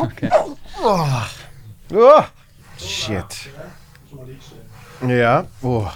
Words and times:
Okay. 0.00 0.30
Oh. 0.82 1.06
Oh. 1.92 2.22
Shit. 2.78 3.50
Ja. 5.06 5.46
Oh. 5.62 5.86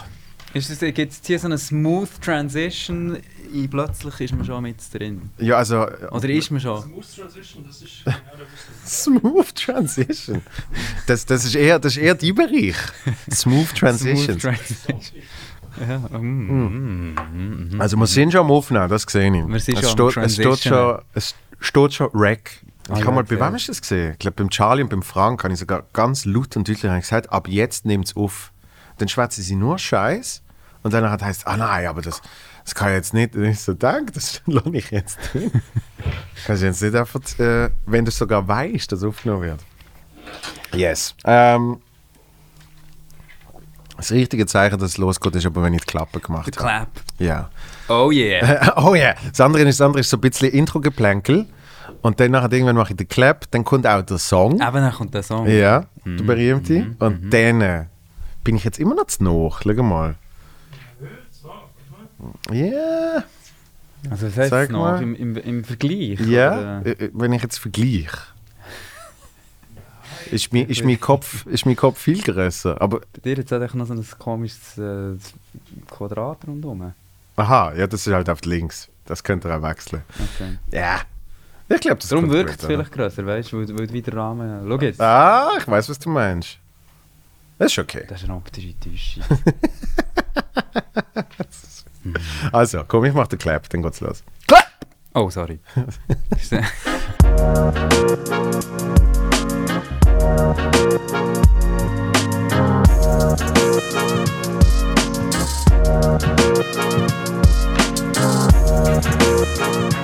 Ist 0.52 0.70
es, 0.70 0.78
gibt 0.78 1.12
es 1.12 1.20
hier 1.24 1.38
so 1.38 1.46
eine 1.46 1.58
smooth 1.58 2.08
Transition? 2.22 3.18
I- 3.52 3.68
Plötzlich 3.68 4.20
ist 4.20 4.34
man 4.34 4.44
schon 4.44 4.62
mit 4.62 4.76
drin. 4.92 5.30
Ja, 5.38 5.56
also. 5.56 5.86
Oder 6.10 6.28
ist 6.28 6.50
man 6.50 6.60
schon? 6.60 6.82
Smooth 6.82 7.16
Transition, 7.16 7.64
das 7.66 7.82
ist 7.82 7.92
genau 8.04 8.16
der 8.38 8.44
Business. 8.44 9.02
Smooth 9.02 9.54
Transition. 9.54 10.42
Das, 11.06 11.26
das, 11.26 11.44
ist 11.44 11.54
eher, 11.54 11.78
das 11.78 11.96
ist 11.96 12.02
eher 12.02 12.14
dein 12.14 12.34
Bereich. 12.34 12.76
Smooth 13.32 13.74
Transitions. 13.74 14.42
Smooth 14.42 14.56
Transition. 14.56 15.22
ja, 15.88 15.98
mm, 15.98 16.20
mm, 16.20 17.14
mm, 17.14 17.76
mm. 17.76 17.80
Also 17.80 17.96
wir 17.96 18.06
sind 18.06 18.32
schon 18.32 18.42
am 18.42 18.50
Aufnehmen, 18.50 18.88
das 18.88 19.02
sehe 19.08 19.26
ich. 19.26 19.48
Wir 19.48 19.60
sind 19.60 19.78
es, 19.78 19.90
schon 19.90 20.00
am 20.00 20.10
steht, 20.10 20.24
es, 20.24 20.34
steht 20.34 20.60
schon, 20.60 20.98
es 21.14 21.34
steht 21.60 21.94
schon 21.94 22.10
Rack. 22.12 22.50
Ah, 22.88 22.94
ich 22.94 23.00
ja, 23.00 23.06
habe 23.06 23.16
mal, 23.16 23.24
bei 23.24 23.40
wem 23.40 23.54
hast 23.54 23.68
du 23.68 23.72
das 23.72 23.80
gesehen? 23.80 24.12
Ich 24.12 24.18
glaube, 24.18 24.36
beim 24.36 24.50
Charlie 24.50 24.82
und 24.82 24.90
beim 24.90 25.02
Frank 25.02 25.42
habe 25.42 25.54
ich 25.54 25.60
sogar 25.60 25.84
ganz 25.92 26.24
laut 26.26 26.54
und 26.56 26.68
deutlich 26.68 26.82
gesagt, 26.82 27.32
ab 27.32 27.48
jetzt 27.48 27.86
nimmt 27.86 28.06
es 28.06 28.16
auf. 28.16 28.52
Dann 28.98 29.08
schwätzen 29.08 29.42
sie 29.42 29.56
nur 29.56 29.78
Scheiß 29.78 30.42
und 30.82 30.92
dann 30.92 31.10
hat 31.10 31.22
heißt, 31.22 31.46
ah 31.46 31.56
nein, 31.56 31.86
aber 31.86 32.02
das, 32.02 32.20
das 32.62 32.74
kann 32.74 32.88
ich 32.88 32.96
jetzt 32.96 33.14
nicht. 33.14 33.34
Und 33.34 33.44
ich 33.44 33.58
so, 33.58 33.72
danke, 33.72 34.12
das 34.12 34.42
lasse 34.46 34.70
ich 34.72 34.90
jetzt 34.90 35.18
drin. 35.32 35.50
Kannst 36.46 36.62
du 36.62 36.66
jetzt 36.66 36.82
nicht 36.82 36.94
einfach, 36.94 37.20
äh, 37.38 37.70
wenn 37.86 38.04
du 38.04 38.10
sogar 38.10 38.46
weißt, 38.46 38.92
dass 38.92 39.02
aufgenommen 39.02 39.42
wird. 39.42 39.60
Yes. 40.74 41.14
Ähm, 41.24 41.80
das 43.96 44.10
richtige 44.10 44.44
Zeichen, 44.44 44.78
dass 44.78 44.90
es 44.90 44.98
losgeht, 44.98 45.34
ist 45.36 45.46
aber, 45.46 45.62
wenn 45.62 45.72
ich 45.72 45.80
die 45.82 45.86
Klappe 45.86 46.20
gemacht 46.20 46.54
habe. 46.58 46.68
Clap. 46.68 46.88
Ja. 47.18 47.50
Oh 47.88 48.10
yeah. 48.10 48.76
oh 48.84 48.94
ja, 48.94 49.14
das 49.30 49.40
andere 49.40 49.62
ist, 49.62 49.80
das 49.80 49.86
andere 49.86 50.00
ist 50.00 50.10
so 50.10 50.18
ein 50.18 50.20
bisschen 50.20 50.50
Intro-Geplänkel. 50.50 51.46
Und 52.02 52.20
dann 52.20 52.30
nachher 52.32 52.52
irgendwann 52.52 52.76
mache 52.76 52.92
ich 52.92 52.96
den 52.96 53.08
Clap, 53.08 53.50
dann 53.50 53.64
kommt 53.64 53.86
auch 53.86 54.02
der 54.02 54.18
Song. 54.18 54.52
Eben, 54.54 54.58
dann 54.60 54.92
kommt 54.92 55.14
der 55.14 55.22
Song. 55.22 55.46
Ja, 55.46 55.86
der 56.04 56.22
berühmte. 56.24 56.94
Und 56.98 57.32
dann 57.32 57.60
äh, 57.60 57.84
bin 58.42 58.56
ich 58.56 58.64
jetzt 58.64 58.78
immer 58.78 58.94
noch 58.94 59.06
zu 59.06 59.22
noch. 59.24 59.60
Schau 59.62 59.82
mal. 59.82 60.16
Ja, 62.50 63.24
Also 64.10 64.26
was 64.28 64.36
heißt 64.36 64.50
Sag 64.50 64.70
noch? 64.70 64.80
mal. 64.80 65.02
Im, 65.02 65.14
im, 65.14 65.36
Im 65.36 65.64
Vergleich? 65.64 66.20
ja. 66.20 66.80
oder? 66.80 66.86
äh, 66.86 67.10
Wenn 67.12 67.32
ich 67.32 67.42
jetzt 67.42 67.58
vergleiche. 67.58 68.10
Ist 70.30 70.54
mein, 70.54 70.66
ist, 70.68 70.82
mein 70.82 70.98
Kopf, 70.98 71.44
ist 71.46 71.66
mein 71.66 71.76
Kopf 71.76 71.98
viel 71.98 72.20
größer. 72.22 72.80
Aber, 72.80 73.00
Bei 73.00 73.20
dir 73.24 73.36
jetzt 73.36 73.52
hat 73.52 73.60
echt 73.60 73.74
noch 73.74 73.86
so 73.86 73.92
ein 73.92 74.04
komisches 74.18 74.78
äh, 74.78 75.16
Quadrat 75.90 76.38
rundherum. 76.48 76.94
aha, 77.36 77.74
ja, 77.76 77.86
das 77.86 78.06
ist 78.06 78.12
halt 78.12 78.30
auf 78.30 78.40
links. 78.46 78.88
Das 79.04 79.22
könnt 79.22 79.44
ihr 79.44 79.54
auch 79.54 79.62
wechseln. 79.62 80.00
Okay. 80.34 80.56
Ja. 80.72 81.00
Ich 81.68 81.80
glaube, 81.80 81.96
das 81.96 82.08
Darum 82.08 82.30
wirkt 82.30 82.50
es 82.50 82.58
oder? 82.58 82.66
vielleicht 82.66 82.92
grösser, 82.92 83.26
weißt 83.26 83.52
du, 83.52 83.58
weil, 83.58 83.78
weil 83.78 83.86
du 83.86 83.92
wieder 83.92 84.16
Rahmen. 84.16 84.66
Schau 84.68 84.80
jetzt. 84.80 85.00
Ah, 85.00 85.52
ich 85.58 85.66
weiß, 85.66 85.88
was 85.88 85.98
du 85.98 86.10
meinst. 86.10 86.58
Das 87.58 87.72
ist 87.72 87.78
okay. 87.78 88.04
Das 88.08 88.20
ist 88.20 88.28
eine 88.28 88.36
optische 88.36 88.74
Täuschung. 88.78 89.24
Also, 92.52 92.84
komm, 92.86 93.06
ich 93.06 93.14
mach 93.14 93.28
den 93.28 93.38
Clap, 93.38 93.66
dann 93.70 93.82
geht's 93.82 94.00
los. 94.00 94.22
Oh, 95.14 95.30
sorry. 95.30 95.58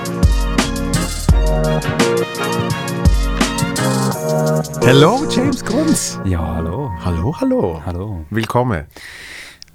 Hello, 4.83 5.25
James 5.29 5.63
Grunz. 5.63 6.19
ja, 6.25 6.55
hallo. 6.55 6.91
Hallo, 7.03 7.35
hallo. 7.39 7.81
Hallo. 7.85 8.25
Willkommen. 8.29 8.85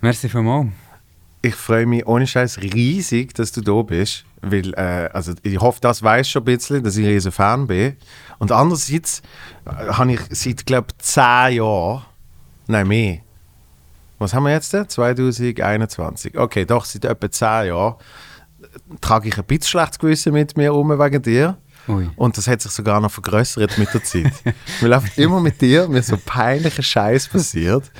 Merci 0.00 0.28
vielmals. 0.28 0.69
Ich 1.42 1.54
freue 1.54 1.86
mich 1.86 2.06
ohne 2.06 2.26
Scheiß 2.26 2.59
riesig, 2.59 3.32
dass 3.34 3.53
du 3.53 3.60
da 3.60 3.81
bist. 3.82 4.25
Weil, 4.42 4.75
äh, 4.75 5.09
also 5.12 5.32
ich 5.42 5.60
hoffe, 5.60 5.81
das 5.81 6.03
weißt 6.03 6.31
schon 6.31 6.42
ein 6.42 6.44
bisschen, 6.44 6.82
dass 6.84 6.97
ich 6.97 7.06
ein 7.06 7.12
riesen 7.12 7.32
Fan 7.32 7.66
bin. 7.66 7.97
Und 8.38 8.53
andererseits 8.53 9.22
äh, 9.65 9.92
habe 9.92 10.12
ich 10.12 10.20
seit, 10.31 10.66
glaube 10.66 10.88
ich, 10.91 11.04
zehn 11.04 11.56
Jahren, 11.56 12.04
nein, 12.66 12.86
mehr. 12.86 13.19
Was 14.19 14.34
haben 14.34 14.44
wir 14.44 14.53
jetzt? 14.53 14.72
denn? 14.72 14.88
2021. 14.88 16.36
Okay, 16.36 16.65
doch, 16.65 16.84
seit 16.84 17.04
etwa 17.04 17.31
zehn 17.31 17.69
Jahren 17.69 17.94
äh, 18.60 18.97
trage 19.00 19.28
ich 19.28 19.38
ein 19.38 19.44
bisschen 19.44 19.69
schlechtes 19.69 19.98
Gewissen 19.98 20.32
mit 20.32 20.56
mir 20.56 20.75
um 20.75 20.91
wegen 20.91 21.22
dir. 21.22 21.56
Ui. 21.88 22.08
Und 22.16 22.36
das 22.36 22.48
hat 22.48 22.60
sich 22.60 22.72
sogar 22.72 23.00
noch 23.00 23.10
vergrößert 23.10 23.78
mit 23.78 23.92
der 23.94 24.02
Zeit. 24.02 24.32
Weil 24.80 24.92
einfach 24.92 25.16
immer 25.16 25.41
mit 25.41 25.60
dir 25.60 25.88
mir 25.88 26.02
so 26.02 26.16
peinlicher 26.24 26.82
Scheiß 26.82 27.28
passiert, 27.28 27.91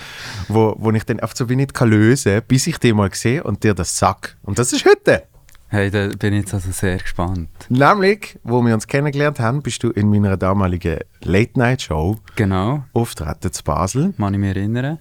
wo, 0.49 0.75
wo 0.79 0.91
ich 0.93 1.05
dann 1.05 1.21
einfach 1.21 1.37
so 1.37 1.49
wie 1.49 1.57
nicht 1.57 1.75
kann 1.75 1.91
lösen 1.91 2.43
bis 2.49 2.67
ich 2.67 2.79
dich 2.79 2.95
mal 2.95 3.11
sehe 3.15 3.43
und 3.45 3.63
dir 3.63 3.75
das 3.75 3.97
sag. 3.99 4.37
Und 4.43 4.59
das 4.59 4.73
ist 4.73 4.85
heute. 4.85 5.25
Hey, 5.69 5.91
da 5.91 6.09
bin 6.09 6.33
ich 6.33 6.41
jetzt 6.43 6.55
also 6.55 6.71
sehr 6.71 6.97
gespannt. 6.99 7.49
Nämlich, 7.69 8.39
wo 8.45 8.63
wir 8.63 8.73
uns 8.73 8.87
kennengelernt 8.87 9.41
haben, 9.41 9.63
bist 9.63 9.83
du 9.83 9.91
in 9.91 10.09
meiner 10.11 10.37
damaligen 10.37 10.99
Late-Night-Show 11.23 12.19
Genau, 12.37 12.85
auftreten 12.93 13.53
zu 13.53 13.65
Basel. 13.65 14.15
kann 14.17 14.35
ich 14.35 14.41
mich 14.41 14.57
erinnern. 14.57 14.99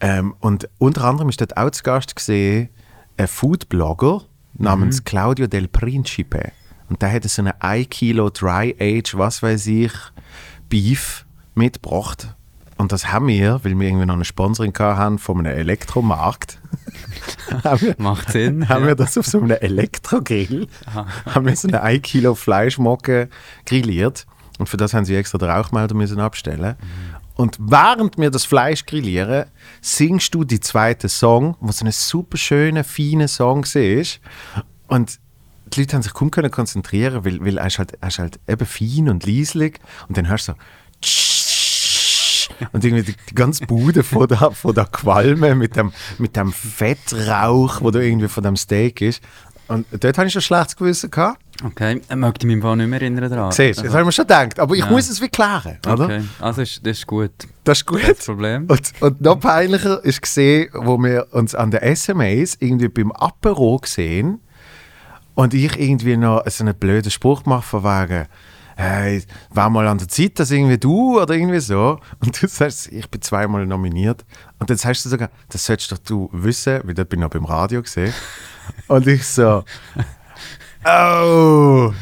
Ähm, 0.00 0.34
und 0.40 0.68
unter 0.78 1.04
anderem 1.04 1.28
ist 1.28 1.40
dort 1.40 1.56
auch 1.56 1.70
zu 1.70 1.82
Gast 1.82 2.16
gesehen 2.16 2.70
ein 3.16 3.28
Foodblogger 3.28 4.22
namens 4.54 5.04
Claudio 5.04 5.46
Del 5.46 5.68
Principe. 5.68 6.52
Und 6.88 7.02
der 7.02 7.12
hat 7.12 7.24
so 7.24 7.42
eine 7.42 7.60
1 7.62 7.88
Kilo 7.90 8.30
Dry 8.30 8.74
Age, 8.78 9.16
was 9.16 9.42
weiß 9.42 9.66
ich, 9.68 9.92
Beef 10.68 11.24
mitgebracht. 11.54 12.34
Und 12.76 12.92
das 12.92 13.12
haben 13.12 13.28
wir, 13.28 13.60
weil 13.62 13.78
wir 13.78 13.86
irgendwie 13.86 14.06
noch 14.06 14.14
eine 14.14 14.24
Sponsoring 14.24 14.72
gehabt 14.72 14.98
haben 14.98 15.18
von 15.18 15.38
einem 15.38 15.56
Elektromarkt. 15.56 16.58
haben, 17.64 17.80
wir, 17.80 17.94
Macht 17.98 18.32
Sinn. 18.32 18.68
haben 18.68 18.82
ja. 18.82 18.88
wir 18.88 18.94
das 18.96 19.16
auf 19.16 19.26
so 19.26 19.40
einem 19.40 19.52
Elektrogrill, 19.52 20.66
haben 21.26 21.46
wir 21.46 21.56
so 21.56 21.68
eine 21.68 21.82
1 21.82 22.02
Kilo 22.02 22.34
Fleischmocke 22.34 23.28
grilliert. 23.64 24.26
Und 24.58 24.68
für 24.68 24.76
das 24.76 24.94
haben 24.94 25.04
sie 25.04 25.16
extra 25.16 25.38
den 25.38 25.50
Rauchmelder 25.50 25.94
müssen 25.94 26.20
abstellen. 26.20 26.76
Und 27.34 27.58
während 27.58 28.18
wir 28.18 28.30
das 28.30 28.44
Fleisch 28.44 28.86
grillieren, 28.86 29.46
singst 29.80 30.34
du 30.34 30.44
die 30.44 30.60
zweite 30.60 31.08
Song, 31.08 31.56
was 31.60 31.78
so 31.78 31.84
ein 31.84 31.92
super 31.92 32.36
schöner, 32.36 32.84
feiner 32.84 33.26
Song 33.26 33.64
ist. 33.64 34.20
Und 34.86 35.18
die 35.76 35.80
Leute 35.80 35.94
haben 35.96 36.02
sich 36.02 36.14
kaum 36.14 36.30
können 36.30 36.50
konzentrieren, 36.50 37.24
weil, 37.24 37.44
weil 37.44 37.58
er, 37.58 37.66
ist 37.66 37.78
halt, 37.78 37.92
er 38.00 38.08
ist 38.08 38.18
halt 38.18 38.38
eben 38.48 38.66
fein 38.66 39.08
und 39.08 39.26
leislich. 39.26 39.78
Und 40.08 40.16
dann 40.16 40.28
hörst 40.28 40.48
du 40.48 40.52
so 40.52 40.58
und 42.72 42.84
irgendwie 42.84 43.02
die, 43.04 43.16
die 43.30 43.34
ganze 43.34 43.66
Bude 43.66 44.02
von 44.02 44.28
der, 44.28 44.50
von 44.52 44.74
der 44.74 44.84
Qualme 44.84 45.54
mit 45.54 45.76
dem, 45.76 45.92
mit 46.18 46.36
dem 46.36 46.52
Fettrauch, 46.52 47.80
wo 47.80 47.90
da 47.90 48.00
irgendwie 48.00 48.28
von 48.28 48.42
dem 48.44 48.56
Steak 48.56 49.00
ist. 49.00 49.22
Und 49.66 49.86
dort 49.98 50.18
habe 50.18 50.26
ich 50.26 50.32
schon 50.32 50.42
schlechtes 50.42 50.76
Gewissen 50.76 51.10
gehabt. 51.10 51.40
Okay, 51.64 52.00
ich 52.08 52.16
möchte 52.16 52.46
mich 52.46 52.54
im 52.54 52.62
Fall 52.62 52.76
nicht 52.76 52.88
mehr 52.88 53.00
erinnern 53.00 53.30
daran. 53.30 53.52
Siehst 53.52 53.78
du, 53.78 53.84
das 53.84 53.92
habe 53.92 54.02
ich 54.02 54.06
mir 54.06 54.12
schon 54.12 54.26
gedacht. 54.26 54.58
Aber 54.60 54.74
ich 54.74 54.80
Ja. 54.84 54.90
muss 54.90 55.08
es 55.08 55.22
wie 55.22 55.28
klären, 55.28 55.78
oder? 55.86 56.04
Okay, 56.04 56.22
also 56.38 56.62
ist, 56.62 56.86
das 56.86 56.98
ist 56.98 57.06
gut. 57.06 57.30
Das 57.64 57.78
ist 57.78 57.86
gut. 57.86 58.02
Das 58.06 58.26
Problem. 58.26 58.66
Und, 58.68 58.92
und 59.00 59.20
noch 59.22 59.40
peinlicher 59.40 60.04
ist 60.04 60.20
gesehen, 60.20 60.68
wo 60.74 60.98
wir 60.98 61.28
uns 61.30 61.54
an 61.54 61.70
der 61.70 61.96
SMAs 61.96 62.56
irgendwie 62.60 62.88
beim 62.88 63.10
Apero 63.12 63.78
gesehen 63.78 64.40
und 65.34 65.54
ich 65.54 65.78
irgendwie 65.78 66.16
noch 66.16 66.42
so 66.46 66.64
einen 66.64 66.74
blöden 66.74 67.10
Spruch 67.10 67.44
mache 67.44 67.62
von 67.62 67.84
wegen, 67.84 68.26
hey, 68.76 69.22
war 69.50 69.70
mal 69.70 69.86
an 69.86 69.98
der 69.98 70.08
Zeit, 70.08 70.38
dass 70.38 70.50
irgendwie 70.50 70.78
du 70.78 71.20
oder 71.20 71.34
irgendwie 71.34 71.60
so. 71.60 71.98
Und 72.20 72.40
du 72.40 72.48
sagst, 72.48 72.90
ich 72.92 73.08
bin 73.10 73.22
zweimal 73.22 73.66
nominiert. 73.66 74.24
Und 74.58 74.70
dann 74.70 74.76
sagst 74.76 75.04
du 75.04 75.08
sogar, 75.08 75.30
das 75.48 75.64
solltest 75.64 75.92
doch 75.92 75.98
du 75.98 76.28
wissen, 76.32 76.80
weil 76.84 76.94
dort 76.94 77.08
bin 77.08 77.20
ich 77.20 77.22
noch 77.22 77.30
beim 77.30 77.44
Radio 77.44 77.82
gesehen. 77.82 78.12
Und 78.88 79.06
ich 79.06 79.26
so, 79.26 79.64
oh. 80.84 81.92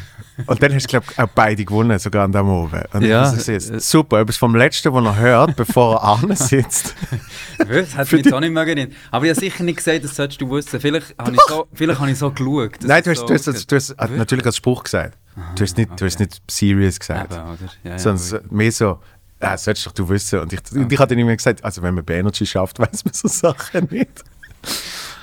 Und 0.47 0.63
dann 0.63 0.73
hast 0.73 0.83
du, 0.85 0.87
glaube 0.89 1.05
ich, 1.11 1.19
auch 1.19 1.27
beide 1.35 1.63
gewonnen, 1.63 1.97
sogar 1.99 2.23
an 2.25 2.31
dem 2.31 2.47
Oben. 2.49 2.81
Und 2.93 3.03
Ja, 3.03 3.31
äh, 3.31 3.51
jetzt, 3.51 3.81
super, 3.81 4.19
etwas 4.21 4.37
vom 4.37 4.55
Letzten, 4.55 4.91
was 4.93 5.05
er 5.05 5.15
hört, 5.17 5.55
bevor 5.55 5.95
er 5.97 6.03
ane 6.23 6.35
sitzt. 6.35 6.95
Das 7.59 7.95
hat 7.95 8.11
mich 8.11 8.25
jetzt 8.25 8.33
auch 8.33 8.39
nicht 8.39 8.51
mehr 8.51 8.63
erinnert. 8.63 8.91
Aber 9.11 9.25
ich 9.25 9.31
habe 9.31 9.39
sicher 9.39 9.63
nicht 9.63 9.77
gesagt, 9.77 10.03
das 10.03 10.15
solltest 10.15 10.41
du 10.41 10.49
wissen. 10.49 10.79
Vielleicht 10.79 11.15
habe 11.19 11.31
ich 11.33 11.41
so, 11.47 11.67
vielleicht 11.73 11.99
habe 11.99 12.11
ich 12.11 12.17
so 12.17 12.31
geschaut. 12.31 12.71
Nein, 12.81 12.97
es 12.99 13.03
du 13.05 13.11
hast, 13.11 13.19
so 13.19 13.25
du 13.27 13.33
hast, 13.35 13.71
du 13.71 13.75
hast, 13.75 13.89
Wirklich? 13.89 14.17
natürlich 14.17 14.45
als 14.45 14.57
Spruch 14.57 14.83
gesagt. 14.83 15.17
Du 15.55 15.63
hast 15.63 15.77
nicht, 15.77 15.89
du 15.99 16.05
hast 16.05 16.19
nicht 16.19 16.41
serious 16.49 16.99
gesagt. 16.99 17.31
Eben, 17.33 17.41
oder? 17.43 17.57
Ja, 17.83 17.91
ja, 17.91 17.99
sondern 17.99 18.17
so- 18.17 18.39
mehr 18.49 18.71
so, 18.71 18.85
ja, 19.41 19.51
das 19.51 19.63
solltest 19.63 19.85
doch 19.87 19.91
du 19.93 20.09
wissen. 20.09 20.39
Und 20.39 20.51
ich, 20.53 20.59
und 20.73 20.91
ich 20.91 20.99
hatte 20.99 21.13
immer 21.13 21.35
gesagt, 21.35 21.63
also 21.63 21.81
wenn 21.83 21.93
man 21.93 22.03
bei 22.03 22.15
Energy 22.15 22.45
schafft, 22.45 22.79
weiß 22.79 23.05
man 23.05 23.13
so 23.13 23.27
Sachen 23.27 23.87
nicht. 23.91 24.23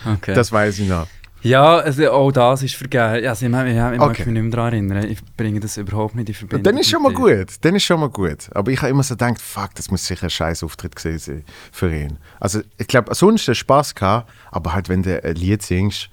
okay. 0.06 0.34
Das 0.34 0.50
weiß 0.52 0.78
ich 0.78 0.88
noch. 0.88 1.06
Ja, 1.42 1.78
also 1.78 2.10
auch 2.10 2.32
das 2.32 2.62
ist 2.62 2.74
vergeben. 2.74 3.02
Also, 3.26 3.46
ich, 3.46 3.52
ich, 3.52 3.58
ich, 3.68 3.80
Okay. 3.80 3.96
mag 3.98 4.18
mich 4.18 4.26
nicht 4.26 4.42
mehr 4.42 4.50
daran 4.50 4.72
erinnern. 4.72 5.04
Ich 5.10 5.18
bringe 5.36 5.58
das 5.60 5.76
überhaupt 5.78 6.14
nicht 6.14 6.28
in 6.28 6.34
Verbindung. 6.34 6.62
Dann 6.64 6.76
ist 6.78 6.90
schon 6.90 7.02
mal 7.02 7.10
dir. 7.14 7.38
gut. 7.44 7.54
Dann 7.62 7.74
ist 7.76 7.84
schon 7.84 7.98
mal 8.00 8.10
gut. 8.10 8.48
Aber 8.54 8.70
ich 8.70 8.78
habe 8.82 8.90
immer 8.90 9.02
so 9.02 9.14
gedacht, 9.14 9.40
fuck, 9.40 9.74
das 9.74 9.90
muss 9.90 10.06
sicher 10.06 10.24
ein 10.24 10.30
scheiß 10.30 10.62
Auftritt 10.62 10.96
gewesen 10.96 11.18
sein 11.18 11.44
für 11.72 11.94
ihn. 11.94 12.18
Also 12.38 12.60
ich 12.76 12.86
glaube, 12.86 13.14
sonst 13.14 13.40
hast 13.42 13.46
du 13.46 13.54
Spaß 13.54 13.94
gehabt, 13.94 14.30
aber 14.50 14.74
halt, 14.74 14.88
wenn 14.90 15.02
du 15.02 15.22
ein 15.24 15.34
Lied 15.34 15.62
singst, 15.62 16.10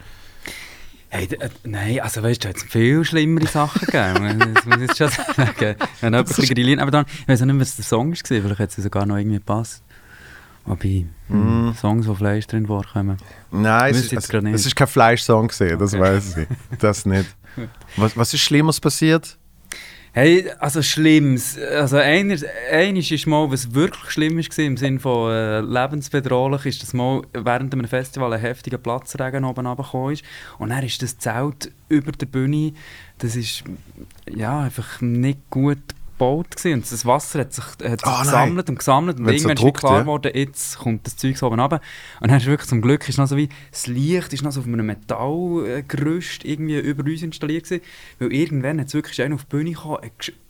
Hey, 1.10 1.26
äh, 1.40 1.50
nein, 1.64 2.02
also 2.02 2.22
weißt 2.22 2.44
du, 2.44 2.48
da 2.48 2.50
hat 2.50 2.58
es 2.58 2.64
viel 2.64 3.06
schlimmere 3.06 3.48
Sachen 3.48 3.80
gegeben. 3.86 4.54
das 4.54 4.66
muss 4.66 4.76
ich 4.76 4.82
jetzt 4.90 4.98
schon 4.98 5.08
sagen. 5.36 5.56
Wenn 6.02 6.14
jemand 6.14 6.16
ein 6.16 6.26
bisschen 6.26 6.46
grilliert, 6.54 6.80
aber 6.82 6.92
dann, 6.92 7.06
ich 7.22 7.28
weiß 7.30 7.42
auch 7.42 7.46
nicht 7.46 7.56
mehr, 7.56 7.62
was 7.62 7.78
der 7.78 7.86
Song 7.86 8.12
war, 8.12 8.18
vielleicht 8.26 8.60
hat 8.60 8.70
es 8.78 8.84
sogar 8.84 9.06
noch 9.06 9.16
irgendwie 9.16 9.38
gepasst. 9.38 9.84
Wobei, 10.66 11.06
Mm. 11.30 11.72
Songs, 11.80 12.08
wo 12.08 12.14
Fleisch 12.14 12.48
drin 12.48 12.68
vorkommen. 12.68 13.18
Nein, 13.52 13.92
es 13.96 14.12
ist, 14.12 14.32
also, 14.32 14.48
es 14.48 14.66
ist 14.66 14.76
kein 14.76 14.88
Fleischsong 14.88 15.48
gesehen, 15.48 15.80
das 15.80 15.94
Okay. 15.94 16.02
weiß 16.02 16.38
ich. 16.38 16.48
Das 16.80 17.06
nicht. 17.06 17.28
Was, 17.96 18.16
was 18.16 18.34
ist 18.36 18.42
Schlimmeres 18.42 18.80
passiert? 18.80 19.36
Hey, 20.14 20.50
also 20.60 20.82
Schlimmes. 20.82 21.58
Also 21.60 21.98
einer, 21.98 22.38
eines 22.72 23.12
ist 23.12 23.28
mal, 23.28 23.52
was 23.52 23.74
wirklich 23.74 24.10
schlimm 24.12 24.38
war, 24.38 24.66
im 24.66 24.78
Sinne 24.78 25.00
von 25.00 25.32
äh, 25.32 25.62
lebensbedrohlich, 25.62 26.66
ist, 26.66 26.82
dass 26.82 26.94
mal 26.94 27.22
während 27.34 27.74
einem 27.74 27.88
Festival 27.88 28.34
ein 28.34 28.40
heftiger 28.40 28.78
Platzregen 28.78 29.44
oben 29.44 29.68
runtergekommen 29.68 30.14
ist. 30.14 30.24
Und 30.58 30.70
dann 30.70 30.84
ist 30.84 31.02
das 31.02 31.18
Zelt 31.20 31.72
über 31.90 32.12
der 32.12 32.26
Bühne, 32.26 32.74
das 33.20 33.36
ist 33.36 33.64
ja, 34.28 34.62
einfach 34.62 35.02
nicht 35.02 35.50
gut 35.50 35.78
gebaut 36.18 36.56
gewesen. 36.56 36.74
Und 36.74 36.92
das 36.92 37.06
Wasser 37.06 37.40
hat 37.40 37.54
sich, 37.54 37.64
hat 37.66 37.80
sich 37.80 38.02
nein. 38.06 38.24
gesammelt 38.24 38.70
und 38.70 38.80
gesammelt. 38.80 39.20
Und 39.20 39.26
Wenn's 39.26 39.44
so 39.44 39.50
irgendwann 39.50 39.58
ist 39.58 39.64
druckt, 39.64 39.84
mir 39.84 39.88
klar 39.88 39.98
ja. 39.98 40.02
geworden, 40.02 40.32
jetzt 40.34 40.78
kommt 40.80 41.06
das 41.06 41.16
Zeug 41.16 41.42
oben 41.44 41.60
runter. 41.60 41.82
Und 42.20 42.32
dann 42.32 42.38
ist 42.38 42.46
wirklich 42.46 42.70
zum 42.70 42.82
Glück 42.82 43.08
ist 43.08 43.18
noch 43.18 43.28
so 43.28 43.38
wie, 43.38 43.50
das 43.72 43.88
Licht 43.88 44.34
ist 44.34 44.44
noch 44.44 44.52
so 44.52 44.62
auf 44.62 44.66
einem 44.66 44.86
Metallgerüst 44.86 46.46
irgendwie 46.46 46.80
über 46.80 47.04
uns 47.04 47.22
installiert 47.22 47.66
gewesen. 47.66 47.84
Weil 48.20 48.34
irgendwann 48.34 48.80
hat 48.80 48.88
es 48.88 48.94
wirklich 48.94 49.22
einer 49.22 49.36
auf 49.36 49.44
die 49.46 49.50
Bühne 49.50 49.72
gekommen, 49.72 50.00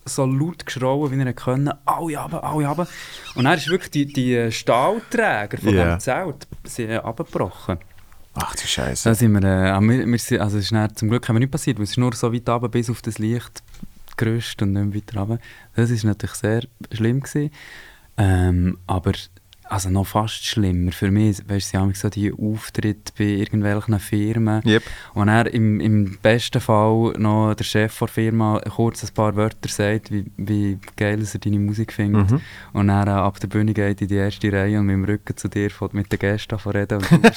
so 0.04 0.24
laut 0.24 0.64
geschrauen, 0.64 1.10
wie 1.12 1.20
er 1.20 1.32
können, 1.32 1.72
alle 1.84 2.18
runter, 2.18 2.44
alle 2.44 2.66
runter. 2.66 2.88
Und 3.34 3.44
dann 3.44 3.58
ist 3.58 3.68
wirklich 3.68 3.90
die, 3.90 4.06
die 4.06 4.50
Stahlträger 4.52 5.58
von 5.58 5.74
Ja. 5.74 5.96
dem 5.96 6.00
Zelt 6.00 6.46
sind 6.64 6.90
abgebrochen. 6.92 7.78
Ach 8.34 8.54
du 8.54 8.66
Scheiße. 8.66 9.08
Da 9.08 9.14
sind 9.14 9.32
wir, 9.32 9.42
äh, 9.42 9.80
wir, 9.80 10.06
wir 10.06 10.18
sind, 10.18 10.40
also 10.40 10.58
ist 10.58 10.70
dann, 10.70 10.94
zum 10.94 11.08
Glück 11.08 11.28
haben 11.28 11.36
wir 11.36 11.40
nicht 11.40 11.50
passiert, 11.50 11.78
weil 11.78 11.84
es 11.84 11.90
ist 11.90 11.98
nur 11.98 12.14
so 12.14 12.32
weit 12.32 12.48
runter 12.48 12.68
bis 12.68 12.88
auf 12.88 13.02
das 13.02 13.18
Licht 13.18 13.62
gerüstet 14.18 14.62
und 14.62 14.74
nicht 14.74 14.84
mehr 14.84 14.94
weiter 14.94 15.20
runter. 15.20 15.38
Das 15.74 15.90
ist 15.90 16.04
natürlich 16.04 16.36
sehr 16.36 16.64
schlimm. 16.92 17.22
Ähm, 18.18 18.78
aber 18.86 19.12
also 19.68 19.90
noch 19.90 20.06
fast 20.06 20.44
schlimmer 20.44 20.92
für 20.92 21.10
mich, 21.10 21.38
weißt 21.48 21.68
du, 21.68 21.70
sie 21.70 21.76
haben 21.76 21.94
so 21.94 22.08
die 22.08 22.32
Auftritte 22.32 23.12
bei 23.18 23.24
irgendwelchen 23.24 23.98
Firmen 23.98 24.62
Yep. 24.66 24.82
und 25.14 25.28
er 25.28 25.52
im, 25.52 25.80
im 25.80 26.18
besten 26.22 26.60
Fall 26.60 27.12
noch 27.18 27.54
der 27.54 27.64
Chef 27.64 27.98
der 27.98 28.08
Firma 28.08 28.60
kurz 28.74 29.04
ein 29.04 29.14
paar 29.14 29.36
Wörter 29.36 29.68
sagt, 29.68 30.10
wie, 30.10 30.30
wie 30.36 30.78
geil 30.96 31.20
er 31.20 31.38
deine 31.38 31.58
Musik 31.58 31.92
findet. 31.92 32.30
Mhm. 32.30 32.40
Und 32.72 32.88
dann 32.88 33.08
äh, 33.08 33.10
ab 33.10 33.38
der 33.40 33.48
Bühne 33.48 33.74
geht 33.74 34.00
in 34.00 34.08
die 34.08 34.16
erste 34.16 34.52
Reihe 34.52 34.78
und 34.78 34.86
mit 34.86 34.94
dem 34.94 35.04
Rücken 35.04 35.36
zu 35.36 35.48
dir 35.48 35.70
fährt 35.70 35.94
mit 35.94 36.10
den 36.10 36.18
Gästen 36.18 36.54
an 36.54 36.72
reden 36.72 36.98
und 36.98 37.10
du 37.10 37.18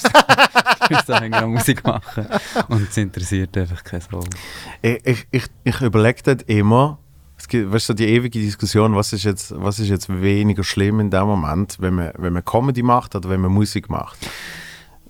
musst 0.89 1.11
eigentlich 1.11 1.45
Musik 1.47 1.85
machen. 1.85 2.27
Und 2.67 2.89
es 2.89 2.97
interessiert 2.97 3.57
einfach 3.57 3.83
keine 3.83 4.01
Sau. 4.01 4.23
Ich, 4.81 5.05
ich, 5.05 5.27
ich, 5.31 5.45
ich 5.63 5.81
überlege 5.81 6.21
dort 6.23 6.43
immer, 6.43 6.99
es 7.41 7.47
gibt 7.47 7.71
weißt 7.71 7.89
du, 7.89 7.93
die 7.93 8.05
ewige 8.07 8.39
Diskussion, 8.39 8.95
was 8.95 9.13
ist, 9.13 9.23
jetzt, 9.23 9.53
was 9.59 9.79
ist 9.79 9.89
jetzt 9.89 10.07
weniger 10.21 10.63
schlimm 10.63 10.99
in 10.99 11.09
dem 11.09 11.25
Moment, 11.25 11.77
wenn 11.79 11.95
man, 11.95 12.11
wenn 12.17 12.33
man 12.33 12.45
Comedy 12.45 12.83
macht 12.83 13.15
oder 13.15 13.29
wenn 13.29 13.41
man 13.41 13.51
Musik 13.51 13.89
macht. 13.89 14.17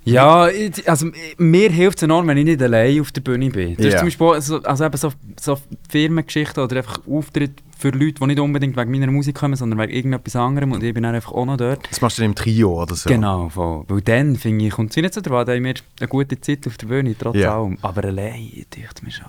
Ja, 0.03 0.47
ich- 0.47 0.89
also 0.89 1.07
ich- 1.09 1.37
mir 1.37 1.69
hilft 1.69 1.99
es 1.99 2.03
enorm, 2.03 2.25
wenn 2.27 2.37
ich 2.37 2.45
nicht 2.45 2.61
allein 2.61 2.99
auf 3.01 3.11
der 3.11 3.21
Bühne 3.21 3.51
bin. 3.51 3.75
Das 3.75 3.85
ist 3.85 3.93
Ja. 3.93 3.99
zum 3.99 4.07
Beispiel 4.07 4.41
so, 4.41 4.63
also 4.63 4.85
eben 4.85 4.97
so, 4.97 5.11
so 5.39 5.59
Firmengeschichten 5.89 6.63
oder 6.63 6.77
einfach 6.77 6.99
Auftritte 7.07 7.61
für 7.77 7.89
Leute, 7.89 8.13
die 8.19 8.25
nicht 8.27 8.39
unbedingt 8.39 8.75
wegen 8.77 8.89
meiner 8.91 9.11
Musik 9.11 9.35
kommen, 9.35 9.55
sondern 9.55 9.77
wegen 9.79 9.91
irgendetwas 9.93 10.35
anderem 10.35 10.71
und 10.71 10.81
ich 10.81 10.93
bin 10.93 11.03
dann 11.03 11.13
einfach 11.13 11.33
auch 11.33 11.45
noch 11.45 11.57
dort. 11.57 11.87
Das 11.91 12.01
machst 12.01 12.17
du 12.17 12.23
dann 12.23 12.31
im 12.31 12.35
Trio 12.35 12.81
oder 12.81 12.95
so. 12.95 13.09
Genau, 13.09 13.49
voll. 13.49 13.83
weil 13.89 14.01
dann 14.01 14.35
finde 14.37 14.65
ich, 14.65 14.71
kommt 14.73 14.89
es 14.89 14.95
nicht 14.97 15.13
so 15.13 15.21
drauf, 15.21 15.45
da 15.45 15.53
haben 15.53 15.63
wir 15.65 15.73
eine 15.99 16.07
gute 16.07 16.39
Zeit 16.41 16.65
auf 16.65 16.77
der 16.77 16.87
Bühne, 16.87 17.15
trotz 17.17 17.35
Ja. 17.35 17.57
allem. 17.59 17.77
Aber 17.83 18.03
allein, 18.05 18.65
deucht 18.75 19.03
mir 19.03 19.11
schon. 19.11 19.25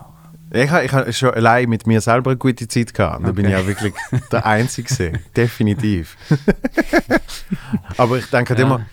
Ich 0.54 0.70
habe 0.70 0.84
ich 0.84 0.92
ha 0.92 1.10
schon 1.12 1.30
allein 1.30 1.68
mit 1.68 1.86
mir 1.86 2.00
selber 2.02 2.30
eine 2.32 2.36
gute 2.38 2.68
Zeit 2.68 2.92
gehabt. 2.92 3.26
Da 3.26 3.32
bin 3.32 3.46
ich 3.46 3.54
Okay. 3.54 3.62
auch 3.62 3.66
wirklich 3.66 3.94
der 4.30 4.44
Einzige. 4.44 5.20
Definitiv. 5.36 6.16
Aber 7.96 8.18
ich 8.18 8.26
denke 8.26 8.54
Ja. 8.54 8.60
immer, 8.60 8.86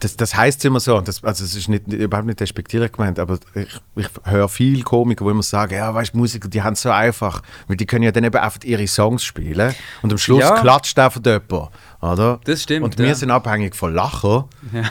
das, 0.00 0.16
das 0.16 0.34
heisst 0.34 0.64
immer 0.64 0.80
so, 0.80 1.00
das, 1.00 1.22
also 1.22 1.44
es 1.44 1.54
ist 1.54 1.68
nicht, 1.68 1.86
überhaupt 1.86 2.26
nicht 2.26 2.40
despektierlich 2.40 2.90
gemeint, 2.90 3.20
aber 3.20 3.38
ich, 3.54 3.68
ich 3.94 4.08
höre 4.24 4.48
viel 4.48 4.82
Komiker, 4.82 5.24
die 5.24 5.30
immer 5.30 5.44
sagen, 5.44 5.74
ja, 5.74 5.94
weißt 5.94 6.12
du, 6.12 6.18
Musiker, 6.18 6.48
die 6.48 6.60
haben 6.60 6.72
es 6.72 6.82
so 6.82 6.90
einfach, 6.90 7.40
weil 7.68 7.76
die 7.76 7.86
können 7.86 8.02
ja 8.02 8.10
dann 8.10 8.24
eben 8.24 8.36
einfach 8.36 8.58
ihre 8.64 8.84
Songs 8.88 9.22
spielen 9.22 9.72
und 10.02 10.10
am 10.10 10.18
Schluss 10.18 10.40
Ja. 10.40 10.58
klatscht 10.60 10.98
einfach 10.98 11.20
jemand, 11.24 11.70
oder? 12.00 12.40
Das 12.44 12.62
stimmt, 12.64 12.84
Und 12.84 12.98
wir 12.98 13.06
ja. 13.06 13.14
sind 13.14 13.30
abhängig 13.30 13.76
von 13.76 13.94
Lachen, 13.94 14.44
Ja. 14.72 14.90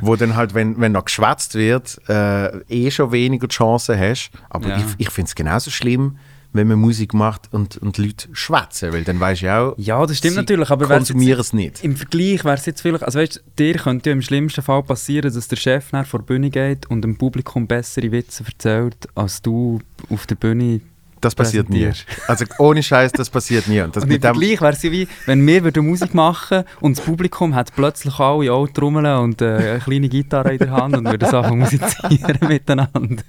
Wo 0.00 0.16
dann 0.16 0.36
halt, 0.36 0.54
wenn, 0.54 0.80
wenn 0.80 0.92
noch 0.92 1.04
geschwätzt 1.04 1.54
wird, 1.54 2.00
äh, 2.08 2.58
eh 2.68 2.90
schon 2.90 3.12
weniger 3.12 3.48
Chancen 3.48 3.98
hast. 3.98 4.30
Aber 4.48 4.68
Ja. 4.70 4.76
ich, 4.78 4.84
ich 4.98 5.10
finde 5.10 5.28
es 5.28 5.34
genauso 5.34 5.70
schlimm, 5.70 6.16
wenn 6.52 6.66
man 6.66 6.78
Musik 6.80 7.14
macht 7.14 7.42
und, 7.52 7.76
und 7.76 7.96
Leute 7.98 8.28
schwätzen, 8.32 8.92
weil 8.92 9.04
dann 9.04 9.20
weißt 9.20 9.42
du 9.42 9.46
ja 9.46 9.60
auch, 9.68 9.74
Ja, 9.78 10.04
das 10.04 10.18
stimmt 10.18 10.34
natürlich, 10.36 10.68
aber 10.68 10.86
konsumieren 10.86 11.38
es 11.40 11.52
nicht. 11.52 11.84
Im 11.84 11.94
Vergleich 11.96 12.44
wäre 12.44 12.54
es 12.56 12.66
jetzt 12.66 12.80
vielleicht, 12.82 13.04
also 13.04 13.20
weißt, 13.20 13.42
dir 13.56 13.74
könnte 13.74 14.10
ja 14.10 14.14
im 14.14 14.22
schlimmsten 14.22 14.62
Fall 14.62 14.82
passieren, 14.82 15.32
dass 15.32 15.46
der 15.46 15.56
Chef 15.56 15.92
nach 15.92 16.06
vor 16.06 16.20
die 16.20 16.26
Bühne 16.26 16.50
geht 16.50 16.90
und 16.90 17.02
dem 17.02 17.16
Publikum 17.16 17.68
bessere 17.68 18.10
Witze 18.10 18.42
erzählt, 18.44 18.96
als 19.14 19.42
du 19.42 19.78
auf 20.08 20.26
der 20.26 20.34
Bühne 20.34 20.80
Das 21.20 21.34
passiert 21.34 21.68
nie. 21.68 21.90
Also 22.26 22.44
ohne 22.58 22.82
Scheiß, 22.82 23.12
das 23.12 23.28
passiert 23.28 23.68
nie. 23.68 23.80
Und 23.80 23.94
das 23.94 24.04
Und 24.04 24.08
mit 24.08 24.24
dem, 24.24 24.34
Vergleich 24.34 24.60
wäre 24.60 24.72
es 24.72 24.82
ja 24.82 24.90
wie, 24.90 25.06
wenn 25.26 25.46
wir 25.46 25.64
würden 25.64 25.86
Musik 25.86 26.14
machen 26.14 26.64
und 26.80 26.96
das 26.96 27.04
Publikum 27.04 27.54
hat 27.54 27.74
plötzlich 27.74 28.18
alle 28.18 28.52
auch 28.52 28.66
Trommeln 28.68 29.06
und 29.18 29.42
äh, 29.42 29.56
eine 29.56 29.78
kleine 29.80 30.08
Gitarre 30.08 30.52
in 30.52 30.58
der 30.58 30.70
Hand 30.70 30.96
und 30.96 31.04
würden 31.04 31.24
einfach 31.24 31.54
musizieren 31.54 32.38
miteinander, 32.48 33.22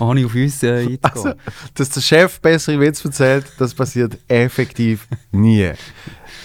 ohne 0.00 0.26
auf 0.26 0.34
uns 0.34 0.62
äh, 0.62 0.78
einzugehen. 0.78 0.98
also, 1.02 1.32
dass 1.74 1.90
der 1.90 2.00
Chef 2.00 2.40
bessere 2.40 2.80
Witze 2.80 3.08
erzählt, 3.08 3.46
das 3.58 3.74
passiert 3.74 4.18
effektiv 4.26 5.06
nie. 5.30 5.70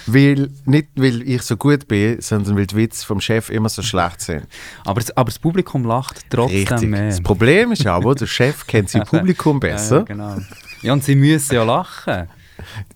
Weil, 0.06 0.50
nicht 0.66 0.90
weil 0.96 1.22
ich 1.22 1.42
so 1.44 1.56
gut 1.56 1.88
bin, 1.88 2.20
sondern 2.20 2.58
weil 2.58 2.68
die 2.68 2.76
Witze 2.76 3.06
vom 3.06 3.22
Chef 3.22 3.50
immer 3.50 3.70
so 3.70 3.82
schlecht 3.82 4.22
sind. 4.22 4.48
aber, 4.84 5.00
das, 5.00 5.16
aber 5.16 5.30
das 5.30 5.40
Publikum 5.40 5.86
lacht 5.86 6.26
trotzdem 6.30 6.58
Richtig. 6.58 6.90
mehr. 6.90 7.08
Das 7.08 7.22
Problem 7.22 7.72
ist 7.72 7.88
aber, 7.88 8.14
der 8.14 8.28
Chef 8.28 8.68
kennt 8.68 8.90
sein 8.90 9.04
Publikum 9.04 9.60
besser. 9.60 10.00
Ja, 10.00 10.04
genau. 10.04 10.38
Ja, 10.84 10.94
und 10.94 11.04
sie 11.04 11.16
müssen 11.16 11.56
ja 11.56 11.64
lachen. 11.64 12.28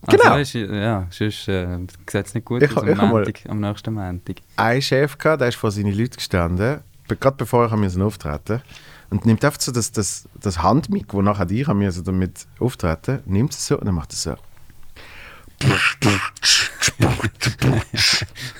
Genau. 0.07 0.23
Also, 0.31 0.59
ja, 0.59 1.07
sonst 1.09 1.47
äh, 1.47 1.77
sieht 2.09 2.25
es 2.27 2.33
nicht 2.35 2.45
gut 2.45 2.61
Ich- 2.61 2.75
aus 2.77 2.83
ich 2.83 2.89
am, 2.91 2.97
mal- 2.97 3.07
Montag, 3.07 3.39
am 3.49 3.59
nächsten 3.59 3.93
Montag. 3.93 4.35
einen 4.55 4.81
Chef 4.81 5.17
gehabt, 5.17 5.41
der 5.41 5.47
ist 5.49 5.55
vor 5.55 5.71
seinen 5.71 5.93
Leuten 5.97 6.15
gestanden, 6.15 6.81
gerade 7.07 7.35
bevor 7.37 7.65
ich 7.65 7.71
musste 7.71 8.03
auftreten 8.03 8.61
und 9.09 9.25
nimmt 9.25 9.43
einfach 9.43 9.59
so 9.59 9.71
das, 9.71 9.91
das, 9.91 10.27
das 10.39 10.61
Handmic, 10.61 11.13
wo 11.13 11.21
nachher 11.21 11.49
ich 11.49 11.67
musste 11.67 12.03
damit 12.03 12.45
auftreten, 12.59 13.19
nimmt 13.25 13.51
es 13.53 13.65
so 13.65 13.77
und 13.79 13.85
dann 13.87 13.95
macht 13.95 14.13
es 14.13 14.23
so. 14.23 14.35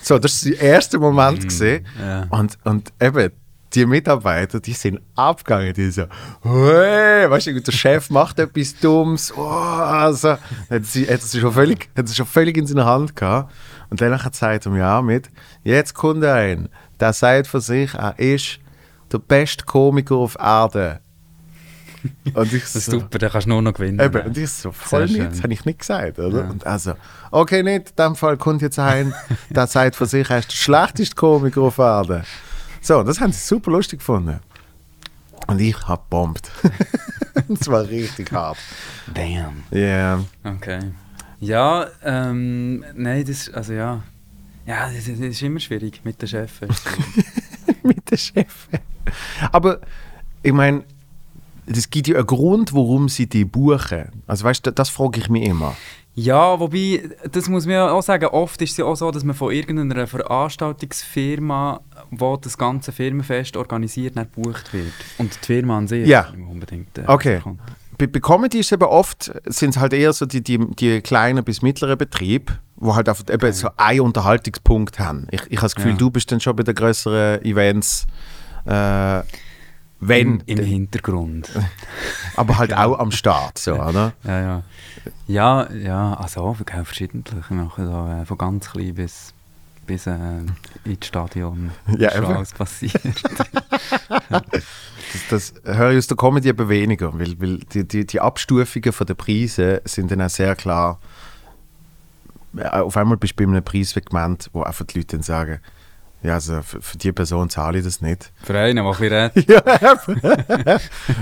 so, 0.02 0.18
das 0.20 0.46
war 0.46 0.52
der 0.52 0.62
erste 0.62 1.00
Moment 1.00 1.44
gesehen 1.44 1.86
ja. 2.00 2.24
und, 2.30 2.58
und 2.64 2.92
eben 3.00 3.32
die 3.78 3.86
Mitarbeiter, 3.86 4.60
die 4.60 4.74
sind 4.74 5.00
abgegangen, 5.16 5.72
die 5.72 5.92
so, 5.92 6.06
hey, 6.42 7.30
weißt 7.30 7.48
du, 7.48 7.62
der 7.62 7.72
Chef 7.72 8.10
macht 8.10 8.40
etwas 8.40 8.76
Dummes, 8.80 9.32
oh, 9.38 9.44
also, 9.44 10.38
hat 10.70 10.86
sie, 10.86 11.08
hat 11.08 11.22
sie 11.22 11.40
schon 11.40 11.54
völlig, 11.54 11.88
hat 11.96 12.08
sie 12.08 12.16
schon 12.16 12.26
völlig 12.26 12.58
in 12.58 12.66
seiner 12.66 12.86
Hand 12.86 13.16
gehabt. 13.16 13.54
Und 13.92 14.02
dann 14.02 14.20
sagt 14.32 14.66
er 14.66 14.72
mir 14.72 14.90
auch 14.90 15.04
mit, 15.04 15.30
jetzt 15.64 15.94
kommt 15.94 16.24
ein, 16.24 16.70
der 17.00 17.14
sagt 17.14 17.46
von 17.46 17.62
sich, 17.62 17.94
er 17.94 18.18
ist 18.18 18.60
der 19.12 19.20
beste 19.20 19.64
Komiker 19.64 20.16
auf 20.16 20.36
Erde. 20.40 21.00
Und 22.34 22.52
ich 22.52 22.64
Das 22.64 22.76
ist 22.76 22.86
so, 22.86 22.94
super, 22.94 23.20
dann 23.20 23.30
kannst 23.30 23.46
du 23.46 23.50
nur 23.52 23.62
noch 23.62 23.74
gewinnen. 23.74 24.00
Eben, 24.00 24.26
und 24.26 24.38
ich 24.38 24.50
so, 24.50 24.72
voll 24.72 25.08
Sehr 25.08 25.20
nicht, 25.20 25.32
das 25.34 25.44
habe 25.44 25.54
ich 25.54 25.66
nicht 25.66 25.80
gesagt, 25.80 26.18
oder? 26.18 26.46
Ja. 26.46 26.50
Und 26.50 26.66
also, 26.66 26.94
okay, 27.30 27.62
nicht, 27.62 27.90
in 27.92 27.96
dem 27.96 28.16
Fall 28.16 28.38
kommt 28.38 28.64
jetzt 28.64 28.80
ein, 28.80 29.14
der 29.52 29.68
sagt 29.68 29.96
von 29.96 30.08
sich, 30.08 30.30
er 30.30 30.40
ist 30.40 30.50
der 30.50 30.56
schlechteste 30.56 31.16
Komiker 31.16 31.62
auf 31.62 31.78
Erden. 31.78 32.24
So, 32.88 33.04
das 33.04 33.20
haben 33.20 33.34
sie 33.34 33.46
super 33.46 33.70
lustig 33.72 34.00
gefunden. 34.00 34.40
Und 35.46 35.60
ich 35.60 35.76
habe 35.90 36.04
bombt. 36.10 36.50
das 37.50 37.68
war 37.68 37.86
richtig 37.86 38.32
hart. 38.32 38.58
Bam. 39.14 39.64
Ja, 39.72 40.24
Okay. 40.46 40.80
Ja, 41.42 41.88
ähm, 42.02 42.86
nein, 42.96 43.26
das, 43.26 43.50
also 43.50 43.74
ja. 43.74 44.04
Ja, 44.66 44.90
das, 44.90 45.04
das 45.04 45.20
ist 45.20 45.42
immer 45.42 45.60
schwierig 45.60 46.00
mit 46.06 46.22
den 46.22 46.30
Chefs. 46.30 46.62
mit 47.84 48.10
dem 48.10 48.18
Chef. 48.18 48.70
Aber 49.52 49.82
ich 50.42 50.54
meine, 50.54 50.86
es 51.66 51.90
gibt 51.90 52.08
ja 52.08 52.16
einen 52.16 52.26
Grund, 52.26 52.74
warum 52.74 53.10
sie 53.10 53.28
die 53.28 53.44
buchen. 53.44 54.24
Also 54.28 54.46
weißt 54.46 54.66
du, 54.66 54.72
das 54.72 54.88
frage 54.88 55.20
ich 55.20 55.28
mich 55.28 55.44
immer. 55.46 55.76
Ja, 56.16 56.58
wobei, 56.58 57.04
das 57.32 57.50
muss 57.50 57.66
man 57.66 57.76
ja 57.76 57.92
auch 57.92 58.02
sagen, 58.02 58.28
oft 58.28 58.62
ist 58.62 58.72
es 58.72 58.78
ja 58.78 58.86
auch 58.86 58.96
so, 58.96 59.12
dass 59.12 59.26
man 59.26 59.36
von 59.36 59.52
irgendeiner 59.52 60.08
Veranstaltungsfirma, 60.08 61.82
die 62.12 62.36
das 62.42 62.58
ganze 62.58 62.92
Firmenfest 62.92 63.58
organisiert, 63.58 64.16
nicht 64.16 64.34
gebucht 64.34 64.74
wird. 64.74 64.94
Und 65.18 65.34
die 65.42 65.46
Firma 65.46 65.78
an 65.78 65.88
sich 65.88 66.08
Ja. 66.08 66.30
nicht 66.36 66.48
unbedingt. 66.50 66.98
Äh, 66.98 67.04
Okay. 67.08 67.40
kommt. 67.42 67.60
Bei, 67.98 68.06
bei 68.06 68.20
Comedy 68.20 68.60
ist 68.60 68.68
es 68.68 68.72
eben 68.74 68.84
oft, 68.84 69.32
sind 69.46 69.72
es 69.72 69.78
halt 69.78 69.92
eher 69.94 70.14
so 70.14 70.26
die, 70.28 70.42
die, 70.44 70.60
die 70.76 71.02
kleinen 71.02 71.44
bis 71.44 71.64
mittleren 71.64 71.98
Betriebe, 71.98 72.54
wo 72.76 72.96
halt 72.96 73.10
einfach 73.10 73.24
eben 73.32 73.52
so 73.54 73.70
einen 73.76 74.02
Unterhaltungspunkt 74.02 75.00
haben. 75.00 75.28
Ich, 75.32 75.42
ich 75.50 75.58
habe 75.58 75.66
das 75.66 75.76
Gefühl, 75.76 75.92
Ja. 75.94 75.98
du 75.98 76.12
bist 76.12 76.32
dann 76.32 76.40
schon 76.40 76.56
bei 76.56 76.62
den 76.64 76.76
größeren 76.76 77.44
Events. 77.44 78.06
Äh, 78.66 79.22
Wenn, 80.00 80.44
Im, 80.46 80.58
im 80.60 80.64
Hintergrund. 80.66 81.50
aber 82.36 82.60
halt 82.60 82.72
auch 82.72 83.00
am 83.00 83.10
Start, 83.12 83.58
so, 83.58 83.74
oder? 83.74 84.14
Ja, 84.24 84.42
ja. 84.42 84.64
Ja, 85.26 85.72
ja, 85.74 86.14
also 86.14 86.56
gell, 86.66 86.86
verschiedentlich. 86.86 87.50
Wir 87.50 87.58
machen 87.58 87.86
da 87.88 88.22
äh, 88.22 88.26
von 88.26 88.38
ganz 88.38 88.70
klein 88.70 88.94
bis, 88.94 89.34
bis 89.88 90.06
äh, 90.06 90.14
ins 90.86 91.06
Stadion. 91.06 91.72
Ja, 91.98 92.12
schon 92.12 92.26
alles 92.26 92.52
passiert. 92.52 93.02
Das, 95.30 95.54
das 95.64 95.78
höre 95.78 95.92
ich 95.92 96.00
aus 96.00 96.08
der 96.08 96.18
Comedy 96.18 96.50
eben 96.50 96.68
weniger, 96.68 97.18
weil, 97.18 97.40
weil 97.40 97.60
die, 97.60 97.88
die, 97.88 98.06
die 98.06 98.20
Abstufungen 98.20 98.92
von 98.92 99.08
den 99.08 99.16
Preisen 99.16 99.80
sind 99.86 100.12
dann 100.12 100.22
auch 100.22 100.30
sehr 100.30 100.54
klar. 100.56 101.00
Ja, 102.54 102.82
Auf 102.82 102.98
einmal 102.98 103.16
bist 103.16 103.40
du 103.40 103.46
bei 103.46 103.50
einem 103.50 103.64
Preissegment, 103.64 104.50
wo 104.52 104.64
einfach 104.64 104.86
die 104.86 105.00
Leute 105.00 105.16
dann 105.16 105.24
sagen, 105.24 105.60
ja, 106.24 106.34
also 106.34 106.62
für, 106.62 106.82
für 106.82 106.98
die 106.98 107.12
Person 107.12 107.50
zahle 107.50 107.78
ich 107.78 107.86
das 107.86 108.02
nicht. 108.02 108.32
Für 108.44 108.58
einen, 108.58 108.76
der 108.76 108.86
ein 108.86 108.92
bisschen 108.92 109.14
redet. 109.14 109.50
Ja, 109.50 109.92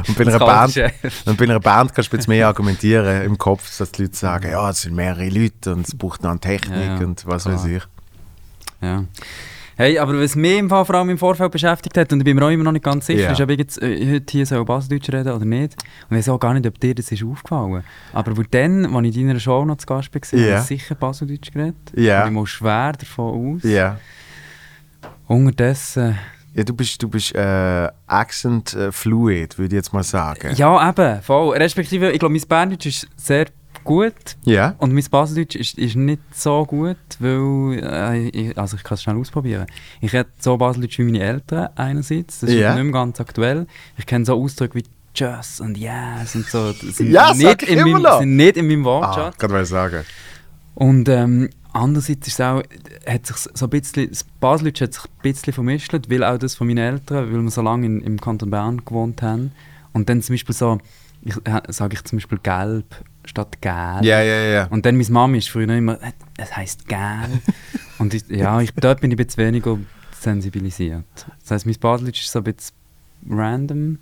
und 0.07 0.17
bei 0.17 0.25
einer, 0.25 0.39
Band, 0.39 0.77
und 1.25 1.38
bei 1.38 1.43
einer 1.43 1.60
Band 1.60 1.93
kannst 1.93 2.12
du 2.12 2.17
jetzt 2.17 2.27
mehr 2.27 2.48
argumentieren 2.48 3.24
im 3.24 3.38
Kopf, 3.38 3.77
dass 3.77 3.91
die 3.91 4.03
Leute 4.03 4.15
sagen, 4.15 4.51
ja, 4.51 4.69
es 4.69 4.84
sind 4.84 4.95
mehrere 4.95 5.29
Leute 5.29 5.74
und 5.74 5.88
es 5.88 5.95
braucht 5.95 6.24
noch 6.24 6.31
eine 6.31 6.39
Technik 6.39 7.00
ja, 7.00 7.05
und 7.05 7.25
was 7.25 7.43
klar. 7.43 7.55
weiß 7.55 7.65
ich. 7.65 7.84
Ja. 8.86 9.04
Hey, 9.77 10.00
aber 10.00 10.18
was 10.22 10.38
mich 10.38 10.58
im 10.58 10.70
Fall 10.70 10.86
vor 10.86 10.96
allem 10.96 11.10
im 11.10 11.18
Vorfeld 11.18 11.51
beschäftigt 11.51 11.98
hat, 11.98 12.13
und 12.13 12.20
ich 12.20 12.24
bin 12.24 12.38
mir 12.38 12.46
auch 12.46 12.50
immer 12.50 12.63
noch 12.63 12.72
nicht 12.72 12.86
ganz 12.86 13.08
sicher, 13.08 13.24
Ja. 13.24 13.32
ist, 13.34 13.42
ob 13.42 13.50
ich 13.50 13.58
jetzt 13.60 13.82
äh, 13.82 14.13
heute 14.13 14.32
hier 14.32 14.46
so 14.46 14.63
Baseldeutsch 14.63 15.10
reden 15.10 15.34
oder 15.34 15.44
nicht. 15.44 15.75
Und 16.10 16.15
ich 16.15 16.20
weiß 16.20 16.30
auch 16.30 16.39
gar 16.39 16.54
nicht, 16.54 16.65
ob 16.65 16.80
dir 16.80 16.96
das 16.96 17.12
ist 17.12 17.22
aufgefallen. 17.25 17.84
Aber 18.13 18.38
wo 18.38 18.44
dann, 18.50 18.86
als 18.86 19.08
ich 19.08 19.18
in 19.18 19.27
deiner 19.27 19.39
Show 19.42 19.65
noch 19.65 19.75
zu 19.75 19.86
Gast 19.86 20.13
war, 20.15 20.39
Ja. 20.39 20.46
habe 20.54 20.62
ich 20.62 20.68
sicher 20.68 20.96
Baseldeutsch 20.96 21.51
geredet. 21.51 21.75
Ja. 21.94 22.22
Und 22.22 22.27
ich 22.30 22.34
muss 22.36 22.50
schwer 22.51 22.94
davon 22.94 23.58
aus. 23.58 23.63
Ja. 23.70 24.00
Unterdessen... 25.27 26.18
Ja, 26.54 26.63
du 26.63 26.74
bist, 26.74 27.04
du 27.04 27.10
bist 27.10 27.36
äh, 27.36 27.89
accent 28.08 28.74
äh, 28.75 28.89
fluid, 28.94 29.58
würde 29.58 29.75
ich 29.75 29.80
jetzt 29.80 29.92
mal 29.92 30.04
sagen. 30.04 30.56
Ja, 30.56 30.89
eben, 30.89 31.22
voll. 31.22 31.58
Respektive, 31.58 32.12
ich 32.13 32.20
glaube, 32.20 32.34
mein 32.34 32.48
Berndeutsch 32.48 32.86
ist 32.86 33.08
sehr 33.18 33.48
gut. 33.86 34.13
Ja. 34.44 34.75
Und 34.80 34.94
mein 34.94 35.04
Baseldeutsch 35.10 35.56
ist, 35.56 35.77
ist 35.77 35.96
nicht 35.96 36.22
so 36.34 36.65
gut, 36.65 36.98
weil, 37.20 37.80
äh, 37.82 38.27
ich, 38.30 38.58
also 38.58 38.75
ich 38.75 38.84
kann 38.84 38.96
es 38.96 39.04
schnell 39.04 39.15
ausprobieren. 39.18 39.68
Ich 40.01 40.12
rede 40.12 40.27
so 40.39 40.58
Baseldeutsch 40.58 41.00
wie 41.00 41.04
meine 41.06 41.22
Eltern 41.22 41.70
einerseits, 41.75 42.39
das 42.42 42.50
ist 42.50 42.58
Ja. 42.58 42.74
nicht 42.75 42.84
mehr 42.84 42.92
ganz 42.94 43.22
aktuell. 43.22 43.68
Ich 43.98 44.06
kenne 44.06 44.25
so 44.25 44.34
Ausdrücke 44.42 44.75
wie 44.80 44.84
Tschüss 45.13 45.62
und 45.62 45.77
Yes 45.77 46.36
und 46.36 46.46
so. 46.48 46.74
Sind, 46.74 47.12
Ja, 47.12 47.34
nicht 47.34 47.63
ich 47.63 47.70
in 47.70 47.80
meinem, 47.80 48.01
noch. 48.01 48.20
sind 48.20 48.36
nicht 48.36 48.58
in 48.58 48.68
meinem 48.68 48.82
Ah, 48.82 48.86
Wortschatz. 48.86 49.38
kann 49.38 49.51
man 49.51 49.63
sagen. 49.65 50.04
Und 50.74 51.08
ähm, 51.08 51.50
andererseits 51.72 52.27
ist 52.27 52.34
es 52.34 52.42
auch, 52.42 52.62
hat 53.08 53.25
sich 53.25 53.38
so 53.54 53.65
ein 53.68 53.70
bisschen, 53.70 54.10
das 54.10 54.25
Baseldeutsch 54.42 54.82
hat 54.82 54.94
sich 54.94 55.04
ein 55.06 55.10
bisschen 55.22 55.54
vermischt, 55.54 55.94
weil 56.10 56.24
auch 56.25 56.38
das 56.38 56.56
von 56.56 56.68
meinen 56.68 56.80
Eltern, 56.80 57.32
weil 57.34 57.42
wir 57.42 57.50
so 57.51 57.62
lange 57.62 57.86
in, 57.86 58.01
im 58.01 58.20
Kanton 58.20 58.50
Bern 58.50 58.84
gewohnt 58.84 59.22
haben. 59.22 59.51
Und 59.94 60.10
dann 60.10 60.22
zum 60.22 60.34
Beispiel 60.34 60.54
so, 60.54 60.80
ich, 61.22 61.36
sage 61.70 61.94
ich 61.96 62.04
zum 62.04 62.18
Beispiel 62.18 62.39
gelb 62.44 62.86
statt 63.29 63.62
gelb. 63.62 64.03
Ja, 64.03 64.22
ja, 64.22 64.41
ja. 64.44 64.65
Und 64.67 64.86
dann 64.86 64.98
meine 64.98 65.10
Mami 65.10 65.38
ist 65.39 65.50
früher 65.50 65.70
immer, 65.70 66.01
«Äh, 66.01 66.12
es 66.38 66.55
heisst 66.55 66.88
gel. 66.88 67.41
und 68.00 68.13
ich, 68.13 68.27
ja, 68.29 68.60
ich, 68.62 68.72
dort 68.74 69.01
bin 69.01 69.12
ich 69.12 69.20
ein 69.20 69.25
bisschen 69.25 69.46
weniger 69.46 69.77
sensibilisiert. 70.20 71.05
Das 71.41 71.51
heisst, 71.51 71.65
mein 71.65 71.75
Baseldeutsch 71.79 72.22
ist 72.22 72.32
so 72.32 72.39
ein 72.39 72.44
bisschen 72.44 72.75
random. 73.29 74.00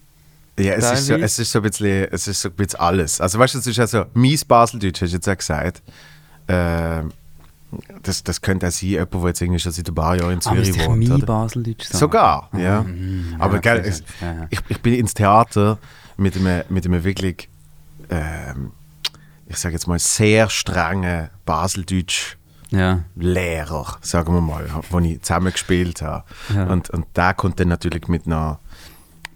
Ja, 0.60 0.74
es 0.74 0.92
ist, 0.92 1.08
so, 1.08 1.16
es 1.16 1.40
ist 1.40 1.52
so 1.52 1.60
ein 1.60 1.64
bisschen, 1.64 2.08
es 2.12 2.28
ist 2.28 2.42
so 2.42 2.50
ein 2.50 2.56
bisschen 2.56 2.80
alles. 2.80 3.20
Also 3.20 3.40
weißt 3.40 3.56
du, 3.56 3.60
es 3.60 3.68
ist 3.68 3.80
also, 3.80 4.06
mies 4.14 4.46
Baseldeutsch, 4.46 5.02
hast 5.02 5.12
du 5.12 5.16
jetzt 5.18 5.30
auch 5.30 5.38
gesagt. 5.38 5.82
Ähm, 6.48 7.12
das, 8.04 8.24
das 8.24 8.42
könnte 8.42 8.68
auch 8.68 8.72
sein, 8.72 8.90
jemand, 8.90 9.14
der 9.14 9.22
jetzt 9.28 9.42
irgendwie 9.42 9.60
schon 9.60 9.72
seit 9.72 9.88
ein 9.88 9.96
paar 9.96 10.16
Jahren 10.16 10.34
in 10.34 10.46
Aber 10.46 10.64
Zürich 10.64 10.70
ich 10.78 10.86
wohnt. 10.88 11.08
mein? 11.08 11.22
Baseldeutsch 11.22 11.86
sagen? 11.86 11.98
Sogar, 11.98 12.50
ja. 12.56 12.84
Mhm, 12.84 13.36
Aber 13.40 13.56
ja, 13.56 13.60
gell, 13.62 13.94
ja, 14.22 14.32
ja. 14.32 14.48
ich, 14.52 14.60
ich 14.68 14.82
bin 14.82 14.94
ins 14.94 15.16
Theater 15.16 15.80
mit 16.18 16.36
einem, 16.36 16.64
mit 16.70 16.86
einem 16.86 17.04
wirklich, 17.04 17.50
ähm, 18.10 18.72
ich 19.54 19.60
sage 19.60 19.74
jetzt 19.76 19.88
mal, 19.88 20.00
sehr 20.00 20.50
strengen 20.50 21.30
Baseldeutsch 21.46 22.36
Ja. 22.72 23.04
Lehrer, 23.16 23.98
sagen 24.02 24.34
wir 24.34 24.42
mal, 24.42 24.66
wo 24.90 25.00
ich 25.00 25.22
zusammen 25.22 25.52
gespielt 25.52 26.02
habe. 26.02 26.24
Ja. 26.54 26.66
Und, 26.66 26.90
und 26.90 27.06
der 27.16 27.34
kommt 27.34 27.60
dann 27.60 27.68
natürlich 27.70 28.08
mit 28.08 28.26
einer 28.26 28.60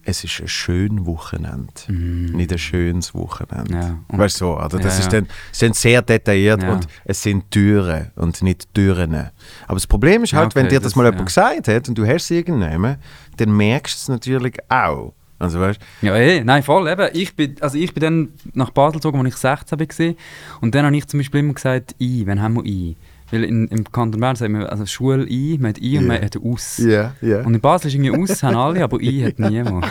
es 0.10 0.24
ist 0.24 0.40
ein 0.40 0.48
schönes 0.48 1.06
Wochenende, 1.06 1.68
nicht 1.92 2.50
ein 2.54 2.58
schönes 2.58 3.14
Wochenende. 3.14 3.74
Ja. 3.74 3.98
Und- 4.08 4.18
Weißt 4.20 4.36
du, 4.40 4.46
so, 4.46 4.58
oder? 4.58 4.80
Das 4.80 5.00
Ja, 5.00 5.04
ist, 5.04 5.12
dann, 5.12 5.28
dann 5.60 5.74
sehr 5.74 6.02
detailliert 6.02 6.64
und 6.64 6.88
es 7.04 7.22
sind 7.22 7.52
Türen 7.52 8.12
und 8.16 8.42
nicht 8.42 8.74
Türen. 8.74 9.14
Aber 9.14 9.74
das 9.74 9.86
Problem 9.86 10.24
ist 10.24 10.32
halt, 10.32 10.56
wenn 10.56 10.68
okay, 10.68 10.76
dir 10.76 10.80
das, 10.80 10.94
das- 10.94 10.96
mal 10.96 11.08
jemand 11.08 11.26
gesagt 11.26 11.68
hat 11.68 11.90
und 11.90 11.98
du 11.98 12.06
hast 12.08 12.24
es 12.24 12.32
irgendwann, 12.32 12.96
dann 13.36 13.52
merkst 13.58 13.96
du 13.96 13.98
es 14.00 14.08
natürlich 14.08 14.56
auch. 14.70 15.14
Also 15.40 15.60
weißt 15.60 15.80
Ja, 16.02 16.16
eh, 16.16 16.44
nein, 16.44 16.64
voll, 16.64 16.88
eben. 16.90 17.08
Ich 17.14 17.36
bin, 17.36 17.56
also 17.62 17.78
ich 17.78 17.94
bin 17.94 18.02
dann 18.02 18.30
nach 18.54 18.72
Basel 18.72 18.94
gezogen, 19.00 19.20
als 19.20 19.28
ich 19.36 19.38
16 19.38 19.80
war. 19.80 20.16
Und 20.62 20.74
dann 20.76 20.86
habe 20.86 20.96
ich 20.98 21.08
zum 21.08 21.20
Beispiel 21.20 21.42
immer 21.42 21.54
gesagt, 21.54 21.96
«I», 22.00 22.26
«Wann 22.26 22.42
haben 22.42 22.56
wir 22.56 22.66
«I»? 22.66 22.96
Weil 23.30 23.44
in, 23.44 23.68
im 23.68 23.92
Kanton 23.92 24.22
Bern 24.22 24.36
sagen 24.36 24.58
wir, 24.58 24.72
also 24.72 24.86
Schule 24.86 25.28
«I», 25.28 25.58
man 25.60 25.70
hat 25.70 25.80
«I» 25.80 25.98
und 25.98 26.04
Ja. 26.06 26.08
man 26.08 26.22
hat 26.22 26.38
«Aus». 26.38 26.78
Ja, 26.78 27.14
ja. 27.22 27.42
Und 27.42 27.54
in 27.54 27.62
Basel 27.62 27.88
ist 27.90 27.96
irgendwie 27.96 28.18
«Aus», 28.18 28.42
haben 28.42 28.56
alle, 28.56 28.84
aber 28.84 29.00
«I» 29.02 29.22
hat 29.26 29.38
niemand. 29.38 29.86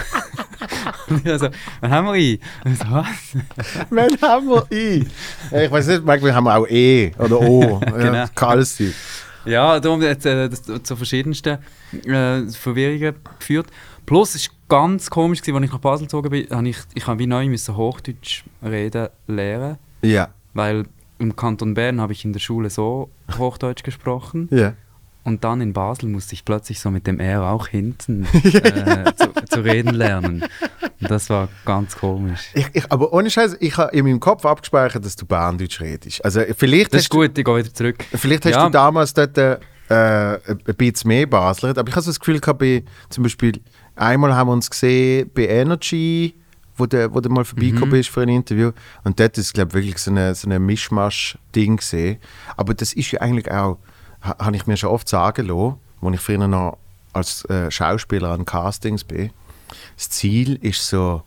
und 1.08 1.24
ich 1.24 1.30
also, 1.30 1.48
«Wann 1.80 1.90
haben 1.90 2.06
wir 2.08 2.14
«I?» 2.16 2.40
Und 2.64 2.78
so, 2.78 2.84
«Was?» 2.90 3.06
Wann 3.90 4.20
haben 4.22 4.46
wir 4.48 4.66
I? 4.72 5.06
Ich 5.64 5.70
weiß 5.70 5.86
nicht, 5.86 6.04
manchmal 6.04 6.34
haben 6.34 6.44
wir 6.44 6.56
auch 6.56 6.66
E 6.68 7.12
oder 7.18 7.40
O. 7.40 7.80
Genau. 7.86 8.12
ja. 8.14 8.28
Ja, 9.44 9.78
darum 9.78 10.02
hat 10.02 10.26
äh, 10.26 10.48
das 10.48 10.62
zu 10.82 10.96
verschiedensten 10.96 11.58
äh, 12.04 12.42
Verwirrungen 12.50 13.14
geführt. 13.38 13.68
Plus, 14.04 14.34
es 14.34 14.48
war 14.48 14.55
ganz 14.68 15.10
komisch, 15.10 15.40
gewesen, 15.42 15.56
als 15.56 15.64
ich 15.66 15.72
nach 15.72 15.78
Basel 15.78 16.06
gezogen 16.06 16.30
bin, 16.30 16.48
habe 16.50 16.68
ich, 16.68 16.78
ich 16.94 17.06
habe 17.06 17.18
wie 17.18 17.26
neu 17.26 17.46
müssen 17.48 17.76
Hochdeutsch 17.76 18.44
reden 18.62 19.08
lernen 19.26 19.78
Ja, 20.02 20.28
Weil 20.54 20.84
im 21.18 21.34
Kanton 21.36 21.74
Bern 21.74 22.00
habe 22.00 22.12
ich 22.12 22.24
in 22.24 22.32
der 22.32 22.40
Schule 22.40 22.68
so 22.70 23.10
Hochdeutsch 23.38 23.82
gesprochen 23.82 24.48
ja. 24.50 24.74
und 25.24 25.44
dann 25.44 25.60
in 25.60 25.72
Basel 25.72 26.08
musste 26.08 26.34
ich 26.34 26.44
plötzlich 26.44 26.78
so 26.80 26.90
mit 26.90 27.06
dem 27.06 27.20
R 27.20 27.42
auch 27.44 27.68
hinten 27.68 28.26
äh, 28.34 29.12
zu, 29.14 29.32
zu 29.48 29.60
reden 29.60 29.94
lernen. 29.94 30.44
Und 31.00 31.10
das 31.10 31.30
war 31.30 31.48
ganz 31.64 31.96
komisch. 31.96 32.50
Ich, 32.54 32.66
ich, 32.72 32.92
aber 32.92 33.12
ohne 33.12 33.30
Scheiß, 33.30 33.56
ich 33.60 33.76
habe 33.76 33.96
in 33.96 34.04
meinem 34.04 34.20
Kopf 34.20 34.44
abgespeichert, 34.44 35.04
dass 35.04 35.16
du 35.16 35.26
Berndeutsch 35.26 35.80
redest. 35.80 36.24
Also 36.24 36.40
vielleicht 36.56 36.92
Das 36.92 37.02
ist 37.02 37.10
gut, 37.10 37.36
ich 37.38 37.44
gehe 37.44 37.56
wieder 37.56 37.72
zurück. 37.72 37.96
Du, 38.10 38.18
vielleicht 38.18 38.44
hast 38.46 38.52
Ja. 38.54 38.64
du 38.64 38.70
damals 38.70 39.12
dort 39.14 39.36
äh, 39.38 39.58
ein 39.88 40.40
bisschen 40.76 41.08
mehr 41.08 41.26
Basler, 41.26 41.70
aber 41.70 41.88
ich 41.88 41.94
habe 41.94 42.02
so 42.02 42.10
das 42.10 42.18
Gefühl 42.18 42.40
gehabt, 42.40 42.58
bei, 42.58 42.82
zum 43.08 43.22
Beispiel 43.22 43.60
einmal 43.96 44.34
haben 44.34 44.48
wir 44.48 44.52
uns 44.52 44.70
gesehen 44.70 45.30
bei 45.34 45.46
Energy, 45.48 46.34
wo 46.76 46.86
du, 46.86 47.12
wo 47.14 47.20
du 47.20 47.28
mal 47.30 47.44
vorbeigekommen 47.44 47.88
Mhm. 47.88 47.92
bist 47.92 48.10
für 48.10 48.22
ein 48.22 48.28
Interview 48.28 48.70
und 49.04 49.18
dort 49.18 49.38
ist 49.38 49.54
glaube 49.54 49.72
wirklich 49.74 49.98
so 49.98 50.10
eine, 50.10 50.34
so 50.34 50.46
eine 50.46 50.58
Mischmasch-Ding 50.58 51.78
gesehen. 51.78 52.18
Aber 52.56 52.74
das 52.74 52.92
ist 52.92 53.10
ja 53.12 53.20
eigentlich 53.22 53.50
auch, 53.50 53.78
ha, 54.22 54.36
habe 54.38 54.56
ich 54.56 54.66
mir 54.66 54.76
schon 54.76 54.90
oft 54.90 55.08
sagen 55.08 55.46
lassen, 55.46 55.76
als 56.02 56.14
ich 56.14 56.20
früher 56.20 56.46
noch 56.46 56.78
als 57.14 57.44
äh, 57.46 57.70
Schauspieler 57.70 58.30
an 58.30 58.44
Castings 58.44 59.04
bin. 59.04 59.30
Das 59.96 60.10
Ziel 60.10 60.56
ist 60.62 60.86
so 60.86 61.22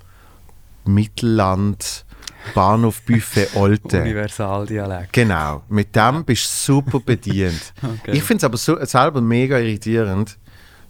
Mittelland, 0.86 2.06
Bahnhof 2.54 3.02
Buffet 3.04 3.48
Olten. 3.56 4.02
Universaldialekt. 4.02 5.14
Genau, 5.14 5.64
mit 5.70 5.96
dem 5.96 6.24
bist 6.26 6.46
du 6.68 6.74
super 6.74 7.00
bedient. 7.00 7.74
Okay. 7.84 8.12
Ich 8.18 8.24
finde 8.24 8.38
es 8.38 8.44
aber 8.44 8.58
so, 8.58 8.78
selber 8.86 9.22
mega 9.22 9.58
irritierend, 9.58 10.38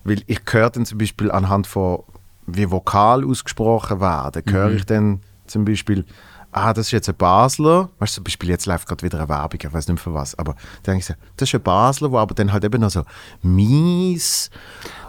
weil 0.09 0.23
ich 0.27 0.41
höre 0.51 0.69
dann 0.69 0.85
zum 0.85 0.97
Beispiel 0.97 1.31
anhand 1.31 1.67
von, 1.67 2.03
wie 2.47 2.69
Vokal 2.69 3.23
ausgesprochen 3.23 4.01
werden, 4.01 4.43
höre 4.51 4.69
Mhm. 4.69 4.75
ich 4.75 4.85
dann 4.85 5.21
zum 5.47 5.65
Beispiel, 5.65 6.05
ah, 6.51 6.73
das 6.73 6.87
ist 6.87 6.91
jetzt 6.91 7.09
ein 7.09 7.15
Basler, 7.15 7.89
weißt 7.99 8.13
du, 8.13 8.15
zum 8.15 8.23
Beispiel 8.25 8.49
jetzt 8.49 8.65
läuft 8.65 8.87
gerade 8.87 9.03
wieder 9.03 9.19
eine 9.19 9.29
Werbung, 9.29 9.59
ich 9.61 9.65
weiß 9.73 9.87
nicht 9.87 9.95
mehr 9.95 9.97
für 9.97 10.13
was, 10.13 10.37
aber 10.37 10.53
dann 10.83 10.93
denke 10.95 10.99
ich 10.99 11.05
so, 11.05 11.13
das 11.37 11.49
ist 11.49 11.55
ein 11.55 11.61
Basler, 11.61 12.11
wo 12.11 12.17
aber 12.17 12.33
dann 12.35 12.51
halt 12.51 12.63
eben 12.63 12.81
noch 12.81 12.89
so 12.89 13.03
mies, 13.41 14.49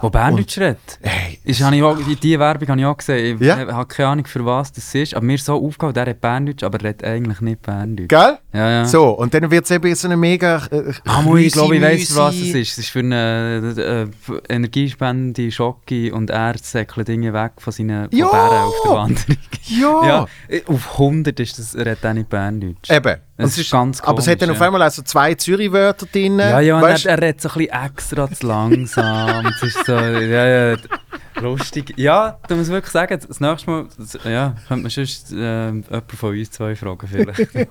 Wo 0.01 0.09
Berndeutsch 0.11 0.59
redet. 0.59 0.99
hey, 1.03 1.39
Ist, 1.45 1.61
habe 1.63 1.77
ich 1.77 1.83
auch, 1.83 1.97
die, 1.99 2.39
Werbung 2.39 2.69
habe 2.69 2.81
ich 2.81 2.87
auch 2.87 2.97
gesehen. 2.97 3.37
Ich 3.41 3.47
Ja. 3.47 3.57
habe 3.59 3.87
keine 3.87 4.09
Ahnung, 4.09 4.25
für 4.27 4.45
was 4.47 4.73
das 4.73 4.95
ist. 4.95 5.15
Aber 5.15 5.25
mir 5.25 5.35
ist 5.35 5.45
so 5.45 5.55
aufgefallen, 5.55 5.93
der 5.95 6.07
hat 6.07 6.21
Berndeutsch, 6.21 6.63
aber 6.63 6.79
er 6.79 6.85
redet 6.85 7.05
eigentlich 7.05 7.41
nicht 7.43 7.61
Berndeutsch. 7.63 8.09
gell? 8.09 8.39
Ja, 8.55 8.71
ja. 8.71 8.85
So, 8.87 9.11
und 9.11 9.35
dann 9.35 9.51
wird 9.51 9.65
es 9.67 9.71
eben 9.71 9.95
so 9.95 10.09
eine 10.09 10.17
mega 10.17 10.57
äh, 10.71 10.93
Ah, 11.07 11.23
ich 11.37 11.53
glaube, 11.53 11.77
ich 11.77 11.83
weiss, 11.83 12.09
für 12.09 12.17
was 12.17 12.35
es 12.37 12.49
ist. 12.55 12.73
Es 12.73 12.79
ist 12.79 12.89
für 12.89 13.01
eine 13.01 13.75
äh, 13.77 14.07
für 14.21 14.43
Energiespende, 14.49 15.51
Schocke 15.53 16.13
und 16.15 16.31
er 16.31 16.57
säckelt 16.59 17.09
Dinge 17.09 17.33
weg 17.33 17.53
von 17.59 17.73
seinen! 17.73 18.09
Bären 18.09 18.31
auf 18.33 18.75
der 18.85 18.93
Wanderung. 18.93 19.37
Ja! 19.67 20.01
Ja, 20.11 20.27
auf 20.67 20.93
100 20.95 21.30
ist 21.39 21.59
das, 21.59 21.75
er 21.75 21.97
auch 22.03 22.13
nicht 22.13 22.29
Berndeutsch. 22.29 22.91
Eben. 22.91 23.17
Es 23.37 23.57
ist 23.57 23.71
ganz 23.71 24.01
Aber 24.01 24.19
es 24.19 24.27
hat 24.27 24.43
dann 24.43 24.49
komisch, 24.49 24.57
auf 24.57 24.61
ja. 24.61 24.67
einmal 24.67 24.83
also 24.83 25.03
zwei 25.03 25.35
Zürich-Wörter 25.35 26.07
drin. 26.07 26.39
Ja, 26.39 26.61
ja, 26.61 26.77
und 26.77 26.83
weißt, 26.83 27.07
er, 27.07 27.13
er 27.13 27.23
redet 27.23 27.41
so 27.41 27.49
ein 27.51 27.55
bisschen 27.55 27.85
extra 27.85 28.31
zu 28.31 28.47
langsam. 28.47 29.47
es 29.47 29.63
ist 29.63 29.87
so, 29.87 29.93
ja, 29.93 30.71
ja, 30.73 30.77
lustig. 31.41 31.95
Ja, 31.97 32.39
du 32.49 32.57
musst 32.57 32.71
wirklich 32.71 32.93
sagen, 32.93 33.21
das 33.27 33.41
nächste 33.41 33.71
Mal, 33.71 33.87
ja, 34.25 34.55
könnte 34.69 34.83
man 34.83 34.91
sonst 34.91 35.33
äh, 35.33 35.67
jemanden 35.67 36.17
von 36.17 36.31
uns 36.31 36.51
zwei 36.51 36.75
fragen 36.75 37.07
vielleicht. 37.07 37.49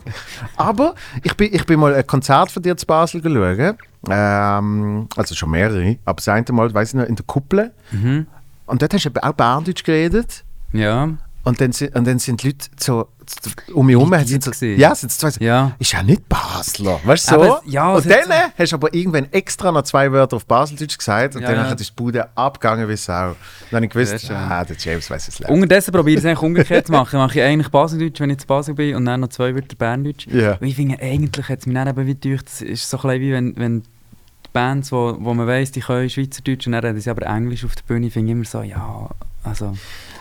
Aber 0.56 0.96
ich 1.24 1.36
bin, 1.36 1.54
ich 1.54 1.66
bin 1.66 1.80
mal 1.80 1.94
ein 1.94 2.08
Konzert 2.08 2.52
von 2.52 2.64
dir 2.64 2.78
zu 2.78 2.86
Basel 2.86 3.22
geschaut. 3.22 3.78
Ähm, 4.10 5.08
also 5.16 5.36
schon 5.36 5.52
mehrere. 5.52 5.98
Aber 6.06 6.16
das 6.16 6.28
eine 6.30 6.46
Mal, 6.52 6.74
weiß 6.74 6.90
ich 6.90 6.96
noch, 6.96 7.06
in 7.06 7.16
der 7.16 7.26
Kuppel. 7.26 7.72
mhm. 7.92 8.28
Und 8.66 8.84
dort 8.84 8.94
hast 8.94 9.04
du 9.04 9.10
eben 9.10 9.20
auch 9.20 9.34
Berndeutsch 9.34 9.84
geredet. 9.84 10.44
Ja. 10.74 11.10
Und 11.44 11.62
dann, 11.62 11.72
sind- 11.72 11.96
und 11.96 12.06
dann 12.06 12.20
sind 12.20 12.44
die 12.44 12.48
Leute 12.48 12.68
so 12.80 13.08
so 13.44 13.52
um 13.76 13.86
mich 13.86 13.96
herum. 13.96 14.12
Sind 14.26 14.44
so, 14.44 14.66
ja, 14.66 14.96
sind 14.96 15.12
so 15.12 15.30
zwei, 15.30 15.46
Ja. 15.46 15.72
ist 15.78 15.92
ja 15.94 16.02
nicht 16.02 16.28
Basler. 16.28 17.00
Weißt 17.04 17.30
du 17.32 17.36
so? 17.36 17.42
Aber, 17.42 17.62
ja, 17.66 17.94
und 17.94 18.06
dann 18.10 18.28
hat 18.28 18.54
hast 18.58 18.72
du 18.72 18.76
aber 18.76 18.92
irgendwann 18.94 19.32
extra 19.32 19.72
noch 19.72 19.84
zwei 19.84 20.12
Wörter 20.12 20.36
auf 20.38 20.46
Baseldeutsch 20.48 20.98
gesagt 20.98 21.36
und 21.36 21.44
Ja, 21.44 21.50
dann 21.54 21.66
ja. 21.68 21.72
ist 21.72 21.90
die 21.90 21.94
Bude 21.96 22.28
abgegangen 22.36 22.90
wie 22.90 22.96
Sau. 22.98 23.36
Dann 23.70 23.76
habe 23.78 23.86
ich 23.86 23.92
gewusst, 23.92 24.26
schön. 24.26 24.36
ah, 24.36 24.66
der 24.66 24.76
James 24.78 25.10
weiß 25.10 25.28
es 25.28 25.40
leider. 25.40 25.54
Unterdessen 25.54 25.92
probiere 25.92 26.18
ich 26.18 26.20
es 26.20 26.26
eigentlich 26.26 26.42
umgekehrt 26.42 26.88
zu 26.88 26.92
machen. 26.92 27.20
Mache 27.20 27.38
ich 27.40 27.46
eigentlich 27.46 27.70
Baseldeutsch, 27.70 28.20
wenn 28.20 28.32
ich 28.32 28.40
zu 28.40 28.48
Basel 28.48 28.74
bin, 28.74 28.96
und 28.96 29.06
dann 29.06 29.20
noch 29.20 29.30
zwei 29.30 29.54
Wörter 29.54 29.76
Berndeutsch. 29.76 30.26
Ja. 30.28 30.54
Und 30.60 30.66
ich 30.66 30.76
finde, 30.76 31.00
eigentlich 31.00 31.48
hat 31.50 31.60
es 31.60 31.66
mich 31.68 31.76
dann 31.76 31.88
eben 31.88 32.08
wie 32.08 32.16
das 32.16 32.62
ist 32.64 32.90
so 32.90 32.98
ein 32.98 33.02
bisschen 33.04 33.22
wie 33.22 33.32
wenn, 33.32 33.56
wenn 33.58 33.82
die 33.84 34.50
Bands, 34.54 34.92
wo, 34.92 35.16
wo 35.20 35.36
man 35.36 35.46
weiss, 35.46 35.72
die 35.72 35.82
können 35.82 36.10
Schweizerdeutsch 36.10 36.66
und 36.66 36.74
dann 36.74 36.84
reden 36.84 37.00
sie 37.00 37.10
aber 37.12 37.28
Englisch 37.28 37.64
auf 37.64 37.76
der 37.76 37.84
Bühne, 37.84 38.10
finde 38.10 38.32
ich 38.32 38.36
immer 38.36 38.46
so, 38.46 38.64
ja, 38.64 39.08
also, 39.44 39.76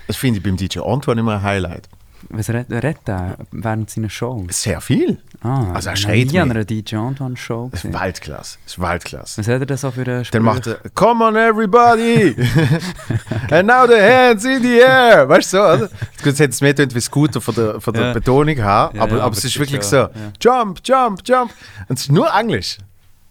Das 0.08 0.16
finde 0.16 0.38
ich 0.38 0.42
beim 0.42 0.56
DJ 0.56 0.80
Antoine 0.80 1.20
immer 1.20 1.34
ein 1.36 1.42
Highlight. 1.42 1.88
was 2.30 2.48
redet 2.50 2.72
redet 2.82 3.06
der 3.06 3.36
während 3.52 3.88
seiner 3.90 4.10
Shows? 4.10 4.62
Sehr 4.62 4.80
viel. 4.80 5.18
Ah, 5.40 5.72
Also 5.72 5.90
er 5.90 5.96
schreit 5.96 6.32
nie 6.32 6.40
an 6.40 6.50
einer 6.50 6.64
DJ 6.64 6.96
Antoine 6.96 7.36
Show 7.36 7.68
Das 7.70 7.84
ist. 7.84 7.92
Weltklasse. 7.94 8.58
Das 8.64 8.72
ist 8.72 8.78
Weltklasse. 8.80 9.38
Was 9.40 9.46
hat 9.46 9.60
er 9.60 9.66
denn 9.66 9.76
so 9.76 9.90
für 9.92 10.00
einen 10.02 10.24
Dann 10.32 10.42
macht 10.42 10.66
er, 10.66 10.78
come 10.94 11.24
on 11.24 11.36
everybody! 11.36 12.34
And 13.50 13.68
now 13.68 13.86
the 13.86 14.00
hands 14.00 14.44
in 14.44 14.62
the 14.62 14.78
air! 14.80 15.28
Weißt 15.28 15.52
du 15.52 15.56
so, 15.58 15.62
oder? 15.62 15.90
Jetzt 16.24 16.60
mehr 16.60 16.74
tönt 16.74 16.94
wie 16.94 17.00
Scooter 17.00 17.40
von 17.40 17.54
der, 17.54 17.80
von 17.80 17.94
der 17.94 18.06
Ja. 18.08 18.12
Betonung 18.14 18.58
haben, 18.62 18.96
Ja, 18.96 19.02
aber, 19.02 19.18
ja, 19.18 19.22
aber 19.24 19.36
es 19.36 19.44
ist 19.44 19.58
wirklich 19.58 19.82
so, 19.82 19.96
ja. 19.96 20.10
jump, 20.40 20.80
jump, 20.84 21.20
jump. 21.24 21.52
Und 21.88 21.96
es 21.98 22.06
ist 22.06 22.12
nur 22.12 22.28
Englisch. 22.34 22.78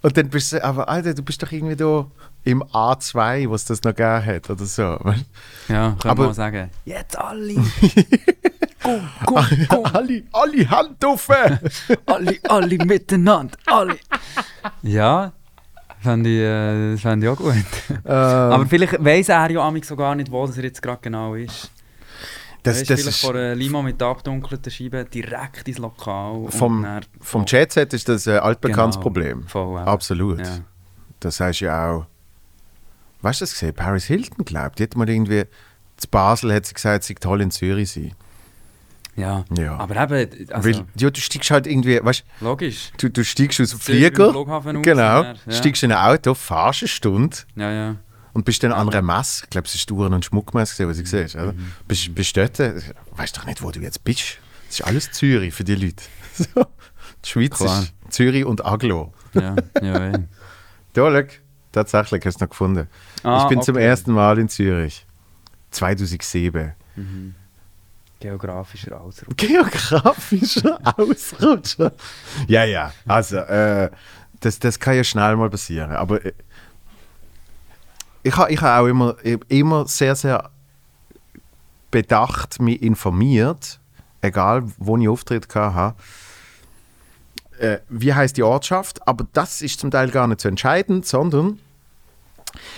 Und 0.01 0.15
dann 0.15 0.29
bist 0.29 0.53
du, 0.53 0.63
aber 0.63 0.88
Alter, 0.88 1.13
du 1.13 1.24
bist 1.24 1.41
doch 1.43 1.51
irgendwie 1.51 1.75
da 1.75 2.05
im 2.44 2.63
A2, 2.63 3.50
was 3.50 3.65
das 3.65 3.84
noch 3.84 3.94
gegeben 3.94 4.25
hat 4.25 4.50
oder 4.50 4.65
so. 4.65 4.98
weißt? 5.01 5.25
Ja, 5.67 5.96
kann 6.00 6.12
Aber- 6.12 6.24
man 6.24 6.32
auch 6.32 6.36
sagen. 6.36 6.70
Jetzt 6.86 7.17
alle! 7.17 7.56
go, 8.84 9.00
go, 9.25 9.41
go! 9.70 9.84
alle, 9.94 10.24
alle 10.32 10.70
Hand 10.70 11.03
auf! 11.06 11.29
alle, 12.06 12.38
alle 12.48 12.77
miteinander, 12.86 13.58
alle. 13.65 13.98
Ja, 14.82 15.34
fand 16.00 16.25
ich, 16.27 16.39
äh, 16.39 16.98
fand 16.98 17.24
ich 17.24 17.29
auch 17.29 17.36
gut. 17.38 17.53
Aber 18.06 18.56
Aber 18.56 18.65
vielleicht 18.65 19.03
weiss 19.03 19.29
er 19.29 19.51
ja 19.51 19.72
so 19.84 19.96
gar 19.96 20.15
nicht, 20.15 20.32
wo 20.32 20.46
das 20.48 20.58
er 20.58 20.63
jetzt 20.63 20.82
gerade 20.82 21.00
genau 21.01 21.36
ist. 21.36 21.70
das, 22.63 22.77
Weisst, 22.79 22.89
das 22.89 23.01
vielleicht 23.01 23.17
ist, 23.17 23.25
vor 23.25 23.36
einer 23.36 23.56
Limo 23.56 23.82
mit 23.82 24.01
abdunkelten 24.01 24.72
Scheiben 24.72 25.10
direkt 25.10 25.67
ins 25.67 25.79
Lokal. 25.79 26.46
vom, 26.50 26.82
dann- 26.84 27.03
vom 27.20 27.44
Jet-Set 27.46 27.94
ist 27.94 28.08
das 28.08 28.25
ein 28.27 28.39
altbekanntes 28.39 28.96
Genau, 28.96 29.03
Problem. 29.03 29.44
Voll, 29.48 29.75
ja. 29.79 29.84
Absolut. 29.86 30.39
Ja. 30.39 30.60
Das 31.20 31.39
heißt 31.39 31.60
ja 31.62 31.91
auch, 31.91 32.06
weißt 33.21 33.41
du 33.41 33.43
das 33.43 33.53
gesehen? 33.53 33.74
Paris 33.74 34.05
Hilton 34.05 34.45
glaubt, 34.45 34.79
die 34.79 34.83
hat 34.83 34.95
mal 34.95 35.09
irgendwie, 35.09 35.45
zu 35.97 36.07
Basel 36.09 36.53
hat 36.53 36.65
sie 36.65 36.74
gesagt, 36.74 37.03
sie 37.03 37.15
toll 37.15 37.41
in 37.41 37.51
Zürich 37.51 37.91
sein. 37.91 38.13
Ja. 39.15 39.45
Ja. 39.57 39.77
aber 39.77 39.95
eben, 39.95 40.51
also, 40.53 40.69
Weil 40.69 40.86
ja, 40.95 41.09
du 41.09 41.19
steigst 41.19 41.50
halt 41.50 41.65
irgendwie, 41.65 42.00
weißt 42.03 42.24
logisch. 42.39 42.91
du, 43.00 43.09
du 43.09 43.24
steigst 43.24 43.59
aus 43.59 43.71
dem 43.71 43.79
Flieger, 43.79 44.36
aus, 44.36 44.63
genau, 44.83 45.24
ja. 45.24 45.36
steigst 45.50 45.81
in 45.81 45.91
ein 45.91 45.97
Auto, 45.97 46.36
fahrst 46.36 46.83
eine 46.83 46.88
Stunde 46.88 47.36
Ja, 47.55 47.71
ja. 47.71 47.95
und 48.33 48.45
bist 48.45 48.62
dann 48.62 48.71
an 48.71 48.88
einer 48.89 49.01
Messe, 49.01 49.45
ich 49.45 49.50
glaube, 49.50 49.65
es 49.67 49.74
ist 49.74 49.91
Uhren- 49.91 50.13
und 50.13 50.24
Schmuckmesse, 50.24 50.88
was 50.88 50.97
ich 51.00 51.05
gesehen 51.05 51.27
habe? 51.33 51.53
Mhm. 51.53 51.71
Bist, 51.88 52.13
bist 52.13 52.38
dort, 52.38 52.59
äh, 52.59 52.79
weißt 53.15 53.36
doch 53.38 53.45
nicht, 53.45 53.63
wo 53.63 53.71
du 53.71 53.79
jetzt 53.79 54.03
bist. 54.03 54.38
Das 54.67 54.81
ist 54.81 54.86
alles 54.86 55.12
Zürich 55.12 55.51
für 55.53 55.63
die 55.63 55.75
Leute. 55.75 56.03
Die 57.25 57.29
Schweiz 57.29 57.57
Klar. 57.57 57.81
ist 57.81 57.93
Zürich 58.13 58.45
und 58.45 58.63
Aglo. 58.63 59.13
ja, 59.33 59.55
ja, 59.81 60.09
ja. 60.12 60.13
Da, 60.93 61.12
schau, 61.12 61.27
tatsächlich, 61.71 62.25
hast 62.25 62.36
du 62.36 62.38
es 62.38 62.41
noch 62.41 62.50
gefunden. 62.50 62.88
Ah, 63.24 63.43
ich 63.43 63.50
bin 63.50 63.62
zum 63.62 63.75
okay. 63.75 63.86
ersten 63.86 64.12
Mal 64.12 64.39
in 64.39 64.50
Zürich. 64.50 65.05
2007. 65.71 66.74
Geografischer 68.19 69.00
Ausdruck. 69.00 69.38
Geografischer 69.38 70.79
Ausrutscher. 70.97 71.91
Ja, 72.47 72.63
ja. 72.63 72.91
Also, 73.05 73.38
äh, 73.38 73.91
das, 74.39 74.59
das 74.59 74.79
kann 74.79 74.95
ja 74.95 75.03
schnell 75.03 75.36
mal 75.36 75.50
passieren. 75.50 75.91
Aber 75.91 76.24
äh, 76.25 76.33
ich 78.23 78.36
habe 78.36 78.51
ich 78.51 78.62
ha 78.62 78.80
auch 78.80 78.88
immer, 78.88 79.15
immer 79.47 79.88
sehr, 79.88 80.15
sehr 80.15 80.49
bedacht 81.91 82.60
mich 82.60 82.82
informiert, 82.82 83.80
egal 84.21 84.63
wo 84.77 84.97
ich 84.97 85.08
Auftritt 85.08 85.53
hatte. 85.53 85.95
Äh, 87.60 87.80
wie 87.89 88.13
heißt 88.13 88.38
die 88.38 88.43
Ortschaft? 88.43 89.08
Aber 89.08 89.26
das 89.34 89.62
ist 89.62 89.80
zum 89.80 89.91
Teil 89.91 90.10
gar 90.12 90.28
nicht 90.28 90.41
so 90.41 90.50
entscheidend, 90.50 91.06
sondern 91.06 91.60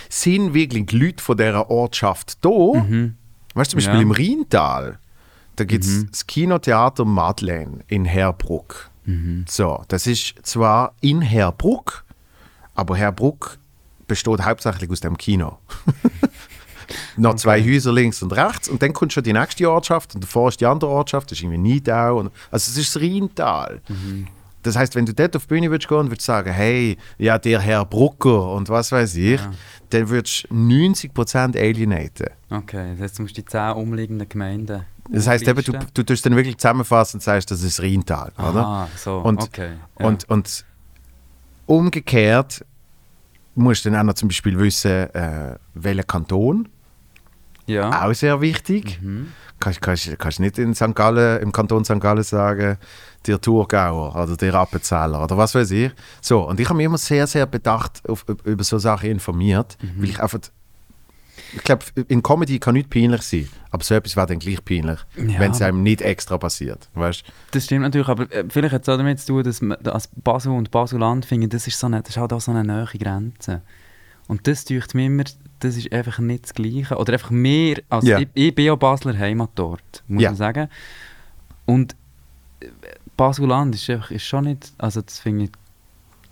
sind 0.08 0.54
wirklich 0.54 0.90
Leute 0.92 1.22
von 1.22 1.36
dieser 1.36 1.70
Ortschaft 1.70 2.38
da? 2.44 2.50
Weißt 2.50 3.72
du, 3.72 3.76
zum 3.76 3.78
Beispiel 3.78 3.94
Ja. 3.94 4.00
im 4.02 4.10
Rheintal, 4.12 4.98
da 5.56 5.64
gibt 5.64 5.84
es 5.84 6.06
das 6.10 6.26
Kinotheater 6.26 7.04
Madeleine 7.04 7.80
in 7.88 8.04
Herbruck. 8.04 8.90
So, 9.48 9.82
das 9.88 10.06
ist 10.06 10.34
zwar 10.42 10.94
in 11.00 11.20
Herbruck, 11.20 12.04
aber 12.74 12.96
Herbruck 12.96 13.58
besteht 14.06 14.42
hauptsächlich 14.44 14.88
aus 14.90 15.00
dem 15.00 15.16
Kino. 15.16 15.58
Noch 17.16 17.34
zwei 17.36 17.62
Häuser 17.62 17.92
links 17.92 18.22
und 18.22 18.32
rechts 18.32 18.68
und 18.68 18.82
dann 18.82 18.92
kommt 18.92 19.12
schon 19.12 19.22
die 19.22 19.32
nächste 19.32 19.68
Ortschaft 19.70 20.14
und 20.14 20.22
davor 20.24 20.48
ist 20.48 20.60
die 20.60 20.66
andere 20.66 20.90
Ortschaft, 20.90 21.30
das 21.30 21.38
ist 21.38 21.42
irgendwie 21.44 21.58
Niedau. 21.58 22.18
Und, 22.18 22.32
also 22.50 22.70
es 22.70 22.76
ist 22.76 22.94
das 22.96 23.02
Rheintal. 23.02 23.80
Das 24.62 24.76
heißt, 24.76 24.94
wenn 24.94 25.06
du 25.06 25.14
dort 25.14 25.34
auf 25.36 25.44
die 25.44 25.48
Bühne 25.48 25.70
würdest 25.70 25.88
gehen 25.88 25.98
und 25.98 26.10
würdest 26.10 26.26
sagen, 26.26 26.52
hey, 26.52 26.98
ja, 27.18 27.38
der 27.38 27.60
Herr 27.60 27.84
Brucker 27.84 28.52
und 28.52 28.68
was 28.68 28.92
weiß 28.92 29.16
ich, 29.16 29.40
dann 29.90 30.08
würdest 30.08 30.46
du 30.50 30.54
90% 30.54 31.58
alienaten. 31.58 32.26
Okay, 32.50 32.92
das 32.92 33.00
heißt, 33.00 33.18
du 33.18 33.22
musst 33.22 33.36
die 33.36 33.44
zehn 33.44 33.70
umliegenden 33.72 34.28
Gemeinden. 34.28 34.84
Das 35.08 35.26
heißt 35.26 35.46
eben, 35.48 35.62
du, 35.64 35.72
du 35.92 36.02
tust 36.02 36.24
dann 36.24 36.36
wirklich 36.36 36.58
zusammenfassen 36.58 37.16
und 37.16 37.22
sagst, 37.22 37.50
das 37.50 37.62
ist 37.62 37.80
Rheintal, 37.80 38.32
oder? 38.38 38.64
Aha, 38.64 38.88
so, 38.96 39.18
Und, 39.18 39.42
okay. 39.42 39.72
Ja. 39.98 40.06
und, 40.06 40.28
und 40.28 40.64
umgekehrt 41.66 42.64
musst 43.54 43.84
du 43.84 43.90
dann 43.90 44.00
auch 44.00 44.04
noch 44.04 44.14
zum 44.14 44.28
Beispiel 44.28 44.58
wissen, 44.58 44.90
äh, 44.90 45.56
welcher 45.74 46.04
Kanton, 46.04 46.68
ja. 47.66 48.06
auch 48.06 48.12
sehr 48.14 48.40
wichtig. 48.40 49.00
Mhm. 49.02 49.32
Kannst, 49.58 49.82
kannst, 49.82 50.18
kannst 50.18 50.40
nicht 50.40 50.58
in 50.58 50.74
St. 50.74 50.94
Gallen, 50.94 51.42
im 51.42 51.52
Kanton 51.52 51.84
St. 51.84 52.00
Gallen 52.00 52.22
sagen, 52.22 52.78
der 53.26 53.40
Thurgauer 53.40 54.14
oder 54.16 54.36
der 54.36 54.54
Appenzeller 54.54 55.22
oder 55.22 55.36
was 55.36 55.54
weiß 55.54 55.70
ich. 55.72 55.92
So, 56.20 56.48
und 56.48 56.58
ich 56.60 56.66
habe 56.68 56.76
mich 56.78 56.86
immer 56.86 56.98
sehr, 56.98 57.26
sehr 57.26 57.46
bedacht 57.46 58.02
auf, 58.08 58.24
über 58.44 58.64
so 58.64 58.78
Sachen 58.78 59.10
informiert, 59.10 59.76
Mhm. 59.82 60.02
weil 60.02 60.08
ich 60.10 60.20
einfach, 60.20 60.38
ich 61.52 61.62
glaube, 61.64 61.84
in 62.08 62.22
Comedy 62.22 62.58
kann 62.58 62.74
nicht 62.74 62.88
peinlich 62.90 63.22
sein, 63.22 63.48
aber 63.70 63.82
so 63.84 63.94
etwas 63.94 64.16
wäre 64.16 64.26
dann 64.26 64.38
gleich 64.38 64.64
peinlich, 64.64 65.00
Ja. 65.16 65.38
wenn 65.40 65.50
es 65.52 65.60
einem 65.60 65.82
nicht 65.82 66.00
extra 66.00 66.38
passiert, 66.38 66.88
weißt 66.94 67.24
Das 67.50 67.64
stimmt 67.64 67.82
natürlich, 67.82 68.08
aber 68.08 68.30
äh, 68.32 68.44
vielleicht 68.48 68.72
hat 68.74 68.82
es 68.82 68.88
auch 68.88 68.96
damit 68.96 69.20
zu 69.20 69.26
tun, 69.28 69.42
dass 69.44 69.60
man, 69.60 69.76
als 69.86 70.08
Basel 70.08 70.52
und 70.52 70.70
Baseland 70.70 71.24
finden, 71.26 71.48
das 71.50 71.66
ist, 71.66 71.78
so 71.78 71.86
eine, 71.88 72.00
das 72.02 72.10
ist 72.10 72.16
halt 72.16 72.32
auch 72.32 72.40
so 72.40 72.50
eine 72.52 72.64
nahe 72.64 72.86
Grenze. 72.98 73.62
Und 74.28 74.46
das 74.46 74.64
täuscht 74.64 74.94
mir 74.94 75.06
immer, 75.06 75.24
das 75.58 75.76
ist 75.76 75.92
einfach 75.92 76.20
nicht 76.20 76.44
das 76.44 76.54
Gleiche. 76.54 76.96
Oder 76.96 77.14
einfach 77.14 77.30
mehr, 77.30 77.78
als 77.88 78.04
Ja. 78.06 78.18
ich, 78.20 78.28
ich 78.34 78.54
bin 78.54 78.66
ja 78.66 78.76
Basler 78.76 79.18
Heimat 79.18 79.50
dort, 79.56 80.04
muss 80.06 80.22
Ja. 80.22 80.30
man 80.30 80.36
sagen. 80.36 80.68
Und 81.66 81.96
Baseland 83.20 83.74
ist, 83.74 83.88
einfach, 83.90 84.10
ist 84.10 84.24
schon 84.24 84.44
nicht, 84.44 84.72
also 84.78 85.02
das 85.02 85.18
finde 85.18 85.44
ich, 85.44 85.50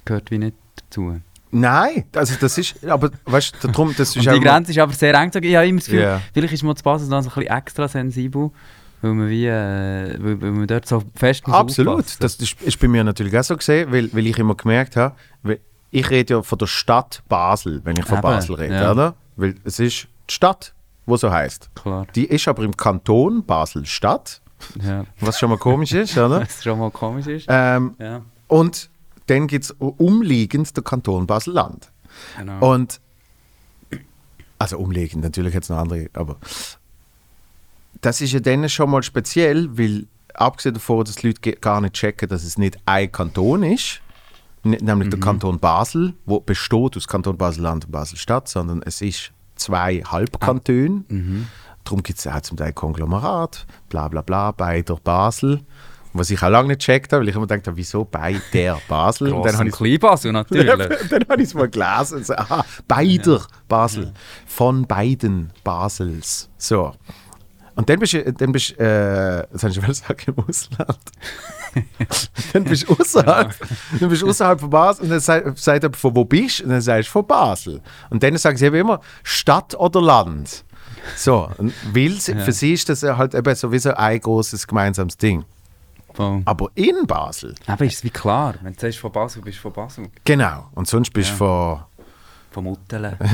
gehört 0.05 0.31
wie 0.31 0.39
nicht 0.39 0.57
dazu. 0.77 1.21
Nein, 1.51 2.05
also 2.15 2.35
das 2.41 2.57
ist, 2.59 2.85
aber 2.87 3.11
weißt 3.27 3.57
du, 3.63 3.69
darum, 3.69 3.95
das 3.97 4.15
ist 4.17 4.25
die 4.27 4.41
Grenze 4.41 4.71
ist 4.73 4.79
aber 4.79 4.93
sehr 4.93 5.15
eng. 5.15 5.31
zu- 5.33 5.39
Ich 5.41 5.55
habe 5.57 5.67
immer 5.67 5.79
das 5.79 5.87
Gefühl, 5.87 6.03
Ja. 6.03 6.21
vielleicht 6.35 6.53
ist 6.55 6.63
man 6.63 6.77
zu 6.77 6.83
Basel 6.83 7.09
dann 7.09 7.23
so 7.23 7.31
ein 7.31 7.35
bisschen 7.35 7.51
extra 7.57 7.89
sensibel, 7.89 8.51
weil 9.03 9.13
man, 9.15 9.29
wie, 9.29 9.47
äh, 9.47 10.17
weil, 10.23 10.41
weil 10.43 10.51
man 10.51 10.67
dort 10.67 10.87
so 10.87 11.03
fest 11.15 11.47
muss 11.47 11.57
Absolut, 11.57 11.95
aufpassen. 12.01 12.17
das 12.21 12.35
ist, 12.37 12.61
ist 12.63 12.79
bei 12.81 12.89
mir 12.89 13.05
natürlich 13.05 13.37
auch 13.39 13.45
so 13.45 13.57
gesehen, 13.57 13.91
weil, 13.93 14.13
weil 14.13 14.27
ich 14.27 14.39
immer 14.39 14.55
gemerkt 14.55 14.97
habe, 14.97 15.15
ich 15.91 16.11
rede 16.11 16.35
ja 16.35 16.43
von 16.43 16.59
der 16.59 16.67
Stadt 16.67 17.23
Basel, 17.29 17.81
wenn 17.85 17.97
ich 17.99 18.05
von 18.05 18.19
Eben, 18.19 18.23
Basel 18.23 18.55
rede, 18.57 18.75
ja. 18.75 18.93
oder? 18.93 19.15
Weil 19.37 19.55
es 19.65 19.79
ist 19.79 20.07
die 20.29 20.35
Stadt, 20.35 20.75
wo 21.07 21.17
so 21.17 21.31
heißt. 21.31 21.71
Klar, 21.75 22.07
Die 22.15 22.27
ist 22.27 22.47
aber 22.49 22.63
im 22.63 22.77
Kanton 22.77 23.45
Basel-Stadt, 23.45 24.43
ja. 24.83 25.05
was 25.21 25.39
schon 25.39 25.51
mal 25.51 25.59
komisch 25.59 25.93
ist, 25.93 26.17
oder? 26.17 26.41
Was 26.43 26.63
schon 26.63 26.79
mal 26.79 26.91
komisch 26.91 27.27
ist. 27.27 27.47
Ähm, 27.49 27.95
Ja, 27.99 28.23
und 28.49 28.91
dann 29.27 29.47
gibt 29.47 29.65
es 29.65 29.71
umliegend 29.73 30.77
der 30.77 30.85
Kanton 30.85 31.27
Basel-Land. 31.27 31.91
genau. 32.37 32.73
Und 32.73 33.01
also 34.59 34.79
umliegend, 34.79 35.23
natürlich 35.23 35.55
jetzt 35.55 35.71
noch 35.71 35.79
andere, 35.79 36.11
aber 36.15 36.37
das 38.01 38.21
ist 38.21 38.33
ja 38.33 38.41
dann 38.41 38.69
schon 38.69 38.91
mal 38.91 39.03
speziell, 39.03 39.79
weil 39.79 40.07
abgesehen 40.35 40.75
davon, 40.75 41.05
dass 41.05 41.17
die 41.17 41.29
Leute 41.29 41.53
gar 41.53 41.81
nicht 41.81 41.95
checken, 41.95 42.29
dass 42.29 42.45
es 42.45 42.59
nicht 42.59 42.79
ein 42.87 43.11
Kanton 43.13 43.63
ist, 43.63 44.01
nämlich 44.65 45.11
der 45.11 45.21
Kanton 45.21 45.59
Basel, 45.59 46.15
wo 46.27 46.41
besteht 46.41 46.97
aus 46.97 47.07
Kanton 47.07 47.37
Basel-Land 47.37 47.87
und 47.87 47.93
Basel-Stadt, 47.93 48.49
sondern 48.49 48.83
es 48.83 49.01
ist 49.01 49.33
zwei 49.55 50.03
Halbkantone. 50.03 51.05
Darum 51.89 52.03
gibt 52.03 52.19
es 52.19 52.27
auch 52.27 52.43
zum 52.43 52.59
Teil 52.59 52.75
Konglomerat, 52.75 53.67
bla 53.89 54.09
bla 54.09 54.21
bla, 54.21 54.51
bei 54.51 54.83
der 54.83 54.97
Basel. 54.97 55.61
Was 56.13 56.29
ich 56.29 56.43
auch 56.43 56.51
lange 56.51 56.69
nicht 56.69 56.81
gecheckt 56.81 57.15
habe, 57.15 57.23
weil 57.23 57.31
ich 57.31 57.35
immer 57.35 57.47
gedacht 57.47 57.67
habe, 57.67 57.79
wieso 57.79 58.05
bei 58.05 58.43
der 58.53 58.79
Basel? 58.89 59.33
Und 59.33 59.47
dann 59.47 59.57
habe 59.57 59.71
ich 59.71 59.75
Kleinbasel 59.75 60.33
natürlich. 60.33 60.67
dann 61.11 61.25
habe 61.31 61.41
ich 61.41 61.49
es 61.49 61.55
mal 61.55 61.71
gelesen 61.71 62.19
und 62.19 62.27
so, 62.27 62.35
aha, 62.35 62.63
beider 62.87 63.41
Basel. 63.69 64.13
Von 64.45 64.87
beiden 64.87 65.51
Basels. 65.65 66.51
So. 66.59 66.93
Und 67.75 67.89
dann 67.89 67.99
bist 68.01 68.13
du, 68.13 68.33
dann 68.35 68.53
bist, 68.53 68.79
äh, 68.79 69.47
das 69.51 69.63
habe 69.63 69.71
ich 69.71 69.83
schon 69.83 69.95
sagen, 69.95 70.25
im 70.27 70.45
Ausland. 70.47 70.99
dann 72.53 72.65
bist 72.65 72.87
du 72.87 72.97
außerhalb, 73.01 73.55
dann 73.99 74.09
bist 74.11 74.21
du 74.21 74.29
außerhalb 74.29 74.61
von 74.61 74.69
Basel 74.69 75.05
und 75.05 75.11
dann 75.11 75.21
sagt 75.21 75.85
er, 75.85 75.93
von 75.95 76.15
wo 76.15 76.27
bist 76.27 76.61
du? 76.61 76.65
Und 76.65 76.71
dann 76.71 76.83
sagst 76.83 77.09
du, 77.09 77.13
von 77.13 77.27
Basel. 77.27 77.81
Und 78.11 78.23
dann 78.23 78.37
sagen 78.37 78.59
sie 78.59 78.67
eben 78.67 78.77
immer, 78.77 79.01
Stadt 79.23 79.75
oder 79.75 80.03
Land. 80.03 80.67
So, 81.17 81.51
weil 81.93 82.13
sie, 82.13 82.35
für 82.37 82.53
sie 82.53 82.75
ist 82.75 82.89
das 82.89 83.03
halt 83.03 83.35
eben 83.35 83.55
sowieso 83.55 83.95
ein 83.95 84.21
großes 84.21 84.67
gemeinsames 84.67 85.17
Ding. 85.17 85.45
Voll. 86.15 86.43
Aber 86.45 86.71
in 86.75 87.07
Basel, 87.07 87.55
Aber 87.67 87.85
ist 87.85 88.03
wie 88.03 88.11
klar, 88.11 88.55
wenn 88.63 88.73
du 88.73 88.81
sagst 88.81 88.99
von 88.99 89.13
Basel, 89.13 89.43
bist 89.43 89.59
du 89.59 89.63
von 89.63 89.73
Basel. 89.73 90.09
genau. 90.25 90.69
Und 90.75 90.89
sonst 90.89 91.13
bist 91.13 91.31
du 91.31 91.35
von 91.37 91.81
Vom 92.51 92.65
Muttele. 92.65 93.17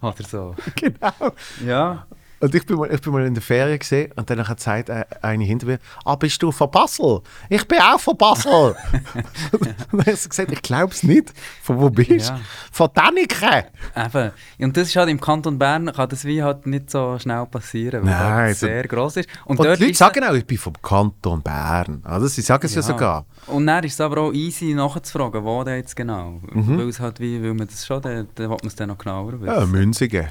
Oder 0.00 0.24
so. 0.28 0.54
Genau. 0.76 1.32
Ja. 1.64 2.06
Und 2.44 2.54
ich 2.54 2.66
bin 2.66 2.76
mal, 2.76 2.92
ich 2.92 3.00
bin 3.00 3.10
mal 3.10 3.24
in 3.24 3.32
der 3.32 3.42
Ferien 3.42 3.78
gesehen 3.78 4.12
und 4.16 4.28
dann 4.28 4.46
hat 4.46 4.58
gesagt 4.58 4.90
äh, 4.90 5.06
eine 5.22 5.44
hinter 5.44 5.66
mir, 5.66 5.78
ah, 6.04 6.14
bist 6.14 6.42
du 6.42 6.52
von 6.52 6.70
Basel? 6.70 7.22
Ich 7.48 7.66
bin 7.66 7.78
auch 7.78 7.98
von 7.98 8.18
Basel. 8.18 8.76
und 9.52 9.74
dann 9.92 10.04
hat 10.04 10.18
sie 10.18 10.28
gesagt, 10.28 10.52
ich 10.52 10.60
glaube 10.60 10.92
es 10.92 11.02
nicht. 11.02 11.32
Von 11.62 11.80
wo 11.80 11.88
bist 11.88 12.10
du? 12.10 12.16
Ja. 12.34 12.40
Von 12.70 12.90
Däniken. 12.94 13.64
Eben. 13.96 14.30
Und 14.58 14.76
das 14.76 14.88
ist 14.88 14.96
halt 14.96 15.08
im 15.08 15.18
Kanton 15.18 15.58
Bern, 15.58 15.90
kann 15.90 16.06
das 16.06 16.26
wie 16.26 16.42
halt 16.42 16.66
nicht 16.66 16.90
so 16.90 17.18
schnell 17.18 17.46
passieren, 17.46 18.04
weil 18.04 18.12
Nein, 18.12 18.50
es 18.50 18.60
so- 18.60 18.66
sehr 18.66 18.86
gross 18.88 19.16
ist. 19.16 19.28
Und, 19.46 19.58
Und 19.58 19.64
dort 19.64 19.78
die 19.80 19.84
Leute 19.84 19.96
sagen 19.96 20.22
auch, 20.24 20.34
ich 20.34 20.44
bin 20.46 20.58
vom 20.58 20.74
Kanton 20.82 21.40
Bern. 21.40 22.02
Also 22.04 22.26
sie 22.26 22.42
sagen 22.42 22.66
es 22.66 22.74
ja, 22.74 22.82
sogar. 22.82 23.24
Und 23.46 23.66
dann 23.66 23.82
ist 23.84 23.94
es 23.94 24.00
aber 24.02 24.20
auch 24.20 24.32
easy 24.34 24.74
nachzufragen, 24.74 25.42
wo 25.42 25.64
der 25.64 25.78
jetzt 25.78 25.96
genau. 25.96 26.40
Mhm. 26.52 26.78
Weil 26.78 26.88
es 26.90 27.00
halt 27.00 27.20
wie, 27.20 27.42
weil 27.42 27.54
man 27.54 27.68
das 27.68 27.86
schon, 27.86 28.02
dann, 28.02 28.28
dann 28.34 28.50
will 28.50 28.56
man 28.60 28.66
es 28.66 28.74
dann 28.74 28.88
noch 28.90 28.98
genauer 28.98 29.40
wissen. 29.40 29.46
Ja, 29.46 29.64
Münzigen. 29.64 30.26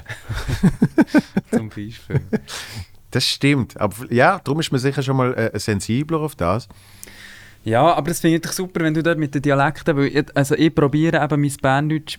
Zum 1.50 1.68
Beispiel. 1.68 2.03
Das 3.10 3.24
stimmt. 3.24 3.80
Aber 3.80 3.94
ja, 4.12 4.40
darum 4.42 4.58
ist 4.58 4.72
man 4.72 4.80
sicher 4.80 5.00
schon 5.00 5.16
mal 5.16 5.32
äh, 5.34 5.56
sensibler 5.56 6.18
auf 6.18 6.34
das. 6.34 6.68
Ja, 7.62 7.94
aber 7.94 8.08
das 8.08 8.18
finde 8.18 8.40
ich 8.44 8.52
super, 8.52 8.80
wenn 8.80 8.92
du 8.92 9.04
dort 9.04 9.18
mit 9.18 9.32
den 9.34 9.40
Dialekten, 9.40 9.96
weil 9.96 10.06
ich, 10.06 10.36
also 10.36 10.56
ich 10.56 10.74
probiere 10.74 11.22
eben 11.22 11.40
mein 11.40 11.52
Berndeutsch, 11.62 12.18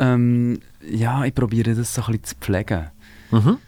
ähm, 0.00 0.60
ja, 0.80 1.24
ich 1.26 1.34
probiere 1.34 1.74
das 1.74 1.94
so 1.94 2.00
ein 2.00 2.06
bisschen 2.06 2.24
zu 2.24 2.34
pflegen. 2.36 2.86
Mhm. 3.30 3.58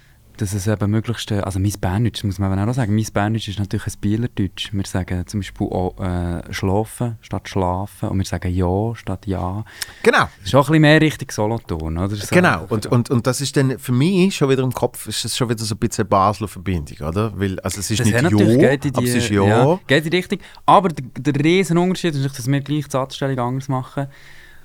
Dass 0.40 0.54
es 0.54 0.66
eben 0.66 0.90
möglichst, 0.90 1.30
äh, 1.32 1.40
also 1.40 1.58
mein 1.58 1.72
Berndeutsch, 1.78 2.24
muss 2.24 2.38
man 2.38 2.50
eben 2.50 2.66
auch 2.66 2.72
sagen, 2.72 2.94
mein 2.94 3.06
Berndeutsch 3.12 3.48
ist 3.48 3.58
natürlich 3.58 3.86
ein 3.86 4.00
Bielerdeutsch. 4.00 4.72
Wir 4.72 4.86
sagen 4.86 5.26
zum 5.26 5.40
Beispiel 5.40 5.66
auch, 5.66 6.00
äh, 6.00 6.50
schlafen 6.50 7.18
statt 7.20 7.46
schlafen 7.46 8.08
und 8.08 8.16
wir 8.16 8.24
sagen 8.24 8.50
ja 8.50 8.94
statt 8.94 9.26
ja. 9.26 9.66
Genau. 10.02 10.28
Das 10.38 10.46
ist 10.46 10.54
auch 10.54 10.60
ein 10.60 10.72
bisschen 10.72 10.80
mehr 10.80 11.00
Richtung 11.02 11.30
Solothurn, 11.30 11.98
oder? 11.98 12.16
So. 12.16 12.34
Genau, 12.34 12.64
und, 12.70 12.86
und, 12.86 13.10
und 13.10 13.26
das 13.26 13.42
ist 13.42 13.54
dann 13.54 13.78
für 13.78 13.92
mich 13.92 14.34
schon 14.34 14.48
wieder 14.48 14.62
im 14.62 14.72
Kopf, 14.72 15.06
ist 15.08 15.26
das 15.26 15.36
schon 15.36 15.50
wieder 15.50 15.62
so 15.62 15.74
ein 15.74 15.78
bisschen 15.78 16.04
eine 16.04 16.08
Basler 16.08 16.48
Verbindung, 16.48 17.06
oder? 17.06 17.38
Weil, 17.38 17.60
also 17.60 17.80
es 17.80 17.90
ist 17.90 18.00
Das 18.00 18.06
nicht 18.06 18.14
ja, 18.14 18.28
die, 18.76 18.88
aber 18.94 19.04
es 19.06 19.14
ist 19.14 19.28
ja. 19.28 19.78
geht 19.86 20.04
in 20.06 20.10
die 20.10 20.16
Richtung. 20.16 20.38
Aber 20.64 20.88
der, 20.88 21.04
der 21.32 21.44
riesen 21.44 21.76
Unterschied 21.76 22.14
ist, 22.14 22.38
dass 22.38 22.46
wir 22.46 22.60
gleich 22.60 22.84
die 22.86 22.90
Satzstellung 22.90 23.38
anders 23.38 23.68
machen 23.68 24.06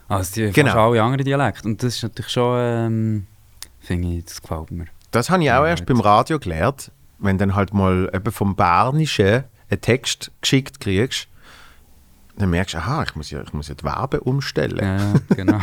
als 0.08 0.32
die 0.32 0.52
Genau. 0.52 0.68
fast 0.68 0.78
alle 0.78 1.04
anderen 1.04 1.26
Dialekte. 1.26 1.68
Und 1.68 1.84
das 1.84 1.96
ist 1.96 2.04
natürlich 2.04 2.32
schon, 2.32 2.58
ähm, 2.60 3.28
finde 3.82 4.08
ich, 4.14 4.24
das 4.26 4.42
gefällt 4.42 4.72
mir. 4.72 4.86
Das 5.15 5.30
habe 5.30 5.43
ich 5.43 5.51
auch 5.51 5.63
Ja, 5.63 5.67
erst 5.67 5.86
beim 5.86 5.99
Radio 6.01 6.39
gelernt, 6.39 6.91
wenn 7.19 7.38
dann 7.38 7.56
halt 7.56 7.73
mal 7.73 8.10
eben 8.13 8.32
vom 8.32 8.56
Bernischen 8.56 9.45
einen 9.69 9.82
Text 9.82 10.32
geschickt 10.41 10.80
kriegst, 10.80 11.28
dann 12.38 12.49
merkst 12.49 12.73
du, 12.73 12.80
aha, 12.80 13.04
ich 13.04 13.15
muss 13.15 13.32
ja, 13.32 13.41
ich 13.41 13.54
muss 13.54 13.69
ja 13.69 13.75
die 13.75 13.84
Verben 13.84 14.19
umstellen. 14.19 14.78
Ja, 14.78 14.97
ja, 15.13 15.19
genau. 15.36 15.60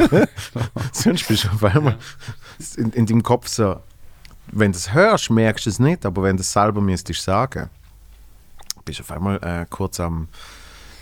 Sonst 0.92 1.28
bist 1.28 1.44
du 1.44 1.48
auf 1.50 1.62
einmal 1.64 1.96
in, 2.76 2.90
in 2.92 3.04
deinem 3.06 3.22
Kopf 3.22 3.46
so, 3.48 3.80
wenn 4.50 4.72
du 4.72 4.78
es 4.78 4.92
hörst, 4.94 5.30
merkst 5.30 5.66
du 5.66 5.70
es 5.70 5.78
nicht, 5.78 6.06
aber 6.06 6.22
wenn 6.22 6.36
du 6.36 6.40
es 6.40 6.50
selber 6.52 6.80
müsstest 6.80 7.22
sagen, 7.22 7.68
bist 8.86 8.98
du 9.00 9.02
auf 9.02 9.12
einmal 9.12 9.36
äh, 9.42 9.66
kurz 9.68 10.00
am 10.00 10.28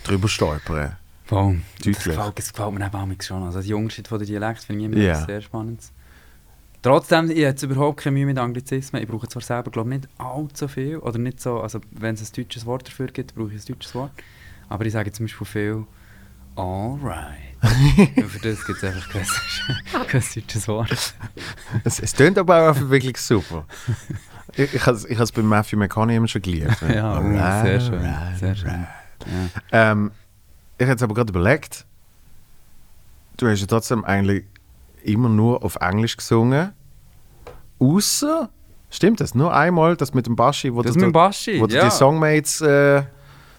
drüber 0.03 0.27
stolpern. 0.27 0.97
Das 1.29 1.29
Deutlich. 1.29 2.03
gefällt, 2.03 2.37
das 2.37 2.51
gefällt 2.51 2.73
mir 2.73 2.93
auch 2.93 3.07
schon. 3.23 3.43
Also 3.43 3.61
die 3.61 3.73
Unterschied 3.73 4.09
von 4.09 4.19
den 4.19 4.27
Dialekten 4.27 4.65
finde 4.65 4.81
ich 4.81 4.91
immer 4.91 4.97
Ja. 5.01 5.25
sehr 5.25 5.39
spannend. 5.39 5.81
Trotzdem, 6.81 7.29
ich 7.29 7.45
habe 7.45 7.65
überhaupt 7.65 8.01
keine 8.01 8.13
Mühe 8.15 8.25
mit 8.25 8.37
Anglizismen. 8.39 9.01
Ich 9.03 9.07
brauche 9.07 9.27
zwar 9.27 9.41
selber, 9.43 9.69
glaube 9.69 9.93
ich, 9.93 10.01
nicht 10.01 10.09
allzu 10.17 10.67
viel. 10.67 10.97
Oder 10.97 11.19
nicht 11.19 11.39
so, 11.39 11.59
also 11.61 11.79
wenn 11.91 12.15
es 12.15 12.21
ein 12.21 12.35
deutsches 12.35 12.65
Wort 12.65 12.87
dafür 12.87 13.07
gibt, 13.07 13.35
brauche 13.35 13.53
ich 13.53 13.61
ein 13.61 13.73
deutsches 13.73 13.93
Wort. 13.93 14.11
Aber 14.67 14.85
ich 14.85 14.93
sage 14.93 15.11
zum 15.11 15.25
Beispiel 15.25 15.45
viel 15.47 15.85
«Alright». 16.55 17.37
Für 18.27 18.39
das 18.49 18.65
gibt 18.65 18.81
es 18.81 18.83
einfach 18.83 19.09
kein, 19.09 19.25
kein 20.07 20.23
deutsches 20.33 20.67
Wort. 20.67 21.13
Es, 21.83 21.99
es 21.99 22.13
tönt 22.13 22.37
aber 22.39 22.57
auch 22.63 22.67
einfach 22.69 22.89
wirklich 22.89 23.17
super. 23.17 23.65
Ich, 24.55 24.73
ich 24.73 24.85
habe 24.85 24.97
es 24.97 25.05
ich 25.05 25.19
has 25.19 25.31
bei 25.31 25.43
Matthew 25.43 25.77
McConaughey 25.77 26.15
immer 26.17 26.27
schon 26.27 26.41
geliebt. 26.41 26.81
Ja, 26.89 27.13
Alright, 27.13 27.65
sehr 27.67 27.79
schön. 27.79 28.05
alright, 28.05 28.39
Sehr 28.39 28.55
schön. 28.55 28.69
alright. 28.69 28.87
Ja. 29.71 29.91
Ähm, 29.91 30.11
ich 30.77 30.83
habe 30.85 30.91
jetzt 30.93 31.03
aber 31.03 31.13
gerade 31.13 31.29
überlegt, 31.31 31.85
du 33.37 33.47
hast 33.47 33.61
ja 33.61 33.67
trotzdem 33.67 34.03
eigentlich 34.03 34.45
immer 35.03 35.29
nur 35.29 35.63
auf 35.63 35.75
Englisch 35.77 36.17
gesungen. 36.17 36.71
Außer, 37.79 38.49
stimmt 38.89 39.19
das? 39.21 39.33
Nur 39.35 39.53
einmal, 39.53 39.95
das 39.95 40.13
mit 40.13 40.27
dem 40.27 40.35
Baschi, 40.35 40.73
wo 40.73 40.81
Das 40.81 40.93
du, 40.93 40.99
mit 40.99 41.05
dem 41.07 41.11
Baschi, 41.11 41.59
wo 41.59 41.65
ja. 41.67 41.85
die 41.85 41.91
Songmates, 41.91 42.61
äh, 42.61 43.03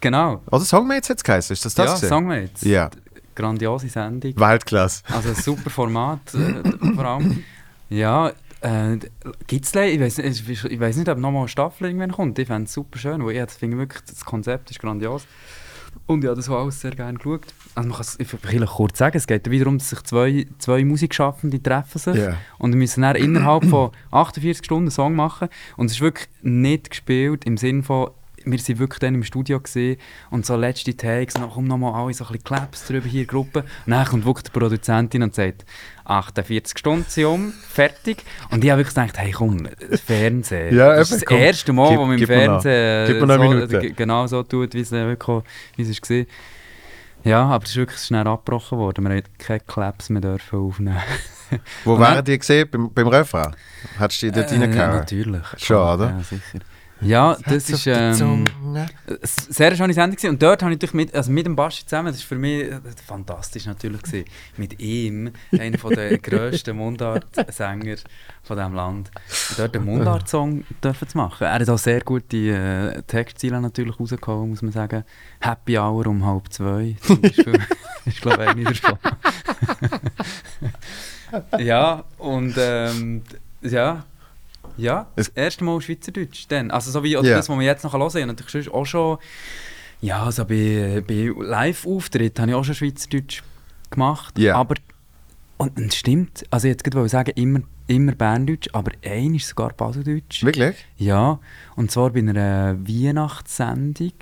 Genau. 0.01 0.41
oder 0.51 0.61
Songmates 0.61 1.11
hat 1.11 1.19
es 1.19 1.25
geheißen, 1.25 1.55
ist 1.55 1.65
das 1.65 1.75
das? 1.75 1.87
ja, 1.87 1.95
gewesen? 1.95 2.09
Songmates. 2.09 2.63
Ja, 2.63 2.91
Grandiose 3.35 3.89
Sendung. 3.89 4.39
Weltklasse. 4.39 5.03
Also 5.11 5.31
ein 5.31 5.35
super 5.37 5.71
Format, 5.71 6.21
äh, 6.35 6.95
vor 6.95 7.05
allem. 7.05 7.43
Ja, 7.89 8.31
äh, 8.61 8.99
gibt 9.47 9.65
es 9.65 9.75
ich 9.75 10.01
weiß 10.01 10.19
ich, 10.19 10.65
ich 10.65 10.81
weiss 10.81 10.97
nicht, 10.97 11.09
ob 11.09 11.19
nochmal 11.19 11.43
eine 11.43 11.49
Staffel 11.49 11.87
irgendwann 11.87 12.13
kommt. 12.13 12.39
Ich 12.39 12.47
fände 12.47 12.65
es 12.65 12.73
super 12.73 12.99
schön, 12.99 13.25
weil 13.25 13.33
ich 13.37 13.45
das 13.45 13.57
finde 13.57 13.79
wirklich, 13.79 14.03
das 14.05 14.25
Konzept 14.25 14.71
ist 14.71 14.81
grandios. 14.81 15.25
Und 16.07 16.25
ich 16.25 16.29
habe 16.29 16.37
das 16.37 16.49
auch 16.49 16.63
alles 16.63 16.81
sehr 16.81 16.91
gerne 16.91 17.17
geschaut. 17.19 17.47
Also 17.75 17.89
man 17.89 17.97
kann 17.97 18.01
es 18.07 18.19
ich 18.19 18.33
will 18.33 18.41
vielleicht 18.43 18.73
kurz 18.73 18.99
sagen, 18.99 19.17
es 19.17 19.27
geht 19.27 19.51
wiederum, 19.51 19.79
dass 19.79 19.91
sich 19.91 20.03
zwei, 20.03 20.47
zwei 20.59 20.85
Musikschaffende 20.85 21.63
treffen 21.63 21.99
sich 21.99 22.17
Ja. 22.17 22.37
und 22.59 22.75
müssen 22.75 23.03
dann 23.03 23.17
innerhalb 23.17 23.65
von 23.65 23.91
48 24.11 24.65
Stunden 24.65 24.85
einen 24.85 24.91
Song 24.91 25.15
machen. 25.15 25.49
Und 25.77 25.87
es 25.87 25.93
ist 25.93 26.01
wirklich 26.01 26.29
nicht 26.43 26.91
gespielt 26.91 27.45
im 27.45 27.57
Sinne 27.57 27.83
von, 27.83 28.11
wir 28.45 28.59
waren 28.59 28.79
wirklich 28.79 28.99
dann 28.99 29.15
im 29.15 29.25
Studio 29.25 29.61
gesehen 29.61 29.97
und 30.31 30.45
so 30.47 30.57
letzte 30.57 30.97
Takes, 30.97 31.35
dann 31.35 31.51
kommen 31.51 31.69
nochmal 31.69 31.95
alle 31.95 32.13
so 32.15 32.25
ein 32.25 32.29
bisschen 32.33 32.45
Claps 32.45 32.87
drüber 32.87 33.07
hier, 33.09 33.25
Gruppe. 33.27 33.61
Und 33.87 33.91
dann 33.93 34.05
kommt 34.07 34.25
wirklich 34.25 34.45
die 34.45 34.51
Produzentin 34.59 35.23
und 35.23 35.35
sagt, 35.35 35.65
48 36.05 36.79
Stunden 36.79 37.05
sind 37.09 37.25
um, 37.27 37.53
fertig. 37.69 38.25
Und 38.51 38.65
ich 38.65 38.71
habe 38.71 38.81
wirklich 38.81 38.95
gedacht, 38.95 39.19
hey 39.19 39.31
komm, 39.33 39.69
Fernsehen. 40.05 40.77
Ja, 40.77 40.97
das 40.97 41.11
ist 41.11 41.23
das 41.23 41.27
komm. 41.27 41.39
erste 41.39 41.73
Mal, 41.73 41.91
Gib- 41.91 41.99
wo 41.99 42.05
man 42.07 42.19
im. 42.19 42.27
Fernsehen 42.27 43.69
so, 43.69 43.79
genau 43.97 44.27
so 44.27 44.43
tut, 44.43 44.75
wie 44.75 44.81
es 44.81 44.93
äh, 44.93 45.07
wirklich 45.07 45.43
wie 45.77 45.83
es 45.83 46.01
war. 46.11 46.27
Ja, 47.25 47.45
aber 47.45 47.63
es 47.65 47.71
ist 47.71 47.77
wirklich 47.77 48.01
schnell 48.01 48.27
abgebrochen 48.27 48.79
worden. 48.79 49.05
Wir 49.05 49.11
haben 49.17 49.23
keine 49.39 49.61
Claps 49.61 50.11
mehr 50.11 50.21
dürfen 50.21 50.59
aufnehmen. 50.59 50.99
Wo 51.85 51.97
waren 51.99 52.25
die 52.25 52.37
gesehen? 52.39 52.69
Beim, 52.69 52.93
beim 52.93 53.07
Refrain? 53.07 53.55
Hattest 53.99 54.23
du 54.23 54.27
die 54.27 54.33
dort 54.33 54.51
Äh, 54.51 54.59
reingehauen? 54.59 54.97
Natürlich. 54.97 55.43
Schon, 55.59 55.77
oder? 55.77 56.11
Ja, 56.11 56.21
sicher. 56.23 56.59
Ja, 57.03 57.37
das 57.47 57.69
ist 57.69 57.87
ähm, 57.87 58.45
eine 58.65 58.89
sehr 59.23 59.75
schöne 59.77 59.93
Sendung 59.93 60.17
gewesen. 60.17 60.31
und 60.31 60.43
dort 60.43 60.63
habe 60.63 60.73
ich 60.73 60.77
natürlich 60.77 60.95
mit, 60.95 61.15
also 61.15 61.31
mit 61.31 61.47
dem 61.47 61.57
Baschi 61.57 61.85
zusammen, 61.85 62.13
das 62.13 62.21
war 62.23 62.29
für 62.29 62.37
mich 62.37 62.63
äh, 62.63 62.81
fantastisch 63.07 63.67
natürlich 63.67 64.03
gewesen. 64.03 64.25
Mit 64.57 64.81
ihm, 64.81 65.33
einer 65.59 65.79
von 65.79 65.95
der 65.95 66.19
grössten 66.19 66.77
Mundart-Sänger 66.77 67.97
von 68.43 68.57
diesem 68.57 68.75
Land, 68.75 69.11
dort 69.57 69.77
einen 69.77 69.87
Mundart-Song 69.87 70.65
dürfen 70.83 71.09
zu 71.09 71.19
machen. 71.19 71.45
Er 71.45 71.55
hat 71.55 71.69
auch 71.69 71.79
sehr 71.79 72.01
gute 72.01 72.37
äh, 72.37 73.03
Textziele 73.03 73.61
natürlich 73.61 73.99
rausgehauen, 73.99 74.51
muss 74.51 74.63
man 74.63 74.73
sagen. 74.73 75.05
Happy 75.41 75.79
Hour 75.79 76.07
um 76.07 76.25
halb 76.25 76.53
zwei 76.53 76.97
zum 77.03 77.21
Beispiel. 77.23 77.59
ist 78.05 78.21
glaube 78.21 78.45
ich 78.45 78.51
eine 78.51 78.65
davon. 78.65 78.99
ja, 81.59 82.05
und 82.19 82.55
ähm, 82.59 83.23
ja, 83.63 84.05
ja, 84.83 85.07
das 85.17 85.29
erste 85.29 85.65
Mal 85.65 85.81
Schweizerdeutsch. 85.81 86.47
Dann. 86.49 86.71
Also 86.71 86.91
so 86.91 87.03
wie 87.03 87.13
Ja. 87.13 87.23
das, 87.23 87.49
was 87.49 87.57
wir 87.59 87.65
jetzt 87.65 87.85
noch 87.85 87.93
hören 87.95 88.11
können. 88.11 88.27
Natürlich 88.29 88.51
sonst 88.67 88.75
auch 88.75 88.85
schon, 88.85 89.19
ja, 90.01 90.23
also 90.25 90.45
bei, 90.45 91.03
bei 91.07 91.31
Live-Auftritten 91.37 92.43
habe 92.43 92.51
ich 92.51 92.57
auch 92.57 92.65
schon 92.65 92.75
Schweizerdeutsch 92.75 93.43
gemacht. 93.91 94.39
Ja. 94.39 94.57
Aber, 94.57 94.75
und 95.59 95.79
es 95.79 95.97
stimmt, 95.97 96.45
also 96.51 96.67
jetzt 96.69 96.85
wollte 96.85 97.07
ich 97.07 97.13
sagen, 97.13 97.33
immer, 97.37 97.61
immer 97.87 98.13
Berndeutsch, 98.13 98.69
aber 98.73 98.91
ein 99.05 99.35
ist 99.35 99.49
sogar 99.49 99.73
Baseldeutsch. 99.73 100.43
Wirklich? 100.43 100.77
Ja, 100.97 101.39
und 101.77 101.91
zwar 101.91 102.11
bei 102.11 102.21
einer 102.21 102.77
Weihnachtssendung 102.87 104.13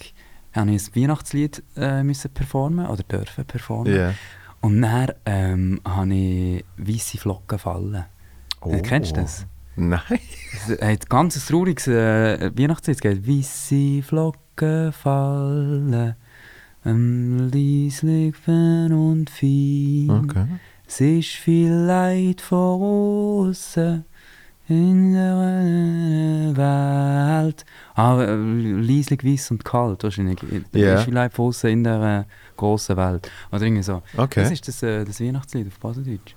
habe 0.52 0.70
ich 0.72 0.88
ein 0.88 1.02
Weihnachtslied 1.02 1.62
äh, 1.76 2.02
müssen 2.02 2.30
performen 2.32 2.86
oder 2.86 3.02
dürfen 3.04 3.44
performen. 3.44 3.94
Ja. 3.94 4.14
Und 4.60 4.82
dann 4.82 5.12
ähm, 5.24 5.80
habe 5.86 6.12
ich 6.14 6.64
«Weisse 6.76 7.16
Flocken 7.16 7.58
fallen». 7.58 8.04
Oh. 8.60 8.76
Kennst 8.82 9.12
du 9.16 9.20
das? 9.22 9.46
Nein. 9.80 10.02
Es 10.52 10.80
hat 10.80 11.08
ganz 11.08 11.46
trauriges 11.46 11.86
äh, 11.88 12.50
Weihnachtslied. 12.54 13.00
Geht 13.00 13.26
«Weisse 13.26 14.02
Flocken 14.02 14.92
fallen, 14.92 16.14
ähm, 16.84 17.50
leislich 17.50 18.36
fern 18.36 18.92
und 18.92 19.30
fein. 19.30 20.10
Okay. 20.10 20.46
Es 20.86 21.00
ist 21.00 21.28
viel 21.28 21.72
Leid 21.72 22.42
von 22.42 23.48
außen 23.48 24.04
in 24.68 25.14
der 25.14 25.36
Welt. 26.56 27.64
Ah, 27.94 28.20
äh, 28.20 28.34
leislich, 28.34 29.24
weiss 29.24 29.50
und 29.50 29.64
kalt 29.64 30.02
wahrscheinlich. 30.04 30.40
Ja. 30.72 30.94
Es 30.94 31.00
ist 31.00 31.04
viel 31.06 31.14
Leid 31.14 31.32
von 31.32 31.46
außen 31.48 31.70
in 31.70 31.84
der 31.84 32.26
äh, 32.28 32.56
grossen 32.56 32.98
Welt. 32.98 33.30
Oder 33.50 33.62
irgendwie 33.62 33.82
so. 33.82 34.02
Okay. 34.16 34.42
Das 34.42 34.52
ist 34.52 34.68
das, 34.68 34.82
äh, 34.82 35.04
das 35.04 35.20
Weihnachtslied 35.20 35.68
auf 35.68 35.78
Baseldeutsch. 35.78 36.34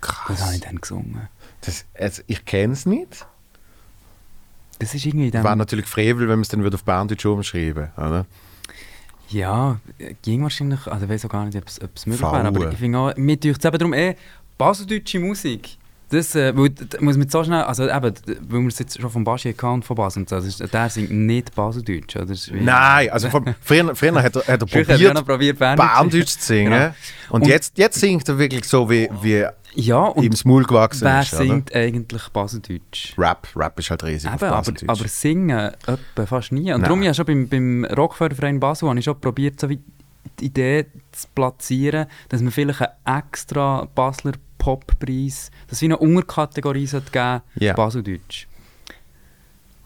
Das 0.00 0.28
habe 0.28 0.34
Krass. 0.36 0.54
ich 0.54 0.60
dann 0.60 0.76
gesungen. 0.76 1.28
Das, 1.66 1.84
also, 1.98 2.22
ich 2.26 2.44
kenne 2.44 2.72
es 2.72 2.86
nicht. 2.86 3.26
Das 4.78 4.94
ist 4.94 5.04
irgendwie 5.06 5.30
dann... 5.30 5.42
Wäre 5.44 5.56
natürlich 5.56 5.86
Frevel, 5.86 6.22
wenn 6.28 6.36
man 6.36 6.40
es 6.42 6.48
dann 6.48 6.62
würde 6.62 6.76
auf 6.76 6.84
Berndeutsch 6.84 7.24
umschreiben 7.26 7.88
oder? 7.96 8.26
Ja, 9.28 9.80
äh, 9.98 10.14
ging 10.22 10.42
wahrscheinlich, 10.42 10.86
also 10.86 11.04
ich 11.04 11.10
weiß 11.10 11.24
auch 11.24 11.30
gar 11.30 11.44
nicht, 11.44 11.56
ob 11.56 11.66
es- 11.66 12.06
möglich 12.06 12.20
wäre, 12.22 12.44
aber 12.46 12.70
ich 12.70 12.78
finde 12.78 12.98
auch, 12.98 13.16
mir 13.16 13.40
tut 13.40 13.58
es 13.58 13.64
eben 13.64 13.78
darum, 13.78 13.92
eh, 13.94 14.14
baseldeutsche 14.56 15.18
Musik, 15.18 15.76
das 16.08 16.34
äh, 16.36 16.56
weil, 16.56 16.70
muss 17.00 17.16
man 17.16 17.28
so 17.28 17.42
schnell, 17.42 17.62
also 17.62 17.84
eben, 17.84 18.14
weil 18.48 18.60
wir 18.60 18.68
es 18.68 18.78
jetzt 18.78 19.00
schon 19.00 19.10
vom 19.10 19.24
Baschi 19.24 19.54
und 19.60 19.84
von 19.84 19.96
Basel 19.96 20.20
und 20.22 20.28
so, 20.28 20.36
das 20.36 20.46
ist, 20.46 20.72
der 20.72 20.88
singt 20.88 21.10
nicht 21.10 21.54
Baseldeutsch, 21.54 22.16
oder? 22.16 22.34
Nein, 22.52 23.10
also 23.10 23.28
vom, 23.28 23.44
früher, 23.60 23.94
früher 23.96 24.22
hat 24.22 24.36
er, 24.36 24.42
hat 24.46 24.62
er 24.62 24.88
hat 25.08 25.16
er 25.16 25.22
probiert, 25.22 25.58
Berndeutsch. 25.58 25.88
Berndeutsch 25.94 26.38
zu 26.38 26.46
singen. 26.46 26.70
Genau. 26.72 26.94
Und, 27.30 27.42
Und- 27.42 27.48
jetzt, 27.48 27.76
jetzt 27.78 27.98
singt 27.98 28.28
er 28.28 28.38
wirklich 28.38 28.64
so, 28.64 28.88
wie, 28.88 29.08
wie 29.20 29.44
Ja, 29.74 30.08
ihm 30.10 30.14
und 30.16 30.32
das 30.32 30.44
Maul 30.44 30.62
gewachsen 30.64 31.02
wer 31.04 31.20
ist. 31.22 31.34
Oder? 31.34 31.42
singt 31.44 31.74
eigentlich 31.74 32.28
Baseldeutsch? 32.28 33.14
Rap. 33.18 33.48
Rap 33.56 33.78
ist 33.78 33.90
halt 33.90 34.04
riesig 34.04 34.30
auf 34.30 34.36
Eben, 34.40 34.44
aber, 34.50 34.56
Baseldeutsch. 34.58 34.88
aber 35.00 35.08
singen 35.08 35.58
etwa 35.86 36.26
fast 36.26 36.52
nie. 36.52 36.72
Und 36.72 36.80
Nein. 36.80 36.82
darum 36.82 37.00
habe 37.00 37.10
ich 37.10 37.16
schon 37.16 37.26
beim, 37.26 37.48
beim 37.48 37.84
Rockförderverein 37.84 38.60
Basel 38.60 38.88
habe 38.88 38.98
ich 38.98 39.04
schon 39.04 39.20
probiert, 39.20 39.58
so 39.60 39.68
wie 39.68 39.80
die 40.40 40.46
Idee 40.46 40.86
zu 41.12 41.26
platzieren, 41.34 42.06
dass 42.28 42.42
man 42.42 42.52
vielleicht 42.52 42.80
einen 42.80 43.18
extra 43.18 43.88
Basler 43.94 44.32
Poppreis, 44.58 45.50
dass 45.68 45.78
es 45.78 45.82
wie 45.82 45.86
eine 45.86 45.98
Unterkategorie 45.98 46.86
sollte 46.86 47.10
geben 47.12 47.42
Ja. 47.54 47.74
Baseldeutsch. 47.74 48.46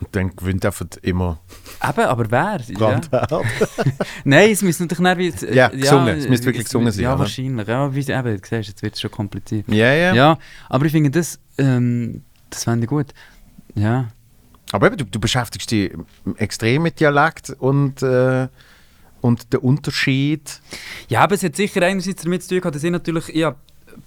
Und 0.00 0.08
dann 0.16 0.34
gewinnt 0.34 0.64
er 0.64 0.72
immer 1.02 1.38
Eben, 1.86 2.00
aber 2.06 2.30
wer? 2.30 2.60
Ja. 2.68 3.00
Nein, 4.24 4.50
es 4.50 4.62
müsste 4.62 4.84
natürlich 4.86 5.42
wie... 5.42 5.54
Ja, 5.54 5.68
gesungen. 5.68 6.16
Es 6.16 6.28
müsste 6.28 6.46
wirklich 6.46 6.64
gesungen 6.64 6.90
sein, 6.90 7.04
Ja, 7.04 7.10
oder? 7.10 7.20
wahrscheinlich. 7.20 7.68
Ja, 7.68 7.94
wie, 7.94 8.00
eben, 8.00 8.40
du 8.40 8.48
siehst, 8.48 8.68
jetzt 8.68 8.82
wird 8.82 8.94
es 8.94 9.00
schon 9.02 9.10
kompliziert. 9.10 9.68
Ja, 9.68 9.92
ja. 9.92 10.14
Ja. 10.14 10.38
aber 10.70 10.86
ich 10.86 10.92
finde, 10.92 11.10
das, 11.10 11.38
ähm, 11.58 12.22
das 12.48 12.64
fände 12.64 12.84
ich 12.84 12.88
gut. 12.88 13.08
Ja. 13.74 14.08
Aber 14.72 14.86
eben, 14.86 14.96
du, 14.96 15.04
du 15.04 15.20
beschäftigst 15.20 15.70
dich 15.70 15.92
extrem 16.36 16.82
mit 16.82 16.98
Dialekt 17.00 17.50
und, 17.50 18.02
äh, 18.02 18.48
und 19.20 19.52
der 19.52 19.62
Unterschied. 19.64 20.60
Ja, 21.08 21.20
aber 21.22 21.34
es 21.34 21.42
hat 21.42 21.56
sicher 21.56 21.82
einerseits 21.82 22.22
damit 22.22 22.42
zu 22.42 22.50
tun 22.50 22.60
gehabt, 22.60 22.76
dass 22.76 22.84
ich 22.84 22.90
natürlich, 22.90 23.28
ich 23.34 23.44
habe 23.44 23.56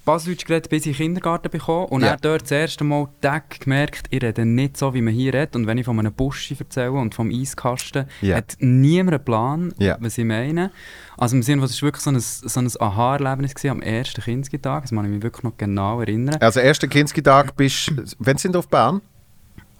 Baseldeutsch 0.06 0.45
geredet, 0.45 0.69
bis 0.69 0.86
ich 0.86 0.91
in 0.99 1.08
den 1.08 1.15
Kindergarten 1.15 1.49
bekommen 1.52 1.88
und 1.88 2.02
Ja. 2.04 2.15
dort 2.15 2.43
das 2.43 2.52
erste 2.52 2.84
Mal 2.86 3.10
Tag 3.21 3.60
gemerkt, 3.60 4.08
ich 4.10 4.21
rede 4.23 4.45
nicht 4.45 4.78
so, 4.78 4.93
wie 4.93 5.02
man 5.02 5.13
hier 5.13 5.34
redet. 5.34 5.56
Und 5.58 5.67
wenn 5.67 5.78
ich 5.78 5.86
von 5.86 5.99
einem 5.99 6.13
Buschi 6.13 6.56
erzähle 6.58 6.91
und 6.93 7.13
vom 7.13 7.30
Eiskasten, 7.30 8.06
Ja. 8.21 8.38
hat 8.38 8.56
niemand 8.60 9.15
einen 9.15 9.26
Plan, 9.26 9.73
Ja. 9.78 9.97
was 9.99 10.17
ich 10.17 10.26
meine. 10.26 10.71
Also 11.17 11.36
im 11.36 11.43
Sinne, 11.43 11.63
es 11.65 11.82
war 11.82 11.88
wirklich 11.88 12.04
so 12.04 12.12
ein, 12.12 12.19
so 12.19 12.60
ein 12.60 12.69
Aha-Erlebnis 12.80 13.54
am 13.65 13.82
ersten 13.82 14.21
Kindstag, 14.21 14.84
das 14.84 14.91
kann 14.91 15.04
ich 15.06 15.12
mich 15.12 15.21
wirklich 15.21 15.43
noch 15.43 15.58
genau 15.58 15.99
erinnern. 15.99 16.38
Also, 16.39 16.60
erster 16.62 16.88
Kinski-Tag 16.88 17.56
bist 17.56 17.91
Wann 18.19 18.38
sind 18.38 18.54
wir 18.56 18.60
auf 18.60 18.69
Bern? 18.69 19.02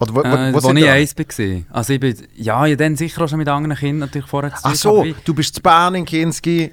Oder 0.00 0.14
wo, 0.14 0.18
wo, 0.18 0.22
Äh, 0.22 0.52
wo 0.54 0.62
wo 0.62 0.72
ich 0.72 0.88
eins 0.90 1.16
war. 1.16 1.62
Also 1.76 1.92
ich 1.92 2.00
bin, 2.00 2.16
ja, 2.36 2.66
ich 2.66 2.76
dann 2.76 2.96
sicher 2.96 3.22
auch 3.24 3.28
schon 3.28 3.38
mit 3.38 3.48
anderen 3.48 3.76
Kindern 3.76 4.00
natürlich 4.08 4.26
vorher 4.28 4.54
zu 4.54 4.60
Ach 4.64 4.74
so, 4.74 5.04
du 5.24 5.34
bist 5.34 5.54
zu 5.54 5.62
Bern 5.62 5.94
in 5.94 6.04
Kinski, 6.04 6.72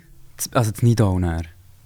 Also 0.53 0.71
das 0.71 0.81
Nidau 0.81 1.19
näher. 1.19 1.43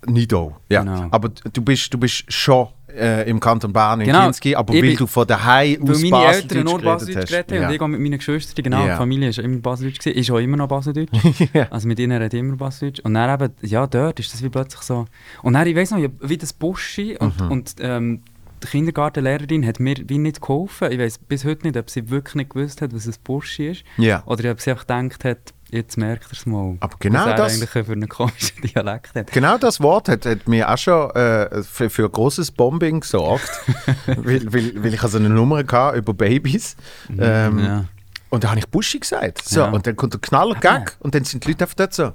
Nidau. 0.08 0.56
Ja. 0.70 0.84
Genau. 0.84 1.08
Aber 1.12 1.30
du 1.30 1.62
bist, 1.62 1.94
du 1.94 1.98
bist 1.98 2.32
schon 2.32 2.68
äh, 2.96 3.28
im 3.30 3.40
Kanton 3.40 3.74
Bern 3.74 4.00
in 4.02 4.08
Genau. 4.08 4.24
Kinski, 4.26 4.56
aber 4.56 4.74
Ich 4.74 4.82
weil 4.82 4.90
bin- 4.90 4.98
du 4.98 5.08
von 5.08 5.28
daheim 5.28 5.82
aus 5.82 5.98
meine 6.00 6.12
Baseldeutsch 6.12 6.44
Eltern 6.56 6.64
nur 6.64 6.82
Baseldeutsch 6.82 7.30
geredet 7.30 7.52
haben 7.52 7.62
Ja. 7.62 7.68
und 7.68 7.74
ich 7.76 7.82
auch 7.82 7.88
mit 7.88 8.00
meinen 8.00 8.18
Geschwistern, 8.20 8.64
genau, 8.64 8.86
Ja. 8.86 8.94
die 8.94 8.98
Familie 8.98 9.36
war 9.36 9.44
immer 9.44 9.58
Baseldeutsch, 9.60 10.06
ist 10.06 10.32
auch 10.32 10.38
immer 10.38 10.58
noch 10.58 10.68
Baseldeutsch. 10.68 11.10
Ja. 11.54 11.68
Also 11.72 11.88
mit 11.88 12.00
ihnen 12.00 12.22
rede 12.22 12.38
ich 12.38 12.40
immer 12.44 12.56
Baseldeutsch. 12.56 13.00
Und 13.04 13.16
dann 13.16 13.42
eben, 13.42 13.54
ja, 13.64 13.88
dort 13.88 14.20
ist 14.20 14.32
das 14.34 14.42
wie 14.44 14.50
plötzlich 14.50 14.82
so. 14.84 15.06
Und 15.42 15.54
dann, 15.54 15.68
ich 15.68 15.76
weiss 15.76 15.92
noch, 15.92 16.00
wie 16.22 16.38
das 16.38 16.54
Buschi 16.54 17.18
und, 17.18 17.42
Mhm. 17.42 17.52
und 17.52 17.76
ähm, 17.80 18.22
die 18.66 18.72
Kindergartenlehrerin 18.72 19.66
hat 19.66 19.80
mir 19.80 19.96
wie 20.08 20.18
nicht 20.18 20.42
geholfen. 20.42 20.92
Ich 20.92 21.00
weiß 21.00 21.20
bis 21.20 21.46
heute 21.46 21.68
nicht, 21.68 21.78
ob 21.78 21.90
sie 21.90 22.10
wirklich 22.10 22.36
nicht 22.36 22.50
gewusst 22.52 22.82
hat, 22.82 22.94
was 22.94 23.08
ein 23.08 23.16
Buschi 23.24 23.70
ist. 23.72 23.84
Ja. 23.98 24.24
Oder 24.26 24.52
ob 24.52 24.60
sie 24.62 24.72
einfach 24.72 24.86
gedacht 24.88 25.24
hat, 25.26 25.38
jetzt 25.72 25.98
merkt 25.98 26.26
er 26.28 26.34
es 26.34 26.46
mal. 26.46 26.78
Aber 26.80 26.96
genau 27.00 27.26
was 27.26 27.36
das- 27.36 27.54
eigentlich 27.54 27.70
für 27.70 27.92
einen 27.92 28.08
komischen 28.10 28.62
Dialekt 28.64 29.16
hat. 29.16 29.32
Genau 29.32 29.58
das 29.58 29.80
Wort 29.82 30.10
hat, 30.10 30.26
hat 30.26 30.48
mir 30.48 30.70
auch 30.72 30.78
schon 30.78 31.10
äh, 31.12 31.64
für, 31.64 31.90
für 31.90 32.10
großes 32.10 32.52
Bombing 32.52 33.00
gesorgt, 33.02 33.50
weil, 34.08 34.52
weil, 34.54 34.84
weil 34.84 34.94
ich 34.94 35.02
also 35.04 35.18
eine 35.18 35.30
Nummer 35.30 35.58
hatte 35.60 35.98
über 35.98 36.14
Babys. 36.14 36.76
Ähm, 37.18 37.60
ja. 37.60 37.86
Und 38.30 38.44
da 38.44 38.50
habe 38.50 38.60
ich 38.60 38.68
Buschi 38.68 39.00
gesagt. 39.00 39.48
So, 39.48 39.62
Ja. 39.62 39.70
Und 39.70 39.88
dann 39.88 39.96
kommt 39.96 40.14
der 40.14 40.20
Knaller 40.20 40.56
Gag 40.56 40.98
und 41.00 41.16
dann 41.16 41.24
sind 41.24 41.44
die 41.46 41.50
Leute 41.50 41.64
einfach 41.64 41.76
dort 41.76 41.94
so. 41.94 42.12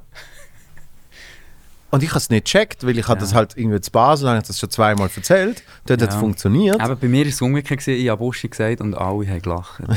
Und 1.91 2.03
ich 2.03 2.11
habe 2.11 2.19
es 2.19 2.31
nicht 2.31 2.45
gecheckt, 2.45 2.87
weil 2.87 2.97
ich 2.99 3.09
Ja. 3.09 3.15
das 3.17 3.35
halt 3.35 3.57
irgendwie 3.57 3.81
zu 3.81 3.91
Basel, 3.91 4.29
habe 4.29 4.39
ich 4.39 4.47
das 4.47 4.59
schon 4.59 4.71
zweimal 4.71 5.11
erzählt. 5.15 5.63
Dort 5.87 6.01
hat 6.03 6.09
es 6.11 6.15
Ja. 6.15 6.21
funktioniert. 6.21 6.81
Aber 6.81 6.97
bei 6.97 7.09
mir 7.09 7.25
war 7.25 7.29
es 7.31 7.43
umgekehrt, 7.43 7.81
gewesen, 7.81 8.01
ich 8.01 8.09
habe 8.09 8.19
Buschi 8.19 8.49
gesagt 8.49 8.81
und 8.81 8.95
alle 8.95 9.27
haben 9.29 9.43
gelacht. 9.43 9.83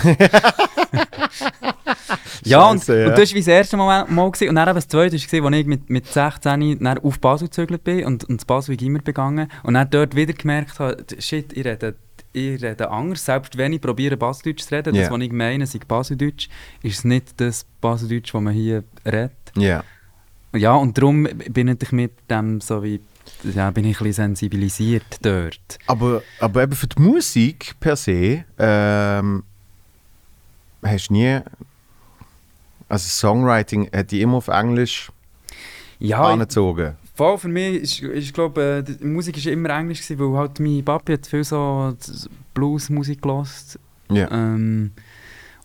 ja, 2.45 2.65
und, 2.69 2.79
Scheisse, 2.79 2.99
ja. 3.01 3.07
und 3.09 3.17
das 3.17 3.29
war 3.29 3.35
wie 3.35 3.39
das 3.39 3.47
erste 3.47 3.77
Mal, 3.77 4.05
mal 4.09 4.31
gewesen. 4.31 4.49
und 4.49 4.55
dann 4.55 4.67
eben 4.67 4.75
das 4.75 4.87
zweite 4.87 5.15
war, 5.17 5.45
als 5.51 5.55
ich 5.59 5.65
mit, 5.67 5.89
mit 5.89 6.07
16 6.07 6.79
dann 6.79 6.97
auf 6.99 7.19
Basel 7.19 7.47
gezögert 7.47 7.83
bin 7.83 8.05
und, 8.05 8.23
und 8.25 8.37
das 8.41 8.45
Basel 8.45 8.81
immer 8.81 8.99
begangen 8.99 9.49
und 9.63 9.73
dann 9.75 9.89
dort 9.89 10.15
wieder 10.15 10.33
gemerkt 10.33 10.79
habe, 10.79 10.97
shit, 11.19 11.53
ich 11.53 11.65
rede, 11.65 11.95
ich 12.33 12.61
rede 12.61 12.89
anders. 12.89 13.25
Selbst 13.25 13.57
wenn 13.57 13.73
ich 13.73 13.81
probiere 13.81 14.17
Baseldeutsch 14.17 14.63
zu 14.63 14.75
reden, 14.75 14.95
Ja. 14.95 15.03
das, 15.03 15.11
was 15.11 15.21
ich 15.21 15.31
meine, 15.31 15.67
sei 15.67 15.79
Baseldeutsch, 15.87 16.49
ist 16.81 16.99
es 16.99 17.03
nicht 17.03 17.39
das 17.39 17.65
Baseldeutsch, 17.81 18.33
das 18.33 18.41
man 18.41 18.53
hier 18.53 18.83
redet. 19.05 19.31
Ja. 19.55 19.83
Ja, 20.55 20.75
und 20.75 20.97
darum 20.97 21.23
bin 21.23 21.67
ich 21.67 21.91
mit 21.91 22.11
dem 22.29 22.61
so 22.61 22.83
wie, 22.83 23.01
ja, 23.43 23.71
bin 23.71 23.85
ich 23.85 23.99
ein 23.99 24.03
bisschen 24.03 24.35
sensibilisiert 24.35 25.19
dort. 25.21 25.79
Aber, 25.87 26.21
aber 26.39 26.63
eben 26.63 26.73
für 26.73 26.87
die 26.87 27.01
Musik 27.01 27.75
per 27.79 27.95
se 27.95 28.45
ähm, 28.57 29.43
hast 30.83 31.09
du 31.09 31.13
nie. 31.13 31.39
Also 32.87 33.07
Songwriting 33.09 33.89
hat 33.93 34.11
die 34.11 34.21
immer 34.21 34.37
auf 34.37 34.47
Englisch 34.49 35.11
Ja, 35.99 36.21
angezogen. 36.21 36.95
Voll, 37.15 37.37
für 37.37 37.47
mich 37.47 37.81
ist, 37.81 38.01
ist 38.01 38.33
glaube 38.33 38.61
äh, 38.61 38.83
die 38.83 39.03
Musik 39.03 39.37
ist 39.37 39.47
immer 39.47 39.69
Englisch 39.69 40.01
gewesen, 40.01 40.19
weil 40.19 40.39
halt 40.39 40.59
mein 40.59 40.83
Papi 40.85 41.13
hat 41.13 41.25
viel 41.25 41.43
so 41.43 41.95
Bluesmusik 42.53 43.21
gelost. 43.21 43.79
Ja. 44.11 44.29
Ähm, 44.31 44.91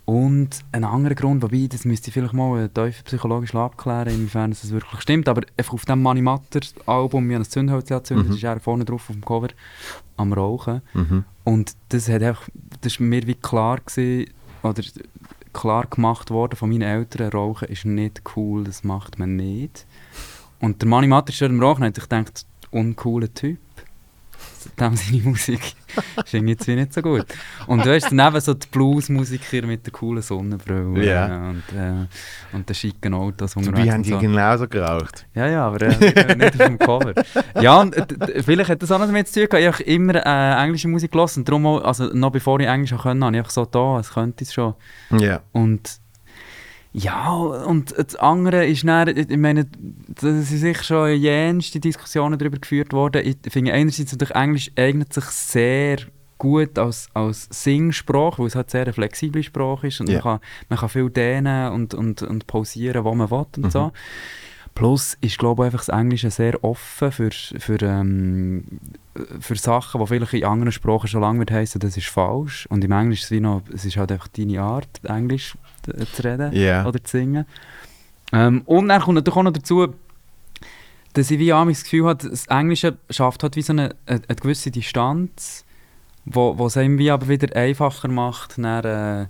und 0.09 0.61
ein 0.73 0.85
anderer 0.85 1.14
Grund, 1.14 1.42
wobei, 1.42 1.66
das 1.68 1.85
müsste 1.85 2.09
ich 2.09 2.14
vielleicht 2.14 2.33
mal 2.33 2.71
tief 2.71 3.05
psychologisch 3.05 3.55
abklären, 3.55 4.09
inwiefern 4.09 4.53
das 4.53 4.71
wirklich 4.71 5.03
stimmt, 5.03 5.29
aber 5.29 5.42
einfach 5.55 5.75
auf 5.75 5.85
dem 5.85 6.01
Money 6.01 6.23
Matter 6.23 6.61
Album, 6.87 7.29
wir 7.29 7.35
haben 7.35 7.42
ein 7.42 7.51
Zündholz 7.51 7.88
gezündet, 7.90 8.25
Mhm. 8.25 8.31
das 8.31 8.38
ist 8.38 8.42
er 8.42 8.59
vorne 8.59 8.87
drauf 8.87 9.11
auf 9.11 9.14
dem 9.14 9.23
Cover, 9.23 9.49
am 10.16 10.33
Rauchen. 10.33 10.81
Mhm. 10.94 11.25
Und 11.44 11.77
das 11.90 12.09
hat 12.09 12.23
einfach, 12.23 12.49
das 12.81 12.94
ist 12.94 13.01
mir 13.01 13.27
wie 13.27 13.35
klar 13.35 13.81
gewesen, 13.85 14.31
oder 14.62 14.83
klar 15.53 15.85
gemacht 15.85 16.31
worden 16.31 16.57
von 16.57 16.71
meinen 16.71 16.83
Eltern, 16.88 17.31
Rauchen 17.31 17.68
ist 17.68 17.85
nicht 17.85 18.23
cool, 18.35 18.64
das 18.64 18.85
macht 18.85 19.18
man 19.18 19.37
nicht. 19.37 19.85
Und 20.59 20.81
der 20.81 20.88
Manni 20.88 21.07
Matter 21.07 21.35
ist 21.35 21.42
im 21.42 21.62
Rauchen 21.62 21.85
und 21.85 21.99
ich 21.99 22.07
dachte, 22.07 22.44
uncooler 22.71 23.33
Typ. 23.35 23.59
Dem 24.79 24.96
seine 24.96 25.22
Musik 25.22 25.61
ist 26.24 26.35
irgendwie 26.35 26.74
nicht 26.74 26.92
so 26.92 27.01
gut. 27.03 27.27
Und 27.66 27.85
du 27.85 27.94
hast 27.94 28.11
daneben 28.11 28.40
so 28.40 28.55
die 28.55 28.66
Bluesmusiker 28.70 29.66
mit 29.66 29.87
der 29.87 29.92
coolen 29.92 30.22
Sonnenbrille 30.22 31.05
Ja. 31.05 31.48
und, 31.48 31.62
äh, 31.74 32.07
und 32.55 32.68
den 32.68 32.74
schicken 32.74 33.14
Autos 33.14 33.55
Dabei 33.55 33.90
haben 33.90 34.03
die 34.03 34.11
so. 34.11 34.18
genauso 34.18 34.68
geraucht. 34.68 35.27
Ja, 35.35 35.46
ja, 35.46 35.66
aber 35.66 35.83
äh, 35.83 36.35
nicht 36.37 36.61
auf 36.61 36.66
dem 36.66 36.79
Cover. 36.79 37.12
Ja, 37.61 37.81
und 37.81 37.96
äh, 37.96 38.42
vielleicht 38.42 38.70
hat 38.70 38.83
das 38.83 38.92
auch 38.92 38.98
noch 38.98 39.07
damit 39.07 39.29
zu 39.29 39.40
tun 39.46 39.48
gehabt. 39.59 39.79
Ich 39.79 39.87
habe 39.88 39.90
immer 39.90 40.14
äh, 40.27 40.64
englische 40.64 40.88
Musik 40.88 41.12
gelassen. 41.12 41.44
Darum 41.44 41.66
auch, 41.66 41.83
also 41.83 42.05
noch 42.12 42.31
bevor 42.31 42.61
ich 42.61 42.66
Englisch 42.66 42.92
auch 42.92 43.03
können, 43.03 43.24
habe 43.24 43.37
ich 43.38 43.48
so 43.51 43.64
da, 43.64 43.98
es 43.98 44.11
könnte 44.12 44.44
es 44.44 44.53
schon. 44.53 44.74
Ja. 45.11 45.40
Und 45.53 45.98
ja, 46.92 47.31
und 47.31 47.94
das 47.96 48.16
andere 48.16 48.66
ist 48.66 48.85
dann, 48.87 49.09
ich 49.16 49.37
meine, 49.37 49.66
da 49.66 50.20
sind 50.33 50.44
sicher 50.44 50.83
schon 50.83 51.14
jenste 51.20 51.81
Diskussionen 51.81 52.38
darüber 52.38 52.59
geführt 52.59 52.92
worden. 52.92 53.22
Ich 53.27 53.53
finde 53.53 53.72
einerseits 53.72 54.12
natürlich, 54.12 54.35
Englisch 54.35 54.70
eignet 54.77 55.12
sich 55.12 55.24
sehr 55.27 55.98
gut 56.38 56.79
als, 56.79 57.09
als 57.14 57.48
Singsprache, 57.51 58.38
weil 58.38 58.46
es 58.46 58.55
halt 58.55 58.70
sehr 58.70 58.83
eine 58.83 58.92
flexible 58.92 59.42
Sprache 59.42 59.88
ist 59.88 60.01
und 60.01 60.09
Ja. 60.09 60.14
man, 60.14 60.22
kann, 60.22 60.40
man 60.68 60.79
kann 60.79 60.88
viel 60.88 61.11
dehnen 61.11 61.72
und, 61.72 61.94
und, 61.94 62.22
und 62.22 62.46
pausieren, 62.46 63.05
wo 63.05 63.14
man 63.14 63.31
will 63.31 63.38
und 63.57 63.59
Mhm. 63.64 63.70
so. 63.70 63.92
Plus 64.74 65.16
ist, 65.20 65.38
glaube 65.38 65.62
ich, 65.62 65.66
einfach 65.66 65.85
das 65.85 65.88
Englische 65.88 66.31
sehr 66.31 66.62
offen 66.62 67.11
für, 67.11 67.31
für, 67.33 67.83
ähm, 67.83 68.64
für 69.40 69.57
Sachen, 69.57 70.01
die 70.01 70.07
vielleicht 70.07 70.35
in 70.35 70.44
anderen 70.44 70.70
Sprachen 70.70 71.09
schon 71.09 71.20
lange 71.22 71.40
wird 71.40 71.51
heissen, 71.51 71.81
das 71.81 71.96
ist 71.96 72.07
falsch. 72.07 72.66
Und 72.70 72.85
im 72.85 72.92
Englisch 72.92 73.20
ist 73.20 73.24
es, 73.27 73.31
wie 73.33 73.40
noch, 73.40 73.62
es 73.74 73.85
ist 73.85 73.96
halt 73.96 74.12
einfach 74.12 74.29
deine 74.29 74.61
Art, 74.62 74.88
Englisch 75.03 75.57
zu 76.12 76.22
reden 76.24 76.53
Ja. 76.53 76.87
oder 76.87 77.03
zu 77.03 77.18
singen. 77.18 77.44
Ähm, 78.33 78.62
und 78.66 78.88
dann 78.88 79.01
kommt 79.03 79.14
natürlich 79.16 79.37
auch 79.37 79.42
noch 79.42 79.53
dazu, 79.53 79.94
dass 81.14 81.31
ich 81.31 81.38
wie 81.38 81.53
auch 81.53 81.66
das 81.66 81.83
Gefühl 81.85 82.07
habe, 82.07 82.29
das 82.29 82.46
Englische 82.46 82.98
schafft 83.11 83.42
halt 83.42 83.57
wie 83.57 83.62
so 83.62 83.72
eine, 83.72 83.94
eine, 84.07 84.20
eine 84.29 84.37
gewisse 84.37 84.70
Distanz, 84.70 85.64
wo, 86.24 86.57
wo 86.59 86.66
es 86.66 86.77
einem 86.77 86.98
wie 86.98 87.11
aber 87.11 87.29
wieder 87.29 87.57
einfacher 87.57 88.09
macht, 88.09 88.59
dann, 88.59 88.85
äh, 88.85 89.27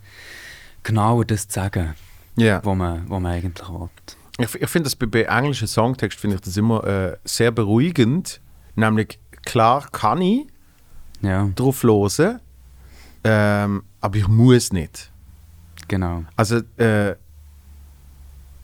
genauer 0.83 1.25
das 1.25 1.47
zu 1.49 1.55
sagen, 1.61 1.95
Ja. 2.37 2.61
was 2.65 2.77
man, 2.77 3.09
was 3.09 3.21
man 3.21 3.33
eigentlich 3.33 3.69
will. 3.69 3.89
Ich, 4.41 4.55
ich 4.55 4.69
finde 4.69 4.85
das 4.85 4.97
bei, 4.97 5.07
bei 5.07 5.23
englischen 5.23 5.67
Songtext 5.69 6.19
finde 6.19 6.37
ich 6.37 6.43
das 6.43 6.57
immer 6.57 6.85
äh, 6.85 7.17
sehr 7.25 7.51
beruhigend. 7.51 8.41
Nämlich, 8.75 9.19
klar 9.45 9.89
kann 9.91 10.21
ich 10.23 10.47
Ja, 11.21 11.49
drauf 11.55 11.83
hören, 11.83 12.41
ähm, 13.25 13.83
aber 14.01 14.17
ich 14.17 14.29
muss 14.29 14.73
nicht. 14.73 15.11
Genau. 15.89 16.25
Also, 16.37 16.61
äh, 16.77 17.15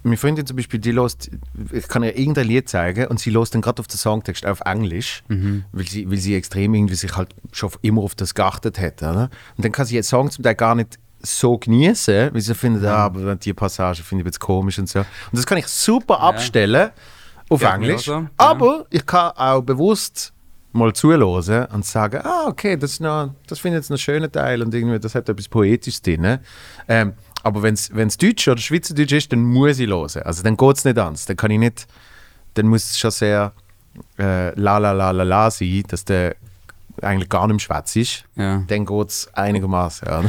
meine 0.06 0.18
Freundin 0.18 0.44
zum 0.46 0.56
Beispiel, 0.56 0.78
die 0.80 0.90
lost, 0.92 1.30
ich 1.72 1.88
kann 1.88 2.02
ihr 2.02 2.16
irgendein 2.16 2.46
Lied 2.46 2.68
zeigen 2.68 3.06
und 3.06 3.20
sie 3.20 3.30
lost 3.30 3.54
dann 3.54 3.62
gerade 3.62 3.80
auf 3.80 3.86
den 3.86 3.96
Songtext 3.96 4.44
auf 4.44 4.60
Englisch, 4.60 5.22
Mhm. 5.28 5.64
weil, 5.72 5.86
sie, 5.86 6.10
weil 6.10 6.18
sie 6.18 6.34
extrem 6.34 6.74
irgendwie 6.74 6.94
sich 6.94 7.16
halt 7.16 7.34
schon 7.52 7.70
immer 7.80 8.02
auf 8.02 8.14
das 8.14 8.34
geachtet 8.34 8.78
hat. 8.78 9.02
Oder? 9.02 9.30
Und 9.56 9.64
dann 9.64 9.72
kann 9.72 9.86
sie 9.86 9.94
jetzt 9.94 10.08
Song 10.10 10.30
zum 10.30 10.44
Teil 10.44 10.56
gar 10.56 10.74
nicht 10.74 10.98
so 11.22 11.56
genießen, 11.56 12.34
weil 12.34 12.40
sie 12.42 12.54
findet, 12.54 12.84
ah, 12.84 13.06
aber 13.06 13.34
die 13.36 13.54
Passage 13.54 14.02
finde 14.02 14.22
ich 14.22 14.26
jetzt 14.26 14.40
komisch 14.40 14.78
und 14.78 14.90
so. 14.90 14.98
Und 14.98 15.06
das 15.32 15.46
kann 15.46 15.56
ich 15.56 15.66
super 15.68 16.20
abstellen 16.20 16.90
auf 17.48 17.62
mir 17.62 17.70
Englisch, 17.72 18.04
so, 18.04 18.12
ja. 18.12 18.30
aber 18.36 18.84
ich 18.90 19.06
kann 19.06 19.30
auch 19.36 19.62
bewusst 19.62 20.33
mal 20.74 20.92
zuhören 20.92 21.66
und 21.72 21.84
sagen, 21.84 22.20
ah, 22.24 22.46
okay, 22.46 22.76
das, 22.76 22.92
ist 22.92 23.00
das 23.00 23.58
finde 23.58 23.78
ich 23.78 23.82
jetzt 23.82 23.90
einen 23.90 23.98
schönen 23.98 24.30
Teil 24.30 24.62
und 24.62 24.74
irgendwie, 24.74 24.98
das 24.98 25.14
hat 25.14 25.28
etwas 25.28 25.48
Poetisches 25.48 26.02
drin. 26.02 26.38
Ähm, 26.88 27.14
aber 27.42 27.62
wenn 27.62 27.74
es 27.74 28.16
Deutsch 28.16 28.48
oder 28.48 28.60
Schweizerdeutsch 28.60 29.12
ist, 29.12 29.32
dann 29.32 29.42
muss 29.42 29.78
ich 29.78 29.88
hören. 29.88 30.22
Also 30.24 30.42
dann 30.42 30.56
geht 30.56 30.76
es 30.76 30.84
nicht 30.84 30.98
anders. 30.98 31.26
Dann 31.26 31.36
kann 31.36 31.50
ich 31.50 31.58
nicht, 31.58 31.86
dann 32.54 32.66
muss 32.66 32.84
es 32.84 32.98
schon 32.98 33.10
sehr 33.10 33.52
äh, 34.18 34.58
la 34.58 34.78
la 34.78 34.92
la 34.92 35.10
la 35.10 35.22
la 35.22 35.50
sein, 35.50 35.84
dass 35.88 36.04
der 36.04 36.36
eigentlich 37.02 37.28
gar 37.28 37.46
nicht 37.46 37.54
mehr 37.54 37.60
schwätz 37.60 37.96
ist. 37.96 38.24
Ja, 38.36 38.62
Dann 38.66 38.86
geht 38.86 39.08
es 39.08 39.28
einigermaßen. 39.34 40.08
Ja. 40.08 40.22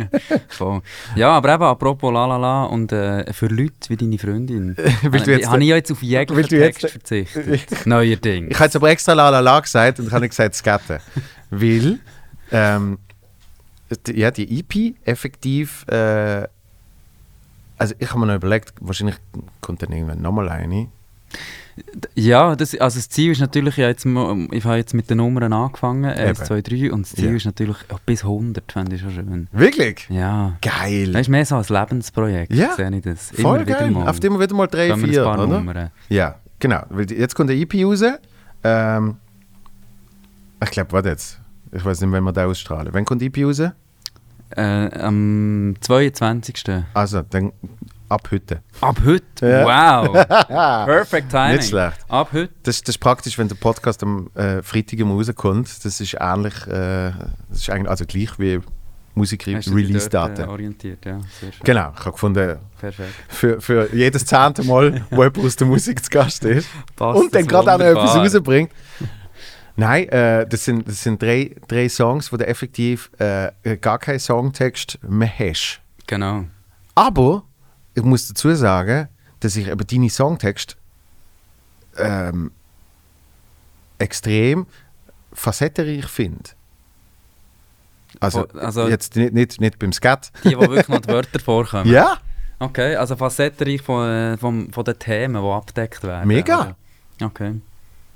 voll. 0.48 0.80
ja, 1.16 1.30
aber 1.30 1.54
eben 1.54 1.62
apropos 1.64 2.12
Lalala 2.12 2.64
und 2.64 2.92
äh, 2.92 3.32
für 3.32 3.46
Leute 3.46 3.88
wie 3.88 3.96
deine 3.96 4.18
Freundin, 4.18 4.76
äh, 4.78 4.90
jetzt- 5.10 5.48
habe 5.48 5.62
ich 5.62 5.68
ja 5.68 5.76
jetzt 5.76 5.90
auf 5.92 6.02
jeglichen 6.02 6.48
du 6.48 6.56
jetzt- 6.58 6.80
Text 6.80 6.92
verzichtet. 6.92 7.86
Neuerdings. 7.86 8.48
Ich 8.50 8.54
habe 8.56 8.64
jetzt 8.66 8.76
aber 8.76 8.90
extra 8.90 9.12
la 9.12 9.30
la 9.30 9.40
la 9.40 9.60
gesagt 9.60 9.98
und 10.00 10.12
habe 10.12 10.28
gesagt 10.28 10.54
Skaten. 10.54 10.98
Weil, 11.50 11.98
ähm, 12.52 12.98
die, 14.06 14.18
ja, 14.18 14.30
die 14.30 14.60
EP 14.60 14.94
effektiv, 15.04 15.84
äh, 15.88 16.46
also 17.76 17.94
ich 17.98 18.08
habe 18.08 18.20
mir 18.20 18.26
noch 18.26 18.34
überlegt, 18.36 18.72
wahrscheinlich 18.80 19.16
kommt 19.60 19.82
dann 19.82 19.92
irgendwann 19.92 20.22
nochmal 20.22 20.48
eine. 20.48 20.88
Ja, 22.14 22.54
das, 22.54 22.76
also 22.76 22.98
das 22.98 23.08
Ziel 23.08 23.32
ist 23.32 23.40
natürlich, 23.40 23.76
ja 23.76 23.88
jetzt, 23.88 24.06
ich 24.06 24.64
habe 24.64 24.76
jetzt 24.76 24.94
mit 24.94 25.10
den 25.10 25.18
Nummern 25.18 25.52
angefangen, 25.52 26.04
1, 26.04 26.38
Eben. 26.38 26.46
2, 26.46 26.62
3 26.62 26.92
und 26.92 27.02
das 27.02 27.12
Ziel 27.12 27.30
Ja. 27.30 27.36
ist 27.36 27.44
natürlich 27.46 27.76
ja, 27.90 27.96
bis 28.06 28.22
100, 28.22 28.70
fände 28.70 28.94
ich 28.94 29.02
schon 29.02 29.10
schön. 29.10 29.48
Wirklich? 29.52 30.06
Ja, 30.08 30.56
Geil. 30.62 31.12
das 31.12 31.22
ist 31.22 31.28
mehr 31.28 31.44
so 31.44 31.56
ein 31.56 31.64
Lebensprojekt, 31.68 32.52
Ja, 32.54 32.74
sehe 32.74 32.94
ich 32.96 33.02
das. 33.02 33.30
Voll 33.32 33.64
geil. 33.64 33.90
mal. 33.90 34.08
Auf 34.08 34.20
dem 34.20 34.38
wieder 34.38 34.54
mal 34.54 34.66
drei, 34.68 34.88
Kommen 34.90 35.04
vier, 35.08 35.22
ein 35.26 35.36
paar 35.36 35.46
oder? 35.46 35.58
Nummern. 35.58 35.90
Ja, 36.08 36.36
genau. 36.60 36.82
Jetzt 37.08 37.34
kommt 37.34 37.50
der 37.50 37.56
EP 37.56 37.74
raus. 37.84 38.02
Ähm, 38.62 39.16
ich 40.62 40.70
glaube, 40.70 40.92
warte 40.92 41.08
jetzt. 41.08 41.40
Ich 41.72 41.84
weiß 41.84 42.00
nicht, 42.00 42.12
wann 42.12 42.22
wir 42.24 42.32
da 42.32 42.46
ausstrahlen. 42.46 42.88
Wann 42.92 43.04
kommt 43.04 43.20
die 43.20 43.26
EP 43.26 43.44
raus? 43.44 43.60
Äh, 43.60 44.62
am 45.00 45.74
22. 45.80 46.54
Also, 46.94 47.22
dann 47.22 47.52
ab 48.14 48.28
heute. 48.30 48.62
Ab 48.80 49.00
heute? 49.04 49.46
Ja. 49.46 49.64
Wow! 49.64 50.12
Perfect 50.86 51.30
Timing. 51.30 51.56
Nicht 51.56 51.68
schlecht. 51.68 51.98
Ab 52.08 52.28
heute? 52.32 52.52
Das, 52.62 52.80
das 52.80 52.94
ist 52.94 52.98
praktisch, 52.98 53.36
wenn 53.38 53.48
der 53.48 53.56
Podcast 53.56 54.02
am 54.02 54.30
äh, 54.34 54.62
Freitag 54.62 55.00
immer 55.00 55.14
rauskommt. 55.14 55.84
Das 55.84 56.00
ist 56.00 56.16
ähnlich, 56.18 56.66
äh, 56.66 57.12
das 57.48 57.58
ist 57.58 57.70
eigentlich 57.70 57.90
also 57.90 58.04
gleich 58.06 58.38
wie 58.38 58.54
dort, 58.54 58.66
äh, 58.66 59.18
Musikrelease-Daten. 59.18 60.48
orientiert, 60.48 61.04
ja. 61.04 61.18
Genau, 61.62 61.92
ich 61.92 62.00
habe 62.00 62.12
gefunden, 62.12 62.58
Perfekt. 62.78 63.14
für, 63.28 63.60
für 63.60 63.94
jedes 63.94 64.24
zehnte 64.24 64.62
Mal, 64.62 65.04
wo 65.10 65.22
jemand 65.24 65.38
aus 65.38 65.56
der 65.56 65.66
Musik 65.66 66.04
zu 66.04 66.10
Gast 66.10 66.44
ist 66.44 66.68
Passt 66.96 67.20
und 67.20 67.34
dann 67.34 67.46
gerade 67.46 67.72
auch 67.74 67.78
noch 67.78 67.86
etwas 67.86 68.16
rausbringt. 68.16 68.70
Nein, 69.76 70.08
äh, 70.08 70.46
das 70.46 70.64
sind, 70.64 70.86
das 70.86 71.02
sind 71.02 71.20
drei, 71.20 71.56
drei 71.66 71.88
Songs, 71.88 72.32
wo 72.32 72.36
du 72.36 72.46
effektiv 72.46 73.10
äh, 73.18 73.50
gar 73.80 73.98
keinen 73.98 74.20
Songtext 74.20 75.00
mehr 75.02 75.32
hast. 75.36 75.80
Genau. 76.06 76.44
Aber 76.94 77.42
ich 77.94 78.02
muss 78.02 78.28
dazu 78.28 78.54
sagen, 78.54 79.08
dass 79.40 79.56
ich 79.56 79.68
eben 79.68 79.86
deine 79.86 80.10
Songtext 80.10 80.76
ähm, 81.96 82.50
extrem 83.98 84.66
facettenreich 85.32 86.06
finde. 86.06 86.50
Also, 88.20 88.46
also- 88.48 88.88
jetzt 88.88 89.16
nicht, 89.16 89.32
nicht, 89.32 89.60
nicht 89.60 89.78
beim 89.78 89.92
Skat. 89.92 90.30
Die, 90.44 90.56
wo 90.56 90.62
wirklich 90.62 90.88
noch 90.88 91.00
die 91.00 91.08
Wörter 91.08 91.40
vorkommen. 91.40 91.90
Ja, 91.90 92.18
Okay, 92.58 92.94
also 92.96 93.16
facettenreich 93.16 93.82
von, 93.82 94.08
äh, 94.08 94.36
von, 94.38 94.72
von 94.72 94.84
den 94.84 94.98
Themen, 94.98 95.42
die 95.42 95.48
abgedeckt 95.48 96.02
werden. 96.02 96.28
Mega. 96.28 96.60
oder? 97.18 97.26
Okay. 97.26 97.60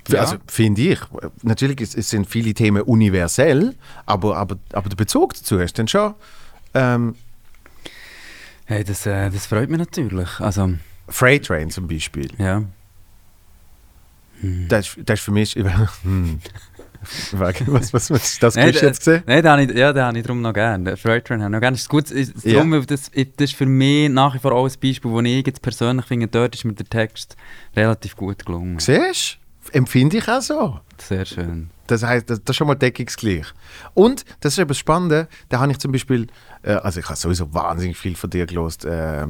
Ja. 0.07 0.21
also 0.21 0.37
finde 0.47 0.81
ich. 0.81 0.99
Natürlich 1.43 1.81
ist, 1.81 1.95
es 1.95 2.09
sind 2.09 2.25
viele 2.25 2.53
Themen 2.53 2.81
universell, 2.81 3.75
aber, 4.07 4.37
aber, 4.37 4.57
aber 4.73 4.89
der 4.89 4.95
Bezug 4.95 5.35
dazu 5.35 5.59
ist 5.59 5.77
dann 5.77 5.87
schon. 5.87 6.15
Ähm, 6.73 7.15
Hey, 8.69 8.83
das, 8.83 9.05
äh, 9.07 9.31
das 9.31 9.47
freut 9.47 9.67
mich 9.69 9.79
natürlich. 9.79 10.39
Also, 10.39 10.75
Freight 11.07 11.47
Train 11.47 11.71
zum 11.71 11.87
Beispiel. 11.87 12.29
ja. 12.37 12.63
Das, 14.69 14.87
ist- 14.87 14.97
das 15.05 15.19
ist 15.19 15.25
für 15.25 15.31
mich. 15.31 15.55
Hm. 15.55 16.39
was, 17.31 17.93
was, 17.93 18.11
was 18.11 18.23
ist 18.33 18.43
das 18.43 18.53
Geräusch 18.55 18.81
jetzt 18.81 18.99
gesehen? 18.99 19.23
Nein, 19.25 19.41
den 19.41 19.51
habe 19.51 19.63
ich, 19.63 19.71
ja, 19.77 19.91
den 19.91 20.03
habe 20.03 20.17
ich 20.17 20.23
darum 20.23 20.41
noch 20.41 20.53
gerne. 20.53 20.83
Den 20.83 20.97
Freight 20.97 21.25
Train 21.25 21.41
habe 21.41 21.49
ich 21.49 21.53
noch 21.55 21.59
gerne. 21.61 21.75
Das 21.75 21.81
ist 21.81 21.89
gut, 21.89 22.11
ist, 22.11 22.45
darum, 22.45 22.71
weil 22.71 22.85
das, 22.85 23.09
das 23.11 23.21
ist 23.37 23.55
für 23.55 23.65
mich 23.65 24.09
nach 24.09 24.35
wie 24.35 24.39
vor 24.39 24.51
auch 24.53 24.65
ein 24.65 24.73
Beispiel, 24.81 25.09
wo 25.11 25.19
ich 25.19 25.47
jetzt 25.47 25.61
persönlich 25.61 26.05
finde, 26.05 26.27
dort 26.27 26.55
ist 26.55 26.63
mir 26.63 26.73
der 26.73 26.85
Text 26.87 27.35
relativ 27.75 28.15
gut 28.15 28.45
gelungen. 28.45 28.79
Siehst 28.79 29.39
du? 29.65 29.77
Empfinde 29.77 30.17
ich 30.19 30.27
auch 30.29 30.41
so. 30.41 30.79
Sehr 30.99 31.25
schön. 31.25 31.69
Das 31.91 32.03
heißt, 32.03 32.29
das, 32.29 32.39
das 32.43 32.53
ist 32.53 32.57
schon 32.57 32.67
mal 32.67 32.75
deckungsgleich. 32.75 33.45
Und 33.93 34.25
das 34.41 34.53
ist 34.53 34.59
etwas 34.59 34.77
Spannendes, 34.77 35.27
da 35.49 35.59
habe 35.59 35.71
ich 35.71 35.79
zum 35.79 35.91
Beispiel, 35.91 36.27
äh, 36.63 36.73
also 36.73 36.99
ich 36.99 37.05
habe 37.07 37.15
sowieso 37.17 37.53
wahnsinnig 37.53 37.97
viel 37.97 38.15
von 38.15 38.29
dir 38.29 38.45
gelost, 38.45 38.85
äh, 38.85 39.25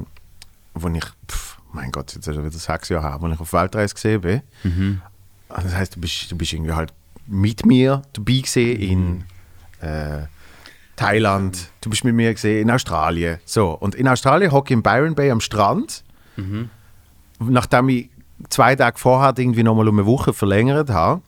wo 0.73 0.87
ich, 0.89 1.03
pff, 1.29 1.57
mein 1.71 1.91
Gott, 1.91 2.13
jetzt 2.15 2.27
ist 2.27 2.35
schon 2.35 2.43
wieder 2.45 2.57
sechs 2.57 2.89
Jahre 2.89 3.09
her, 3.09 3.17
wo 3.21 3.27
ich 3.27 3.39
auf 3.39 3.53
Weltreise 3.53 3.93
gesehen 3.93 4.21
bin. 4.21 4.41
Mhm. 4.63 5.01
Also 5.47 5.67
das 5.69 5.75
heißt, 5.77 5.95
du 5.95 5.99
bist, 6.01 6.31
du 6.31 6.35
bist 6.37 6.53
irgendwie 6.53 6.73
halt 6.73 6.93
mit 7.27 7.65
mir 7.65 8.01
dabei 8.13 8.39
gesehen 8.39 8.79
in 9.81 9.87
äh, 9.87 10.23
Thailand, 10.95 11.69
du 11.81 11.89
bist 11.89 12.03
mit 12.03 12.13
mir 12.15 12.33
gesehen 12.33 12.63
in 12.63 12.71
Australien. 12.71 13.39
So, 13.45 13.71
und 13.71 13.95
in 13.95 14.07
Australien 14.07 14.51
hocke 14.51 14.73
ich 14.73 14.77
in 14.77 14.83
Byron 14.83 15.15
Bay 15.15 15.31
am 15.31 15.41
Strand, 15.41 16.03
Mhm. 16.35 16.69
nachdem 17.39 17.89
ich 17.89 18.09
zwei 18.49 18.75
Tage 18.75 18.97
vorher 18.97 19.33
irgendwie 19.37 19.63
nochmal 19.63 19.87
um 19.87 19.97
eine 19.99 20.05
Woche 20.05 20.33
verlängert 20.33 20.89
habe. 20.89 21.21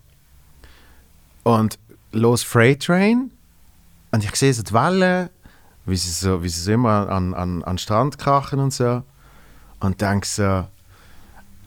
Und 1.43 1.79
los 2.11 2.43
Freight 2.43 2.83
Train 2.83 3.31
und 4.11 4.23
ich 4.23 4.35
sehe 4.35 4.53
so 4.53 4.63
die 4.63 4.73
Wellen, 4.73 5.29
wie 5.85 5.95
sie 5.95 6.11
so, 6.11 6.43
wie 6.43 6.49
sie 6.49 6.61
so 6.61 6.71
immer 6.71 7.09
an, 7.09 7.33
an, 7.33 7.63
an 7.63 7.73
den 7.73 7.77
Strand 7.77 8.17
krachen 8.17 8.59
und 8.59 8.73
so. 8.73 9.03
Und 9.79 9.99
denke 10.01 10.27
so, 10.27 10.67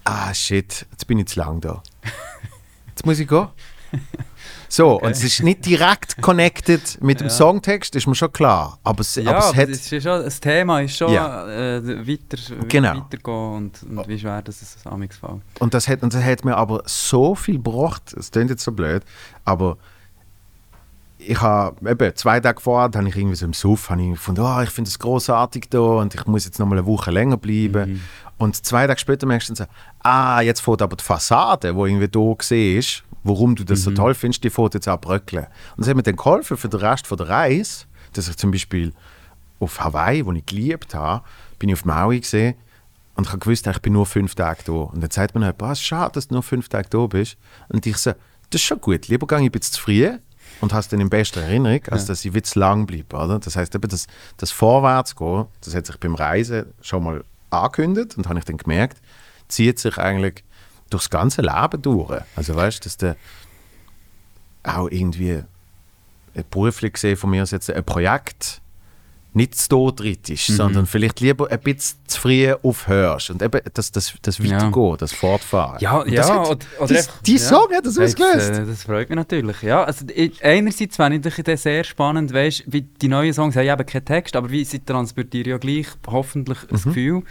ah 0.04 0.34
shit, 0.34 0.86
jetzt 0.90 1.06
bin 1.06 1.18
ich 1.18 1.26
zu 1.26 1.40
lang 1.40 1.60
da. 1.60 1.82
Jetzt 2.86 3.04
muss 3.04 3.18
ich 3.18 3.26
gehen. 3.26 3.48
So, 4.76 5.00
und 5.00 5.12
es 5.12 5.22
ist 5.22 5.40
nicht 5.44 5.64
direkt 5.66 6.16
connected 6.20 7.00
mit 7.00 7.20
dem 7.20 7.28
Ja. 7.28 7.32
Songtext, 7.32 7.94
ist 7.94 8.08
mir 8.08 8.16
schon 8.16 8.32
klar. 8.32 8.76
Aber 8.82 9.02
es, 9.02 9.14
Ja, 9.14 9.30
aber 9.30 9.38
es 9.50 9.54
hat. 9.54 9.68
das, 9.70 9.92
ist 9.92 10.02
schon, 10.02 10.24
das 10.24 10.40
Thema 10.40 10.80
ist 10.80 10.96
schon 10.96 11.12
Ja. 11.12 11.46
äh, 11.48 12.06
weiter, 12.08 12.38
Genau. 12.68 12.96
weitergehen 12.96 13.52
und, 13.54 13.82
und 13.84 14.08
wie 14.08 14.18
schwer 14.18 14.42
das 14.42 14.62
ist 14.62 14.84
amigs 14.84 15.16
fällt. 15.18 15.42
Und 15.60 15.74
das, 15.74 15.86
hat, 15.86 16.02
und 16.02 16.12
das 16.12 16.24
hat 16.24 16.44
mir 16.44 16.56
aber 16.56 16.82
so 16.86 17.36
viel 17.36 17.54
gebracht. 17.56 18.12
Es 18.18 18.32
klingt 18.32 18.50
jetzt 18.50 18.64
so 18.64 18.72
blöd, 18.72 19.04
aber 19.44 19.76
ich 21.26 21.40
habe 21.40 21.90
eben 21.90 22.14
zwei 22.16 22.40
Tage 22.40 22.60
vorher, 22.60 22.90
habe 22.94 23.08
ich 23.08 23.16
irgendwie 23.16 23.36
so 23.36 23.46
im 23.46 23.52
Suff, 23.52 23.90
habe 23.90 24.02
ich 24.02 24.10
gefunden, 24.10 24.42
oh, 24.42 24.60
ich 24.62 24.70
finde 24.70 24.88
es 24.88 24.98
großartig 24.98 25.66
da 25.70 25.78
und 25.78 26.14
ich 26.14 26.26
muss 26.26 26.44
jetzt 26.44 26.58
noch 26.58 26.66
mal 26.66 26.78
eine 26.78 26.86
Woche 26.86 27.10
länger 27.10 27.36
bleiben. 27.36 28.00
Und 28.38 28.64
zwei 28.64 28.86
Tage 28.86 28.98
später 28.98 29.26
merkst 29.26 29.48
du 29.50 29.54
dann 29.54 29.66
so, 29.66 29.72
ah, 30.00 30.40
jetzt 30.40 30.60
fährt 30.60 30.82
aber 30.82 30.96
die 30.96 31.04
Fassade, 31.04 31.74
wo 31.74 31.86
irgendwie 31.86 32.08
da 32.08 32.34
gesehen 32.36 32.78
ist, 32.78 33.04
warum 33.22 33.54
du 33.56 33.64
das 33.64 33.82
so 33.82 33.90
toll 33.96 34.14
findest, 34.14 34.44
die 34.44 34.50
fährt 34.50 34.74
jetzt 34.74 34.88
auch 34.88 35.00
bröckeln. 35.00 35.46
Und 35.76 35.80
das 35.80 35.88
hat 35.88 35.96
mir 35.96 36.02
dann 36.02 36.16
geholfen 36.16 36.56
für 36.56 36.68
den 36.68 36.80
Rest 36.80 37.06
von 37.06 37.16
der 37.16 37.28
Reise, 37.28 37.84
dass 38.12 38.28
ich 38.28 38.36
zum 38.36 38.50
Beispiel 38.50 38.92
auf 39.60 39.80
Hawaii, 39.80 40.26
wo 40.26 40.32
ich 40.32 40.44
geliebt 40.44 40.94
habe, 40.94 41.24
bin 41.58 41.68
ich 41.68 41.74
auf 41.74 41.84
Maui 41.84 42.20
gesehen 42.20 42.54
Und 43.14 43.26
ich 43.26 43.32
habe 43.32 43.38
gewusst, 43.38 43.66
ich 43.66 43.78
bin 43.80 43.92
nur 43.92 44.06
fünf 44.06 44.34
Tage 44.34 44.62
da. 44.64 44.72
Und 44.72 45.00
dann 45.02 45.10
sagt 45.10 45.34
man 45.34 45.44
halt, 45.44 45.62
ah, 45.62 45.74
schade, 45.74 46.12
dass 46.12 46.28
du 46.28 46.34
nur 46.34 46.42
fünf 46.42 46.68
Tage 46.68 46.88
da 46.90 47.06
bist. 47.06 47.36
Und 47.68 47.86
ich 47.86 47.96
so, 47.96 48.12
das 48.50 48.60
ist 48.60 48.66
schon 48.66 48.80
gut. 48.80 49.08
Lieber 49.08 49.26
gehe 49.26 49.38
ich 49.38 49.44
ein 49.44 49.50
bisschen 49.50 49.74
zu 49.74 49.80
früh 49.80 50.10
und 50.64 50.72
hast 50.72 50.92
in 50.92 51.08
bester 51.08 51.42
Erinnerung, 51.42 51.82
als 51.90 52.06
dass 52.06 52.24
ich 52.24 52.32
wieder 52.34 52.44
zu 52.44 52.58
lang 52.58 52.86
bleibe. 52.86 53.16
Oder? 53.16 53.38
Das 53.38 53.54
heißt, 53.54 53.74
eben 53.74 53.88
das, 53.88 54.06
das 54.38 54.50
Vorwärtsgehen, 54.50 55.44
das 55.62 55.74
hat 55.74 55.86
sich 55.86 55.98
beim 55.98 56.14
Reisen 56.14 56.66
schon 56.80 57.04
mal 57.04 57.24
angekündigt 57.50 58.16
und 58.16 58.28
habe 58.28 58.38
ich 58.38 58.44
dann 58.44 58.56
gemerkt, 58.56 59.00
zieht 59.48 59.78
sich 59.78 59.98
eigentlich 59.98 60.42
durchs 60.90 61.10
ganze 61.10 61.42
Leben 61.42 61.82
durch. 61.82 62.20
Also 62.34 62.56
weißt 62.56 62.80
du, 62.80 62.84
dass 62.84 62.96
der 62.96 63.16
auch 64.62 64.88
irgendwie 64.90 65.44
beruflich 66.50 66.94
gesehen 66.94 67.16
von 67.16 67.30
mir 67.30 67.42
ist 67.42 67.52
jetzt 67.52 67.70
ein 67.70 67.84
Projekt 67.84 68.60
nicht 69.34 69.56
zu 69.56 69.68
todritt 69.68 70.30
ist, 70.30 70.48
Mhm. 70.50 70.54
sondern 70.54 70.86
vielleicht 70.86 71.20
lieber 71.20 71.50
ein 71.50 71.58
bisschen 71.60 71.98
zu 72.06 72.20
früh 72.20 72.52
aufhörst 72.62 73.30
und 73.30 73.42
eben 73.42 73.60
das, 73.74 73.90
das, 73.92 74.14
das 74.22 74.42
Weitergehen, 74.42 74.96
das 74.98 75.12
Fortfahren. 75.12 75.78
Ja, 75.80 75.98
und 75.98 76.10
ja, 76.10 76.16
das 76.22 76.30
hat, 76.30 76.38
oder- 76.48 76.58
oder 76.78 76.86
die, 76.86 76.96
einfach- 76.98 77.22
die 77.22 77.32
ja. 77.32 77.38
Song 77.38 77.66
hat 77.74 77.86
das 77.86 77.98
ausgelöst. 77.98 78.50
Das, 78.50 78.58
äh, 78.58 78.66
das 78.66 78.82
freut 78.84 79.08
mich 79.10 79.16
natürlich. 79.16 79.62
Ja, 79.62 79.84
also, 79.84 80.04
ich, 80.14 80.44
einerseits 80.44 80.96
fände 80.96 81.28
ich 81.28 81.42
das 81.44 81.62
sehr 81.62 81.84
spannend, 81.84 82.32
weißt, 82.32 82.64
wie 82.66 82.82
die 82.82 83.08
neuen 83.08 83.32
Songs 83.34 83.56
haben 83.56 83.66
eben 83.68 83.86
keinen 83.86 84.04
Text, 84.04 84.36
aber 84.36 84.50
wie 84.50 84.64
sie 84.64 84.78
transportieren 84.80 85.50
ja 85.50 85.58
gleich 85.58 85.86
hoffentlich 86.06 86.58
ein 86.70 86.76
Mhm. 86.76 86.82
Gefühl. 86.84 87.22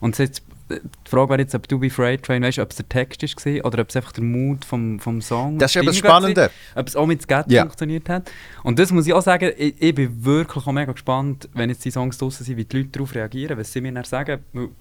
Und 0.00 0.18
jetzt, 0.18 0.42
die 0.80 1.10
Frage 1.10 1.30
wäre 1.30 1.40
jetzt, 1.42 1.54
ob 1.54 1.66
du 1.68 1.78
bei 1.78 1.90
Freight 1.90 2.22
Train 2.22 2.42
weißt, 2.42 2.58
ob 2.58 2.70
es 2.70 2.76
der 2.76 2.88
Text 2.88 3.20
gewesen, 3.20 3.60
oder 3.64 3.80
ob 3.82 3.88
es 3.90 3.96
einfach 3.96 4.12
der 4.12 4.24
Mut 4.24 4.64
vom, 4.64 4.98
vom 5.00 5.20
Song 5.20 5.58
Das 5.58 5.70
ist 5.72 5.76
eben 5.76 5.86
das 5.86 5.96
Stimmung 5.96 6.10
war 6.12 6.20
Spannende. 6.20 6.40
gewesen, 6.42 6.52
Ob 6.74 6.88
es 6.88 6.96
auch 6.96 7.06
mit 7.06 7.22
Skat 7.22 7.50
Ja. 7.52 7.62
funktioniert 7.62 8.08
hat. 8.08 8.30
Und 8.62 8.78
das 8.78 8.90
muss 8.92 9.06
ich 9.06 9.12
auch 9.12 9.22
sagen, 9.22 9.52
ich, 9.56 9.80
ich 9.80 9.94
bin 9.94 10.24
wirklich 10.24 10.66
auch 10.66 10.72
mega 10.72 10.92
gespannt, 10.92 11.48
wenn 11.54 11.68
jetzt 11.70 11.84
die 11.84 11.90
Songs 11.90 12.18
draussen 12.18 12.44
sind, 12.44 12.56
wie 12.56 12.64
die 12.64 12.76
Leute 12.78 12.88
darauf 12.90 13.14
reagieren, 13.14 13.58
was 13.58 13.72
sie 13.72 13.80
mir 13.80 13.92
dann 13.92 14.04
sagen. 14.04 14.40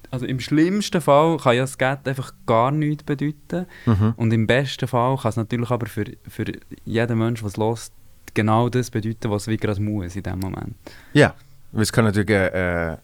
Also 0.10 0.26
im 0.26 0.40
schlimmsten 0.40 1.02
Fall 1.02 1.38
kann 1.38 1.56
ja 1.56 1.68
Skat 1.68 2.08
einfach 2.08 2.34
gar 2.46 2.72
nichts 2.72 3.04
bedeuten. 3.04 3.66
Mhm. 3.86 4.14
Und 4.18 4.34
im 4.34 4.48
besten 4.48 4.88
Fall 4.88 5.18
kann 5.18 5.30
es 5.30 5.36
natürlich 5.38 5.70
aber 5.72 5.88
für, 5.88 6.06
für 6.28 6.46
jeden 6.86 7.18
Menschen, 7.18 7.44
der 7.50 7.50
es 7.50 7.58
hört, 7.58 7.92
genau 8.34 8.70
das 8.70 8.90
bedeuten, 8.92 9.30
was 9.30 9.44
es 9.44 9.48
wie 9.50 9.58
gerade 9.58 9.82
muss 9.82 10.16
in 10.16 10.24
dem 10.24 10.40
Moment. 10.40 10.76
Ja, 11.14 11.34
weil 11.74 11.84
es 11.84 11.92
kann 11.92 12.06
natürlich 12.06 12.30
äh, 12.30 12.98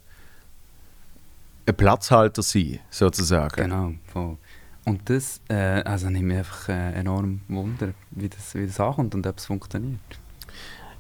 ein 1.67 1.75
Platzhalter 1.75 2.41
sein, 2.41 2.79
sozusagen. 2.89 3.55
Genau. 3.55 3.93
Voll. 4.11 4.37
Und 4.85 5.09
das 5.09 5.41
äh, 5.49 5.81
also 5.83 6.09
nimmt 6.09 6.27
mich 6.27 6.37
einfach 6.37 6.69
äh, 6.69 6.93
enorm 6.93 7.41
Wunder, 7.49 7.89
wie 8.11 8.29
das, 8.29 8.55
wie 8.55 8.65
das 8.65 8.79
ankommt 8.79 9.13
und 9.15 9.27
ob 9.27 9.37
es 9.37 9.45
funktioniert. 9.45 9.99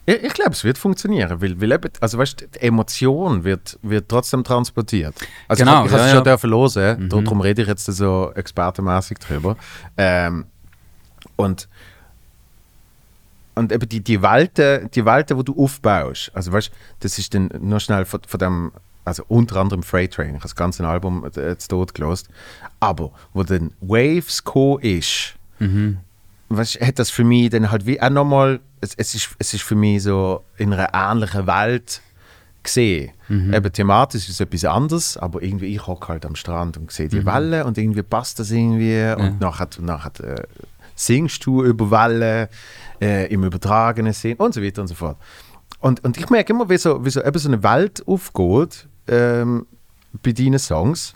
Ich, 0.05 0.23
ich 0.23 0.33
glaube, 0.33 0.51
es 0.51 0.63
wird 0.63 0.77
funktionieren, 0.77 1.41
weil, 1.41 1.59
weil 1.61 1.71
eben, 1.71 1.89
also 2.01 2.17
weißt, 2.17 2.47
die 2.55 2.59
Emotion 2.61 3.43
wird, 3.45 3.79
wird 3.81 4.09
trotzdem 4.09 4.43
transportiert. 4.43 5.15
Also 5.47 5.63
Genau, 5.63 5.81
ich, 5.85 5.87
ich 5.87 5.91
habe 5.93 6.01
es 6.01 6.07
ja, 6.07 6.15
schon 6.15 6.25
ja. 6.25 6.31
dürfen 6.35 6.51
hören, 6.51 7.03
Mhm. 7.03 7.09
darum 7.09 7.41
rede 7.41 7.61
ich 7.61 7.67
jetzt 7.69 7.85
so 7.85 8.31
expertenmäßig 8.35 9.19
drüber. 9.19 9.55
Ähm, 9.95 10.45
und 11.37 11.67
und 13.55 13.71
eben 13.71 13.89
die, 13.89 14.01
die 14.01 14.21
Welten, 14.21 14.91
die 14.91 15.03
Welten, 15.03 15.35
die 15.37 15.43
du 15.43 15.63
aufbaust, 15.63 16.31
also 16.35 16.51
weißt, 16.51 16.69
das 16.99 17.17
ist 17.17 17.33
dann 17.33 17.49
nur 17.59 17.79
schnell 17.79 18.05
von, 18.05 18.21
von 18.27 18.39
dem, 18.39 18.71
also 19.07 19.23
unter 19.27 19.57
anderem 19.57 19.83
Freight 19.83 20.13
Train, 20.13 20.29
ich 20.29 20.33
habe 20.35 20.43
das 20.43 20.55
ganze 20.55 20.87
Album 20.87 21.25
äh, 21.35 21.47
jetzt 21.47 21.71
dort 21.71 21.93
gelost, 21.93 22.27
aber 22.79 23.11
wo 23.33 23.43
dann 23.43 23.71
Waves 23.81 24.43
gekommen 24.43 24.81
ist, 24.81 25.33
Mhm. 25.59 25.97
was 26.49 26.75
hat 26.75 26.99
das 26.99 27.09
für 27.09 27.23
mich 27.23 27.49
dann 27.49 27.71
halt 27.71 27.87
wie 27.87 27.99
auch 27.99 28.11
nochmal, 28.11 28.59
es, 28.79 28.93
es, 28.95 29.15
ist, 29.15 29.29
es 29.39 29.55
ist 29.55 29.63
für 29.63 29.73
mich 29.75 30.03
so 30.03 30.43
in 30.57 30.71
einer 30.71 30.89
ähnlichen 30.93 31.47
Welt 31.47 32.01
gesehen. 32.61 33.11
Eben 33.53 33.73
thematisch 33.73 34.23
ist 34.29 34.35
es 34.35 34.39
etwas 34.39 34.65
anderes, 34.65 35.17
aber 35.17 35.41
irgendwie 35.41 35.73
ich 35.73 35.87
hocke 35.87 36.09
halt 36.09 36.25
am 36.25 36.35
Strand 36.35 36.77
und 36.77 36.91
sehe 36.91 37.07
die 37.07 37.25
Wellen 37.25 37.63
und 37.65 37.77
irgendwie 37.77 38.03
passt 38.03 38.39
das 38.39 38.51
irgendwie 38.51 39.13
und 39.17 39.41
nachher, 39.41 39.67
nachher 39.79 40.11
äh, 40.23 40.43
singst 40.95 41.45
du 41.45 41.63
über 41.63 41.89
Wellen 41.89 42.47
äh, 43.01 43.33
im 43.33 43.43
übertragenen 43.43 44.13
Sinn 44.13 44.35
und 44.37 44.53
so 44.53 44.61
weiter 44.61 44.81
und 44.81 44.87
so 44.89 44.95
fort. 44.95 45.17
Und, 45.79 46.03
und 46.03 46.17
ich 46.17 46.29
merke 46.29 46.53
immer, 46.53 46.69
wie 46.69 46.77
so, 46.77 47.03
wie 47.03 47.09
so, 47.09 47.23
eben 47.23 47.37
so 47.39 47.49
eine 47.49 47.63
Welt 47.63 48.03
aufgeht 48.07 48.87
ähm, 49.07 49.65
bei 50.23 50.31
deinen 50.31 50.59
Songs. 50.59 51.13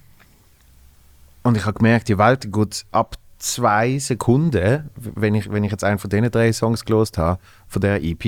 Und 1.44 1.58
ich 1.58 1.66
habe 1.66 1.78
gemerkt, 1.78 2.08
die 2.08 2.18
Welt 2.18 2.52
geht 2.52 2.86
ab 2.92 3.18
zwei 3.40 3.98
Sekunden, 3.98 4.90
wenn 4.96 5.36
ich, 5.36 5.52
wenn 5.52 5.64
ich 5.64 5.72
jetzt 5.72 5.84
einen 5.84 5.98
von 6.00 6.10
diesen 6.10 6.30
drei 6.30 6.54
Songs 6.54 6.86
gelost 6.86 7.18
habe, 7.18 7.40
von 7.68 7.82
der 7.82 8.04
EP, 8.04 8.20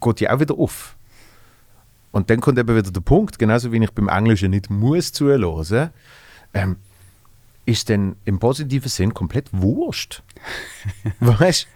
geht 0.00 0.20
die 0.20 0.30
auch 0.30 0.40
wieder 0.40 0.58
auf. 0.58 0.96
Und 2.12 2.30
dann 2.30 2.40
kommt 2.40 2.58
eben 2.58 2.74
wieder 2.74 2.90
der 2.90 3.00
Punkt, 3.00 3.38
genauso 3.38 3.72
wie 3.72 3.82
ich 3.82 3.90
beim 3.92 4.08
Englischen 4.08 4.50
nicht 4.50 4.70
muss 4.70 5.12
zuhören, 5.12 5.90
ähm, 6.54 6.76
ist 7.66 7.90
dann 7.90 8.16
im 8.24 8.38
positiven 8.38 8.88
Sinn 8.88 9.12
komplett 9.12 9.48
wurscht. 9.52 10.22
weißt 11.20 11.66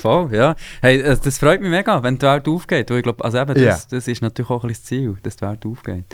Voll, 0.00 0.34
ja. 0.34 0.54
Hey, 0.80 1.02
also 1.02 1.22
das 1.24 1.38
freut 1.38 1.60
mich 1.60 1.70
mega, 1.70 2.02
wenn 2.02 2.16
die 2.18 2.26
Welt 2.26 2.48
aufgeht. 2.48 2.90
Ich 2.90 3.02
glaube, 3.02 3.24
also 3.24 3.38
eben, 3.38 3.54
das, 3.54 3.62
Ja. 3.62 3.78
das 3.90 4.08
ist 4.08 4.22
natürlich 4.22 4.50
auch 4.50 4.62
ein 4.64 4.68
das 4.70 4.82
Ziel, 4.84 5.16
dass 5.22 5.36
die 5.36 5.42
Welt 5.46 5.64
aufgeht. 5.66 6.04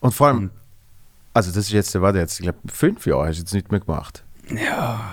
Und 0.00 0.12
vor 0.14 0.28
allem, 0.28 0.36
Und- 0.38 0.50
also 1.32 1.50
das 1.50 1.58
ist 1.66 1.72
jetzt, 1.72 2.00
warte 2.00 2.18
jetzt, 2.18 2.38
ich 2.40 2.44
glaube, 2.44 2.58
fünf 2.66 3.06
Jahre 3.06 3.28
hast 3.28 3.36
du 3.38 3.40
jetzt 3.42 3.54
nicht 3.54 3.70
mehr 3.70 3.80
gemacht. 3.80 4.24
Ja, 4.50 5.12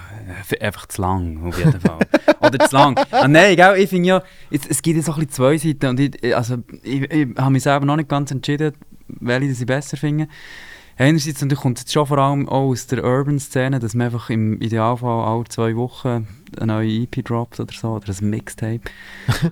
äh, 0.49 0.59
einfach 0.65 0.87
zu 0.87 1.01
lang, 1.01 1.45
auf 1.47 1.57
jeden 1.59 1.79
Fall. 1.79 1.99
Oder 2.41 2.67
zu 2.67 2.75
lang. 2.75 2.99
Ah, 3.11 3.27
nein, 3.27 3.55
gell, 3.55 3.75
ich 3.77 3.89
finde 3.89 4.09
ja, 4.09 4.23
es, 4.49 4.61
es 4.67 4.81
gibt 4.81 4.97
ja 4.97 5.03
so 5.03 5.13
ein 5.13 5.29
zwei 5.29 5.57
Seiten 5.57 5.85
und 5.87 5.99
ich, 5.99 6.35
also, 6.35 6.57
ich, 6.83 7.03
ich 7.11 7.27
habe 7.37 7.51
mich 7.51 7.61
selber 7.63 7.85
noch 7.85 7.95
nicht 7.97 8.09
ganz 8.09 8.31
entschieden, 8.31 8.73
welche 9.07 9.51
ich 9.51 9.65
besser 9.65 9.95
finde. 9.95 10.27
Einerseits 10.99 11.41
natürlich 11.41 11.61
kommt 11.61 11.79
es 11.79 11.91
schon 11.91 12.07
vor 12.07 12.17
allem 12.17 12.49
auch 12.49 12.69
aus 12.69 12.87
der 12.87 13.03
Urban-Szene, 13.03 13.79
dass 13.79 13.93
man 13.93 14.05
einfach 14.05 14.31
im 14.31 14.59
Idealfall 14.59 15.25
alle 15.25 15.43
zwei 15.45 15.75
Wochen 15.75 16.27
eine 16.57 16.65
neue 16.65 17.03
EP 17.03 17.23
droppt 17.23 17.59
oder 17.59 17.73
so, 17.73 17.89
oder 17.89 18.05
ein 18.09 18.29
Mixtape. 18.29 18.81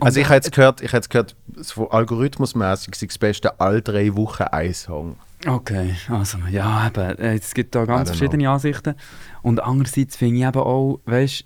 Also 0.00 0.20
ich 0.20 0.26
habe 0.26 0.36
jetzt 0.36 0.52
gehört, 0.52 0.80
ich 0.80 0.88
habe 0.88 0.98
jetzt 0.98 1.10
gehört, 1.10 1.36
so 1.56 1.90
algorithmusmäßig 1.90 2.94
sei 2.94 3.06
das 3.06 3.18
Beste, 3.18 3.60
alle 3.60 3.82
drei 3.82 4.14
Wochen 4.16 4.44
ein 4.44 4.74
Song. 4.74 5.16
Okay, 5.46 5.94
also 6.08 6.38
ja, 6.50 6.88
eben, 6.88 7.18
äh, 7.18 7.36
es 7.36 7.54
gibt 7.54 7.74
da 7.74 7.84
ganz 7.84 8.10
verschiedene 8.10 8.48
Ansichten. 8.48 8.94
Und 9.42 9.62
andererseits 9.62 10.16
finde 10.16 10.40
ich 10.40 10.46
eben 10.46 10.58
auch, 10.58 11.00
weißt 11.04 11.44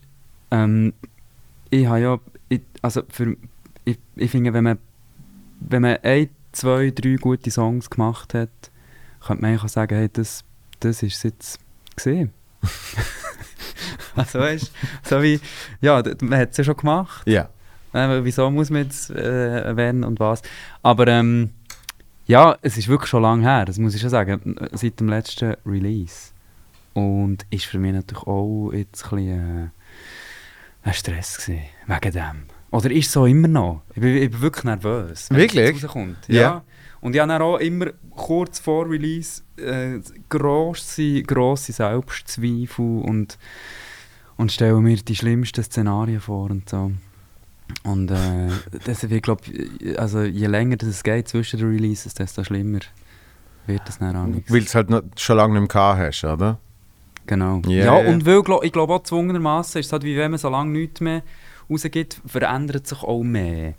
ähm, 0.52 0.94
ich 1.70 1.86
habe 1.86 2.00
ja, 2.00 2.18
ich, 2.48 2.62
also 2.82 3.02
für, 3.08 3.36
ich, 3.84 3.98
ich 4.16 4.30
finde, 4.30 4.52
wenn 4.52 4.64
man, 4.64 4.78
wenn 5.60 5.82
man 5.82 5.98
ein, 6.02 6.28
zwei, 6.52 6.90
drei 6.90 7.16
gute 7.16 7.50
Songs 7.50 7.90
gemacht 7.90 8.34
hat, 8.34 8.69
könnte 9.24 9.42
man 9.42 9.52
eigentlich 9.52 9.72
sagen, 9.72 9.94
hey, 9.94 10.08
das, 10.12 10.44
das 10.80 11.02
ist 11.02 11.16
es 11.16 11.22
jetzt 11.22 11.58
gesehen. 11.96 12.32
also 14.16 14.38
weißt 14.38 14.72
so 15.04 15.22
wie, 15.22 15.40
ja, 15.80 16.02
man 16.22 16.38
hat 16.38 16.50
es 16.50 16.56
ja 16.56 16.64
schon 16.64 16.76
gemacht. 16.76 17.26
Ja. 17.26 17.48
Äh, 17.92 18.24
wieso 18.24 18.50
muss 18.50 18.70
man 18.70 18.84
jetzt 18.84 19.10
äh, 19.10 19.62
erwähnen 19.62 20.04
und 20.04 20.20
was? 20.20 20.42
Aber 20.82 21.06
ähm, 21.08 21.50
ja, 22.26 22.56
es 22.62 22.76
ist 22.76 22.88
wirklich 22.88 23.10
schon 23.10 23.22
lange 23.22 23.42
her, 23.42 23.64
das 23.64 23.78
muss 23.78 23.94
ich 23.94 24.00
schon 24.00 24.10
sagen, 24.10 24.56
seit 24.72 25.00
dem 25.00 25.08
letzten 25.08 25.56
Release. 25.66 26.30
Und 26.92 27.46
ist 27.50 27.66
für 27.66 27.78
mich 27.78 27.92
natürlich 27.92 28.24
auch 28.24 28.70
jetzt 28.72 29.04
ein 29.04 29.10
bisschen 29.16 29.64
äh, 30.84 30.88
ein 30.88 30.94
Stress 30.94 31.38
gewesen, 31.38 31.62
wegen 31.86 32.12
dem. 32.12 32.42
Oder 32.70 32.90
ist 32.92 33.10
so 33.10 33.26
immer 33.26 33.48
noch? 33.48 33.82
Ich 33.94 34.00
bin, 34.00 34.16
ich 34.16 34.30
bin 34.30 34.40
wirklich 34.40 34.64
nervös, 34.64 35.22
es 35.22 35.30
Wirklich? 35.30 35.82
Ja. 36.28 36.40
Ja. 36.40 36.62
Und 37.00 37.14
ich 37.14 37.20
habe 37.20 37.32
dann 37.32 37.42
auch 37.42 37.56
immer 37.56 37.86
kurz 38.14 38.58
vor 38.58 38.88
Release 38.88 39.42
äh, 39.56 40.00
grosse, 40.28 41.22
grosse 41.22 41.72
Selbstzweifel 41.72 43.02
und, 43.02 43.38
und 44.36 44.52
stelle 44.52 44.80
mir 44.80 44.96
die 44.96 45.16
schlimmsten 45.16 45.64
Szenarien 45.64 46.20
vor 46.20 46.50
und 46.50 46.68
so. 46.68 46.92
Und 47.84 48.10
äh, 48.10 48.48
das, 48.84 49.02
ich 49.02 49.22
glaube, 49.22 49.42
also 49.96 50.22
je 50.22 50.46
länger 50.46 50.76
das 50.76 50.88
es 50.88 51.02
geht 51.02 51.28
zwischen 51.28 51.58
den 51.58 51.70
Releases, 51.70 52.14
desto 52.14 52.44
schlimmer 52.44 52.80
wird 53.66 53.82
das 53.86 53.98
dann 53.98 54.16
auch 54.16 54.26
nicht. 54.26 54.50
Weil 54.50 54.60
du 54.60 54.66
es 54.66 54.74
halt 54.74 54.90
noch, 54.90 55.02
schon 55.16 55.36
lange 55.36 55.60
nicht 55.60 55.74
mehr 55.74 55.96
hast, 55.96 56.24
oder? 56.24 56.58
Genau. 57.26 57.62
Ja, 57.66 58.00
Ja, 58.00 58.10
und 58.10 58.26
weil, 58.26 58.42
ich 58.62 58.72
glaube 58.72 58.94
auch 58.94 59.02
zwungenermaßen 59.02 59.80
ist 59.80 59.86
es 59.86 59.92
halt 59.92 60.02
wie 60.02 60.16
wenn 60.16 60.32
man 60.32 60.38
so 60.38 60.48
lange 60.48 60.72
nichts 60.72 61.00
mehr 61.00 61.22
rausgibt, 61.70 62.20
verändert 62.26 62.86
sich 62.86 63.02
auch 63.02 63.22
mehr. 63.22 63.74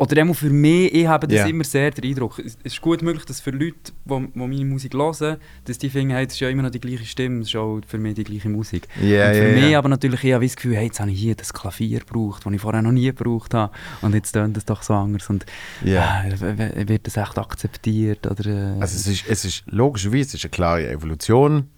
Oder 0.00 0.24
auch 0.26 0.32
für 0.34 0.48
mich, 0.48 0.94
ich 0.94 1.06
habe 1.06 1.26
das 1.28 1.40
Ja. 1.40 1.46
immer 1.46 1.62
sehr 1.62 1.90
den 1.90 2.04
Eindruck, 2.10 2.38
es 2.38 2.56
ist 2.62 2.80
gut 2.80 3.02
möglich, 3.02 3.26
dass 3.26 3.40
für 3.40 3.50
Leute, 3.50 3.92
die, 4.06 4.26
die 4.32 4.38
meine 4.38 4.64
Musik 4.64 4.94
hören, 4.94 5.36
dass 5.66 5.76
die 5.76 5.90
finden, 5.90 6.14
hey, 6.14 6.24
das 6.24 6.32
ist 6.34 6.40
ja 6.40 6.48
immer 6.48 6.62
noch 6.62 6.70
die 6.70 6.80
gleiche 6.80 7.04
Stimme, 7.04 7.40
das 7.40 7.48
ist 7.48 7.56
auch 7.56 7.80
für 7.86 7.98
mich 7.98 8.14
die 8.14 8.24
gleiche 8.24 8.48
Musik. 8.48 8.88
Ja, 9.02 9.28
und 9.28 9.34
für 9.34 9.48
ja, 9.58 9.66
mich 9.66 9.76
aber 9.76 9.90
natürlich, 9.90 10.24
ich 10.24 10.32
habe 10.32 10.46
das 10.46 10.56
Gefühl, 10.56 10.76
hey, 10.76 10.86
jetzt 10.86 11.00
habe 11.00 11.10
ich 11.10 11.20
hier 11.20 11.34
das 11.34 11.52
Klavier 11.52 11.98
gebraucht, 11.98 12.46
das 12.46 12.52
ich 12.54 12.60
vorher 12.62 12.80
noch 12.80 12.92
nie 12.92 13.12
gebraucht 13.12 13.52
habe 13.52 13.74
und 14.00 14.14
jetzt 14.14 14.32
tönt 14.32 14.56
es 14.56 14.64
doch 14.64 14.82
so 14.82 14.94
anders 14.94 15.28
und 15.28 15.44
äh, 15.84 16.88
wird 16.88 17.06
das 17.06 17.16
echt 17.18 17.36
akzeptiert 17.38 18.26
oder... 18.26 18.46
Äh, 18.46 18.80
Also 18.80 18.96
es 18.96 19.06
ist, 19.06 19.24
es 19.28 19.44
ist 19.44 19.64
logischerweise 19.66 20.28
es 20.28 20.34
ist 20.34 20.44
eine 20.44 20.50
klare 20.50 20.88
Evolution 20.88 21.68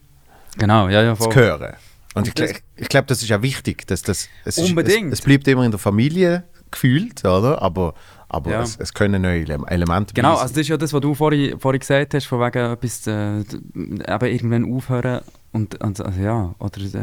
genau, 0.58 0.88
ja, 0.88 1.02
ja, 1.02 1.16
zu 1.16 1.24
voll. 1.24 1.34
hören. 1.34 1.74
Und 2.14 2.28
ich, 2.28 2.34
das- 2.34 2.50
gl- 2.50 2.60
ich 2.76 2.88
glaube, 2.88 3.06
das 3.06 3.22
ist 3.22 3.28
ja 3.30 3.40
wichtig, 3.42 3.86
dass 3.86 4.02
das 4.02 4.28
es 4.44 4.58
ist- 4.58 4.68
Unbedingt. 4.68 5.12
Es, 5.12 5.20
es 5.20 5.24
bleibt 5.24 5.48
immer 5.48 5.64
in 5.64 5.70
der 5.70 5.80
Familie 5.80 6.44
gefühlt, 6.72 7.24
oder? 7.24 7.62
Aber, 7.62 7.94
aber 8.28 8.50
Ja. 8.50 8.62
es, 8.62 8.76
es 8.76 8.92
können 8.92 9.22
neue 9.22 9.40
Ele 9.42 9.58
Elemente 9.68 10.12
Genau, 10.14 10.32
also 10.36 10.48
das 10.48 10.56
ist 10.62 10.68
ja 10.68 10.76
das, 10.76 10.92
was 10.92 11.00
du 11.00 11.14
vorhin, 11.14 11.58
vorhin 11.60 11.78
gesagt 11.80 12.14
hast, 12.14 12.26
von 12.26 12.40
wegen 12.40 12.72
etwas 12.72 13.06
äh, 13.06 13.40
eben 13.40 14.26
irgendwann 14.26 14.74
aufhören 14.74 15.20
und, 15.52 15.80
und 15.82 16.00
also 16.04 16.20
ja, 16.20 16.54
oder 16.58 16.80
äh, 16.80 16.84
ich 16.84 16.94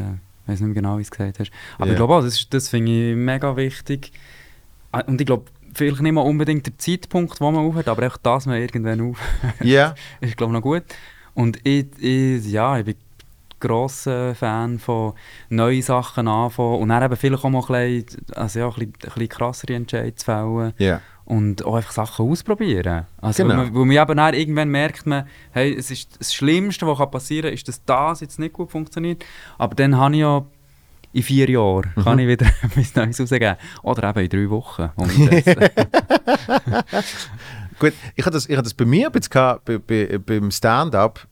weiß 0.54 0.60
nicht 0.62 0.62
mehr 0.62 0.74
genau, 0.74 0.94
wie 0.94 1.02
du 1.02 1.02
es 1.04 1.12
gesagt 1.12 1.40
hast. 1.40 1.52
Aber 1.78 1.86
Ja. 1.88 1.92
ich 1.94 1.98
glaube 1.98 2.16
auch, 2.16 2.22
das, 2.24 2.34
ist- 2.34 2.54
das 2.54 2.70
finde 2.70 2.92
ich 3.12 3.16
mega 3.16 3.56
wichtig. 3.56 4.12
Ah, 4.92 5.04
Und 5.06 5.22
ich 5.22 5.28
glaube, 5.28 5.46
vielleicht 5.74 6.02
nicht 6.02 6.12
mal 6.12 6.22
unbedingt 6.22 6.66
der 6.66 6.76
Zeitpunkt, 6.80 7.40
wo 7.40 7.52
man 7.52 7.64
aufhört, 7.66 7.88
aber 7.88 8.08
auch, 8.08 8.18
dass 8.18 8.48
man 8.48 8.58
irgendwann 8.60 9.00
aufhört, 9.02 9.54
Ja, 9.62 9.94
ist 10.22 10.36
glaube 10.36 10.52
ich 10.52 10.56
noch 10.56 10.64
gut. 10.64 10.84
Und 11.36 11.60
ich, 11.64 11.86
ich, 12.00 12.46
ja, 12.52 12.80
ich 12.80 12.86
bin 12.86 12.96
grosser 13.60 14.36
Fan 14.36 14.80
von 14.80 15.14
neuen 15.50 15.82
Sachen 15.82 16.28
anfangen 16.28 16.80
und 16.82 16.90
dann 16.90 17.04
eben 17.04 17.16
vielleicht 17.16 17.44
auch 17.44 17.50
mal 17.50 17.64
ein 17.70 18.04
bisschen, 18.06 18.26
also 18.36 18.60
ja, 18.60 18.68
ein 18.68 18.74
bisschen, 18.74 18.94
ein 18.94 19.00
bisschen 19.14 19.30
krassere 19.30 19.74
Entscheidungen 19.76 20.18
zu 20.18 20.26
fällen 20.26 20.74
ja. 20.78 21.02
und 21.26 21.66
auch 21.66 21.76
einfach 21.76 21.92
Sachen 21.92 22.30
ausprobieren. 22.30 23.06
Also, 23.22 23.44
Genau. 23.44 23.56
weil, 23.58 23.66
man, 23.66 23.76
weil 23.76 23.86
man 23.86 23.98
eben 23.98 24.18
dann 24.18 24.34
irgendwann 24.34 24.70
merkt, 24.70 25.06
man, 25.06 25.26
hey, 25.52 25.76
es 25.76 25.92
ist 25.92 26.20
das 26.20 26.34
Schlimmste, 26.34 26.88
was 26.88 27.12
passieren 27.12 27.46
kann, 27.46 27.54
ist, 27.54 27.68
dass 27.68 27.84
das 27.86 28.22
jetzt 28.22 28.40
nicht 28.40 28.54
gut 28.54 28.72
funktioniert. 28.72 29.24
Aber 29.58 29.76
dann 29.76 29.98
habe 29.98 30.16
ich 30.16 30.22
ja 30.22 30.44
in 31.12 31.24
vier 31.24 31.50
Jahren 31.50 31.92
Mhm. 31.96 32.04
kann 32.04 32.20
ich 32.20 32.28
wieder 32.28 32.46
etwas 32.62 32.96
Neues 32.96 33.20
rausgeben. 33.20 33.56
Oder 33.82 34.10
eben 34.10 34.20
in 34.20 34.30
drei 34.30 34.50
Wochen. 34.52 34.90
Gut, 37.80 37.94
ich 38.16 38.26
hatte 38.26 38.34
das, 38.36 38.46
ich 38.48 38.52
hatte 38.56 38.64
das 38.64 38.74
bei 38.74 38.86
mir 38.86 39.08
ein 39.08 39.12
bisschen 39.12 39.32
gehabt, 39.32 39.66
bei, 39.66 39.78
bei, 39.78 40.18
beim 40.18 40.52
Stand-up. 40.52 41.26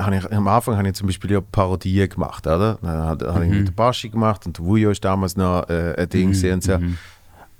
Habe 0.00 0.16
Ich, 0.16 0.32
am 0.32 0.48
Anfang 0.48 0.76
habe 0.76 0.88
ich 0.88 0.94
zum 0.94 1.06
Beispiel 1.06 1.30
ja 1.32 1.40
Parodien 1.40 2.08
gemacht, 2.08 2.46
oder? 2.46 2.78
Dann 2.82 2.90
habe 3.02 3.32
habe 3.32 3.44
ich 3.44 3.50
Mhm. 3.50 3.58
mit 3.58 3.68
der 3.68 3.72
Baschi 3.72 4.08
gemacht 4.08 4.46
und 4.46 4.58
der 4.58 4.64
Wujo 4.64 4.90
ist 4.90 5.04
damals 5.04 5.36
noch 5.36 5.68
äh, 5.68 5.94
ein 5.98 6.08
Ding 6.08 6.28
gewesen 6.32 6.52
und 6.54 6.62
so. 6.62 6.78
Mhm. 6.78 6.98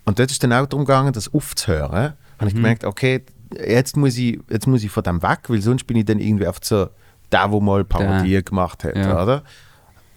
Und 0.04 0.18
dort 0.18 0.30
ist 0.30 0.42
dann 0.42 0.52
auch 0.52 0.66
darum 0.66 0.84
gegangen, 0.84 1.12
das 1.12 1.32
aufzuhören. 1.32 2.14
Habe 2.38 2.48
ich 2.48 2.54
gemerkt, 2.54 2.84
okay, 2.84 3.22
jetzt 3.54 3.96
muss, 3.96 4.16
ich, 4.16 4.40
jetzt 4.48 4.66
muss 4.66 4.82
ich 4.82 4.90
von 4.90 5.02
dem 5.02 5.22
weg, 5.22 5.40
weil 5.48 5.60
sonst 5.60 5.86
bin 5.86 5.96
ich 5.96 6.04
dann 6.06 6.18
irgendwie 6.18 6.46
auf 6.46 6.56
so 6.62 6.88
der, 7.30 7.48
der 7.48 7.60
mal 7.60 7.84
Parodie 7.84 8.42
gemacht 8.42 8.82
hat, 8.84 8.96
Ja. 8.96 9.22
oder? 9.22 9.42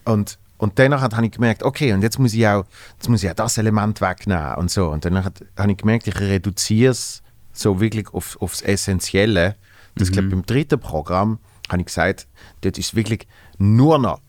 Und, 0.06 0.38
und 0.58 0.80
danach 0.80 1.02
habe 1.02 1.26
ich 1.26 1.32
gemerkt, 1.32 1.64
okay, 1.64 1.94
und 1.94 2.02
jetzt 2.02 2.18
muss 2.20 2.34
ich 2.34 2.48
auch, 2.48 2.64
jetzt 2.96 3.10
muss 3.10 3.24
ich 3.24 3.30
auch 3.30 3.36
das 3.36 3.58
Element 3.58 4.00
wegnehmen 4.02 4.56
und 4.56 4.72
so. 4.72 4.88
Und 4.90 5.04
danach 5.06 5.30
habe 5.58 5.72
ich 5.72 5.78
gemerkt, 5.78 6.08
ich 6.08 6.20
reduziere 6.20 6.92
es 6.92 7.22
so 7.52 7.80
wirklich 7.82 8.08
auf, 8.14 8.38
aufs 8.42 8.62
Essentielle. 8.62 9.56
Das 9.96 10.12
glaube 10.12 10.30
beim 10.30 10.44
dritten 10.46 10.80
Programm 10.80 11.38
habe 11.70 11.82
ich 11.82 11.86
gesagt, 11.88 12.28
dort 12.62 12.78
ist 12.78 12.96
wirklich 12.96 13.28
nur 13.58 13.98
noch 14.00 14.20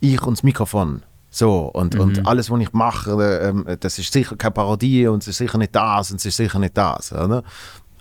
ich 0.00 0.20
und 0.22 0.36
das 0.38 0.42
Mikrofon. 0.42 1.02
So, 1.30 1.66
und, 1.66 1.96
und 1.96 2.26
alles, 2.26 2.50
was 2.50 2.60
ich 2.60 2.72
mache, 2.72 3.10
äh, 3.12 3.48
ähm, 3.48 3.66
das 3.80 3.98
ist 3.98 4.12
sicher 4.12 4.36
keine 4.36 4.52
Parodie 4.52 5.06
und 5.06 5.22
es 5.22 5.28
ist 5.28 5.38
sicher 5.38 5.58
nicht 5.58 5.74
das 5.74 6.10
und 6.10 6.16
es 6.16 6.24
ist 6.26 6.36
sicher 6.36 6.58
nicht 6.58 6.76
das. 6.76 7.12
Oder? 7.12 7.42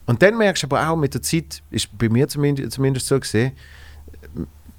Und 0.05 0.21
dann 0.21 0.37
merkst 0.37 0.63
du 0.63 0.67
aber 0.67 0.89
auch 0.89 0.95
mit 0.95 1.13
der 1.13 1.21
Zeit, 1.21 1.61
ist 1.69 1.97
bei 1.97 2.07
mir 2.07 2.27
zumindest, 2.27 2.71
zumindest 2.73 3.07
so 3.07 3.19
gesehen, 3.19 3.51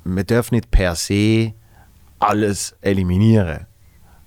man 0.05 0.25
darf 0.25 0.53
nicht 0.53 0.71
per 0.71 0.95
se 0.95 1.53
alles 2.19 2.75
eliminieren. 2.81 3.67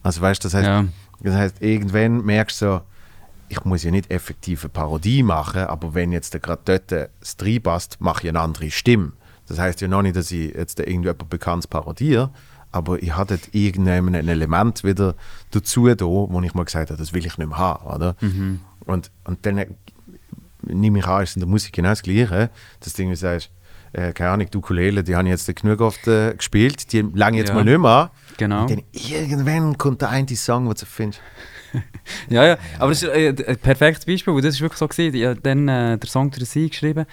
Also 0.04 0.22
weißt 0.22 0.44
du, 0.44 0.48
das 0.48 0.54
heißt, 0.54 0.68
Ja. 0.68 0.86
das 1.22 1.34
heißt, 1.36 1.62
irgendwann 1.62 2.24
merkst 2.24 2.62
du 2.62 2.66
so, 2.66 2.82
ich 3.48 3.64
muss 3.66 3.84
ja 3.84 3.90
nicht 3.90 4.12
effektiv 4.12 4.64
eine 4.64 4.70
Parodie 4.70 5.24
machen, 5.24 5.62
aber 5.64 5.96
wenn 5.96 6.12
jetzt 6.12 6.40
gerade 6.40 6.62
dort 6.66 6.92
das 6.92 7.36
reinpasst, 7.42 8.00
mache 8.00 8.24
ich 8.24 8.30
eine 8.30 8.42
andere 8.42 8.70
Stimme. 8.70 9.14
Das 9.50 9.60
heißt 9.60 9.82
ja 9.82 9.88
noch 9.88 10.02
nicht, 10.02 10.16
dass 10.16 10.32
ich 10.32 10.54
jetzt 10.54 10.80
da 10.80 10.84
irgendjemand 10.84 11.30
Bekanntes 11.30 11.68
parodiere, 11.68 12.30
aber 12.72 13.02
ich 13.02 13.16
hatte 13.16 13.40
irgendein 13.52 14.14
ein 14.16 14.28
Element 14.28 14.84
wieder 14.84 15.16
dazu 15.52 15.88
da, 15.94 16.06
wo 16.06 16.42
ich 16.44 16.54
mal 16.54 16.66
gesagt 16.66 16.92
habe, 16.92 17.00
das 17.00 17.14
will 17.14 17.26
ich 17.26 17.38
nicht 17.38 17.48
mehr 17.50 17.58
haben, 17.58 17.86
oder? 17.88 18.16
Und, 18.86 19.12
und 19.26 19.46
dann 19.46 19.58
äh, 19.58 19.68
nehme 20.64 21.00
ich 21.00 21.06
an, 21.08 21.24
ist 21.24 21.36
in 21.36 21.40
der 21.42 21.50
Musik 21.50 21.74
genau 21.74 21.90
das 21.90 22.04
Gleiche, 22.04 22.50
das 22.80 22.94
Ding, 22.94 23.10
wie 23.10 23.14
du 23.14 23.18
sagst, 23.20 23.50
äh, 23.94 24.14
keine 24.14 24.30
Ahnung, 24.32 24.48
die 24.52 24.58
Ukulele, 24.58 25.04
die 25.04 25.16
habe 25.16 25.28
ich 25.28 25.32
jetzt 25.32 25.56
genug 25.62 25.82
oft 25.82 26.08
äh, 26.08 26.34
gespielt, 26.36 26.92
die 26.94 27.02
lange 27.02 27.38
jetzt 27.38 27.50
Ja. 27.50 27.56
mal 27.56 27.66
nicht 27.66 27.80
mehr. 27.80 28.12
Genau. 28.38 28.62
Und 28.62 28.70
dann 28.72 28.84
irgendwann 28.92 29.78
kommt 29.78 30.02
der 30.02 30.10
eine 30.10 30.28
Song, 30.36 30.68
wo 30.68 30.74
du 30.74 30.86
findest, 30.86 31.22
Ja, 32.30 32.46
ja, 32.46 32.58
aber 32.80 32.90
das 32.92 33.04
ist 33.04 33.10
äh, 33.10 33.34
ein 33.48 33.58
perfektes 33.58 34.06
Beispiel, 34.06 34.34
weil 34.34 34.42
das 34.42 34.56
ist 34.56 34.62
wirklich 34.62 34.80
so 34.80 34.88
gewesen. 34.88 35.16
Ich 35.16 35.26
habe 35.26 35.40
dann 35.42 35.68
äh, 35.68 35.98
der 35.98 36.10
Song 36.10 36.32
der 36.32 36.46
Sie 36.46 36.70
geschrieben, 36.70 37.06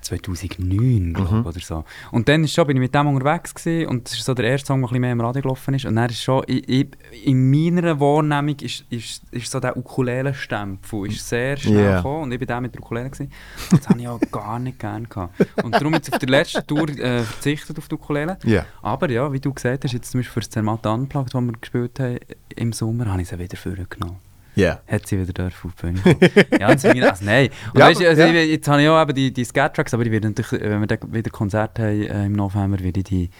2009, 0.00 1.12
glaube 1.14 1.34
Mhm. 1.34 1.40
ich, 1.40 1.46
oder 1.46 1.60
so. 1.60 1.84
Und 2.10 2.28
dann 2.28 2.44
ist 2.44 2.54
schon, 2.54 2.66
bin 2.66 2.76
ich 2.76 2.80
mit 2.80 2.94
dem 2.94 3.06
unterwegs 3.06 3.54
gewesen, 3.54 3.88
und 3.88 4.04
das 4.06 4.14
ist 4.14 4.24
so 4.24 4.34
der 4.34 4.46
erste 4.46 4.68
Song, 4.68 4.80
der 4.80 4.86
ein 4.86 4.90
bisschen 4.90 5.00
mehr 5.02 5.12
im 5.12 5.20
Radio 5.20 5.42
gelaufen 5.42 5.74
ist. 5.74 5.84
Und 5.84 5.96
dann 5.96 6.08
ist 6.10 6.22
schon, 6.22 6.42
ich, 6.46 6.68
ich, 6.68 6.86
in 7.24 7.50
meiner 7.50 7.98
Wahrnehmung 8.00 8.56
ist, 8.60 8.84
ist, 8.90 9.22
ist 9.30 9.50
so 9.50 9.60
der 9.60 9.76
Ukulele-Stempel 9.76 11.06
ist 11.08 11.28
sehr 11.28 11.56
schnell 11.56 11.84
Ja. 11.84 11.96
gekommen 11.96 12.22
und 12.24 12.32
ich 12.32 12.38
bin 12.38 12.48
der 12.48 12.60
mit 12.60 12.74
der 12.74 12.82
Ukulele 12.82 13.10
gewesen. 13.10 13.32
Das 13.70 13.88
habe 13.88 14.00
ich 14.00 14.08
auch 14.08 14.20
gar 14.30 14.58
nicht 14.58 14.78
gerne 14.78 15.06
gehabt. 15.06 15.34
Und 15.62 15.74
darum 15.74 15.92
jetzt 15.94 16.12
auf 16.12 16.18
der 16.18 16.28
letzten 16.28 16.66
Tour 16.66 16.88
äh, 16.88 17.22
verzichtet 17.22 17.78
auf 17.78 17.88
die 17.88 17.94
Ukulele. 17.94 18.38
Ja. 18.44 18.64
Aber 18.82 19.10
ja, 19.10 19.32
wie 19.32 19.40
du 19.40 19.52
gesagt 19.52 19.84
hast, 19.84 19.92
jetzt 19.92 20.10
zum 20.10 20.20
Beispiel 20.20 20.32
für 20.34 20.40
das 20.40 20.50
Zermatt 20.50 20.86
Unplugged, 20.86 21.34
das 21.34 21.40
wir 21.42 21.52
gespielt 21.52 22.00
haben 22.00 22.18
im 22.56 22.72
Sommer, 22.72 23.06
habe 23.06 23.22
ich 23.22 23.28
sie 23.28 23.38
wieder 23.38 23.56
vorgenommen. 23.56 24.16
Ja. 24.58 24.80
Hat 24.86 25.06
sie 25.06 25.20
wieder 25.20 25.32
dürfen 25.32 25.70
auf 25.70 25.74
die 25.76 25.86
Bühne 25.86 26.00
kommen. 26.00 26.46
ja, 26.60 26.76
sie 26.76 27.02
also 27.02 27.24
nein. 27.24 27.48
Und 27.72 27.80
Ja, 27.80 27.86
weißt, 27.86 28.02
also 28.02 28.22
ja. 28.22 28.32
ich, 28.32 28.50
jetzt 28.50 28.68
habe 28.68 28.82
ich 28.82 28.88
auch 28.88 29.00
eben 29.00 29.14
die, 29.14 29.32
die 29.32 29.44
Scat-Tracks, 29.44 29.94
aber 29.94 30.04
ich 30.04 30.10
werde 30.10 30.28
natürlich, 30.28 30.52
äh, 30.52 30.70
wenn 30.70 30.80
wir 30.80 30.86
dann 30.86 31.12
wieder 31.12 31.30
Konzerte 31.30 31.82
haben 31.82 32.02
äh, 32.02 32.26
im 32.26 32.32
November, 32.32 32.78
werde 32.80 33.00
ich, 33.00 33.04
die, 33.04 33.30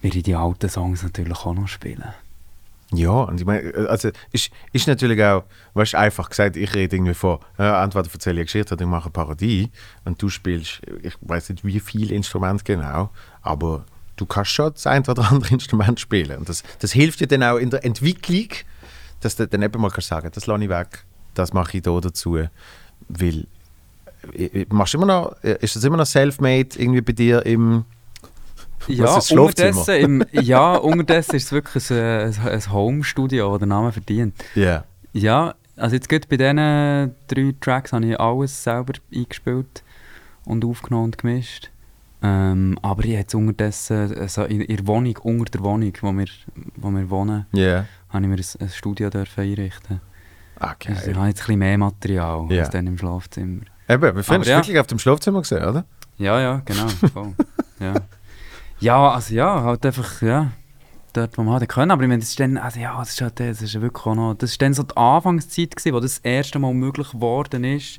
werde 0.00 0.16
ich 0.16 0.22
die 0.22 0.34
alten 0.34 0.68
Songs 0.68 1.02
natürlich 1.02 1.38
auch 1.38 1.54
noch 1.54 1.68
spielen. 1.68 2.04
Ja, 2.92 3.10
und 3.10 3.40
ich 3.40 3.46
meine, 3.46 3.72
also 3.88 4.10
ist, 4.32 4.50
ist 4.72 4.88
natürlich 4.88 5.22
auch, 5.22 5.44
weißt 5.74 5.92
du, 5.92 5.98
einfach 5.98 6.28
gesagt, 6.28 6.56
ich 6.56 6.74
rede 6.74 6.96
irgendwie 6.96 7.14
von, 7.14 7.38
äh, 7.56 7.62
entweder 7.62 8.08
erzähle 8.12 8.34
ich 8.34 8.38
eine 8.38 8.44
Geschichte 8.46 8.74
oder 8.74 8.82
ich 8.82 8.90
mache 8.90 9.04
eine 9.04 9.12
Parodie 9.12 9.70
und 10.04 10.20
du 10.20 10.28
spielst, 10.28 10.82
ich 11.02 11.14
weiß 11.20 11.50
nicht 11.50 11.64
wie 11.64 11.78
viel 11.78 12.10
Instrument 12.10 12.64
genau, 12.64 13.10
aber 13.42 13.84
du 14.16 14.26
kannst 14.26 14.50
schon 14.50 14.72
das 14.72 14.88
ein 14.88 15.06
oder 15.06 15.30
andere 15.30 15.50
Instrument 15.54 16.00
spielen. 16.00 16.38
Und 16.38 16.48
das, 16.48 16.64
das 16.80 16.92
hilft 16.92 17.20
dir 17.20 17.28
dann 17.28 17.44
auch 17.44 17.58
in 17.58 17.70
der 17.70 17.84
Entwicklung, 17.84 18.48
dass 19.20 19.36
du 19.36 19.46
dann 19.46 19.62
eben 19.62 19.80
mal 19.80 19.90
kannst 19.90 20.08
sagen, 20.08 20.30
das 20.32 20.46
lasse 20.46 20.62
ich 20.62 20.68
weg, 20.70 21.04
das 21.34 21.52
mache 21.52 21.76
ich 21.76 21.82
da 21.82 21.98
dazu, 22.00 22.38
weil 23.08 23.46
äh, 24.34 24.44
äh, 24.44 24.66
machst 24.70 24.94
immer 24.94 25.06
noch, 25.06 25.36
äh, 25.42 25.56
ist 25.60 25.76
das 25.76 25.84
immer 25.84 25.96
noch 25.96 26.06
self-made 26.06 26.68
irgendwie 26.76 27.00
bei 27.00 27.12
dir 27.12 27.44
im 27.46 27.84
Ja, 28.88 29.18
unterdessen, 29.30 29.94
im, 29.94 30.26
ja, 30.32 30.74
unterdessen 30.74 31.36
ist 31.36 31.44
es 31.44 31.52
wirklich 31.52 31.90
ein, 31.90 32.34
ein, 32.46 32.72
Home-Studio, 32.72 33.50
das 33.50 33.58
der 33.60 33.68
Name 33.68 33.92
verdient. 33.92 34.34
Ja. 34.54 34.84
Ja, 35.12 35.54
also 35.76 35.96
jetzt 35.96 36.08
gerade 36.08 36.26
bei 36.28 36.36
diesen 36.36 37.14
drei 37.26 37.54
Tracks 37.60 37.92
habe 37.92 38.06
ich 38.06 38.20
alles 38.20 38.62
selber 38.62 38.94
eingespielt 39.12 39.82
und 40.44 40.64
aufgenommen 40.64 41.06
und 41.06 41.18
gemischt. 41.18 41.70
Ähm, 42.22 42.78
aber 42.82 43.04
ich 43.04 43.10
jetzt 43.12 43.34
unterdessen, 43.34 44.14
also 44.18 44.44
in, 44.44 44.60
in 44.60 44.76
der 44.76 44.86
Wohnung, 44.86 45.16
unter 45.22 45.50
der 45.50 45.62
Wohnung, 45.62 45.92
wo 46.02 46.12
wir, 46.12 46.26
wo 46.76 46.90
wir 46.90 47.08
wohnen, 47.10 47.46
Ja. 47.52 47.86
habe 48.10 48.24
ich 48.24 48.28
mir 48.28 48.36
ein, 48.36 48.44
ein 48.60 48.68
Studio 48.68 49.08
dürfen 49.08 49.40
einrichten. 49.42 50.00
Ah, 50.58 50.74
Also 50.86 51.10
ich 51.10 51.16
habe 51.16 51.28
jetzt 51.28 51.40
ein 51.40 51.46
bisschen 51.46 51.58
mehr 51.58 51.78
Material 51.78 52.46
Ja. 52.50 52.60
als 52.60 52.70
dann 52.70 52.86
im 52.86 52.98
Schlafzimmer. 52.98 53.62
Eben, 53.88 54.16
wir 54.16 54.22
finden 54.22 54.42
es 54.42 54.48
ja. 54.48 54.58
wirklich 54.58 54.78
auf 54.78 54.86
dem 54.86 54.98
Schlafzimmer 54.98 55.40
gesehen, 55.40 55.64
oder? 55.64 55.84
Ja, 56.18 56.38
ja, 56.40 56.62
genau. 56.64 56.86
Voll. 57.12 57.32
ja. 57.80 57.94
ja, 58.80 59.10
also 59.10 59.34
ja, 59.34 59.62
halt 59.62 59.86
einfach, 59.86 60.20
ja, 60.20 60.52
dort, 61.14 61.38
wo 61.38 61.42
man 61.42 61.54
halt 61.54 61.68
können. 61.70 61.90
Aber 61.90 62.02
ich 62.02 62.08
meine, 62.08 62.20
das 62.20 62.28
ist 62.28 62.40
dann, 62.40 62.58
also 62.58 62.78
ja, 62.78 62.98
das 62.98 63.10
ist, 63.10 63.22
halt, 63.22 63.40
das 63.40 63.62
ist 63.62 63.80
wirklich 63.80 64.04
auch 64.06 64.14
noch, 64.14 64.34
das 64.34 64.50
ist 64.50 64.60
dann 64.62 64.74
so 64.74 64.82
die 64.82 64.96
Anfangszeit 64.96 65.74
gewesen, 65.74 65.94
wo 65.94 66.00
das, 66.00 66.16
das 66.16 66.24
erste 66.24 66.58
Mal 66.58 66.74
möglich 66.74 67.10
geworden 67.12 67.64
ist, 67.64 67.98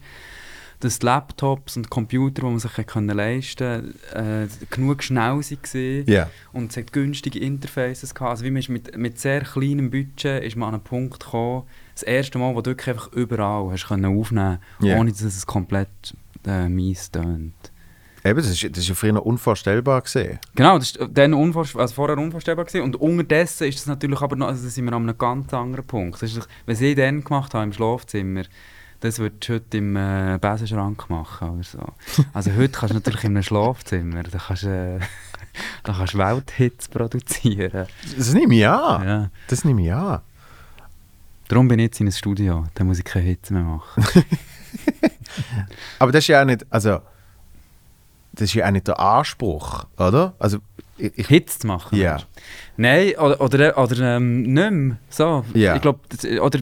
dass 0.82 1.01
Laptops 1.01 1.77
und 1.77 1.89
Computer, 1.89 2.41
die 2.41 2.47
man 2.47 2.59
sich 2.59 2.73
können 2.88 3.15
leisten 3.15 3.93
konnte, 4.13 4.47
äh, 4.51 4.65
genug 4.69 5.03
schnell 5.03 5.39
waren. 5.39 6.03
Ja. 6.07 6.29
Und 6.51 6.71
es 6.71 6.77
hat 6.77 6.91
günstige 6.91 7.39
Interfaces 7.39 8.13
gehabt. 8.13 8.32
Also 8.32 8.43
wie 8.43 8.51
man 8.51 8.59
ist 8.59 8.69
mit, 8.69 8.97
mit 8.97 9.19
sehr 9.19 9.41
kleinem 9.41 9.89
Budget 9.89 10.43
ist 10.43 10.55
man 10.55 10.69
an 10.69 10.75
einen 10.75 10.84
Punkt 10.84 11.19
gekommen, 11.19 11.63
das 11.93 12.03
erste 12.03 12.38
Mal, 12.38 12.55
wo 12.55 12.61
du 12.61 12.71
wirklich 12.71 12.89
einfach 12.89 13.11
überall 13.13 13.71
hast 13.71 13.88
können 13.88 14.17
aufnehmen 14.17 14.59
Ja. 14.79 14.97
ohne 14.97 15.11
dass 15.11 15.21
es 15.21 15.45
komplett 15.45 16.15
äh, 16.45 16.67
mies 16.67 17.11
tönt. 17.11 17.53
Eben, 18.23 18.38
das 18.38 18.49
ist, 18.51 18.63
das 18.63 18.84
ist 18.84 18.89
ja 18.89 18.93
früher 18.95 19.13
noch 19.13 19.25
unvorstellbar 19.25 20.01
gesehen. 20.01 20.38
Genau, 20.55 20.77
das 20.77 20.99
war 20.99 21.07
dann 21.07 21.34
unvorst 21.34 21.75
also 21.75 21.95
vorher 21.95 22.17
unvorstellbar. 22.17 22.65
Gewesen. 22.65 22.84
Und 22.84 22.95
unterdessen 22.95 23.67
ist 23.67 23.79
das 23.79 23.88
natürlich 23.88 24.21
aber 24.21 24.36
noch, 24.36 24.47
also 24.47 24.67
sind 24.69 24.86
wir 24.86 24.93
an 24.93 25.09
einem 25.09 25.17
ganz 25.17 25.51
anderen 25.53 25.86
Punkt. 25.86 26.21
Das 26.21 26.36
ist, 26.36 26.47
was 26.67 26.82
ich 26.82 26.95
dann 26.95 27.23
gemacht 27.23 27.53
habe 27.55 27.63
im 27.63 27.73
Schlafzimmer, 27.73 28.43
das 29.02 29.18
würdest 29.20 29.49
du 29.49 29.54
heute 29.54 29.78
im 29.78 29.95
äh, 29.95 30.38
Besenschrank 30.39 31.10
machen 31.10 31.49
oder 31.49 31.64
so. 31.64 31.80
Also 32.34 32.52
heute 32.56 32.70
kannst 32.70 32.91
du 32.91 32.99
natürlich 32.99 33.24
in 33.24 33.32
einem 33.32 33.43
Schlafzimmer, 33.43 34.24
da 34.24 34.38
kannst 34.38 34.64
du 34.64 34.68
äh, 34.68 34.99
da 35.84 35.93
kannst 35.93 36.18
Welthits 36.18 36.88
produzieren. 36.88 37.88
Das 38.18 38.34
nehme 38.34 38.56
ich 38.56 38.68
an. 38.68 39.08
Ja. 39.08 39.30
Das 39.47 39.66
nehme 39.66 39.84
ich 39.84 39.91
an. 39.91 40.22
Darum 41.47 41.68
bin 41.68 41.80
ich 41.80 41.86
jetzt 41.86 41.99
in 41.99 42.06
einem 42.06 42.14
Studio, 42.14 42.66
da 42.76 42.84
muss 42.84 42.99
ich 42.99 43.04
keine 43.04 43.26
Hits 43.26 43.49
mehr 43.49 43.64
machen. 43.64 44.06
Aber 45.99 46.12
das 46.12 46.24
ist 46.24 46.28
ja 46.28 46.41
auch 46.41 46.45
nicht, 46.45 46.66
also, 46.70 46.99
das 48.34 48.43
ist 48.43 48.54
ja 48.54 48.68
auch 48.68 48.72
nicht 48.72 48.88
der 48.88 48.99
Anspruch, 48.99 49.86
oder? 49.97 50.34
Also, 50.39 50.60
ich, 50.97 51.12
ich, 51.18 51.28
Hits 51.28 51.60
zu 51.60 51.68
machen. 51.68 51.97
Ja. 51.97 52.18
du? 52.18 52.24
Nein, 52.78 53.16
oder, 53.18 53.41
oder, 53.41 53.78
oder 53.78 54.16
ähm, 54.16 54.43
nicht 54.43 54.72
mehr. 54.72 54.97
So. 55.10 55.43
Ja. 55.54 55.76
Ich 55.76 55.82
glaube, 55.82 55.99
oder, 56.39 56.60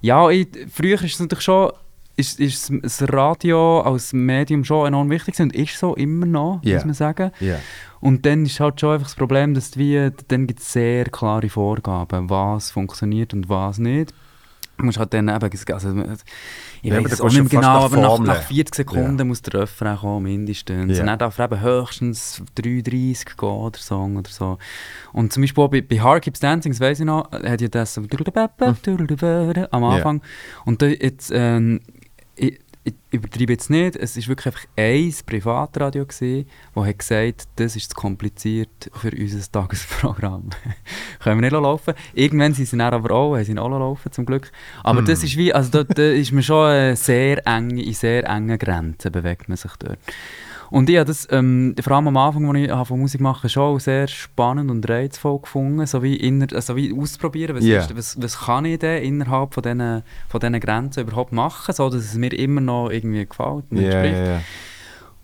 ja, 0.00 0.28
ich, 0.30 0.48
früher 0.72 0.94
ist 1.02 1.14
es 1.14 1.20
natürlich 1.20 1.44
schon, 1.44 1.72
ist, 2.16 2.40
ist 2.40 2.72
das 2.82 3.02
Radio 3.12 3.80
als 3.80 4.12
Medium 4.12 4.64
schon 4.64 4.88
enorm 4.88 5.08
wichtig 5.10 5.38
und 5.40 5.54
ist 5.54 5.78
so 5.78 5.94
immer 5.94 6.26
noch, 6.26 6.60
Ja. 6.64 6.76
muss 6.76 6.84
man 6.84 6.94
sagen. 6.94 7.30
ja. 7.40 7.56
Und 8.00 8.24
dann 8.26 8.46
ist 8.46 8.60
halt 8.60 8.80
schon 8.80 8.94
einfach 8.94 9.08
das 9.08 9.16
Problem, 9.16 9.54
dass 9.54 9.76
wie, 9.76 10.10
dann 10.28 10.46
gibt 10.46 10.60
es 10.60 10.72
sehr 10.72 11.04
klare 11.06 11.48
Vorgaben, 11.48 12.30
was 12.30 12.70
funktioniert 12.70 13.34
und 13.34 13.48
was 13.48 13.78
nicht. 13.78 14.14
Du 14.78 14.84
musst 14.84 14.98
halt 14.98 15.12
dann 15.12 15.28
eben, 15.28 15.42
also, 15.42 15.94
ich 16.82 16.90
Ja, 16.90 17.02
weiß 17.02 17.12
es 17.12 17.20
auch 17.20 17.30
nicht 17.30 17.50
genau, 17.50 17.84
aber 17.84 17.96
nach, 17.96 18.18
nach 18.20 18.42
40 18.42 18.74
Sekunden 18.74 19.26
muss 19.26 19.42
der 19.42 19.62
Refrain 19.62 19.96
kommen, 19.98 20.22
mindestens. 20.22 20.96
Ja. 20.96 21.00
Und 21.02 21.06
dann 21.08 21.18
darf 21.18 21.38
er 21.38 21.46
eben 21.46 21.60
höchstens 21.60 22.42
3,30 22.56 23.36
gehen, 23.36 23.72
der 23.72 23.80
Song 23.80 24.16
oder 24.16 24.30
so. 24.30 24.58
Und 25.12 25.32
zum 25.32 25.42
Beispiel 25.42 25.68
bei, 25.68 25.80
bei 25.80 26.00
Hard 26.00 26.22
Keeps 26.22 26.40
Dancing, 26.40 26.72
das 26.72 26.80
weiss 26.80 27.00
ich 27.00 27.06
noch, 27.06 27.30
hat 27.32 27.60
ja 27.60 27.68
das 27.68 27.94
so 27.94 28.02
am 29.70 29.84
Anfang. 29.84 30.22
Und 30.64 30.80
da 30.80 30.86
jetzt, 30.86 31.32
ähm, 31.34 31.80
ich, 32.36 32.60
ich 32.84 32.94
übertreibe 33.10 33.52
jetzt 33.52 33.70
nicht, 33.70 33.96
es 33.96 34.16
war 34.16 34.28
wirklich 34.28 34.46
einfach 34.46 34.66
ein 34.76 35.14
Privatradio, 35.26 36.06
gewesen, 36.06 36.48
das 36.74 36.86
hat 36.86 36.98
gesagt 36.98 37.48
das 37.56 37.76
ist 37.76 37.90
zu 37.90 37.96
kompliziert 37.96 38.90
für 38.92 39.10
unser 39.10 39.50
Tagesprogramm. 39.50 40.50
Können 41.20 41.40
wir 41.40 41.50
nicht 41.50 41.52
laufen. 41.52 41.94
Irgendwann 42.14 42.54
sind 42.54 42.66
sie 42.66 42.76
dann 42.76 42.94
aber 42.94 43.14
auch, 43.14 43.36
haben 43.36 43.44
sie 43.44 43.58
auch 43.58 43.68
laufen, 43.68 44.12
zum 44.12 44.26
Glück. 44.26 44.50
Aber 44.82 45.02
das 45.02 45.22
ist 45.22 45.36
wie, 45.36 45.52
also 45.52 45.70
da, 45.70 45.84
da 45.84 46.02
ist 46.02 46.32
man 46.32 46.42
schon 46.42 46.70
äh, 46.70 46.96
sehr 46.96 47.46
eng, 47.46 47.78
in 47.78 47.94
sehr 47.94 48.24
engen 48.28 48.58
Grenzen 48.58 49.12
bewegt 49.12 49.48
man 49.48 49.56
sich 49.56 49.72
dort. 49.78 49.98
Und 50.70 50.90
ich 50.90 50.96
habe 50.96 51.06
das, 51.06 51.26
ähm, 51.30 51.74
vor 51.80 51.92
allem 51.94 52.08
am 52.08 52.16
Anfang, 52.16 52.48
als 52.54 52.82
ich 52.82 52.88
von 52.88 53.00
Musik 53.00 53.20
mache, 53.20 53.48
schon 53.48 53.78
sehr 53.80 54.06
spannend 54.06 54.70
und 54.70 54.88
reizvoll 54.88 55.40
gefunden, 55.40 55.86
so 55.86 56.02
wie, 56.02 56.16
inner, 56.16 56.46
also 56.54 56.76
wie 56.76 56.92
auszuprobieren, 56.92 57.56
was, 57.56 57.64
ist, 57.80 57.96
was, 57.96 58.20
was 58.22 58.38
kann 58.40 58.64
ich 58.66 58.78
denn 58.78 59.02
innerhalb 59.02 59.54
von 59.54 59.62
diesen, 59.62 60.02
von 60.28 60.40
diesen 60.40 60.60
Grenzen 60.60 61.00
überhaupt 61.04 61.32
machen, 61.32 61.74
so 61.74 61.88
dass 61.88 62.02
es 62.04 62.14
mir 62.14 62.32
immer 62.32 62.60
noch 62.60 62.90
irgendwie 62.90 63.24
gefällt 63.26 63.64
und 63.70 63.78
ja, 63.80 64.02
ja. 64.28 64.40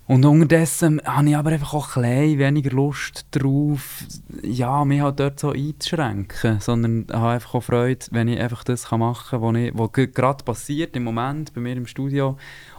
Und 0.06 0.22
unterdessen 0.26 1.00
habe 1.06 1.30
ich 1.30 1.34
aber 1.36 1.48
einfach 1.52 1.72
auch 1.72 1.96
ein 1.96 2.02
klein 2.02 2.38
weniger 2.38 2.72
Lust 2.72 3.24
drauf, 3.30 4.04
ja, 4.42 4.84
mich 4.84 5.00
halt 5.00 5.18
dort 5.18 5.40
so 5.40 5.50
einzuschränken, 5.52 6.60
sondern 6.60 7.06
habe 7.10 7.28
einfach 7.30 7.54
auch 7.54 7.62
Freude, 7.62 8.04
wenn 8.10 8.28
ich 8.28 8.38
einfach 8.38 8.64
das 8.64 8.90
machen 8.90 9.40
kann, 9.40 9.42
was, 9.42 9.56
ich- 9.62 9.72
was 9.74 9.92
ge- 9.92 10.06
gerade 10.08 10.44
passiert 10.44 10.94
im 10.94 11.04
Moment 11.04 11.54
bei 11.54 11.62
mir 11.62 11.72
im 11.74 11.86
Studio, 11.86 12.36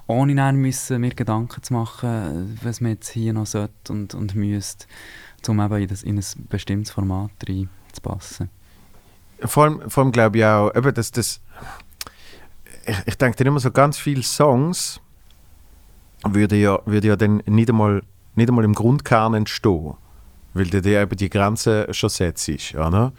ohne 0.08 0.36
dann 0.36 0.58
müssen, 0.58 1.02
mir 1.02 1.12
Gedanken 1.12 1.64
zu 1.64 1.74
machen, 1.74 2.60
was 2.62 2.82
man 2.82 2.92
jetzt 2.92 3.10
hier 3.10 3.34
noch 3.34 3.46
sollte 3.46 3.92
und, 3.92 4.14
und 4.14 4.36
müsste, 4.36 4.86
um 5.48 5.60
eben 5.60 5.82
in, 5.82 5.88
das, 5.88 6.04
in 6.04 6.18
ein 6.18 6.48
bestimmtes 6.50 6.92
Format 6.92 7.32
reinzupassen. 7.48 8.50
Vor 9.42 9.64
allem, 9.64 9.90
vor 9.90 10.04
allem 10.04 10.12
glaube 10.12 10.38
ich 10.38 10.46
auch, 10.46 10.74
eben, 10.76 10.94
dass 10.94 11.12
das. 11.12 11.42
Ich, 12.86 12.98
ich 13.06 13.18
denke 13.18 13.38
dann 13.38 13.48
immer 13.48 13.60
so 13.60 13.72
ganz 13.72 13.98
viele 13.98 14.24
Songs 14.24 15.02
würden 16.34 16.60
ja, 16.60 16.80
würde 16.86 17.08
ja 17.08 17.16
dann 17.16 17.42
nicht 17.46 17.70
einmal, 17.70 18.02
nicht 18.36 18.50
einmal 18.50 18.66
im 18.66 18.74
Grundkern 18.74 19.34
entstehen. 19.34 19.96
Weil 20.54 20.68
du 20.68 20.82
dir 20.82 21.02
eben 21.02 21.18
die 21.18 21.30
Grenze 21.30 21.88
schon 21.92 22.10
setzt. 22.10 22.50
Oder? 22.76 23.12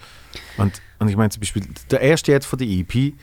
Und, 0.57 0.81
und 0.99 1.09
ich 1.09 1.17
meine 1.17 1.29
zum 1.29 1.41
Beispiel, 1.41 1.67
der 1.91 2.01
erste 2.01 2.33
jetzt 2.33 2.47
von 2.47 2.59
der 2.59 2.67
EP, 2.67 3.15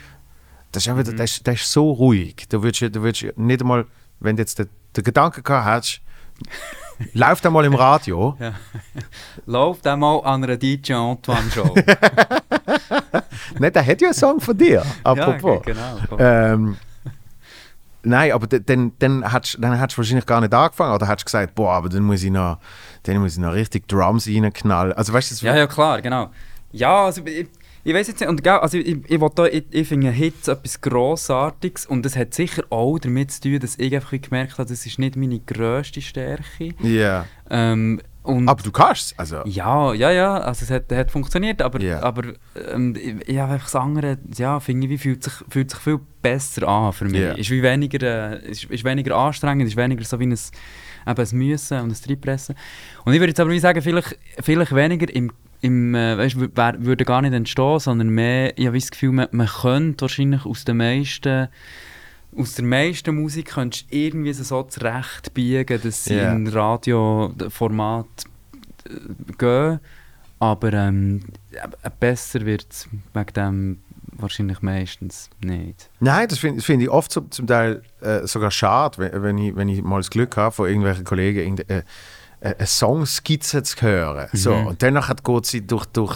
das 0.73 0.83
ist, 0.85 0.89
einfach, 0.89 1.03
das, 1.13 1.31
ist, 1.31 1.47
das 1.47 1.55
ist 1.61 1.71
so 1.71 1.91
ruhig. 1.91 2.45
Du 2.49 2.61
würdest, 2.61 2.81
ja- 2.81 2.89
du 2.89 3.01
würdest 3.01 3.21
ja 3.21 3.31
nicht 3.35 3.61
einmal, 3.61 3.85
wenn 4.19 4.35
du 4.35 4.41
jetzt 4.41 4.59
den, 4.59 4.67
den 4.97 5.03
Gedanken 5.03 5.41
gehabt 5.43 5.67
hättest, 5.67 6.01
läuft 7.13 7.45
einmal 7.45 7.63
im 7.65 7.75
Radio. 7.75 8.35
Läuft 9.45 9.85
einmal 9.87 10.21
an 10.25 10.43
einer 10.43 10.57
DJ 10.57 10.93
Antoine 10.93 11.49
Show. 11.51 11.73
Nein, 13.59 13.73
der 13.73 13.85
hat 13.85 14.01
ja 14.01 14.07
einen 14.07 14.13
Song 14.15 14.39
von 14.39 14.57
dir. 14.57 14.83
Apropos. 15.03 15.61
Ja, 15.67 15.95
genau. 16.05 16.17
Ähm, 16.19 16.77
nein, 18.03 18.31
aber 18.31 18.47
dann, 18.47 18.93
dann 18.99 19.31
hättest 19.31 19.57
du 19.59 19.97
wahrscheinlich 19.97 20.25
gar 20.25 20.41
nicht 20.41 20.53
angefangen. 20.53 20.93
Oder 20.93 21.07
hättest 21.07 21.25
gesagt, 21.25 21.55
boah, 21.55 21.73
aber 21.73 21.89
dann 21.89 22.03
muss 22.03 22.23
ich 22.23 22.31
noch, 22.31 22.57
dann 23.03 23.17
muss 23.17 23.33
ich 23.33 23.39
noch 23.39 23.53
richtig 23.53 23.87
Drums 23.87 24.27
reinknallen. 24.27 24.93
Also 24.93 25.13
weißt 25.13 25.31
du, 25.31 25.35
das- 25.35 25.41
Ja, 25.41 25.55
ja, 25.55 25.67
klar, 25.67 26.01
genau. 26.01 26.31
Ja, 26.71 27.05
also 27.05 27.23
ich, 27.25 27.47
ich 27.83 27.93
weiß 27.93 28.07
jetzt 28.07 28.21
nicht, 28.21 28.29
und 28.29 28.43
gell, 28.43 28.53
also 28.53 28.77
ich, 28.77 28.97
ich, 29.07 29.19
da, 29.35 29.45
ich, 29.45 29.65
ich 29.71 29.87
finde 29.87 30.09
Hits 30.11 30.47
etwas 30.47 30.79
Grossartiges 30.81 31.85
und 31.85 32.05
das 32.05 32.15
hat 32.15 32.33
sicher 32.33 32.63
auch 32.69 32.97
damit 32.99 33.31
zu 33.31 33.41
tun, 33.41 33.59
dass 33.59 33.77
ich 33.77 33.93
einfach 33.93 34.19
gemerkt 34.21 34.53
habe, 34.53 34.69
das 34.69 34.85
ist 34.85 34.99
nicht 34.99 35.15
meine 35.17 35.39
grösste 35.39 36.01
Stärke. 36.01 36.73
Ja. 36.81 37.25
Ähm, 37.49 38.01
und 38.23 38.47
Aber 38.47 38.63
du 38.63 38.71
kannst 38.71 39.19
also. 39.19 39.41
ja, 39.45 39.93
ja, 39.93 40.09
ja, 40.09 40.37
also 40.37 40.63
es 40.63 40.71
hat, 40.71 40.89
hat 40.93 41.11
funktioniert, 41.11 41.61
aber, 41.61 41.81
Ja. 41.81 42.01
aber 42.01 42.33
ähm, 42.71 42.95
ich, 42.95 43.37
habe 43.37 43.53
einfach 43.53 43.65
das 43.65 43.75
andere, 43.75 44.17
ja, 44.37 44.61
finde 44.61 44.87
ich, 44.87 44.91
wie 44.93 44.97
fühlt 44.97 45.23
sich, 45.25 45.33
fühlt 45.49 45.69
sich 45.69 45.79
viel 45.79 45.99
besser 46.21 46.65
an 46.65 46.93
für 46.93 47.03
mich. 47.03 47.19
Ja. 47.19 47.33
Ist 47.33 47.49
wie 47.51 47.61
weniger, 47.61 48.01
äh, 48.41 48.49
ist, 48.49 48.63
ist 48.63 48.85
weniger 48.85 49.17
anstrengend, 49.17 49.67
ist 49.67 49.75
weniger 49.75 50.05
so 50.05 50.17
wie 50.21 50.27
ein, 50.27 50.31
eben 50.31 50.41
ein 51.05 51.37
Müssen 51.37 51.81
und 51.81 51.91
ein 51.91 51.97
Reinpressen. 52.09 52.55
Und 53.03 53.13
ich 53.13 53.19
würde 53.19 53.31
jetzt 53.31 53.41
aber 53.41 53.51
wie 53.51 53.59
sagen, 53.59 53.81
vielleicht, 53.81 54.17
vielleicht 54.39 54.73
weniger 54.73 55.13
im, 55.13 55.29
im 55.63 55.95
äh, 55.95 56.17
weißt, 56.17 56.35
würde 56.37 57.05
gar 57.05 57.21
nicht 57.21 57.33
entstehen, 57.33 57.79
sondern 57.79 58.09
mehr, 58.09 58.57
ich 58.57 58.67
habe 58.67 58.77
das 58.77 58.91
Gefühl, 58.91 59.13
man, 59.13 59.27
man 59.31 59.47
könnte 59.47 60.01
wahrscheinlich 60.03 60.45
aus 60.45 60.65
den 60.65 60.77
meisten 60.77 61.47
aus 62.35 62.55
der 62.55 62.65
meisten 62.65 63.15
Musik 63.15 63.51
könntest 63.51 63.91
du 63.91 63.95
irgendwie 63.95 64.33
so 64.33 64.63
zurecht 64.63 65.33
biegen, 65.35 65.79
dass 65.81 66.03
sie 66.05 66.15
Ja. 66.15 66.31
in 66.33 66.47
Radioformat 66.47 68.05
äh, 68.85 69.33
gehen. 69.37 69.79
Aber 70.39 70.73
ähm, 70.73 71.21
äh, 71.51 71.89
besser 71.99 72.43
wird 72.45 72.65
es 72.69 72.87
wegen 73.13 73.33
dem 73.35 73.77
wahrscheinlich 74.15 74.61
meistens 74.61 75.29
nicht. 75.41 75.89
Nein, 75.99 76.27
das 76.27 76.39
finde 76.39 76.61
find 76.61 76.81
ich 76.83 76.89
oft 76.89 77.11
so, 77.11 77.21
zum 77.21 77.47
Teil 77.47 77.81
äh, 78.01 78.25
sogar 78.27 78.51
schade, 78.51 78.97
wenn, 78.97 79.23
wenn, 79.23 79.37
ich, 79.37 79.55
wenn 79.55 79.69
ich 79.69 79.81
mal 79.83 79.97
das 79.97 80.09
Glück 80.09 80.35
habe, 80.35 80.53
von 80.53 80.67
irgendwelchen 80.67 81.05
Kollegen 81.05 81.39
irgende- 81.39 81.69
äh, 81.69 81.83
eine 82.43 82.67
Songskizze 82.67 83.63
zu 83.63 83.81
hören. 83.81 84.27
So, 84.33 84.53
Mhm. 84.53 84.67
und 84.67 84.83
danach 84.83 85.13
geht 85.23 85.45
sie 85.45 85.65
durch, 85.65 85.85
durch, 85.87 86.15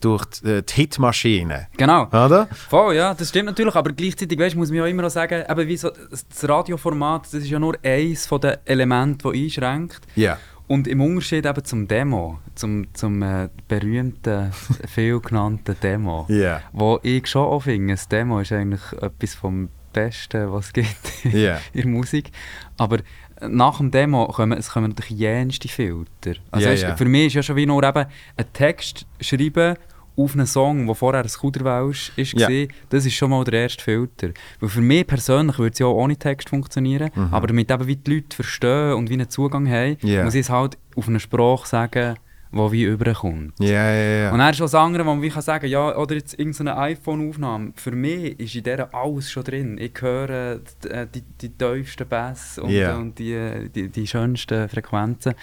durch 0.00 0.24
die 0.26 0.62
die 0.62 0.72
Hitmaschine. 0.74 1.66
Genau. 1.76 2.06
Oder? 2.06 2.46
Voll, 2.68 2.94
ja, 2.94 3.14
das 3.14 3.30
stimmt 3.30 3.46
natürlich, 3.46 3.74
aber 3.74 3.92
gleichzeitig 3.92 4.38
weißt, 4.38 4.54
muss 4.56 4.68
man 4.68 4.78
ja 4.78 4.86
immer 4.86 5.02
noch 5.02 5.10
sagen, 5.10 5.44
eben 5.48 5.68
wie 5.68 5.76
so, 5.76 5.90
das 6.10 6.48
Radioformat, 6.48 7.24
das 7.26 7.34
ist 7.34 7.48
ja 7.50 7.58
nur 7.58 7.76
eines 7.82 8.26
von 8.26 8.40
den 8.40 8.56
Elementen, 8.64 9.18
das 9.24 9.32
einschränkt. 9.34 10.00
Ja. 10.14 10.38
Und 10.68 10.86
im 10.86 11.00
Unterschied 11.00 11.46
eben 11.46 11.64
zum 11.64 11.88
Demo, 11.88 12.38
zum, 12.54 12.92
zum 12.94 13.22
äh, 13.22 13.48
berühmten, 13.66 14.52
viel 14.86 15.18
genannten 15.18 15.74
Demo, 15.82 16.26
Ja. 16.28 16.60
wo 16.72 17.00
ich 17.02 17.26
schon 17.26 17.42
auch 17.46 17.60
finde, 17.62 17.94
das 17.94 18.06
Demo 18.06 18.40
ist 18.40 18.52
eigentlich 18.52 18.82
etwas 19.00 19.34
vom 19.34 19.70
Besten, 19.94 20.52
was 20.52 20.66
es 20.66 20.72
gibt 20.74 21.24
Ja. 21.32 21.58
in 21.72 21.80
der 21.82 21.86
Musik. 21.90 22.30
Aber 22.76 22.98
äh, 22.98 23.02
nach 23.46 23.78
dem 23.78 23.90
Demo 23.90 24.26
kommen, 24.28 24.58
es 24.58 24.70
kommen 24.70 24.90
natürlich 24.96 25.18
jenste 25.20 25.68
Filter. 25.68 26.34
Also 26.50 26.66
Ja, 26.66 26.72
weisst, 26.72 26.82
ja. 26.82 26.96
Für 26.96 27.04
mich 27.04 27.26
ist 27.28 27.34
ja 27.34 27.42
schon 27.42 27.56
wie 27.56 27.66
nur 27.66 27.82
eben 27.84 27.96
einen 28.36 28.52
Text 28.52 29.06
schreiben 29.20 29.76
auf 30.16 30.34
einen 30.34 30.46
Song, 30.46 30.84
der 30.86 30.94
vorher 30.96 31.22
ein 31.22 31.30
Kuderwelsch 31.30 32.12
war, 32.16 32.66
das 32.90 33.06
ist 33.06 33.14
schon 33.14 33.30
mal 33.30 33.44
der 33.44 33.62
erste 33.62 33.84
Filter. 33.84 34.30
Weil 34.58 34.68
für 34.68 34.80
mich 34.80 35.06
persönlich 35.06 35.58
würde 35.58 35.72
es 35.72 35.78
ja 35.78 35.86
auch 35.86 35.94
ohne 35.94 36.16
Text 36.16 36.48
funktionieren, 36.48 37.10
Mhm. 37.14 37.28
aber 37.32 37.46
damit 37.46 37.70
eben 37.70 37.86
wie 37.86 37.94
die 37.96 38.14
Leute 38.14 38.34
verstehen 38.34 38.94
und 38.94 39.08
wie 39.10 39.14
einen 39.14 39.30
Zugang 39.30 39.68
haben, 39.70 39.96
Ja. 40.02 40.24
muss 40.24 40.34
ich 40.34 40.40
es 40.40 40.50
halt 40.50 40.76
auf 40.96 41.06
eine 41.06 41.20
Sprache 41.20 41.68
sagen, 41.68 42.16
die 42.52 42.72
wie 42.72 42.84
überkommt. 42.84 43.52
Ja, 43.60 43.92
ja, 43.92 44.22
ja. 44.22 44.32
Und 44.32 44.38
dann 44.38 44.50
ist 44.50 44.60
das 44.60 44.74
andere, 44.74 45.04
wo 45.04 45.10
man 45.10 45.22
wie 45.22 45.28
kann 45.28 45.42
sagen 45.42 45.66
ja, 45.68 45.96
oder 45.96 46.14
jetzt 46.14 46.38
irgendeine 46.38 46.76
iPhone-Aufnahme. 46.78 47.72
Für 47.76 47.92
mich 47.92 48.38
ist 48.40 48.54
in 48.54 48.62
der 48.62 48.94
alles 48.94 49.30
schon 49.30 49.44
drin. 49.44 49.78
Ich 49.78 50.00
höre 50.00 50.60
die, 50.84 50.88
äh, 50.88 51.06
die, 51.12 51.22
die 51.40 51.50
tiefsten 51.50 52.08
Bass 52.08 52.58
und, 52.58 52.74
und 52.74 53.18
die, 53.18 53.68
die, 53.74 53.88
die 53.88 54.06
schönsten 54.06 54.68
Frequenzen. 54.68 55.34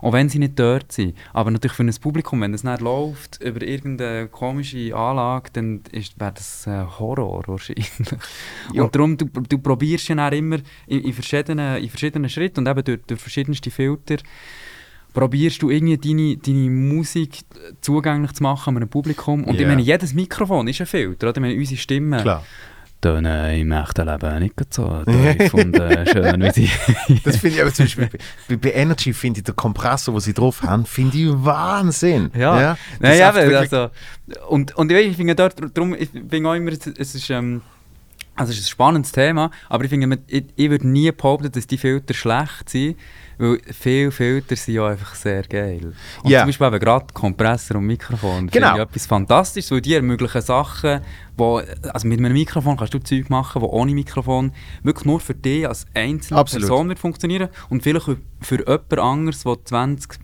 Auch 0.00 0.12
wenn 0.12 0.28
sie 0.28 0.38
nicht 0.38 0.58
dort 0.58 0.92
sind. 0.92 1.16
Aber 1.32 1.50
natürlich 1.50 1.76
für 1.76 1.84
ein 1.84 1.94
Publikum, 2.00 2.40
wenn 2.40 2.54
es 2.54 2.64
nicht 2.64 2.80
läuft 2.80 3.42
über 3.42 3.62
irgendeine 3.62 4.28
komische 4.28 4.94
Anlage, 4.94 5.50
dann 5.52 5.80
wäre 6.16 6.32
das 6.32 6.66
äh, 6.66 6.84
Horror 6.98 7.42
wahrscheinlich. 7.46 7.90
Ja. 8.72 8.84
Und 8.84 8.94
darum, 8.94 9.16
du, 9.16 9.26
du 9.26 9.58
probierst 9.58 10.08
ja 10.08 10.14
dann 10.14 10.32
immer 10.32 10.58
in, 10.86 11.00
in, 11.00 11.12
verschiedenen, 11.12 11.82
in 11.82 11.88
verschiedenen 11.88 12.30
Schritten 12.30 12.60
und 12.60 12.68
eben 12.68 12.84
durch, 12.84 13.00
durch 13.06 13.20
verschiedenste 13.20 13.70
Filter 13.70 14.16
probierst 15.12 15.60
du 15.62 15.70
irgendwie 15.70 15.98
deine, 15.98 16.36
deine 16.36 16.70
Musik 16.70 17.40
zugänglich 17.80 18.32
zu 18.32 18.42
machen 18.42 18.76
einem 18.76 18.88
Publikum. 18.88 19.44
Und 19.44 19.54
Ja. 19.54 19.60
ich 19.62 19.66
meine, 19.66 19.82
jedes 19.82 20.14
Mikrofon 20.14 20.68
ist 20.68 20.80
ein 20.80 20.86
Filter, 20.86 21.28
oder? 21.28 21.36
Ich 21.36 21.40
meine, 21.42 21.54
unsere 21.58 21.78
Stimme 21.78 22.22
Klar. 22.22 22.44
tönen 23.00 23.60
im 23.60 23.72
echten 23.72 24.06
Leben 24.06 24.38
nicht 24.38 24.54
so 24.74 25.02
tief 25.04 25.54
und 25.54 25.76
äh, 25.78 26.06
schön 26.06 26.40
wie 26.42 26.50
sie. 26.50 26.70
Das 27.24 27.36
finde 27.36 27.56
ich 27.56 27.62
aber 27.62 27.72
zum 27.74 27.84
Beispiel 27.86 28.08
bei, 28.48 28.56
bei 28.56 28.72
Energy 28.72 29.12
finde 29.12 29.40
ich 29.40 29.44
den 29.44 29.56
Kompressor, 29.56 30.14
den 30.14 30.20
sie 30.20 30.32
drauf 30.32 30.62
haben, 30.62 30.86
finde 30.86 31.16
ich 31.18 31.28
Wahnsinn. 31.32 32.30
Ja, 32.36 32.70
Das 32.70 32.78
Nein, 33.00 33.12
ist 33.12 33.18
ja, 33.18 33.58
also, 33.58 33.90
und, 34.48 34.74
und 34.76 34.92
ich, 34.92 35.08
ich 35.08 35.16
finde 35.16 35.34
dort, 35.34 35.56
darum, 35.76 35.94
ich 35.94 36.08
finde 36.10 36.48
auch 36.48 36.54
immer, 36.54 36.70
es 36.72 37.14
ist, 37.14 37.28
ähm, 37.30 37.60
Also 38.34 38.52
es 38.52 38.58
ist 38.60 38.66
ein 38.66 38.70
spannendes 38.70 39.12
Thema, 39.12 39.50
aber 39.68 39.84
ich 39.84 39.90
finde, 39.90 40.18
ich, 40.28 40.44
ich 40.56 40.70
würde 40.70 40.88
nie 40.88 41.10
behaupten, 41.12 41.50
dass 41.52 41.66
die 41.66 41.76
Filter 41.78 42.14
schlecht 42.14 42.70
sind, 42.70 42.96
weil 43.38 43.58
viele 43.72 44.10
Filter 44.10 44.56
sind 44.56 44.74
ja 44.74 44.86
einfach 44.86 45.14
sehr 45.14 45.42
geil. 45.42 45.92
Und 46.22 46.30
Ja. 46.30 46.40
zum 46.40 46.48
Beispiel 46.48 46.66
eben 46.66 46.78
gerade 46.80 47.06
Kompressor 47.12 47.76
und 47.78 47.86
Mikrofon. 47.86 48.46
Genau. 48.48 48.68
Finde 48.68 48.82
ich 48.82 48.88
etwas 48.88 49.06
Fantastisches, 49.06 49.70
weil 49.70 49.80
die 49.80 49.94
ermöglichen 49.94 50.42
Sachen, 50.42 51.00
wo, 51.36 51.60
also 51.92 52.06
mit 52.08 52.18
einem 52.18 52.32
Mikrofon 52.32 52.76
kannst 52.76 52.94
du 52.94 52.98
Zeug 52.98 53.30
machen, 53.30 53.60
die 53.62 53.66
ohne 53.68 53.94
Mikrofon 53.94 54.52
wirklich 54.82 55.04
nur 55.06 55.20
für 55.20 55.34
dich 55.34 55.66
als 55.66 55.86
einzelne 55.94 56.40
Absolut. 56.40 56.66
Person 56.68 56.88
wird 56.88 56.98
funktionieren 56.98 57.48
und 57.68 57.82
vielleicht 57.82 58.06
für 58.40 58.58
jemand 58.58 58.98
anderes, 58.98 59.42
der 59.44 59.64
20 59.64 60.18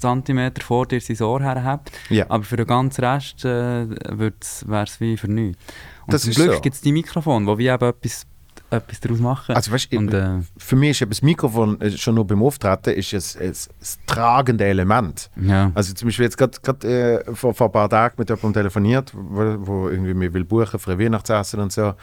cm 0.00 0.52
vor 0.62 0.86
dir 0.86 1.00
sein 1.00 1.20
Ohr 1.26 1.40
her 1.42 1.62
hat. 1.62 1.90
Ja. 2.08 2.26
Aber 2.30 2.42
für 2.44 2.56
den 2.56 2.66
ganzen 2.66 3.04
Rest 3.04 3.44
äh, 3.44 3.86
wäre 3.88 4.32
es 4.40 5.00
wie 5.00 5.16
für 5.16 5.28
nichts. 5.28 5.62
Und 6.06 6.14
Das 6.14 6.22
zum 6.22 6.32
Glück 6.32 6.54
so. 6.54 6.60
gibt 6.60 6.74
es 6.76 6.80
die 6.80 6.92
Mikrofone, 6.92 7.44
die 7.52 7.58
wie 7.58 7.68
eben 7.68 7.84
etwas, 7.88 8.26
etwas 8.70 9.00
daraus 9.00 9.18
machen. 9.18 9.54
Also 9.54 9.72
weißt, 9.72 9.92
und, 9.94 10.12
äh, 10.12 10.40
für 10.56 10.76
mich 10.76 10.90
ist 10.90 11.02
eben 11.02 11.10
das 11.10 11.22
Mikrofon 11.22 11.80
äh, 11.80 11.90
schon 11.90 12.14
nur 12.16 12.26
beim 12.26 12.42
Auftreten 12.42 12.90
ist 12.90 13.12
es, 13.14 13.34
es, 13.36 13.68
das 13.80 13.98
tragende 14.06 14.64
Element. 14.64 15.30
ja. 15.36 15.70
Also 15.74 15.94
zum 15.94 16.08
Beispiel 16.08 16.24
jetzt 16.26 16.36
gerade 16.36 16.86
äh, 17.26 17.34
vor, 17.34 17.54
vor 17.54 17.68
ein 17.68 17.72
paar 17.72 17.88
Tagen 17.88 18.14
mit 18.18 18.28
jemandem 18.28 18.52
telefoniert, 18.54 19.12
wo, 19.14 19.56
wo 19.66 19.88
irgendwie 19.88 20.14
mir 20.14 20.32
will 20.34 20.44
buchen 20.44 20.78
für 20.78 20.92
ein 20.92 20.98
Weihnachtsessen 20.98 21.60
und 21.60 21.72
so. 21.72 21.94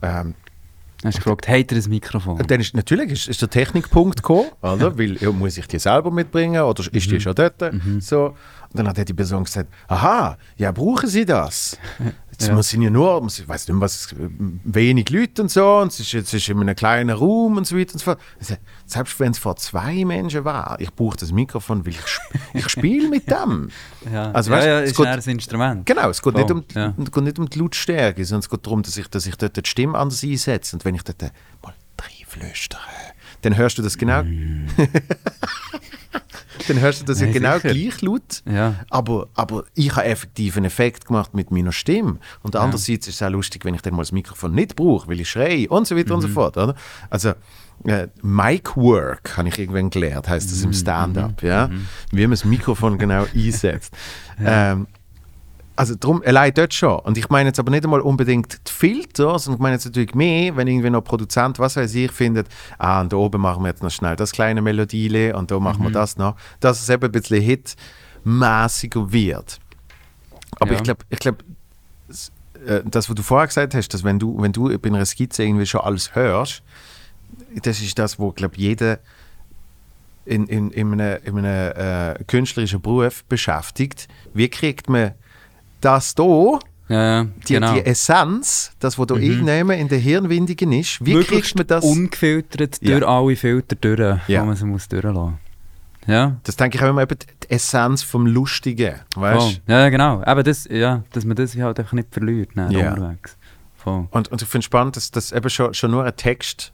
Ähm, 0.00 0.34
Hast 1.04 1.18
du 1.18 1.22
gefragt, 1.22 1.48
hat 1.48 1.72
er 1.72 1.78
ein 1.78 1.90
Mikrofon? 1.90 2.38
und 2.38 2.48
dann 2.48 2.60
ist 2.60 2.76
natürlich 2.76 3.10
ist, 3.10 3.28
ist 3.28 3.42
der 3.42 3.50
Technikpunkt 3.50 4.18
gekommen, 4.22 4.50
oder? 4.60 4.96
Weil 4.96 5.16
ja, 5.16 5.32
muss 5.32 5.58
ich 5.58 5.66
die 5.66 5.80
selber 5.80 6.12
mitbringen 6.12 6.62
oder 6.62 6.84
ist 6.92 7.10
die 7.10 7.20
schon 7.20 7.34
dort? 7.34 7.54
So. 7.98 8.26
Und 8.26 8.34
dann 8.78 8.86
hat 8.88 8.96
die 9.08 9.12
Person 9.12 9.42
gesagt, 9.42 9.68
aha, 9.88 10.38
ja, 10.56 10.70
brauchen 10.70 11.08
Sie 11.08 11.24
das? 11.24 11.76
Jetzt 12.42 12.48
Ja. 12.56 12.62
sind 12.62 12.82
ja 12.82 12.90
nur, 12.90 13.26
ich 13.26 13.48
weiß 13.48 13.68
nicht 13.68 13.80
was, 13.80 14.14
wenig 14.18 15.10
Leute 15.10 15.42
und 15.42 15.50
so, 15.50 15.78
und 15.78 15.92
es 15.92 16.00
ist, 16.00 16.14
es 16.14 16.34
ist 16.34 16.48
in 16.48 16.60
einem 16.60 16.74
kleinen 16.76 17.10
Raum 17.10 17.56
und 17.56 17.66
so 17.66 17.76
weiter 17.78 17.94
und 17.94 17.98
so 18.00 18.04
fort. 18.04 18.20
Sag, 18.40 18.58
selbst 18.86 19.18
wenn 19.20 19.32
es 19.32 19.38
vor 19.38 19.56
zwei 19.56 20.04
Menschen 20.04 20.44
war, 20.44 20.76
ich 20.80 20.92
brauche 20.92 21.16
das 21.16 21.32
Mikrofon, 21.32 21.84
weil 21.86 21.92
ich, 21.92 22.00
sp 22.04 22.22
ich 22.54 22.68
spiele 22.68 23.08
mit 23.08 23.26
dem. 23.30 23.70
ja. 24.12 24.30
also 24.32 24.50
weißt 24.50 24.66
ja, 24.66 24.80
es 24.80 24.90
ist 24.90 24.96
geht- 24.96 25.06
ein 25.06 25.20
Instrument. 25.20 25.86
Genau, 25.86 26.08
es 26.10 26.20
geht, 26.22 26.34
nicht 26.34 26.48
Voll, 26.48 26.58
um, 26.58 26.64
ja. 26.74 26.94
es 27.02 27.10
geht 27.12 27.24
nicht 27.24 27.38
um 27.38 27.48
die 27.48 27.58
Lautstärke, 27.58 28.24
sondern 28.24 28.40
es 28.40 28.48
geht 28.50 28.66
darum, 28.66 28.82
dass 28.82 28.96
ich, 28.96 29.08
dass 29.08 29.26
ich 29.26 29.36
dort 29.36 29.56
die 29.56 29.68
Stimme 29.68 29.96
anders 29.98 30.22
einsetze. 30.22 30.76
Und 30.76 30.84
wenn 30.84 30.94
ich 30.94 31.02
dort 31.02 31.22
mal 31.62 31.72
reinflüstere, 32.00 32.80
dann 33.42 33.56
hörst 33.56 33.78
du 33.78 33.82
das 33.82 33.98
genau. 33.98 34.22
dann 36.68 36.80
hörst 36.80 37.00
du 37.00 37.04
das 37.06 37.20
ja 37.20 37.26
Nein, 37.26 37.34
genau 37.34 37.54
sicher. 37.58 37.74
gleich 37.74 38.02
laut. 38.02 38.42
Ja. 38.50 38.74
Aber, 38.90 39.28
aber 39.34 39.64
ich 39.74 39.90
habe 39.96 40.04
effektiv 40.06 40.56
einen 40.56 40.66
Effekt 40.66 41.06
gemacht 41.06 41.34
mit 41.34 41.50
meiner 41.50 41.72
Stimme. 41.72 42.18
Und 42.42 42.54
andererseits 42.56 43.08
ist 43.08 43.16
es 43.16 43.22
auch 43.22 43.30
lustig, 43.30 43.64
wenn 43.64 43.74
ich 43.74 43.82
dann 43.82 43.94
mal 43.94 44.02
das 44.02 44.12
Mikrofon 44.12 44.54
nicht 44.54 44.76
brauche, 44.76 45.08
weil 45.08 45.20
ich 45.20 45.28
schreie 45.30 45.68
und 45.68 45.86
so 45.86 45.96
weiter 45.96 46.14
und 46.14 46.20
so 46.22 46.28
Mhm. 46.28 46.32
fort. 46.32 46.56
Oder? 46.56 46.74
Also, 47.10 47.30
äh, 47.84 48.08
Mic 48.22 48.76
Work 48.76 49.36
habe 49.36 49.48
ich 49.48 49.58
irgendwann 49.58 49.90
gelernt, 49.90 50.28
heißt 50.28 50.50
das 50.50 50.60
Mhm. 50.60 50.66
im 50.66 50.72
Stand-up. 50.74 51.42
Ja? 51.42 51.68
Wie 52.12 52.22
man 52.22 52.30
das 52.32 52.44
Mikrofon 52.44 52.96
genau 52.98 53.26
einsetzt. 53.34 53.92
ähm, 54.44 54.86
also 55.82 55.96
drum, 55.98 56.22
allein 56.24 56.54
dort 56.54 56.72
schon. 56.72 57.00
Und 57.00 57.18
ich 57.18 57.28
meine 57.28 57.48
jetzt 57.48 57.58
aber 57.58 57.72
nicht 57.72 57.82
einmal 57.82 58.00
unbedingt 58.00 58.68
die 58.68 58.72
Filter, 58.72 59.36
sondern 59.40 59.58
ich 59.58 59.62
meine 59.62 59.74
jetzt 59.74 59.84
natürlich 59.84 60.14
mehr, 60.14 60.54
wenn 60.56 60.68
irgendwie 60.68 60.90
noch 60.90 61.02
Produzent, 61.02 61.58
was 61.58 61.74
weiß 61.74 61.92
ich, 61.96 62.12
findet, 62.12 62.46
ah, 62.78 63.00
und 63.00 63.12
da 63.12 63.16
oben 63.16 63.40
machen 63.40 63.64
wir 63.64 63.68
jetzt 63.70 63.82
noch 63.82 63.90
schnell 63.90 64.14
das 64.14 64.30
kleine 64.30 64.62
Melodiele 64.62 65.34
und 65.36 65.50
da 65.50 65.58
machen 65.58 65.82
wir 65.82 65.90
das 65.90 66.16
noch, 66.18 66.36
dass 66.60 66.80
es 66.80 66.88
eben 66.88 67.02
ein 67.02 67.10
bisschen 67.10 67.42
hitmäßiger 67.42 69.10
wird. 69.12 69.58
Aber 70.60 70.70
Ja. 70.70 70.76
ich 70.76 70.82
glaube, 70.84 71.04
ich 71.10 71.18
glaub, 71.18 71.42
äh, 72.64 72.82
das, 72.84 73.08
was 73.08 73.16
du 73.16 73.22
vorher 73.24 73.48
gesagt 73.48 73.74
hast, 73.74 73.88
dass 73.88 74.04
wenn 74.04 74.20
du, 74.20 74.40
wenn 74.40 74.52
du 74.52 74.78
bei 74.78 74.88
einer 74.88 75.04
Skizze 75.04 75.42
irgendwie 75.42 75.66
schon 75.66 75.80
alles 75.80 76.14
hörst, 76.14 76.62
das 77.60 77.80
ist 77.80 77.98
das, 77.98 78.20
wo, 78.20 78.30
glaube 78.30 78.54
jeder 78.56 79.00
in, 80.26 80.46
in, 80.46 80.70
in 80.70 80.92
einem, 80.92 81.18
in 81.24 81.38
einem 81.38 82.16
äh, 82.20 82.22
künstlerischen 82.28 82.80
Beruf 82.80 83.24
beschäftigt. 83.24 84.06
Wie 84.32 84.48
kriegt 84.48 84.88
man 84.88 85.14
das 85.82 86.14
da, 86.14 86.58
Ja, 86.88 87.02
ja, 87.22 87.24
die, 87.24 87.54
genau. 87.54 87.74
die 87.74 87.84
Essenz, 87.86 88.72
das, 88.80 88.98
was 88.98 89.06
da 89.06 89.14
irgendjemand 89.16 89.80
in 89.80 89.88
den 89.88 90.00
Hirnwindigen 90.00 90.72
ist, 90.72 91.04
wie 91.04 91.20
kriegt 91.22 91.54
man 91.56 91.66
das? 91.66 91.84
ungefiltert 91.84 92.78
Ja. 92.82 92.98
durch 92.98 93.08
alle 93.10 93.36
Filter 93.36 93.76
durch, 93.76 94.28
Ja. 94.28 94.42
wo 94.42 94.46
man 94.46 94.56
sie 94.56 94.64
muss 94.64 94.88
durchlassen. 94.88 95.38
Ja. 96.06 96.36
Das 96.42 96.56
denke 96.56 96.76
ich 96.78 96.82
auch 96.84 96.88
immer 96.88 97.02
eben 97.02 97.16
die 97.44 97.50
Essenz 97.50 98.02
vom 98.02 98.26
Lustigen, 98.26 98.96
weißt? 99.14 99.40
Voll. 99.40 99.52
Ja, 99.68 99.80
ja, 99.82 99.88
genau. 99.88 100.20
Aber 100.24 100.42
das, 100.42 100.64
ja, 100.68 101.04
dass 101.12 101.24
man 101.24 101.36
das 101.36 101.56
halt 101.56 101.78
einfach 101.78 101.92
nicht 101.92 102.08
verliert, 102.12 102.50
dann 102.56 102.70
Ja. 102.72 102.92
unterwegs. 102.92 103.36
Voll. 103.76 104.08
Und, 104.10 104.28
und 104.32 104.42
ich 104.42 104.48
finde 104.48 104.60
es 104.60 104.64
spannend, 104.66 104.96
dass, 104.96 105.10
dass 105.12 105.30
eben 105.32 105.48
schon, 105.48 105.72
schon 105.74 105.92
nur 105.92 106.04
ein 106.04 106.16
Text, 106.16 106.72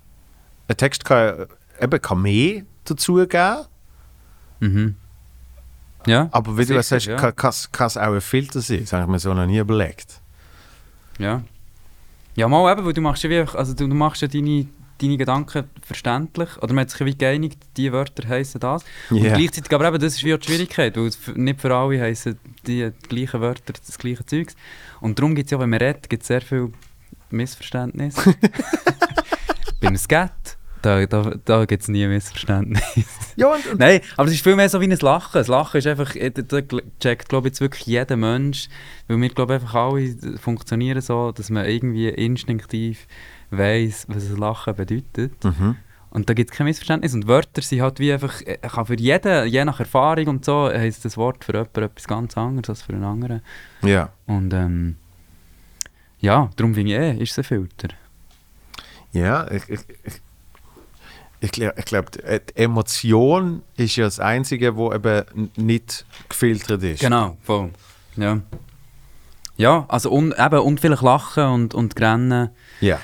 ein 0.68 0.76
Text 0.78 1.04
kann, 1.04 1.46
eben 1.80 2.00
kann 2.02 2.22
mehr 2.22 2.62
dazu 2.84 3.14
geben, 3.16 3.64
Mhm. 4.60 4.96
Ja. 6.06 6.28
aber 6.32 6.56
wie 6.56 6.62
du 6.62 6.66
Sicher, 6.68 6.80
auch 6.80 6.84
sagst, 6.84 7.06
ja. 7.06 7.16
kann 7.16 7.52
kann 7.72 7.86
es 7.86 7.96
auch 7.96 8.12
ein 8.12 8.20
Filter 8.20 8.60
sein, 8.60 8.80
das 8.80 8.92
habe 8.92 9.04
ich 9.04 9.08
mir 9.08 9.18
so 9.18 9.34
noch 9.34 9.46
nie 9.46 9.58
überlegt. 9.58 10.20
Ja. 11.18 11.42
Ja, 12.34 12.46
mal 12.46 12.70
eben, 12.72 12.86
weil 12.86 12.92
du 12.92 13.00
machst 13.00 13.24
ja 13.24 13.30
wie, 13.30 13.40
also 13.40 13.74
du, 13.74 13.88
du 13.88 13.94
machst 13.94 14.22
ja 14.22 14.28
deine, 14.28 14.66
deine 15.02 15.16
Gedanken 15.16 15.64
verständlich, 15.82 16.56
oder 16.58 16.72
man 16.72 16.82
hat 16.82 16.90
sich 16.90 17.04
wie 17.04 17.16
geeinigt, 17.16 17.58
die 17.76 17.92
Wörter 17.92 18.28
heissen 18.28 18.60
das. 18.60 18.84
Und 19.10 19.22
gleichzeitig, 19.22 19.72
aber 19.72 19.88
eben, 19.88 19.98
das 19.98 20.14
ist 20.14 20.24
wie 20.24 20.36
die 20.36 20.46
Schwierigkeit, 20.46 20.96
weil 20.96 21.10
nicht 21.34 21.60
für 21.60 21.74
alle 21.74 22.00
heissen 22.00 22.38
die 22.66 22.92
gleichen 23.08 23.40
Wörter 23.40 23.72
das 23.72 23.98
gleiche 23.98 24.24
Zeugs. 24.24 24.54
Und 25.00 25.18
darum 25.18 25.34
gibt 25.34 25.46
es 25.46 25.50
ja, 25.50 25.58
wenn 25.58 25.70
man 25.70 25.80
redet, 25.80 26.08
gibt 26.08 26.24
sehr 26.24 26.40
viel 26.40 26.72
Missverständnis. 27.30 28.14
Beim 29.80 29.96
Skat, 29.96 30.57
da, 30.82 31.06
da, 31.06 31.34
da 31.44 31.64
gibt 31.64 31.82
es 31.82 31.88
nie 31.88 32.06
Missverständnis. 32.06 33.06
Ja, 33.36 33.52
und, 33.54 33.66
und 33.66 33.78
Nein, 33.78 34.00
aber 34.16 34.28
es 34.28 34.34
ist 34.34 34.42
viel 34.42 34.56
mehr 34.56 34.68
so 34.68 34.80
wie 34.80 34.90
ein 34.90 34.98
Lachen. 35.00 35.34
Das 35.34 35.48
Lachen 35.48 35.78
ist 35.78 35.86
einfach, 35.86 36.16
äh, 36.16 36.30
da 36.30 36.60
checkt 37.00 37.28
glaube 37.28 37.48
ich 37.48 37.52
jetzt 37.52 37.60
wirklich 37.60 37.86
jeder 37.86 38.16
Mensch, 38.16 38.68
weil 39.06 39.20
wir 39.20 39.28
glaube 39.28 39.54
einfach 39.54 39.74
alle 39.74 40.14
funktionieren 40.38 41.00
so, 41.00 41.32
dass 41.32 41.50
man 41.50 41.66
irgendwie 41.66 42.08
instinktiv 42.08 43.06
weiß, 43.50 44.06
was 44.08 44.28
ein 44.28 44.36
Lachen 44.36 44.74
bedeutet. 44.74 45.44
Mhm. 45.44 45.76
Und 46.10 46.28
da 46.28 46.34
gibt 46.34 46.50
es 46.50 46.56
kein 46.56 46.66
Missverständnis. 46.66 47.14
Und 47.14 47.28
Wörter 47.28 47.62
sind 47.62 47.82
halt 47.82 48.00
wie 48.00 48.12
einfach, 48.12 48.40
äh, 48.42 48.56
kann 48.56 48.86
für 48.86 48.98
jeden, 48.98 49.46
je 49.46 49.64
nach 49.64 49.78
Erfahrung 49.78 50.26
und 50.28 50.44
so, 50.44 50.68
heisst 50.68 51.04
das 51.04 51.16
Wort 51.16 51.44
für 51.44 51.52
jemanden 51.52 51.84
etwas 51.84 52.08
ganz 52.08 52.36
anderes 52.36 52.70
als 52.70 52.82
für 52.82 52.94
einen 52.94 53.04
anderen. 53.04 53.42
ja. 53.82 54.10
Und 54.26 54.52
ähm, 54.54 54.96
ja, 56.20 56.50
darum 56.56 56.74
finde 56.74 56.92
ich 56.92 56.98
eh, 56.98 57.22
ist 57.22 57.32
es 57.32 57.38
ein 57.38 57.44
Filter. 57.44 57.88
Ja, 59.12 59.50
ich, 59.50 59.68
ich, 59.68 59.80
ich, 60.04 60.20
ich 61.40 61.52
glaube, 61.52 61.74
glaub, 61.84 62.10
die 62.12 62.20
die 62.20 62.56
Emotion 62.56 63.62
ist 63.76 63.96
ja 63.96 64.04
das 64.04 64.18
Einzige, 64.20 64.76
wo 64.76 64.92
eben 64.92 65.50
nicht 65.56 66.04
gefiltert 66.28 66.82
ist. 66.82 67.00
Genau, 67.00 67.36
voll. 67.42 67.70
Ja. 68.16 68.40
Ja, 69.56 69.84
also 69.88 70.10
und, 70.10 70.34
eben, 70.38 70.58
und 70.60 70.80
vielleicht 70.80 71.02
lachen 71.02 71.44
und, 71.44 71.74
und 71.74 72.00
rennen. 72.00 72.50
Ja. 72.80 72.98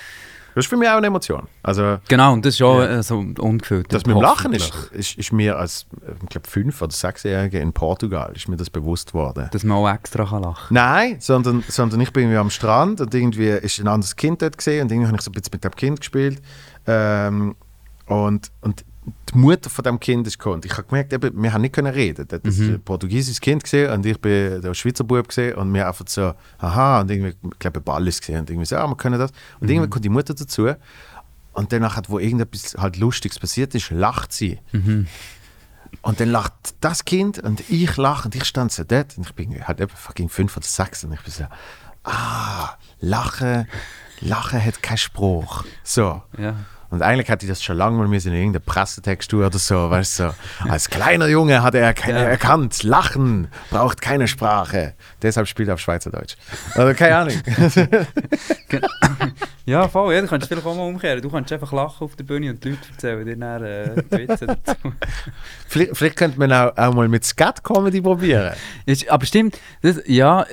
Das 0.55 0.67
ist 0.67 0.69
für 0.71 0.77
mich 0.77 0.89
auch 0.89 0.99
eine 0.99 1.09
Emotion. 1.09 1.49
Also, 1.65 1.99
Genau, 2.07 2.33
und 2.33 2.47
das 2.47 2.55
ist 2.55 2.63
auch 2.63 2.79
Ja. 2.79 2.99
äh, 2.99 3.03
so 3.03 3.19
ungefiltert. 3.19 3.93
das 3.93 4.07
mit 4.07 4.15
dem 4.15 4.23
Lachen 4.23 4.53
ist, 4.53 4.73
ist, 4.93 5.19
ist 5.19 5.33
mir 5.33 5.59
als, 5.59 5.87
äh, 6.07 6.13
ich 6.23 6.29
glaube, 6.29 6.49
fünf- 6.49 6.81
oder 6.81 6.93
sechsjähriger 6.93 7.61
in 7.61 7.73
Portugal 7.73 8.31
ist 8.37 8.47
mir 8.47 8.57
das 8.57 8.71
bewusst 8.71 9.15
worden. 9.15 9.49
Dass 9.51 9.65
man 9.65 9.79
auch 9.79 9.91
extra 9.91 10.25
kann 10.27 10.45
lachen 10.45 10.73
Nein, 10.73 11.17
sondern, 11.19 11.65
sondern 11.67 12.01
ich 12.01 12.13
bin 12.13 12.25
irgendwie 12.25 12.39
am 12.39 12.51
Strand 12.51 13.01
und 13.01 13.13
irgendwie 13.13 13.49
ist 13.49 13.81
ein 13.81 13.89
anderes 13.89 14.15
Kind 14.15 14.43
dort 14.43 14.57
gesehen 14.57 14.83
und 14.83 14.93
irgendwie 14.93 15.09
habe 15.09 15.17
ich 15.17 15.23
so 15.25 15.31
ein 15.31 15.35
bisschen 15.35 15.51
mit 15.55 15.65
dem 15.65 15.75
Kind 15.75 15.99
gespielt. 16.01 16.41
Ähm, 16.87 17.57
und, 18.07 18.51
und 18.61 18.85
die 19.35 19.39
Mutter 19.39 19.69
von 19.69 19.83
dem 19.85 20.01
Kind 20.01 20.27
ist 20.27 20.39
gekommen. 20.39 20.57
Und 20.57 20.65
Ich 20.65 20.73
habe 20.73 20.85
gemerkt, 20.85 21.13
eben, 21.13 21.43
wir 21.43 21.53
haben 21.53 21.61
nicht 21.61 21.75
können 21.75 21.93
reden. 21.93 22.27
Das 22.27 22.41
ist 22.45 22.61
ein 22.61 22.81
portugiesisches 22.83 23.41
Kind 23.41 23.63
gesehen 23.63 23.93
und 23.93 24.07
ich 24.07 24.19
bin 24.19 24.63
der 24.63 24.73
Schweizer 24.75 25.05
Bub 25.05 25.29
gesehen 25.29 25.55
und 25.57 25.73
wir 25.75 25.87
einfach 25.87 26.07
so, 26.09 26.33
aha, 26.59 27.01
und 27.01 27.11
irgendwie, 27.11 27.35
ich 27.53 27.59
glaube, 27.59 27.81
ein 27.81 27.85
Ball 27.85 28.07
ist 28.09 28.21
gesehen 28.21 28.41
und 28.41 28.49
irgendwie 28.51 28.67
so, 28.67 28.77
ah, 28.77 28.87
wir 28.87 28.97
können 28.97 29.19
das. 29.19 29.31
Und 29.61 29.69
irgendwann 29.71 29.91
kommt 29.91 30.05
die 30.05 30.11
Mutter 30.11 30.33
dazu 30.35 30.71
und 31.53 31.73
danach, 31.73 32.01
wo 32.09 32.19
irgendetwas 32.19 32.77
halt 32.79 32.97
Lustiges 32.97 33.39
passiert 33.39 33.75
ist, 33.75 33.91
lacht 33.91 34.33
sie. 34.33 34.59
Und 36.03 36.21
dann 36.21 36.31
lacht 36.31 36.53
das 36.81 37.05
Kind 37.05 37.39
und 37.39 37.69
ich 37.71 37.97
lache 37.97 38.27
und 38.27 38.35
ich 38.35 38.45
stand 38.45 38.73
so 38.73 38.85
dort 38.85 39.17
und 39.17 39.27
ich 39.27 39.35
bin 39.35 39.67
halt 39.67 39.81
eben 39.81 39.93
fucking 39.95 40.29
fünf 40.29 40.57
oder 40.57 40.67
sechs 40.67 41.05
und 41.05 41.13
ich 41.13 41.21
bin 41.21 41.33
so, 41.33 41.45
ah, 42.05 42.71
Lachen, 43.01 43.69
Lachen 44.21 44.65
hat 44.65 44.83
keinen 44.83 44.99
Spruch. 44.99 45.65
So. 45.83 46.23
Ja. 46.39 46.57
Und 46.95 47.03
eigentlich 47.03 47.29
hätte 47.29 47.45
ich 47.45 47.51
das 47.51 47.63
schon 47.63 47.77
lange 47.77 47.99
mal 47.99 48.07
müssen 48.09 48.29
in 48.29 48.35
irgendeiner 48.39 48.65
Pressetextur 48.65 49.47
oder 49.49 49.59
so, 49.59 49.91
weißt 49.91 50.21
du, 50.21 50.31
so. 50.31 50.69
Als 50.71 50.89
kleiner 50.89 51.27
Junge 51.27 51.63
hat 51.63 51.75
er 51.75 51.81
Ja. 51.83 52.17
erkannt, 52.17 52.83
Lachen 52.85 53.49
braucht 53.71 54.01
keine 54.01 54.29
Sprache. 54.29 54.95
Deshalb 55.21 55.49
spielt 55.49 55.69
er 55.69 55.75
auf 55.75 55.81
Schweizerdeutsch. 55.81 56.37
Also 56.75 56.95
keine 56.95 57.17
Ahnung. 57.17 57.35
Ja, 59.67 59.89
voll, 59.89 60.13
ja, 60.15 60.21
du 60.21 60.27
kannst 60.27 60.47
vielleicht 60.47 60.67
auch 60.67 60.77
mal 60.77 60.83
umkehren. 60.87 61.23
Du 61.23 61.31
kannst 61.31 61.51
einfach 61.51 61.73
lachen 61.73 62.05
auf 62.05 62.17
der 62.17 62.25
Bühne 62.25 62.51
und 62.51 62.63
die 62.63 62.71
Leute 62.71 62.83
erzählen 62.93 63.25
dir 63.25 63.37
dann 63.37 63.65
äh, 63.65 64.03
die 64.13 64.29
Witze 64.29 64.47
dazu. 64.47 64.75
vielleicht, 65.69 65.97
vielleicht 65.97 66.17
könnte 66.17 66.39
man 66.39 66.53
auch, 66.53 66.77
auch 66.77 66.93
mal 66.93 67.09
mit 67.09 67.25
Scat-Comedy 67.25 68.03
probieren. 68.03 68.53
Ist, 68.85 69.09
aber 69.09 69.25
stimmt, 69.25 69.59
das, 69.81 70.03
ja, 70.05 70.45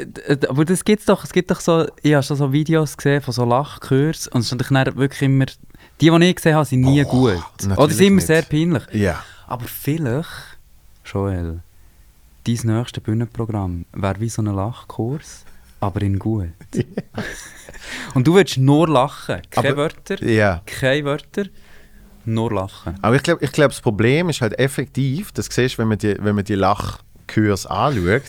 aber 0.48 0.64
das 0.64 0.86
gibt's 0.86 1.06
doch, 1.08 1.26
es 1.26 1.34
gibt 1.34 1.52
doch 1.52 1.60
so, 1.60 1.88
ich 2.02 2.14
habe 2.14 2.24
schon 2.24 2.38
so 2.38 2.54
Videos 2.54 2.96
gesehen 2.96 3.22
von 3.22 3.34
so 3.34 3.44
Lachkursen 3.44 4.32
und 4.32 4.42
es 4.42 4.50
sind 4.50 4.62
dann 4.72 4.96
wirklich 4.96 5.22
immer, 5.24 5.46
die, 6.02 6.10
die 6.10 6.26
ich 6.30 6.36
gesehen 6.36 6.56
habe, 6.56 6.66
sind 6.66 6.82
nie 6.82 7.04
gut. 7.04 7.36
natürlich 7.62 7.78
Oder 7.78 7.94
sind 7.94 8.08
immer 8.08 8.22
sehr 8.22 8.42
peinlich. 8.44 8.84
Ja. 8.94 9.24
Aber 9.48 9.66
vielleicht, 9.66 10.30
Joel, 11.06 11.62
dein 12.46 12.60
nächstes 12.64 13.04
Bühnenprogramm 13.04 13.86
wäre 13.94 14.20
wie 14.20 14.30
so 14.30 14.42
ein 14.42 14.48
Lachkurs, 14.48 15.44
aber 15.80 16.02
in 16.02 16.18
gut. 16.20 16.50
und 18.14 18.28
du 18.28 18.34
würdest 18.36 18.58
nur 18.58 18.88
lachen, 18.88 19.42
keine 19.50 19.70
Aber- 19.70 19.78
Wörter, 19.78 20.24
Ja. 20.24 20.62
keine 20.66 21.06
Wörter, 21.06 21.46
nur 22.26 22.52
lachen. 22.54 22.96
Aber 23.02 23.16
ich 23.16 23.24
glaube, 23.24 23.44
ich 23.44 23.52
glaub, 23.52 23.72
das 23.72 23.82
Problem 23.82 24.30
ist 24.30 24.42
halt 24.42 24.58
effektiv, 24.60 25.32
das 25.32 25.48
siehst 25.48 25.76
du, 25.76 25.80
wenn 25.80 25.88
man 25.88 25.98
die, 25.98 26.16
wenn 26.20 26.36
man 26.36 26.46
die 26.46 26.56
Lachkurs 26.56 27.66
anschaut. 27.66 28.22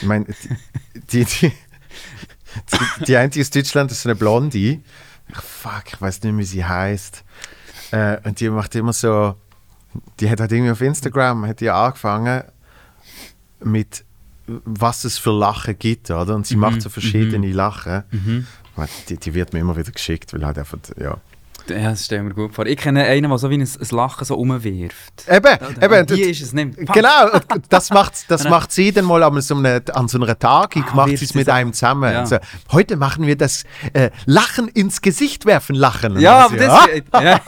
Ich 0.00 0.02
meine, 0.04 0.24
die, 1.12 1.24
die, 1.24 1.24
die, 1.24 1.48
die, 1.50 3.04
die 3.06 3.16
eine 3.16 3.30
aus 3.38 3.50
Deutschland 3.50 3.90
ist 3.90 4.02
so 4.02 4.08
eine 4.08 4.16
Blondie. 4.16 4.80
Fuck, 5.32 5.84
ich 5.94 6.00
weiß 6.00 6.22
nicht, 6.22 6.36
wie 6.36 6.44
sie 6.44 6.64
heißt. 6.64 7.24
Äh, 7.92 8.18
und 8.24 8.40
die 8.40 8.48
macht 8.50 8.74
immer 8.74 8.92
so, 8.92 9.34
die 10.20 10.30
hat 10.30 10.40
halt 10.40 10.52
irgendwie 10.52 10.72
auf 10.72 10.80
Instagram 10.80 11.46
hat 11.46 11.60
die 11.60 11.70
angefangen 11.70 12.44
mit 13.60 14.04
was 14.46 15.04
es 15.04 15.18
für 15.18 15.30
Lachen 15.30 15.78
gibt, 15.78 16.10
oder? 16.10 16.34
Und 16.34 16.46
sie 16.46 16.56
macht 16.56 16.82
so 16.82 16.88
verschiedene 16.90 17.52
Lachen. 17.52 18.02
Die, 19.08 19.16
die 19.16 19.34
wird 19.34 19.52
mir 19.52 19.60
immer 19.60 19.76
wieder 19.76 19.92
geschickt, 19.92 20.32
weil 20.32 20.44
halt 20.44 20.58
einfach, 20.58 20.78
ja. 21.00 21.18
Ja, 21.70 21.90
das 21.90 22.04
stellen 22.06 22.26
wir 22.28 22.34
gut 22.34 22.54
vor. 22.54 22.66
Ich 22.66 22.76
kenne 22.76 23.04
einen, 23.04 23.28
der 23.28 23.38
so 23.38 23.48
wie 23.50 23.54
ein, 23.58 23.62
ein 23.62 23.96
Lachen 23.96 24.24
so 24.24 24.36
umwirft. 24.36 25.24
Eben, 25.30 25.58
eben. 25.82 26.06
die 26.06 26.22
ist 26.22 26.42
es 26.42 26.52
nicht. 26.52 26.76
Genau, 26.92 27.38
das 27.68 27.90
macht, 27.90 28.14
das 28.28 28.48
macht 28.48 28.72
sie 28.72 28.92
dann 28.92 29.04
mal 29.04 29.22
an 29.22 29.40
so 29.40 29.54
einer, 29.56 29.80
an 29.94 30.08
so 30.08 30.18
einer 30.20 30.38
Tagung, 30.38 30.84
Ah, 30.92 30.96
macht 30.96 31.16
sie 31.18 31.24
es 31.24 31.34
mit 31.34 31.46
so- 31.46 31.52
einem 31.52 31.72
zusammen. 31.72 32.12
Ja. 32.12 32.26
So, 32.26 32.36
heute 32.72 32.96
machen 32.96 33.26
wir 33.26 33.36
das 33.36 33.64
äh, 33.92 34.10
Lachen 34.26 34.68
ins 34.68 35.00
Gesicht 35.00 35.46
werfen, 35.46 35.74
Lachen. 35.74 36.18
Ja, 36.20 36.48
dann 36.48 36.70
aber 36.70 36.90
das. 37.12 37.22
Ja. 37.22 37.40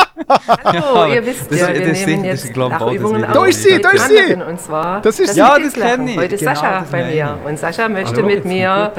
Hallo, 0.64 1.12
ihr 1.12 1.24
wisst 1.26 1.50
das- 1.50 1.60
ja, 1.60 1.68
das 1.72 1.78
wir 1.78 1.94
sind- 1.94 2.06
nehmen 2.06 2.22
das 2.24 2.44
jetzt 2.44 2.50
das 2.50 2.56
Lachübungen 2.56 3.24
auf. 3.24 3.32
Da 3.32 3.44
ist 3.46 3.62
sie, 3.62 3.80
da 3.80 3.90
ist 3.90 4.08
sie. 4.08 4.34
Und 4.34 4.60
zwar 4.60 5.00
Das 5.00 5.18
ist- 5.20 5.36
Ja, 5.36 5.56
Kids 5.56 5.74
das 5.74 5.82
kenn 5.82 5.90
Lachen. 5.90 6.08
ich. 6.08 6.16
Heute 6.16 6.34
ist 6.34 6.40
Genau, 6.40 6.54
Sascha 6.54 6.80
das 6.80 6.90
bei 6.90 7.04
mir. 7.10 7.38
Und 7.44 7.58
Sascha 7.58 7.88
möchte 7.88 8.22
mit 8.22 8.44
mir 8.44 8.92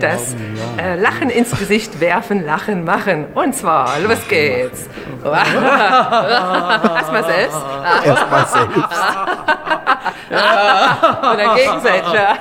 das 0.00 0.34
äh, 0.78 0.96
Lachen 1.00 1.30
ins 1.30 1.50
Gesicht 1.58 2.00
werfen, 2.00 2.44
Lachen 2.44 2.84
machen. 2.84 3.26
Und 3.34 3.54
zwar, 3.54 3.71
los 4.02 4.28
geht's. 4.28 4.88
Lass 5.24 7.12
mal 7.12 7.24
selbst. 7.24 7.58
Erst 8.04 8.30
mal 8.30 8.46
selbst. 8.46 8.76
Und 11.22 11.38
dann 11.38 11.56
gegenseitig. 11.56 12.12
Ja. 12.12 12.36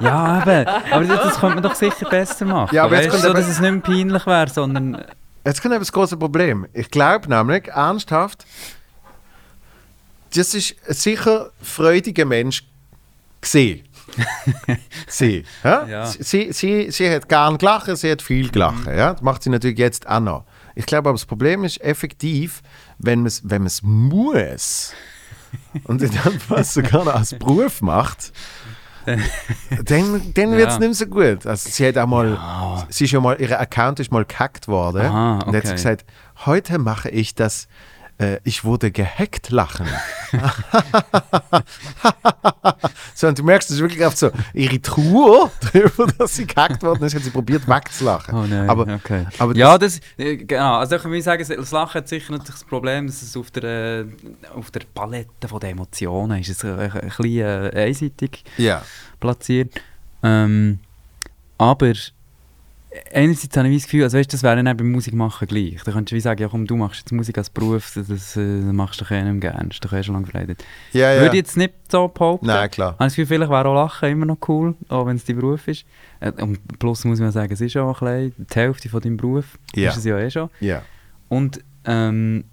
ja, 0.00 0.42
eben. 0.42 0.68
Aber 0.90 1.04
das, 1.04 1.22
das 1.22 1.40
könnte 1.40 1.54
man 1.54 1.62
doch 1.62 1.74
sicher 1.74 2.08
besser 2.08 2.44
machen. 2.44 2.74
Ja, 2.74 2.84
aber 2.84 2.96
jetzt 3.00 3.12
weißt, 3.12 3.22
so, 3.22 3.32
dass 3.32 3.48
es 3.48 3.60
nicht 3.60 3.70
mehr 3.70 3.80
peinlich 3.80 4.26
wäre, 4.26 4.48
sondern. 4.48 5.04
Jetzt 5.44 5.62
kommt 5.62 5.74
eben 5.74 5.82
das 5.82 5.92
große 5.92 6.16
Problem. 6.16 6.66
Ich 6.72 6.90
glaube 6.90 7.28
nämlich, 7.28 7.68
ernsthaft, 7.68 8.44
das 10.34 10.54
ist 10.54 10.76
ein 10.86 10.94
sicher 10.94 11.50
freudiger 11.62 12.24
Mensch 12.24 12.64
gesehen. 13.40 13.88
sie, 15.06 15.44
ja? 15.64 15.86
Ja. 15.86 16.06
Sie, 16.06 16.52
sie, 16.52 16.90
sie 16.90 17.10
hat 17.10 17.28
gern 17.28 17.58
gelacht, 17.58 17.96
sie 17.96 18.10
hat 18.10 18.22
viel 18.22 18.50
gelacht. 18.50 18.86
Ja? 18.86 19.12
Das 19.14 19.22
macht 19.22 19.42
sie 19.42 19.50
natürlich 19.50 19.78
jetzt 19.78 20.08
auch 20.08 20.20
noch. 20.20 20.44
Ich 20.74 20.86
glaube 20.86 21.08
aber, 21.08 21.16
das 21.16 21.26
Problem 21.26 21.64
ist 21.64 21.80
effektiv, 21.80 22.62
wenn 22.98 23.20
man 23.20 23.26
es 23.26 23.42
wenn 23.44 23.62
man's 23.62 23.82
muss 23.82 24.92
und 25.84 26.00
dann 26.02 26.10
was 26.48 26.74
sogar 26.74 27.04
noch 27.04 27.14
als 27.14 27.34
Beruf 27.38 27.82
macht, 27.82 28.32
dann, 29.06 29.22
dann 30.34 30.52
wird 30.52 30.68
es 30.68 30.74
Ja. 30.74 30.78
nicht 30.78 30.80
mehr 30.80 30.94
so 30.94 31.06
gut. 31.06 31.46
Also 31.46 31.68
sie 31.70 31.86
hat 31.88 31.98
auch 31.98 32.06
mal, 32.06 32.38
sie 32.90 33.04
ist 33.04 33.10
ja 33.10 33.20
mal, 33.20 33.40
ihr 33.40 33.58
Account 33.58 33.98
ist 34.00 34.12
mal 34.12 34.24
gehackt 34.24 34.68
worden 34.68 35.06
Aha, 35.06 35.38
und 35.46 35.56
hat 35.56 35.64
sie 35.64 35.72
okay. 35.72 35.72
gesagt, 35.72 36.04
heute 36.46 36.78
mache 36.78 37.08
ich 37.08 37.34
das, 37.34 37.66
äh, 38.20 38.38
ich 38.44 38.64
wurde 38.64 38.90
gehackt 38.90 39.50
lachen. 39.50 39.86
so, 43.14 43.28
und 43.28 43.38
du 43.38 43.42
merkst, 43.42 43.70
es 43.70 43.76
ist 43.76 43.82
wirklich 43.82 44.04
oft 44.04 44.18
so 44.18 44.30
ihre 44.52 44.80
Trauer 44.80 45.50
darüber, 45.72 46.06
dass 46.18 46.36
sie 46.36 46.46
gehackt 46.46 46.82
worden 46.82 47.04
ist, 47.04 47.14
hat 47.14 47.22
sie 47.22 47.30
probiert 47.30 47.66
wegzulachen. 47.66 48.34
Oh 48.34 48.46
nein, 48.46 48.68
aber, 48.68 48.82
okay. 48.94 49.26
aber 49.38 49.56
ja, 49.56 49.78
das, 49.78 50.00
äh, 50.18 50.36
genau. 50.36 50.76
Also 50.76 50.96
ich 50.96 51.04
würde 51.04 51.22
sagen, 51.22 51.44
das 51.48 51.70
Lachen 51.70 51.94
hat 51.94 52.08
sicher 52.08 52.32
natürlich 52.32 52.60
das 52.60 52.64
Problem, 52.64 53.06
dass 53.06 53.22
es 53.22 53.36
auf 53.36 53.50
der, 53.50 53.64
äh, 53.64 54.04
auf 54.54 54.70
der 54.70 54.82
Palette 54.92 55.48
von 55.48 55.58
den 55.60 55.70
Emotionen 55.70 56.40
ist. 56.40 56.50
Es 56.50 56.58
ist 56.58 56.64
ein, 56.64 56.78
ein, 56.78 56.92
ein 56.92 57.00
bisschen 57.00 57.38
äh, 57.38 57.70
einseitig 57.74 58.44
ja. 58.58 58.82
platziert. 59.18 59.80
Ähm, 60.22 60.80
aber 61.56 61.92
einerseits 63.12 63.56
habe 63.56 63.68
ich 63.68 63.82
das 63.82 63.84
Gefühl, 63.84 64.02
also 64.04 64.18
weißt, 64.18 64.32
das 64.32 64.42
wäre 64.42 64.62
dann 64.62 64.76
beim 64.76 64.90
Musikmachen 64.90 65.46
gleich. 65.46 65.82
Da 65.84 65.92
könntest 65.92 66.12
du 66.12 66.16
wie 66.16 66.20
sagen, 66.20 66.42
ja 66.42 66.48
komm, 66.48 66.66
du 66.66 66.76
machst 66.76 67.00
jetzt 67.00 67.12
Musik 67.12 67.38
als 67.38 67.50
Beruf, 67.50 67.92
das, 67.94 68.08
das 68.08 68.36
äh, 68.36 68.40
machst 68.40 69.00
du 69.00 69.04
doch 69.04 69.12
eh 69.12 69.22
gerne, 69.38 69.68
das 69.68 69.76
ist 69.76 69.84
doch 69.84 69.92
eh 69.92 70.02
schon 70.02 70.14
lange 70.14 70.26
verleidet. 70.26 70.64
Ja, 70.92 71.12
ja. 71.12 71.20
Würde 71.20 71.36
ich 71.36 71.42
jetzt 71.42 71.56
nicht 71.56 71.74
so 71.88 72.08
behaupten. 72.08 72.46
Nein, 72.46 72.70
klar. 72.70 72.90
Ich 72.90 72.94
habe 72.94 73.04
das 73.04 73.14
Gefühl, 73.14 73.26
vielleicht 73.26 73.50
wäre 73.50 73.68
auch 73.68 73.74
Lachen 73.74 74.08
immer 74.10 74.26
noch 74.26 74.38
cool, 74.48 74.74
auch 74.88 75.06
wenn 75.06 75.16
es 75.16 75.24
dein 75.24 75.36
Beruf 75.36 75.68
ist. 75.68 75.84
Äh, 76.20 76.32
Und 76.32 76.78
plus 76.78 77.04
muss 77.04 77.20
man 77.20 77.32
sagen, 77.32 77.52
es 77.52 77.60
ist 77.60 77.74
ja 77.74 77.82
auch 77.82 78.02
ein 78.02 78.30
bisschen 78.30 78.46
die 78.50 78.54
Hälfte 78.54 78.88
von 78.88 79.00
deinem 79.00 79.16
Beruf. 79.16 79.58
Ja. 79.74 79.90
Ist 79.90 79.98
es 79.98 80.04
ja 80.04 80.18
eh 80.18 80.30
schon. 80.30 80.50
Ja. 80.60 80.82
Und 81.28 81.60
ähm, 81.84 82.44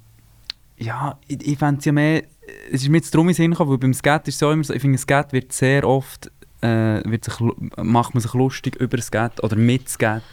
ja, 0.78 1.18
ich, 1.28 1.46
ich 1.46 1.58
fände 1.58 1.80
es 1.80 1.86
ja 1.86 1.92
mehr, 1.92 2.24
es 2.72 2.84
ist 2.84 2.90
mir 2.90 2.98
jetzt 2.98 3.14
darum 3.14 3.28
in 3.28 3.34
den 3.34 3.36
Sinn 3.36 3.52
gekommen, 3.52 3.72
weil 3.72 3.78
beim 3.78 3.94
Skat 3.94 4.28
ist 4.28 4.36
es 4.36 4.40
so 4.40 4.52
immer 4.52 4.64
so, 4.64 4.74
ich 4.74 4.82
finde, 4.82 4.98
Skat 4.98 5.34
wird 5.34 5.52
sehr 5.52 5.88
oft, 5.88 6.32
äh, 6.62 7.02
wird 7.10 7.26
sich, 7.26 7.36
macht 7.78 8.14
man 8.14 8.22
sich 8.22 8.34
lustig 8.34 8.76
über 8.78 9.00
Skat 9.02 9.44
oder 9.44 9.56
mit 9.56 9.90
Skat. 9.90 10.24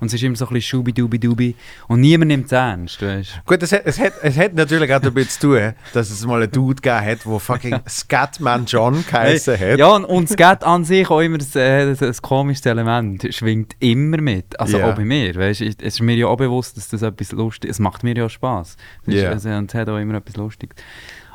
Und 0.00 0.08
es 0.08 0.14
ist 0.14 0.22
immer 0.24 0.34
so 0.36 0.46
ein 0.46 0.52
bisschen 0.52 0.80
schubi-dubi-dubi. 0.82 1.54
Und 1.86 2.00
niemand 2.00 2.28
nimmt 2.28 2.46
es 2.46 2.52
ernst, 2.52 3.00
weißt 3.00 3.42
Gut, 3.46 3.62
es 3.62 3.72
hat, 3.72 3.82
es, 3.84 3.98
hat, 3.98 4.12
es 4.22 4.36
hat 4.36 4.52
natürlich 4.54 4.92
auch 4.92 5.00
damit 5.00 5.30
zu 5.30 5.40
tun, 5.40 5.72
dass 5.92 6.10
es 6.10 6.26
mal 6.26 6.42
einen 6.42 6.50
Dude 6.50 6.82
gegeben 6.82 7.04
hat, 7.06 7.24
der 7.24 7.38
fucking 7.38 7.80
Scatman 7.88 8.66
John 8.66 9.04
geheißen 9.08 9.58
hat. 9.58 9.78
Ja, 9.78 9.86
und, 9.94 10.04
und 10.04 10.28
Skat 10.28 10.64
an 10.64 10.84
sich 10.84 11.08
auch 11.08 11.20
immer 11.20 11.38
ein, 11.38 11.46
äh, 11.54 11.94
ein, 11.98 12.16
komisches 12.22 12.66
Element, 12.66 13.26
schwingt 13.32 13.76
immer 13.78 14.18
mit. 14.20 14.58
Also 14.58 14.78
Ja. 14.78 14.90
auch 14.90 14.96
bei 14.96 15.04
mir, 15.04 15.34
weißt 15.34 15.60
es 15.60 15.76
ist 15.76 16.00
mir 16.02 16.16
ja 16.16 16.26
auch 16.26 16.36
bewusst, 16.36 16.76
dass 16.76 16.88
das 16.88 17.02
etwas 17.02 17.30
lustig 17.32 17.70
Es 17.70 17.78
macht 17.78 18.02
mir 18.02 18.16
ja 18.16 18.26
ist- 18.26 19.22
Ja. 19.22 19.30
also, 19.30 19.48
und 19.50 19.70
es 19.72 19.74
hat 19.74 19.88
auch 19.88 19.98
immer 19.98 20.14
etwas 20.14 20.36
Lustiges. 20.36 20.76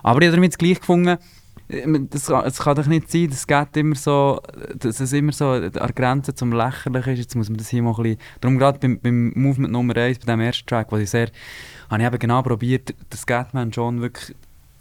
Aber 0.04 0.22
ich 0.22 0.28
habe 0.28 0.36
damit 0.36 0.58
gleich 0.58 0.80
gefunden, 0.80 1.18
äh, 1.70 1.86
das, 2.10 2.28
kann- 2.28 2.46
es 2.46 2.60
kann 2.60 2.76
doch 2.76 2.86
nicht 2.88 3.10
sein, 3.12 3.30
dass 3.30 3.42
Skat 3.42 3.76
immer 3.78 3.96
so, 3.96 4.42
dass 4.76 5.00
es 5.00 5.14
immer 5.14 5.32
so 5.32 5.50
an 5.52 5.72
der 5.72 5.92
Grenze 5.94 6.34
zum 6.36 6.52
Lächerlichen 6.52 7.14
ist. 7.14 7.20
Jetzt 7.20 7.36
muss 7.36 7.50
man 7.50 7.58
das 7.58 7.70
hier 7.70 7.82
mal 7.82 7.92
ein 7.96 8.04
bisschen... 8.04 8.20
Darum 8.42 8.58
gerade 8.58 8.80
beim, 8.80 9.00
beim 9.00 9.32
Movement 9.36 9.72
Nummer 9.74 9.96
1, 9.96 10.20
bei 10.20 10.32
dem 10.34 10.42
ersten 10.42 10.66
Track, 10.68 10.92
was 10.92 11.00
ich 11.02 11.10
sehr... 11.10 11.30
Habe 11.90 12.02
ich 12.02 12.08
eben 12.08 12.20
genau 12.20 12.42
probiert, 12.42 12.90
den 12.90 13.18
Scatman 13.18 13.72
John 13.72 14.02
wirklich 14.02 14.36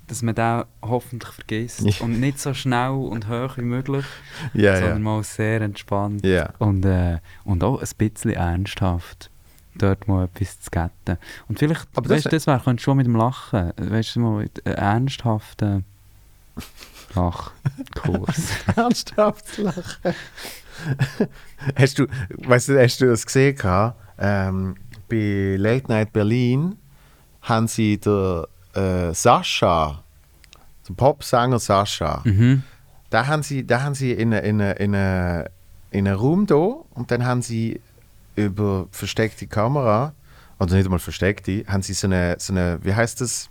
dass 0.06 0.22
man 0.22 0.34
den 0.34 0.62
hoffentlich 0.80 1.30
vergisst 1.34 1.82
Ja. 1.82 1.92
und 2.02 2.18
nicht 2.18 2.38
so 2.40 2.54
schnell 2.54 2.92
und 2.92 3.28
hoch 3.28 3.58
wie 3.58 3.62
möglich, 3.62 4.06
ja, 4.54 4.76
sondern 4.76 4.96
ja. 4.96 5.04
mal 5.04 5.22
sehr 5.22 5.60
entspannt 5.60 6.24
und, 6.60 6.84
äh, 6.86 7.18
und 7.44 7.62
auch 7.62 7.82
ein 7.82 7.88
bisschen 7.98 8.30
ernsthaft 8.30 9.28
dort 9.74 10.08
mal 10.08 10.24
etwas 10.24 10.60
zu 10.62 10.70
gatten. 10.70 11.18
Und 11.46 11.58
vielleicht, 11.58 11.86
Aber 11.94 12.08
das- 12.08 12.16
weißt 12.16 12.24
du, 12.24 12.30
das 12.30 12.46
wäre, 12.46 12.58
könntest 12.64 12.86
du 12.86 12.90
schon 12.90 12.96
mit 12.96 13.04
dem 13.06 13.16
Lachen, 13.16 13.70
weißt 13.76 14.16
du, 14.16 14.20
mal 14.20 14.38
einen 14.64 14.74
ernsthaften 14.76 15.84
Lachkurs. 17.14 18.50
Ernsthaft 18.76 19.46
zu 19.48 19.62
lachen. 19.62 20.14
hast 21.76 21.98
du, 21.98 22.06
weißt 22.30 22.68
du, 22.68 22.82
hast 22.82 23.00
du 23.00 23.06
das 23.06 23.26
gesehen? 23.26 23.56
Ähm, 24.18 24.76
bei 25.08 25.56
Late 25.58 25.88
Night 25.88 26.12
Berlin 26.12 26.76
haben 27.42 27.68
sie 27.68 27.98
den 27.98 28.44
äh, 28.74 29.14
Sascha, 29.14 30.02
den 30.88 30.96
Popsänger 30.96 31.58
Sascha, 31.58 32.20
mhm. 32.24 32.62
da 33.10 33.26
haben 33.26 33.42
sie, 33.42 33.66
da 33.66 33.82
haben 33.82 33.94
sie 33.94 34.12
in, 34.12 34.34
eine- 34.34 34.46
in, 34.46 34.60
eine- 34.60 34.72
in, 34.74 34.94
eine- 34.94 35.50
in 35.90 36.06
einen 36.06 36.16
Raum 36.16 36.46
da 36.46 36.54
und 36.54 37.10
dann 37.10 37.24
haben 37.24 37.42
sie 37.42 37.80
über 38.36 38.86
versteckte 38.90 39.46
Kamera, 39.46 40.12
oder 40.60 40.74
nicht 40.74 40.84
einmal 40.84 40.98
versteckte, 40.98 41.64
haben 41.68 41.82
sie 41.82 41.94
so 41.94 42.06
eine, 42.06 42.36
so 42.38 42.52
eine 42.52 42.78
wie 42.82 42.94
heißt 42.94 43.20
das? 43.20 43.48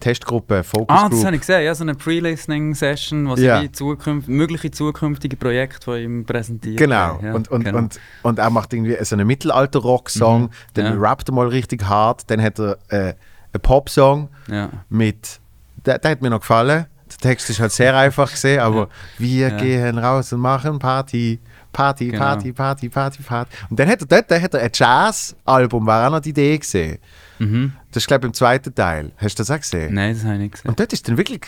Testgruppe, 0.00 0.62
Focus 0.64 0.86
Ah, 0.88 1.02
das 1.08 1.10
Group. 1.10 1.24
habe 1.26 1.34
ich 1.36 1.40
gesehen. 1.42 1.64
Ja, 1.64 1.74
so 1.74 1.84
eine 1.84 1.94
Pre-Listening-Session, 1.94 3.28
wo 3.28 3.36
sie 3.36 3.44
Ja. 3.46 3.62
zukünft, 3.72 4.28
mögliche 4.28 4.70
zukünftige 4.70 5.36
Projekte 5.36 5.84
von 5.84 5.98
ihm 5.98 6.24
präsentieren. 6.24 6.76
Genau. 6.76 7.20
Ja, 7.22 7.34
und, 7.34 7.48
und, 7.48 7.64
genau. 7.64 7.78
und, 7.78 8.00
und 8.22 8.38
er 8.38 8.50
macht 8.50 8.72
irgendwie 8.72 8.96
so 9.04 9.14
einen 9.16 9.26
Mittelalter-Rock-Song, 9.26 10.42
Mhm. 10.42 10.50
dann 10.74 10.84
Ja. 10.86 10.92
rappt 10.98 11.28
er 11.28 11.34
mal 11.34 11.48
richtig 11.48 11.84
hart, 11.84 12.30
dann 12.30 12.40
hat 12.42 12.58
er 12.58 12.78
äh, 12.88 13.14
einen 13.52 13.62
Pop-Song 13.62 14.28
ja. 14.48 14.70
mit, 14.88 15.40
der, 15.84 15.98
der 15.98 16.10
hat 16.12 16.22
mir 16.22 16.30
noch 16.30 16.40
gefallen. 16.40 16.86
Der 17.10 17.16
Text 17.18 17.48
ist 17.48 17.58
halt 17.60 17.72
sehr 17.72 17.96
einfach 17.96 18.30
gesehen, 18.30 18.60
aber 18.60 18.88
wir 19.18 19.48
Ja. 19.48 19.56
gehen 19.56 19.98
raus 19.98 20.32
und 20.32 20.40
machen 20.40 20.78
Party, 20.78 21.38
Party, 21.72 22.08
Genau. 22.08 22.18
Party, 22.24 22.52
Party, 22.52 22.88
Party, 22.88 23.22
Party. 23.22 23.50
Und 23.70 23.78
dann 23.78 23.88
hat 23.88 24.00
er 24.00 24.06
dort 24.06 24.30
dann 24.30 24.42
hat 24.42 24.54
er 24.54 24.60
ein 24.62 24.70
Jazz-Album, 24.72 25.86
war 25.86 26.06
auch 26.06 26.12
noch 26.12 26.20
die 26.20 26.30
Idee 26.30 26.58
gesehen. 26.58 26.98
Mhm. 27.38 27.72
Das 27.92 28.02
ist 28.02 28.06
glaube 28.08 28.26
ich 28.26 28.30
im 28.30 28.34
zweiten 28.34 28.74
Teil. 28.74 29.12
Hast 29.16 29.38
du 29.38 29.42
das 29.42 29.50
auch 29.50 29.58
gesehen? 29.60 29.94
Nein, 29.94 30.14
das 30.14 30.24
habe 30.24 30.34
ich 30.34 30.40
nicht 30.40 30.52
gesehen. 30.52 30.68
Und 30.68 30.80
dort 30.80 30.92
ist 30.92 31.08
dann 31.08 31.16
wirklich, 31.16 31.40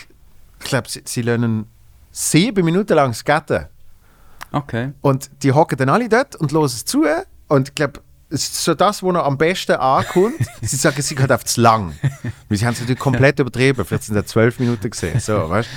ich 0.59 0.65
glaube, 0.65 0.89
sie, 0.89 1.01
sie 1.05 1.21
lernen 1.21 1.65
sieben 2.11 2.65
Minuten 2.65 2.93
lang 2.93 3.13
skaten. 3.13 3.65
Okay. 4.51 4.91
Und 5.01 5.29
die 5.43 5.51
hocken 5.53 5.77
dann 5.77 5.89
alle 5.89 6.09
dort 6.09 6.35
und 6.35 6.51
hören 6.51 6.65
es 6.65 6.83
zu. 6.85 7.05
Und 7.47 7.69
ich 7.69 7.75
glaube, 7.75 8.01
es 8.33 8.43
ist 8.43 8.63
so 8.63 8.73
das, 8.73 9.03
wo 9.03 9.11
noch 9.11 9.25
am 9.25 9.37
besten 9.37 9.73
ankommt. 9.73 10.35
sie 10.61 10.75
sagen, 10.77 11.01
sie 11.01 11.15
geht 11.15 11.31
auf 11.31 11.43
zu 11.43 11.59
lang. 11.59 11.93
Weil 12.47 12.57
sie 12.57 12.65
haben 12.65 12.73
es 12.73 12.79
natürlich 12.79 12.99
komplett 12.99 13.39
übertrieben. 13.39 13.83
Vielleicht 13.83 14.03
sind 14.03 14.15
es 14.15 14.25
zwölf 14.27 14.57
Minuten 14.59 14.89
gesehen. 14.89 15.19
So, 15.19 15.49
weißt? 15.49 15.69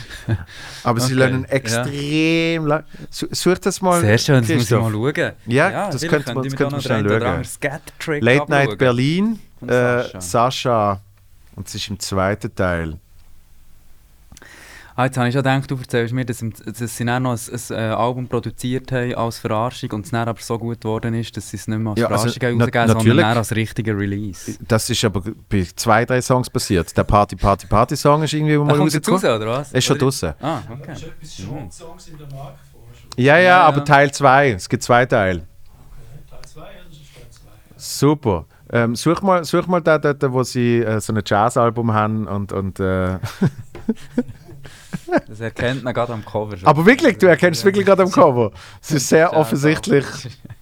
Aber 0.84 1.00
sie 1.00 1.06
Okay, 1.06 1.14
lernen 1.14 1.42
ja. 1.48 1.48
extrem 1.54 2.66
lang. 2.66 2.84
Su- 3.10 3.26
Such 3.32 3.58
das 3.58 3.80
mal. 3.80 4.00
Sehr 4.00 4.18
schön, 4.18 4.40
das 4.46 4.48
muss 4.50 4.64
ich 4.64 4.70
mal 4.70 4.90
schauen. 4.92 5.32
Ja, 5.46 5.90
das 5.90 6.00
vielleicht 6.04 6.10
könnte 6.26 6.34
man- 6.34 6.44
das 6.44 6.56
könnte 6.56 6.72
man 6.72 6.80
schnell 6.82 7.08
schauen. 7.08 8.20
Late 8.22 8.50
Night. 8.50 8.78
Berlin, 8.78 9.40
Von 9.66 9.74
äh, 9.74 10.02
Sascha. 10.02 10.20
Sascha. 10.20 11.00
Und 11.56 11.68
es 11.68 11.74
ist 11.74 11.88
im 11.88 11.98
zweiten 12.00 12.54
Teil. 12.54 12.98
Ah, 14.96 15.06
jetzt 15.06 15.16
habe 15.16 15.26
ich 15.28 15.34
schon 15.34 15.42
gedacht, 15.42 15.68
du 15.68 15.76
erzählst 15.76 16.14
mir, 16.14 16.24
dass, 16.24 16.38
dass 16.38 16.96
sie 16.96 17.04
dann 17.04 17.24
noch 17.24 17.32
ein, 17.32 17.38
ein, 17.52 17.76
äh, 17.76 17.80
Album 17.94 18.28
produziert 18.28 18.92
haben 18.92 19.12
als 19.16 19.38
Verarschung 19.38 19.90
und 19.90 20.04
es 20.04 20.12
dann 20.12 20.28
aber 20.28 20.40
so 20.40 20.56
gut 20.56 20.80
geworden 20.82 21.14
ist, 21.14 21.36
dass 21.36 21.50
sie 21.50 21.56
es 21.56 21.66
nicht 21.66 21.78
mehr 21.78 21.90
als 21.90 21.98
Ja, 22.00 22.06
also, 22.06 22.28
Verarschung 22.28 22.42
haben 22.48 22.58
na- 22.58 22.64
rausgegeben, 22.64 22.86
sondern 22.88 23.04
natürlich. 23.06 23.24
dann 23.24 23.36
als 23.38 23.52
richtiger 23.56 23.98
Release. 23.98 24.56
Das 24.68 24.88
ist 24.88 25.04
aber 25.04 25.22
bei 25.48 25.66
zwei, 25.74 26.04
drei 26.04 26.22
Songs 26.22 26.48
passiert. 26.48 26.96
Der 26.96 27.02
Party, 27.02 27.34
Party, 27.34 27.66
Party 27.66 27.96
Song 27.96 28.22
ist 28.22 28.34
irgendwie 28.34 28.52
Da 28.54 28.60
mal 28.62 28.78
rausgekommen. 28.78 29.18
oder 29.24 29.46
was? 29.46 29.72
Ist 29.72 29.84
schon 29.84 29.98
draußen. 29.98 30.32
Ah, 30.40 30.60
Es 30.64 30.70
okay. 30.80 30.92
ist 30.92 31.02
etwas 31.02 31.36
Short-Songs 31.38 32.08
in 32.08 32.18
der 32.18 32.26
Marke. 32.28 32.58
Ja, 33.16 33.36
ja, 33.36 33.42
Ja, 33.42 33.60
aber. 33.62 33.84
Teil 33.84 34.12
2. 34.12 34.50
Es 34.52 34.68
gibt 34.68 34.84
zwei 34.84 35.06
Teile. 35.06 35.40
Teil 36.30 36.38
2, 36.52 36.60
ja, 36.60 36.66
das 36.88 36.96
ist 36.96 37.14
Teil 37.14 37.24
2. 37.30 37.40
Super. 37.76 38.44
Ähm, 38.74 38.96
such 38.96 39.22
mal, 39.22 39.44
such 39.44 39.68
mal 39.68 39.80
da 39.80 39.98
dort, 39.98 40.20
wo 40.32 40.42
sie 40.42 40.80
äh, 40.80 41.00
so 41.00 41.12
ein 41.12 41.22
Jazzalbum 41.24 41.94
haben 41.94 42.26
und, 42.26 42.52
und 42.52 42.80
äh, 42.80 43.18
Das 45.28 45.38
erkennt 45.38 45.84
man 45.84 45.94
gerade 45.94 46.12
am 46.12 46.24
Cover. 46.24 46.56
schon. 46.56 46.66
aber 46.66 46.84
wirklich, 46.84 47.18
du 47.18 47.26
erkennst 47.26 47.60
es 47.60 47.64
wirklich 47.64 47.86
gerade 47.86 48.02
am 48.02 48.10
Cover. 48.10 48.50
Es 48.82 48.90
ist 48.90 49.08
sehr 49.08 49.32
offensichtlich, 49.32 50.04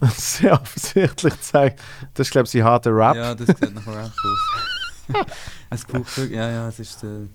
sehr 0.17 0.53
offensichtlich 0.53 1.41
zeigt. 1.41 1.81
Das 2.13 2.27
ist 2.27 2.33
glaube 2.33 2.45
ich 2.45 2.51
sie 2.51 2.63
harte 2.63 2.91
Rap. 2.91 3.17
Ja, 3.17 3.35
das 3.35 3.47
sieht 3.47 3.75
nach 3.75 3.87
Rap 3.87 4.13
aus. 4.13 5.27
es 5.71 5.85
braucht 5.85 6.17
wirklich, 6.19 6.37
ja, 6.37 6.51
ja, 6.51 6.69
es 6.69 6.79
ist 6.81 7.03
äh, 7.05 7.29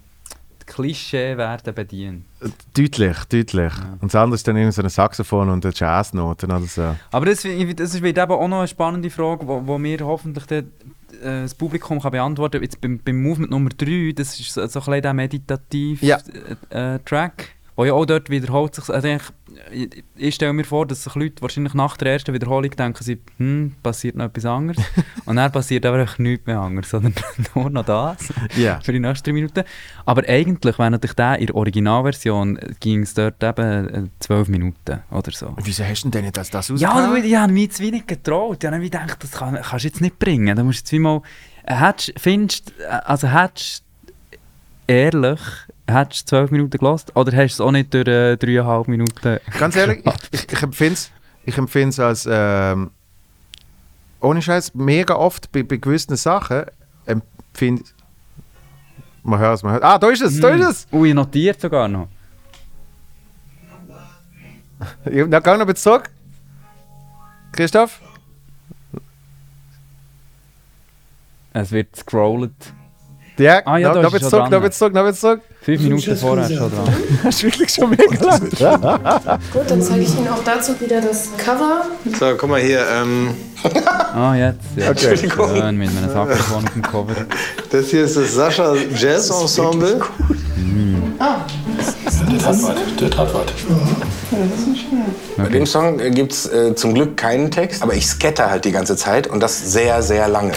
Klischee 0.68 1.36
werden 1.38 1.74
bedient. 1.74 2.26
Deutlich, 2.76 3.18
deutlich. 3.30 3.74
Und 4.02 4.14
das 4.14 4.16
andere 4.16 4.36
ist 4.36 4.48
dann 4.48 4.56
irgendwie 4.58 4.74
so 4.74 4.84
ein 4.84 4.90
Saxophon 4.90 5.50
und 5.50 5.66
eine 5.66 5.74
Jazznote 5.76 6.46
oder 6.46 6.60
so. 6.62 6.96
Aber 7.12 7.26
das, 7.26 7.42
das 7.76 7.96
ist 7.96 8.04
wird 8.04 8.18
eben 8.18 8.32
auch 8.32 8.48
noch 8.48 8.60
eine 8.60 8.68
spannende 8.68 9.10
Frage, 9.10 9.48
wo, 9.48 9.66
wo 9.66 9.78
mir 9.80 10.00
hoffentlich 10.02 10.46
dann, 10.46 10.66
äh, 11.24 11.42
das 11.42 11.56
Publikum 11.56 12.00
kann 12.00 12.12
beantworten 12.12 12.54
kann. 12.60 12.64
Jetzt 12.64 12.80
beim, 12.82 13.00
beim 13.04 13.22
Movement 13.24 13.50
Nummer 13.52 13.70
3, 13.70 14.12
das 14.16 14.40
ist 14.40 14.54
so, 14.54 14.68
so 14.68 14.80
ein 14.80 14.86
bisschen 14.86 15.02
der 15.02 15.14
meditative 15.14 16.06
Ja. 16.06 16.20
äh, 16.70 17.00
Track, 17.00 17.50
wo 17.78 17.86
ja 17.86 17.94
auch 17.94 18.06
dort 18.06 18.30
wiederholt 18.30 18.74
sich. 18.76 18.90
Also 18.90 19.08
ich, 19.08 19.22
ich, 19.72 20.04
ich 20.16 20.36
stelle 20.36 20.52
mir 20.52 20.64
vor, 20.66 20.86
dass 20.88 21.04
sich 21.04 21.14
Leute 21.16 21.42
wahrscheinlich 21.44 21.74
nach 21.76 21.96
der 21.96 22.12
ersten 22.12 22.34
Wiederholung 22.34 22.72
denken, 22.72 23.04
sie, 23.04 23.20
hm, 23.38 23.76
passiert 23.84 24.16
noch 24.16 24.26
etwas 24.26 24.46
anderes. 24.46 24.84
Und 25.26 25.36
dann 25.36 25.52
passiert 25.52 25.86
aber 25.86 26.00
echt 26.00 26.18
nichts 26.20 26.48
mehr 26.48 26.60
anderes, 26.60 26.90
sondern 26.90 27.14
nur 27.56 27.70
noch 27.70 27.86
das 27.86 28.34
Ja. 28.58 28.80
für 28.82 28.92
die 28.94 29.00
nächsten 29.00 29.26
drei 29.26 29.34
Minuten. 29.34 29.64
Aber 30.06 30.28
eigentlich, 30.28 30.78
wenn 30.80 30.92
natürlich 30.92 31.16
der 31.16 31.38
in 31.38 31.46
der 31.46 31.56
Originalversion 31.56 32.60
ging 32.80 33.04
es 33.04 33.14
dort 33.14 33.44
eben 33.44 33.90
äh, 33.90 34.04
zwölf 34.20 34.48
Minuten 34.48 35.00
oder 35.12 35.32
so. 35.32 35.54
Wieso 35.62 35.84
hast 35.86 36.04
du 36.04 36.10
denn 36.10 36.26
nicht 36.26 36.38
als 36.38 36.50
das 36.50 36.70
Ja, 36.70 36.90
rausgehauen? 36.90 37.22
du, 37.22 37.28
ich 37.28 37.36
habe 37.36 37.54
mich 37.54 37.64
jetzt 37.64 37.80
wenig 37.80 38.08
getraut. 38.08 38.58
Ich 38.64 38.68
habe 38.68 38.80
mir 38.80 38.86
gedacht, 38.90 39.24
das 39.24 39.32
kann, 39.32 39.54
kannst 39.62 39.86
du 39.86 39.88
jetzt 39.88 40.02
nicht 40.02 40.18
bringen. 40.18 40.56
Da 40.58 40.64
musst 40.64 40.80
du 40.80 40.82
jetzt 40.82 40.92
wie 40.94 41.00
mal... 41.00 41.22
Äh, 41.64 41.76
hättest, 41.76 42.14
findest, 42.20 42.74
äh, 42.80 42.86
also 43.06 43.28
hättest 43.28 43.84
ehrlich, 44.88 45.40
hättest 45.88 46.24
du 46.24 46.36
zwölf 46.36 46.52
Minuten 46.52 46.78
gelost 46.78 47.16
oder 47.16 47.32
hast 47.36 47.58
du 47.58 47.64
es 47.64 47.68
auch 47.68 47.72
nicht 47.72 47.94
durch 47.94 48.08
äh, 48.08 48.36
dreieinhalb 48.38 48.88
Minuten... 48.88 49.40
Ganz 49.58 49.76
ehrlich, 49.76 50.06
ich, 50.06 50.14
ich, 50.32 50.52
ich 50.52 50.64
empfinde 50.64 50.94
es 50.94 51.12
ich 51.48 51.58
empfind's 51.58 51.98
als, 51.98 52.28
ähm, 52.30 52.92
ohne 54.20 54.42
Scheiß, 54.42 54.76
mega 54.76 55.16
oft 55.16 55.50
bei, 55.54 55.64
bei 55.64 55.78
gewissen 55.78 56.18
Sachen 56.18 56.66
empfinde 57.06 57.84
Man 59.24 59.40
hört 59.40 59.56
es, 59.56 59.64
man 59.64 59.72
hört 59.72 59.84
Ah, 59.84 59.98
da 59.98 60.10
ist 60.10 60.22
es, 60.22 60.40
da 60.42 60.50
ist 60.50 60.68
es! 60.68 60.88
Ui, 60.92 61.14
notiert 61.14 61.62
sogar 61.62 61.88
noch. 61.88 62.10
Na, 65.06 65.40
geh 65.40 65.52
noch 65.52 65.62
ein 65.62 65.68
bisschen 65.68 65.76
zurück. 65.76 66.10
Christoph? 67.54 68.02
Es 71.54 71.72
wird 71.72 71.96
scrollt. 71.96 72.74
Ja, 73.38 73.62
Ah, 73.66 73.78
ja, 73.78 73.88
noch, 73.90 73.96
da 73.96 74.02
noch 74.04 74.14
ist 74.14 74.22
schon 74.22 74.30
zurück, 74.30 74.50
noch 74.52 74.62
bisschen 74.62 74.72
zurück, 74.74 74.94
noch 74.94 75.02
ein 75.02 75.08
bisschen 75.08 75.20
zurück. 75.30 75.42
Fünf 75.62 75.82
Minuten 75.84 76.18
vorher 76.18 76.48
schon 76.48 76.58
dran. 76.58 76.96
Das 77.24 77.36
ist 77.36 77.44
wirklich 77.44 77.70
schon 77.70 77.90
mega 77.90 78.26
lang. 78.26 78.42
Gut, 79.54 79.64
dann 79.70 79.82
zeige 79.82 80.02
ich 80.02 80.18
Ihnen 80.18 80.28
auch 80.30 80.44
dazu 80.44 80.80
wieder 80.80 81.02
das 81.02 81.30
Cover. 81.38 81.86
So, 82.20 82.36
guck 82.38 82.50
mal 82.50 82.60
hier. 82.62 82.84
Ähm, 82.90 83.36
Ah, 84.14 84.34
jetzt. 84.36 84.60
Ja. 84.76 84.92
Okay. 84.92 85.18
Schön, 85.18 85.78
mit 85.78 85.90
einem 85.90 86.10
Saxophon 86.12 86.64
auf 86.66 86.74
dem 86.74 86.82
Cover. 86.82 87.14
das 87.72 87.88
hier 87.88 88.04
ist 88.06 88.16
das 88.18 88.34
Sascha 88.34 88.74
Jazz 88.96 89.30
Ensemble. 89.30 90.00
Der 91.20 92.46
hat 92.46 92.64
was, 92.64 92.76
der 93.00 93.18
hat 93.18 93.34
was. 93.34 93.46
Bei 95.38 95.50
dem 95.50 95.66
Song 95.66 95.98
gibt 96.12 96.32
es 96.34 96.46
äh, 96.52 96.76
zum 96.76 96.94
Glück 96.94 97.18
keinen 97.18 97.50
Text, 97.52 97.82
aber 97.82 97.94
ich 97.94 98.06
scatter 98.08 98.50
halt 98.50 98.66
die 98.66 98.72
ganze 98.72 98.96
Zeit 98.96 99.28
und 99.28 99.42
das 99.42 99.72
sehr, 99.72 100.02
sehr 100.02 100.28
lange. 100.28 100.52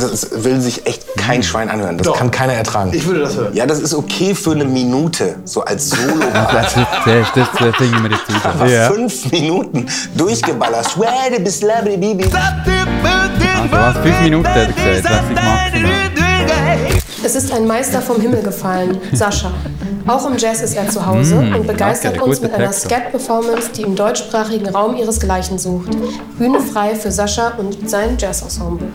Das 0.00 0.44
will 0.44 0.60
sich 0.60 0.86
echt 0.86 1.04
kein 1.16 1.42
Schwein 1.42 1.68
anhören. 1.70 1.98
Das 1.98 2.12
kann 2.14 2.30
keiner 2.30 2.52
ertragen. 2.52 2.92
Ich 2.92 3.06
würde 3.06 3.20
das 3.20 3.36
hören. 3.36 3.54
Ja, 3.54 3.66
das 3.66 3.80
ist 3.80 3.94
okay 3.94 4.34
für 4.34 4.52
eine 4.52 4.64
Minute, 4.64 5.36
so 5.44 5.64
als 5.64 5.90
Solo. 5.90 6.24
Das, 6.52 6.76
ist, 6.76 6.86
das. 8.34 8.54
Aber 8.60 8.94
fünf 8.94 9.30
Minuten 9.30 9.86
durchgeballert. 10.16 10.90
Schwede 10.90 11.40
bis 11.42 11.62
labri 11.62 11.96
bibi. 11.96 12.24
Also 12.24 13.70
was? 13.70 13.96
Fünf 13.98 14.20
Minuten 14.20 14.48
hat 14.48 14.74
gesagt. 14.76 15.04
Das 15.04 15.24
ist 15.24 15.34
maximal. 15.34 16.93
Es 17.24 17.34
ist 17.34 17.54
ein 17.54 17.66
Meister 17.66 18.02
vom 18.02 18.20
Himmel 18.20 18.42
gefallen, 18.42 18.98
Sascha. 19.14 19.50
Auch 20.06 20.30
im 20.30 20.36
Jazz 20.36 20.60
ist 20.60 20.76
er 20.76 20.90
zu 20.90 21.06
Hause 21.06 21.38
und 21.38 21.66
begeistert 21.66 22.20
uns 22.20 22.42
mit 22.42 22.52
einer. 22.52 22.70
Scat-Performance, 22.70 23.70
die 23.74 23.80
im 23.80 23.96
deutschsprachigen 23.96 24.68
Raum 24.68 24.94
ihresgleichen 24.94 25.58
sucht. 25.58 25.96
Bühne 26.36 26.60
frei 26.60 26.94
für 26.94 27.10
Sascha 27.10 27.54
und 27.56 27.88
sein 27.88 28.18
Jazz-Ensemble. 28.18 28.88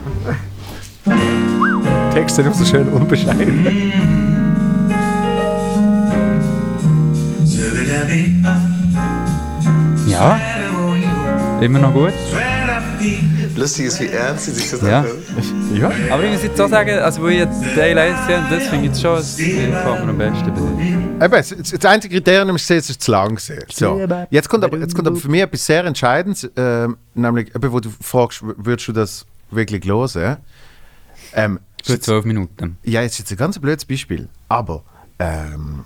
Texte 2.14 2.42
immer 2.42 2.54
so 2.54 2.64
schön 2.64 2.88
unbescheiden. 2.90 3.66
Ja. 10.06 10.38
Immer 11.60 11.80
noch 11.80 11.92
gut. 11.92 12.12
Lustig 13.60 13.86
ist, 13.86 14.00
wie 14.00 14.06
ernst 14.06 14.46
sie 14.46 14.52
sich 14.52 14.70
das 14.70 14.80
Ja. 14.80 15.04
Ja. 15.74 15.92
Aber 16.10 16.24
ich 16.24 16.32
muss 16.32 16.42
jetzt 16.42 16.56
so 16.56 16.66
sagen, 16.66 16.98
also 16.98 17.20
wo 17.20 17.26
ich 17.26 17.40
jetzt 17.40 17.62
Teil 17.74 17.98
1 17.98 18.26
sehe, 18.26 18.42
das 18.50 18.68
finde 18.68 18.86
ich 18.86 18.92
jetzt 18.92 19.02
schon, 19.02 19.16
das 19.16 19.36
gefällt 19.36 20.04
mir 20.04 20.10
am 20.10 20.16
besten 20.16 20.54
bei 20.54 20.82
dir. 20.82 21.26
Eben, 21.26 21.70
das, 21.70 21.84
einzige 21.84 22.14
Kriterium 22.16 22.56
ist, 22.56 22.70
es 22.70 22.88
ist 22.88 23.02
zu 23.02 23.10
lang 23.10 23.34
gewesen. 23.34 23.58
So. 23.70 24.08
Jetzt, 24.30 24.48
kommt 24.48 24.64
aber, 24.64 24.78
jetzt 24.78 24.94
kommt 24.94 25.08
aber 25.08 25.16
für 25.16 25.28
mich 25.28 25.42
etwas 25.42 25.66
sehr 25.66 25.84
Entscheidendes, 25.84 26.50
ähm, 26.56 26.96
nämlich, 27.14 27.54
eben, 27.54 27.70
wo 27.70 27.80
du 27.80 27.90
fragst, 28.00 28.40
würdest 28.42 28.88
du 28.88 28.92
das 28.92 29.26
wirklich 29.50 29.84
hören? 29.84 30.38
Ähm, 31.34 31.60
Für 31.84 32.00
zwölf 32.00 32.24
Minuten. 32.24 32.78
ja, 32.82 33.02
jetzt 33.02 33.12
ist 33.12 33.18
jetzt 33.18 33.32
ein 33.32 33.36
ganz 33.36 33.58
blödes 33.58 33.84
Beispiel, 33.84 34.30
aber 34.48 34.84
ähm, 35.18 35.84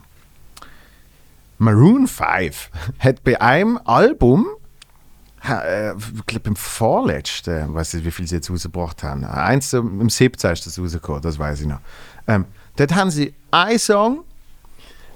Maroon 1.59 2.07
5 2.07 2.70
hat 3.01 3.25
bei 3.25 3.41
einem 3.41 3.81
Album, 3.85 4.47
äh, 4.47 4.64
ich 5.45 6.27
glaube 6.27 6.49
im 6.49 6.57
vorletzten, 6.57 7.69
ich 7.69 7.75
weiß 7.75 7.95
nicht, 7.95 8.07
wie 8.07 8.11
viel 8.11 8.27
sie 8.27 8.37
jetzt 8.37 8.51
rausgebracht 8.51 9.03
haben, 9.03 9.25
eins 9.25 9.73
im 9.75 10.01
im 10.01 10.09
17. 10.09 10.53
ist 10.53 10.67
das 10.67 10.79
rausgekommen, 10.79 11.21
das 11.21 11.39
weiß 11.39 11.61
ich 11.61 11.67
noch. 11.67 11.81
Ähm, 12.27 12.47
dort 12.77 12.95
haben 12.95 13.11
sie 13.11 13.35
einen 13.51 13.79
Song, 13.79 14.25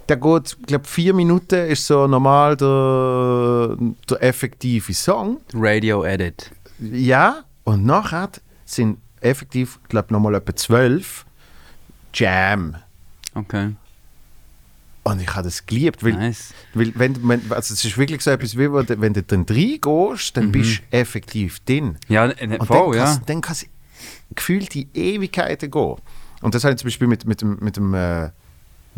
der 0.09 0.19
geht, 0.19 0.57
ich 0.61 0.67
glaube, 0.67 0.87
vier 0.87 1.15
Minuten 1.15 1.67
ist 1.67 1.87
so 1.87 2.07
normal 2.07 2.57
der, 2.57 3.77
der 4.09 4.23
effektive 4.23 4.93
Song. 4.93 5.41
Radio 5.55 6.05
Edit. 6.05 6.51
Ja, 6.79 7.45
und 7.65 7.87
nachher 7.87 8.31
sind 8.65 8.99
effektiv, 9.21 9.79
glaube 9.89 10.13
nochmal 10.13 10.35
etwa 10.35 10.55
zwölf 10.55 11.25
Jam. 12.13 12.77
Okay, 13.35 13.75
Und 15.11 15.21
ich 15.23 15.35
habe 15.35 15.45
das 15.45 15.65
geliebt, 15.65 16.03
weil, 16.05 16.13
nice. 16.15 16.53
weil 16.75 16.93
wenn, 16.97 17.27
wenn, 17.29 17.41
also 17.51 17.73
es 17.75 17.85
ist 17.85 17.97
wirklich 17.97 18.21
so 18.23 18.31
etwas 18.31 18.57
wie, 18.59 18.71
wo 18.71 18.83
du- 18.83 19.01
wenn 19.01 19.15
du 19.15 19.23
drin 19.23 19.47
reingehst, 19.49 20.37
dann 20.37 20.53
bist 20.53 20.81
du 20.91 20.97
effektiv 20.97 21.61
drin. 21.61 21.97
Ja, 22.09 22.27
äh, 22.27 22.59
Und 22.59 22.67
voll, 22.67 22.93
dann 22.93 22.99
ja. 22.99 23.05
kann's- 23.05 23.25
dann 23.27 23.41
kann 23.41 23.53
es 23.53 23.67
gefühlt 24.35 24.75
die 24.75 24.89
Ewigkeiten 24.95 25.71
gehen. 25.71 25.97
Und 26.43 26.55
das 26.55 26.65
habe 26.65 26.75
ich 26.75 26.79
zum 26.81 26.89
Beispiel 26.89 27.09
mit, 27.09 27.25
mit, 27.27 27.43
mit, 27.43 27.77
dem, 27.77 27.95
äh, 27.95 28.25
mit 28.25 28.33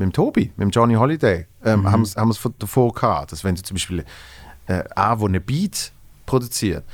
dem 0.06 0.12
Tobi, 0.12 0.52
mit 0.56 0.60
dem 0.60 0.70
Johnny 0.70 0.94
Holiday, 0.94 1.46
ähm, 1.64 1.90
haben 1.90 2.04
wir 2.04 2.20
haben 2.20 2.28
wir 2.28 2.32
es 2.34 2.48
davor 2.58 2.92
gehabt, 2.92 3.32
dass 3.32 3.44
wenn 3.44 3.54
du 3.54 3.62
zum 3.62 3.76
Beispiel 3.76 4.04
äh, 4.66 4.82
auch, 4.96 5.20
wo 5.20 5.26
eine 5.26 5.40
Beat 5.40 5.92
produziert, 6.26 6.84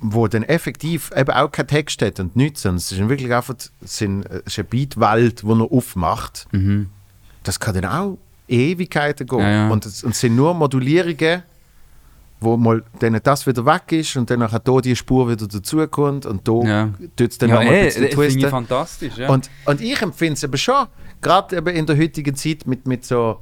wo 0.00 0.28
dann 0.28 0.42
effektiv 0.44 1.10
eben 1.16 1.30
auch 1.32 1.50
kein 1.50 1.66
Text 1.66 2.00
hat 2.02 2.20
und 2.20 2.36
nichts, 2.36 2.62
sondern 2.62 2.76
es 2.78 2.92
ist 2.92 3.08
wirklich 3.08 3.32
einfach 3.34 3.54
es 3.82 4.00
äh, 4.00 4.06
ist 4.44 4.58
eine 4.58 4.64
Beatwelt, 4.68 5.42
die 5.42 5.46
er 5.48 5.72
aufmacht. 5.72 6.46
Das 7.42 7.58
kann 7.58 7.74
dann 7.74 7.84
auch 7.86 8.18
Ewigkeiten 8.48 9.26
gehen. 9.26 9.38
Ja, 9.38 9.50
ja. 9.50 9.70
Und, 9.70 9.86
es, 9.86 10.02
und 10.04 10.14
sind 10.14 10.36
nur 10.36 10.52
Modulierungen, 10.54 11.42
wo 12.40 12.56
mal 12.56 12.82
dann 12.98 13.18
das 13.22 13.46
wieder 13.46 13.64
weg 13.66 13.92
ist 13.92 14.16
und 14.16 14.30
dann 14.30 14.40
nachher 14.40 14.60
hier 14.64 14.80
die 14.80 14.96
Spur 14.96 15.28
wieder 15.28 15.46
dazukommt 15.46 16.24
und 16.26 16.46
da 16.48 16.52
Ja. 16.64 16.90
tut 17.16 17.30
es 17.32 17.38
dann 17.38 17.50
ja, 17.50 17.56
nochmal 17.56 17.74
eh, 17.74 17.78
ein 17.80 17.84
bisschen 17.86 18.02
das 18.04 18.10
finde 18.14 18.26
ich 18.26 18.32
twisten. 18.34 18.50
fantastisch, 18.50 19.16
ja. 19.18 19.28
Und, 19.28 19.50
und 19.66 19.80
ich 19.80 20.00
empfinde 20.02 20.34
es 20.34 20.44
aber 20.44 20.56
schon, 20.56 20.86
gerade 21.20 21.56
eben 21.58 21.68
in 21.76 21.86
der 21.86 21.98
heutigen 21.98 22.34
Zeit 22.34 22.66
mit, 22.66 22.86
mit 22.86 23.04
so 23.04 23.40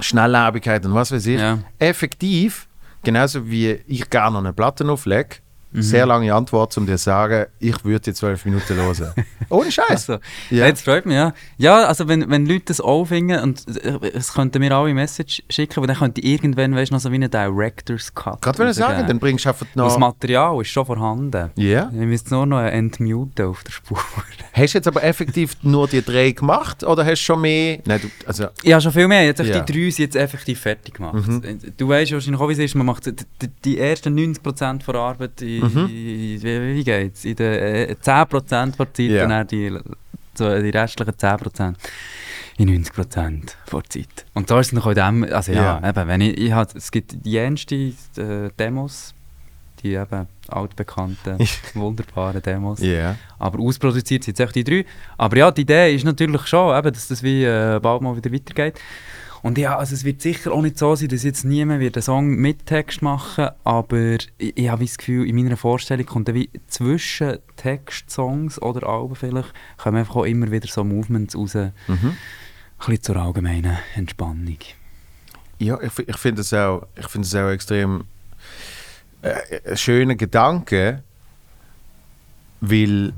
Schnelllebigkeit 0.00 0.84
und 0.86 0.94
was 0.94 1.10
weiß 1.10 1.26
ich, 1.26 1.40
Ja. 1.40 1.58
effektiv, 1.78 2.68
genauso 3.02 3.48
wie 3.50 3.80
ich 3.86 4.08
gerne 4.10 4.32
noch 4.32 4.40
eine 4.40 4.52
Platte 4.52 4.88
auflege, 4.88 5.36
Mhm. 5.70 5.82
sehr 5.82 6.06
lange 6.06 6.32
Antwort, 6.34 6.76
um 6.78 6.86
dir 6.86 6.96
zu 6.96 7.04
sagen, 7.04 7.46
ich 7.58 7.84
würde 7.84 8.00
die 8.00 8.14
zwölf 8.14 8.44
Minuten 8.46 8.74
hören. 8.74 9.12
Ohne 9.50 9.70
Scheiß. 9.70 9.90
Also, 9.90 10.12
Ja. 10.50 10.58
ja. 10.58 10.66
Jetzt 10.66 10.82
freut 10.82 11.04
mich, 11.04 11.14
ja. 11.14 11.34
Ja, 11.58 11.84
also 11.84 12.08
wenn, 12.08 12.30
wenn 12.30 12.46
Leute 12.46 12.64
das 12.66 12.80
auch 12.80 13.04
finden, 13.04 13.38
und 13.40 13.64
äh, 13.84 13.98
es 14.14 14.32
könnten 14.32 14.60
mir 14.60 14.72
alle 14.72 14.94
Message 14.94 15.42
schicken, 15.50 15.74
aber 15.76 15.86
dann 15.86 15.96
könnte 15.96 16.20
ich 16.20 16.26
irgendwann, 16.26 16.74
weißt 16.74 16.90
du, 16.90 16.94
noch 16.94 17.00
so 17.00 17.10
wie 17.10 17.16
einen 17.16 17.30
Director's 17.30 18.14
Cut 18.14 18.40
Gerade 18.40 18.58
wenn 18.58 18.68
ich 18.68 18.76
sagen, 18.76 19.06
dann 19.06 19.18
bringst 19.18 19.44
du 19.44 19.50
einfach 19.50 19.66
Und 19.74 19.76
Das 19.76 19.92
noch... 19.94 19.98
Material 19.98 20.60
ist 20.60 20.68
schon 20.68 20.86
vorhanden. 20.86 21.50
Ja. 21.56 21.90
Ich 21.92 21.98
müsste 21.98 22.34
nur 22.34 22.46
noch 22.46 22.60
entmuten 22.62 23.46
auf 23.46 23.62
der 23.64 23.72
Spur. 23.72 23.98
Hast 24.52 24.74
du 24.74 24.78
jetzt 24.78 24.88
aber 24.88 25.04
effektiv 25.04 25.56
nur 25.62 25.86
die 25.86 26.02
drei 26.02 26.30
gemacht 26.32 26.82
oder 26.82 27.04
hast 27.04 27.20
du 27.20 27.24
schon 27.24 27.40
mehr... 27.42 27.78
Nein, 27.84 28.00
du, 28.00 28.08
also, 28.26 28.44
habe 28.44 28.80
schon 28.80 28.92
viel 28.92 29.08
mehr. 29.08 29.24
Jetzt 29.24 29.40
Ja. 29.40 29.60
Mhm. 29.60 29.66
Die 29.66 29.72
drei 29.72 29.90
sind 29.90 29.98
jetzt 29.98 30.16
effektiv 30.16 30.60
fertig 30.60 30.94
gemacht. 30.94 31.14
Du 31.76 31.88
weißt 31.88 32.12
wahrscheinlich 32.12 32.40
auch, 32.40 32.48
wie 32.48 32.52
es 32.52 32.58
ist. 32.58 32.74
Man 32.74 32.86
macht 32.86 33.06
die, 33.06 33.12
die, 33.12 33.48
die 33.64 33.78
ersten 33.78 34.18
90% 34.18 34.90
der 34.90 34.94
Arbeit 35.00 35.42
in, 35.42 35.57
Mhm. 35.60 35.88
wie, 35.88 36.42
wie 36.76 36.84
geht's? 36.84 37.24
In 37.24 37.36
den 37.36 37.52
äh, 37.52 37.96
10% 38.02 38.76
der 38.76 38.92
Zeit 38.94 39.22
und 39.22 39.28
dann 39.30 39.46
die, 39.46 39.78
so 40.34 40.60
die 40.60 40.70
restlichen 40.70 41.12
10% 41.12 41.74
in 42.58 42.84
90% 42.84 43.52
der 43.72 43.84
Zeit. 43.88 44.26
Und 44.34 44.50
da 44.50 44.58
ist 44.60 44.68
es 44.68 44.72
noch 44.72 44.86
in 44.88 44.94
dem, 44.94 45.24
also 45.24 45.52
ja, 45.52 45.80
Ja. 45.80 45.88
Eben, 45.88 46.08
wenn 46.08 46.20
ich, 46.20 46.38
ich 46.38 46.52
hab, 46.52 46.74
es 46.74 46.90
gibt 46.90 47.24
die 47.24 47.30
jenste 47.30 47.74
äh, 47.76 48.50
Demos, 48.58 49.14
die 49.82 49.94
eben 49.94 50.26
altbekannten, 50.48 51.38
wunderbaren 51.74 52.42
Demos. 52.42 52.80
ja. 52.80 53.14
Aber 53.38 53.60
ausproduziert 53.60 54.24
sind 54.24 54.36
jetzt 54.36 54.40
echt 54.40 54.56
die 54.56 54.64
drei. 54.64 54.84
Aber 55.16 55.36
ja, 55.36 55.50
die 55.52 55.60
Idee 55.60 55.94
ist 55.94 56.04
natürlich 56.04 56.46
schon, 56.46 56.76
eben, 56.76 56.92
dass 56.92 57.06
das 57.08 57.22
wie 57.22 57.44
äh, 57.44 57.78
bald 57.80 58.02
mal 58.02 58.16
wieder 58.16 58.32
weitergeht. 58.32 58.80
Und 59.42 59.58
ja, 59.58 59.76
also 59.76 59.94
es 59.94 60.04
wird 60.04 60.20
sicher 60.20 60.52
auch 60.52 60.62
nicht 60.62 60.78
so 60.78 60.94
sein, 60.94 61.08
dass 61.08 61.22
jetzt 61.22 61.44
niemand 61.44 61.80
wird 61.80 61.96
einen 61.96 62.02
Song 62.02 62.36
mit 62.36 62.66
Text 62.66 63.02
machen 63.02 63.50
aber 63.64 64.16
ich, 64.38 64.56
ich 64.56 64.68
habe 64.68 64.84
das 64.84 64.98
Gefühl, 64.98 65.28
in 65.28 65.36
meiner 65.36 65.56
Vorstellung 65.56 66.06
kommt 66.06 66.32
wie 66.34 66.50
zwischen 66.66 67.38
Textsongs 67.56 68.60
oder 68.60 68.88
Alben 68.88 69.14
vielleicht, 69.14 69.52
kommen 69.76 69.98
einfach 69.98 70.16
auch 70.16 70.24
immer 70.24 70.50
wieder 70.50 70.66
so 70.68 70.84
Movements 70.84 71.36
raus, 71.36 71.56
ein 71.56 71.72
bisschen 72.78 73.02
zur 73.02 73.16
allgemeinen 73.16 73.78
Entspannung. 73.94 74.58
Ja, 75.58 75.78
ich, 75.80 75.98
ich 75.98 76.16
finde 76.16 76.42
es 76.42 76.52
auch, 76.52 76.86
ich 76.96 77.08
finde 77.08 77.26
es 77.26 77.34
auch 77.34 77.50
extrem 77.50 78.04
äh, 79.22 79.70
ein 79.70 79.76
schöner 79.76 80.14
Gedanke, 80.14 81.02
weil 82.60 83.12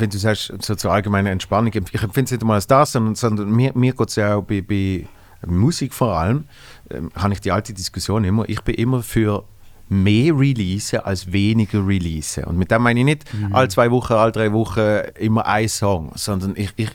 wenn 0.00 0.10
du 0.10 0.18
sagst, 0.18 0.52
so 0.60 0.74
zur 0.74 0.92
allgemeinen 0.92 1.26
Entspannung, 1.26 1.72
ich 1.72 2.02
empfinde 2.02 2.24
es 2.24 2.30
nicht 2.30 2.42
einmal 2.42 2.56
als 2.56 2.66
das, 2.66 2.92
sondern, 2.92 3.14
sondern 3.14 3.50
mir, 3.50 3.72
mir 3.74 3.92
geht 3.92 4.08
es 4.08 4.16
ja 4.16 4.36
auch 4.36 4.42
bei, 4.42 4.60
bei 4.60 5.06
Musik 5.46 5.94
vor 5.94 6.16
allem, 6.16 6.44
ähm, 6.90 7.10
habe 7.14 7.34
ich 7.34 7.40
die 7.40 7.52
alte 7.52 7.72
Diskussion 7.72 8.24
immer, 8.24 8.48
ich 8.48 8.62
bin 8.62 8.74
immer 8.74 9.02
für 9.02 9.44
mehr 9.88 10.38
Release 10.38 11.04
als 11.04 11.32
weniger 11.32 11.86
Release. 11.86 12.44
Und 12.44 12.58
mit 12.58 12.70
dem 12.70 12.82
meine 12.82 13.00
ich 13.00 13.06
nicht 13.06 13.24
alle 13.52 13.68
zwei 13.68 13.90
Wochen, 13.90 14.12
alle 14.12 14.32
drei 14.32 14.52
Wochen 14.52 15.00
immer 15.18 15.46
ein 15.46 15.68
Song, 15.68 16.12
sondern 16.14 16.54
ich, 16.56 16.72
ich, 16.76 16.90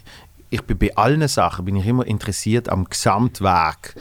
ich 0.49 0.61
bin 0.61 0.77
bei 0.77 0.95
allen 0.95 1.27
Sachen 1.27 1.65
bin 1.65 1.75
ich 1.75 1.87
immer 1.87 2.05
interessiert 2.05 2.69
am 2.69 2.85
Gesamtwerk 2.85 3.95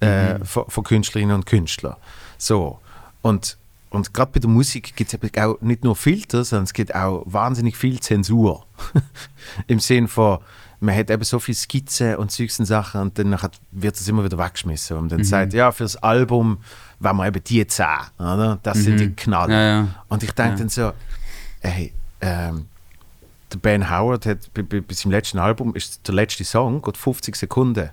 äh, 0.00 0.44
von, 0.44 0.64
von 0.68 0.84
Künstlerinnen 0.84 1.34
und 1.34 1.46
Künstlern. 1.46 1.96
So. 2.38 2.78
Und, 3.22 3.56
und 3.96 4.14
gerade 4.14 4.30
bei 4.32 4.40
der 4.40 4.48
Musik 4.50 4.94
gibt 4.94 5.12
es 5.12 5.14
eben 5.14 5.30
auch 5.42 5.60
nicht 5.60 5.82
nur 5.82 5.96
Filter, 5.96 6.44
sondern 6.44 6.64
es 6.64 6.72
gibt 6.72 6.94
auch 6.94 7.22
wahnsinnig 7.26 7.76
viel 7.76 7.98
Zensur. 8.00 8.64
Im 9.66 9.80
Sinn 9.80 10.06
von, 10.06 10.38
man 10.80 10.94
hat 10.94 11.10
eben 11.10 11.24
so 11.24 11.38
viele 11.38 11.56
Skizzen 11.56 12.16
und 12.16 12.30
Zeugs 12.30 12.58
und 12.60 12.66
Sachen 12.66 13.00
und 13.00 13.18
dann 13.18 13.36
wird 13.72 13.96
es 13.96 14.06
immer 14.06 14.22
wieder 14.24 14.38
weggeschmissen. 14.38 14.96
Und 14.96 15.10
dann 15.10 15.24
sagt, 15.24 15.52
ja, 15.54 15.72
fürs 15.72 15.96
Album 15.96 16.58
wollen 17.00 17.16
wir 17.16 17.26
eben 17.26 17.42
die 17.44 17.66
zehn, 17.66 17.86
oder? 18.18 18.58
Das 18.62 18.78
sind 18.78 19.00
die 19.00 19.10
Knaller. 19.12 19.52
Ja, 19.52 19.68
ja. 19.82 19.88
Und 20.08 20.22
ich 20.22 20.32
denke 20.32 20.52
Ja. 20.52 20.58
dann 20.58 20.68
so, 20.68 20.92
ey, 21.60 21.92
ähm, 22.20 22.66
der 23.52 23.58
Ben 23.58 23.90
Howard 23.90 24.26
hat 24.26 24.50
bei 24.54 24.82
seinem 24.90 25.12
letzten 25.12 25.38
Album, 25.38 25.74
ist 25.74 26.06
der 26.06 26.14
letzte 26.14 26.44
Song, 26.44 26.82
geht 26.82 26.96
50 26.96 27.34
Sekunden. 27.36 27.90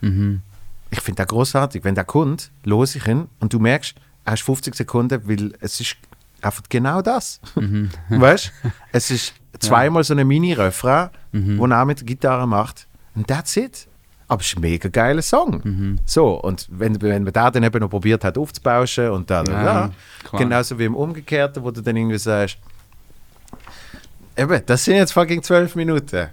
Mhm. 0.00 0.42
Ich 0.90 1.00
finde 1.00 1.22
das 1.22 1.28
großartig. 1.28 1.84
Wenn 1.84 1.94
der 1.94 2.04
kommt, 2.04 2.50
los 2.64 2.94
ich 2.94 3.06
ihn 3.06 3.28
und 3.40 3.52
du 3.52 3.58
merkst, 3.58 3.94
ist 4.34 4.42
50 4.42 4.74
Sekunden, 4.74 5.28
weil 5.28 5.52
es 5.60 5.80
ist 5.80 5.96
einfach 6.42 6.62
genau 6.68 7.02
das. 7.02 7.40
Mhm. 7.56 7.90
weißt 8.08 8.52
du? 8.62 8.70
Es 8.92 9.10
ist 9.10 9.34
zweimal 9.58 10.04
so 10.04 10.14
eine 10.14 10.24
Mini-Refrain, 10.24 11.10
Mhm. 11.32 11.58
wo 11.58 11.66
er 11.66 11.84
mit 11.84 11.98
der 12.00 12.06
Gitarre 12.06 12.46
macht. 12.48 12.86
Und 13.14 13.26
that's 13.28 13.56
it. 13.56 13.86
Aber 14.28 14.40
es 14.40 14.48
ist 14.48 14.56
ein 14.56 14.60
mega 14.60 14.88
geiler 14.88 15.22
Song. 15.22 15.60
Mhm. 15.64 15.98
So, 16.06 16.40
und 16.40 16.66
wenn, 16.70 17.00
wenn 17.02 17.24
man 17.24 17.32
da 17.32 17.50
dann 17.50 17.62
eben 17.62 17.80
noch 17.80 17.88
probiert 17.90 18.24
hat 18.24 18.36
aufzubauschen 18.38 19.10
und 19.10 19.28
dann, 19.30 19.46
Ja, 19.46 19.62
ja, 19.64 19.90
klar. 20.24 20.42
genauso 20.42 20.78
wie 20.78 20.84
im 20.84 20.94
Umgekehrten, 20.94 21.62
wo 21.64 21.70
du 21.70 21.80
dann 21.82 21.96
irgendwie 21.96 22.18
sagst, 22.18 22.58
eben, 24.36 24.62
das 24.66 24.84
sind 24.84 24.96
jetzt 24.96 25.12
fucking 25.12 25.42
zwölf 25.42 25.74
Minuten. 25.74 26.28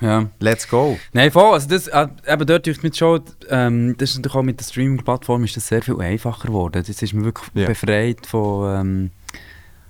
Ja. 0.00 0.26
Let's 0.38 0.68
go. 0.68 0.98
Nein, 1.12 1.30
voll. 1.30 1.52
Also 1.54 1.68
das, 1.68 1.88
äh, 1.88 2.06
eben 2.26 2.46
dort 2.46 2.66
durch 2.66 2.82
mit 2.82 2.96
schon, 2.96 3.22
ähm, 3.50 3.96
das 3.98 4.10
ist 4.10 4.16
natürlich 4.16 4.36
auch 4.36 4.42
mit 4.42 4.60
der 4.60 4.64
Streaming-Plattform 4.64 5.44
ist 5.44 5.56
das 5.56 5.66
sehr 5.68 5.82
viel 5.82 6.00
einfacher 6.00 6.46
geworden. 6.48 6.82
Jetzt 6.86 7.02
ist 7.02 7.12
man 7.14 7.24
wirklich 7.24 7.48
Ja. 7.54 7.66
befreit 7.66 8.24
von, 8.26 8.80
ähm, 8.80 9.10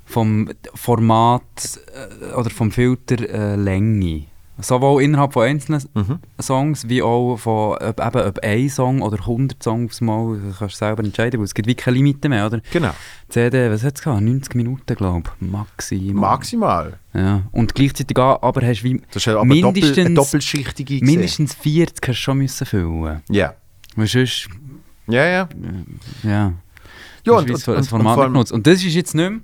vom 0.04 0.50
Format 0.74 1.42
äh, 2.22 2.32
oder 2.34 2.48
vom 2.50 2.70
Filter 2.70 3.16
äh, 3.28 3.56
Länge. 3.56 4.24
Sowohl 4.60 5.02
innerhalb 5.04 5.32
von 5.32 5.44
einzelnen 5.44 5.82
Mhm. 5.94 6.18
Songs, 6.40 6.88
wie 6.88 7.00
auch 7.02 7.36
von 7.36 7.76
ob, 7.76 8.04
eben, 8.04 8.20
ob 8.26 8.38
ein 8.42 8.68
Song 8.68 9.02
oder 9.02 9.18
100 9.20 9.62
Songs 9.62 10.00
mal, 10.00 10.36
kannst 10.58 10.74
du 10.74 10.78
selber 10.78 11.04
entscheiden, 11.04 11.38
weil 11.38 11.44
es 11.44 11.54
gibt 11.54 11.68
wie 11.68 11.74
keine 11.76 11.96
Limite 11.96 12.28
mehr, 12.28 12.46
oder? 12.46 12.60
Genau. 12.72 12.90
Die 13.28 13.32
CD, 13.32 13.70
was 13.70 13.84
hat 13.84 13.96
es 13.96 14.02
gehabt? 14.02 14.20
90 14.20 14.54
Minuten, 14.56 14.94
glaube 14.96 15.30
ich, 15.40 15.46
maximal. 15.48 16.30
Maximal. 16.30 16.98
Ja. 17.14 17.42
Und 17.52 17.74
gleichzeitig 17.74 18.18
auch, 18.18 18.42
aber 18.42 18.66
hast 18.66 18.82
wie 18.82 19.00
Das 19.12 19.22
ist 19.24 19.28
aber 19.28 19.40
doppel, 19.46 19.62
mindestens, 19.62 20.14
doppelschichtige 20.14 20.98
gesehen. 20.98 21.06
mindestens 21.06 21.54
40 21.54 21.96
hast 22.08 22.16
du 22.18 22.22
schon 22.22 22.38
müssen 22.38 22.66
füllen. 22.66 23.22
Ja. 23.28 23.54
Weil 23.94 24.06
sonst, 24.08 24.48
Ja, 25.06 25.24
ja. 25.24 25.48
ja, 26.24 26.30
Ja, 26.32 26.52
das 27.24 27.36
und, 27.42 27.50
ist 27.50 27.68
und, 27.68 27.74
und, 27.92 28.04
das 28.04 28.16
und. 28.18 28.52
Und 28.52 28.66
das 28.66 28.84
ist 28.84 28.94
jetzt 28.94 29.14
nicht 29.14 29.30
mehr. 29.30 29.40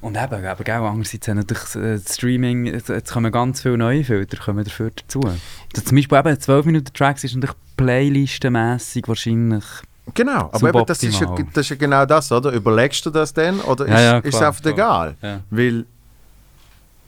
Und 0.00 0.16
eben, 0.16 0.44
aber 0.44 0.64
gell, 0.64 0.74
andererseits 0.74 1.26
natürlich 1.28 1.74
äh, 1.74 1.98
das 1.98 2.14
Streaming, 2.14 2.66
jetzt, 2.66 3.12
kommen 3.12 3.32
ganz 3.32 3.62
viele 3.62 3.78
neue 3.78 4.04
Filter 4.04 4.36
kommen 4.36 4.64
dafür 4.64 4.90
dazu. 4.94 5.20
Also 5.20 5.84
zum 5.84 5.96
Beispiel 5.96 6.18
eben 6.18 6.40
12 6.40 6.66
Minuten 6.66 6.92
Tracks 6.92 7.24
ist 7.24 7.34
natürlich 7.34 7.56
playlistenmässig 7.76 9.08
wahrscheinlich. 9.08 9.64
Genau, 10.14 10.50
aber 10.52 10.68
eben, 10.68 10.86
das, 10.86 11.02
ist 11.02 11.20
ja, 11.20 11.34
das 11.52 11.64
ist 11.64 11.70
ja 11.70 11.76
genau 11.76 12.06
das, 12.06 12.30
oder? 12.30 12.52
Überlegst 12.52 13.04
du 13.04 13.10
das 13.10 13.32
denn 13.34 13.60
oder 13.60 13.88
Ja, 13.88 13.94
ist, 13.94 14.02
ja, 14.02 14.18
ist 14.18 14.34
es 14.36 14.42
einfach 14.42 14.64
egal? 14.66 15.16
Ja. 15.20 15.40
Weil, 15.50 15.84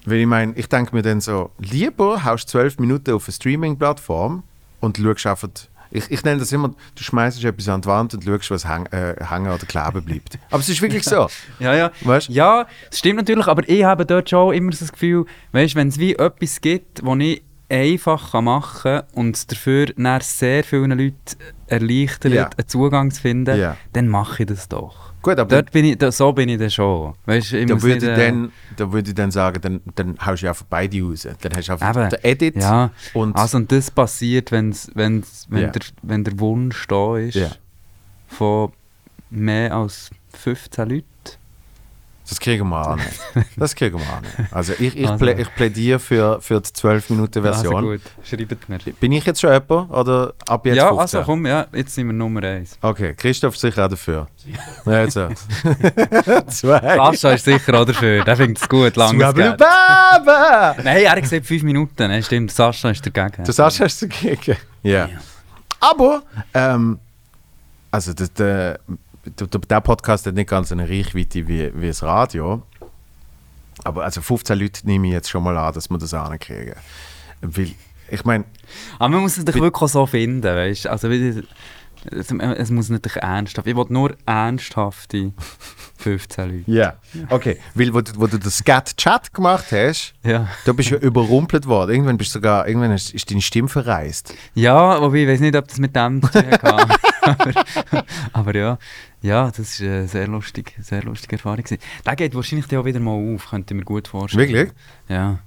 weil 0.05 0.19
ich 0.19 0.27
meine, 0.27 0.53
ich 0.55 0.69
denke 0.69 0.97
mir 0.97 1.03
dann 1.03 1.21
so, 1.21 1.51
lieber 1.59 2.25
haust 2.25 2.49
zwölf 2.49 2.79
Minuten 2.79 3.13
auf 3.13 3.27
eine 3.27 3.35
Streaming-Plattform 3.35 4.43
und 4.81 4.97
schaust 4.99 5.27
einfach, 5.27 5.49
ich, 5.91 6.11
ich 6.11 6.23
nenne 6.25 6.39
das 6.41 6.53
immer, 6.53 6.69
du 6.69 7.03
schmeißt 7.03 7.43
etwas 7.45 7.69
an 7.69 7.81
die 7.81 7.89
Wand 7.89 8.15
und 8.15 8.25
schaust, 8.25 8.51
was 8.51 8.69
häng, 8.69 8.87
äh, 8.87 9.15
hängen 9.25 9.49
oder 9.53 9.65
kleben 9.67 10.05
bleibt. 10.05 10.39
Aber 10.51 10.61
es 10.61 10.69
ist 10.69 10.83
wirklich 10.83 11.05
so, 11.05 11.29
Ja, 11.59 11.75
ja. 11.75 11.91
weißt? 12.03 12.29
Ja, 12.29 12.67
das 12.91 12.99
stimmt 12.99 13.17
natürlich, 13.17 13.47
aber 13.47 13.69
ich 13.69 13.85
habe 13.85 14.05
dort 14.07 14.29
schon 14.31 14.55
immer 14.55 14.73
so 14.73 14.81
das 14.85 14.93
Gefühl, 14.93 15.25
weißt, 15.53 15.75
wenn 15.75 15.89
es 15.89 15.99
wie 15.99 16.15
etwas 16.15 16.61
gibt, 16.61 17.03
das 17.03 17.17
ich 17.19 17.43
einfach 17.71 18.33
machen 18.41 18.83
kann 18.83 19.03
und 19.15 19.51
dafür 19.53 19.89
sehr 20.23 20.65
vielen 20.65 20.91
Leuten 20.93 21.15
erleichtert, 21.67 22.33
Ja. 22.33 22.45
einen 22.57 22.67
Zugang 22.69 23.11
zu 23.11 23.21
finden, 23.21 23.59
Ja. 23.59 23.77
dann 23.93 24.09
mache 24.09 24.43
ich 24.45 24.49
das 24.49 24.69
doch. 24.69 25.08
Gut, 25.29 25.39
aber 25.39 25.49
Dort 25.57 25.71
bin 25.73 25.85
ich, 25.85 25.99
da, 25.99 26.11
so 26.13 26.33
bin 26.33 26.49
ich 26.49 26.59
dann 26.59 26.71
schon. 26.71 27.15
Weißt, 27.27 27.53
ich 27.53 27.67
da 27.67 27.83
würde, 27.83 27.95
nicht, 27.95 28.03
ich 28.05 28.09
äh, 28.09 28.31
dann, 28.31 28.53
da 28.77 28.93
würde 28.93 29.09
ich 29.11 29.15
dann 29.15 29.31
sagen, 29.31 29.61
dann, 29.61 29.81
dann 29.95 30.19
haust 30.25 30.43
du 30.43 30.49
einfach 30.49 30.67
beide 30.69 31.03
raus. 31.03 31.27
Dann 31.41 31.53
hast 31.57 31.69
du 31.69 31.73
einfach 31.73 31.97
Eben. 31.97 32.11
den 32.11 32.25
Edit 32.25 32.57
Ja, 32.57 32.91
und 33.15 33.37
also 33.37 33.59
und 33.59 33.71
das 33.73 33.91
passiert, 33.91 34.51
wenn's, 34.53 34.91
wenn's, 34.95 35.47
wenn, 35.51 35.63
Ja. 35.63 35.69
der, 35.69 35.83
wenn 36.03 36.25
der 36.25 36.39
Wunsch 36.41 36.87
da 36.89 37.17
ist 37.17 37.35
Ja. 37.37 37.51
von 38.27 38.73
mehr 39.31 39.75
als 39.75 40.11
15 40.35 40.89
Leuten. 40.89 41.05
Das 42.29 42.41
kriegen 42.41 42.69
wir 42.69 42.87
an. 42.87 43.01
Das 43.57 43.75
kriegen 43.75 43.99
wir 43.99 44.07
an. 44.07 44.25
Also 44.51 44.75
ich, 44.79 44.97
ich, 44.97 45.09
Also. 45.09 45.25
plä, 45.25 45.41
ich 45.41 45.55
plädiere 45.55 45.99
für, 45.99 46.41
für 46.41 46.61
die 46.61 46.69
12-Minuten-Version. 46.69 47.75
Also 47.75 47.89
gut, 47.89 48.01
schreibt 48.23 48.69
mir. 48.69 48.79
Bin 49.01 49.13
ich 49.13 49.25
jetzt 49.25 49.41
schon 49.41 49.53
jemand 49.53 49.91
oder 49.91 50.35
ab 50.47 50.67
jetzt 50.67 50.77
ja, 50.77 50.89
15? 50.89 51.01
also 51.01 51.23
komm, 51.23 51.47
ja, 51.47 51.67
jetzt 51.73 51.95
sind 51.95 52.07
wir 52.07 52.13
Nummer 52.13 52.43
1. 52.43 52.79
Okay, 52.83 53.15
Christoph 53.15 53.57
sicher 53.57 53.87
auch 53.87 53.89
dafür. 53.89 54.27
Ja, 54.85 55.03
jetzt 55.03 55.17
auch. 55.17 55.31
Zwei. 56.49 56.97
Sascha 56.97 57.31
ist 57.33 57.45
sicher 57.45 57.81
auch 57.81 57.85
dafür, 57.87 58.25
der 58.25 58.37
findet 58.37 58.63
es 58.63 58.69
gut. 58.69 58.95
Baba! 58.95 60.77
Nein, 60.83 61.03
er 61.05 61.13
hat 61.13 61.23
gesagt 61.23 61.47
5 61.47 61.63
Minuten, 61.63 62.09
ne? 62.09 62.23
stimmt, 62.23 62.51
Sascha 62.53 62.91
ist 62.91 63.05
dagegen. 63.05 63.45
Sagst, 63.45 63.81
hast 63.81 64.03
du 64.03 64.09
dagegen. 64.09 64.57
Ja. 64.83 65.09
Aber, 65.81 66.23
ähm, 66.55 66.99
also 67.91 68.13
der, 68.13 68.29
der, 68.29 68.81
der, 69.31 69.81
Podcast 69.81 70.27
hat 70.27 70.35
nicht 70.35 70.51
ganz 70.51 70.73
eine 70.73 70.89
Reichweite 70.89 71.47
wie, 71.49 71.71
wie 71.75 71.87
das 71.89 72.03
Radio. 72.03 72.63
Aber 73.85 74.05
also 74.05 74.21
15 74.21 74.59
Leute 74.59 74.87
nehme 74.87 75.07
ich 75.07 75.13
jetzt 75.13 75.31
schon 75.31 75.43
mal 75.45 75.57
an, 75.57 75.73
dass 75.73 75.89
wir 75.89 75.99
das 75.99 76.13
ankriegen. 76.15 76.75
Weil, 77.41 77.71
ich 78.11 78.25
meine, 78.25 78.45
Aber 78.99 79.11
man 79.11 79.21
muss 79.23 79.37
es 79.39 79.45
doch 79.45 79.55
wirklich 79.55 79.91
so 79.91 80.05
finden, 80.07 80.43
weißt 80.43 80.87
du? 80.87 80.91
Also, 80.91 81.09
es, 82.11 82.71
muss 82.71 82.89
nicht 82.91 83.07
ernsthaft. 83.17 83.67
Ich 83.67 83.77
will 83.77 83.85
nur 83.89 84.17
ernsthafte 84.27 85.33
15 85.99 86.51
Leute. 86.51 86.71
ja. 86.71 86.95
Okay, 87.29 87.59
weil 87.75 87.93
wo, 87.93 88.01
du- 88.01 88.13
wo 88.17 88.27
du 88.27 88.39
das 88.39 88.59
Scat-Chat 88.59 89.35
gemacht 89.35 89.67
hast, 89.73 90.15
Ja. 90.25 90.49
da 90.65 90.73
bist 90.73 90.91
du 90.91 90.95
ja 90.95 91.01
überrumpelt 91.01 91.67
worden. 91.67 91.91
Irgendwann 91.91 92.17
bist 92.17 92.31
du 92.35 92.39
sogar, 92.39 92.67
irgendwann 92.69 92.93
ist, 92.93 93.13
ist 93.15 93.31
deine 93.31 93.43
Stimme 93.43 93.69
verreist. 93.69 94.33
Ja, 94.55 95.01
wobei 95.01 95.19
ich 95.25 95.29
weiß 95.29 95.41
nicht, 95.41 95.57
ob 95.57 95.67
das 95.69 95.79
mit 95.79 95.95
dem 95.97 96.23
zu 96.23 96.31
tun 96.31 96.51
hat. 96.51 97.01
aber, 97.29 97.53
aber 98.33 98.55
ja, 98.57 98.79
ja, 99.23 99.51
das 99.51 99.81
war 99.83 99.89
eine 99.89 100.09
sehr 100.09 100.29
lustig, 100.29 100.75
sehr 100.81 101.03
lustige 101.03 101.37
Erfahrung. 101.37 101.63
gewesen. 101.63 101.79
Der 102.07 102.17
geht 102.17 102.35
wahrscheinlich 102.35 102.77
auch 102.77 102.85
wieder 102.85 103.01
mal 103.01 103.35
auf, 103.35 103.51
könnte 103.51 103.75
ich 103.75 103.79
mir 103.79 103.85
gut 103.85 104.09
vorstellen. 104.09 104.49
Wirklich? 104.49 104.71
Ja. 105.09 105.39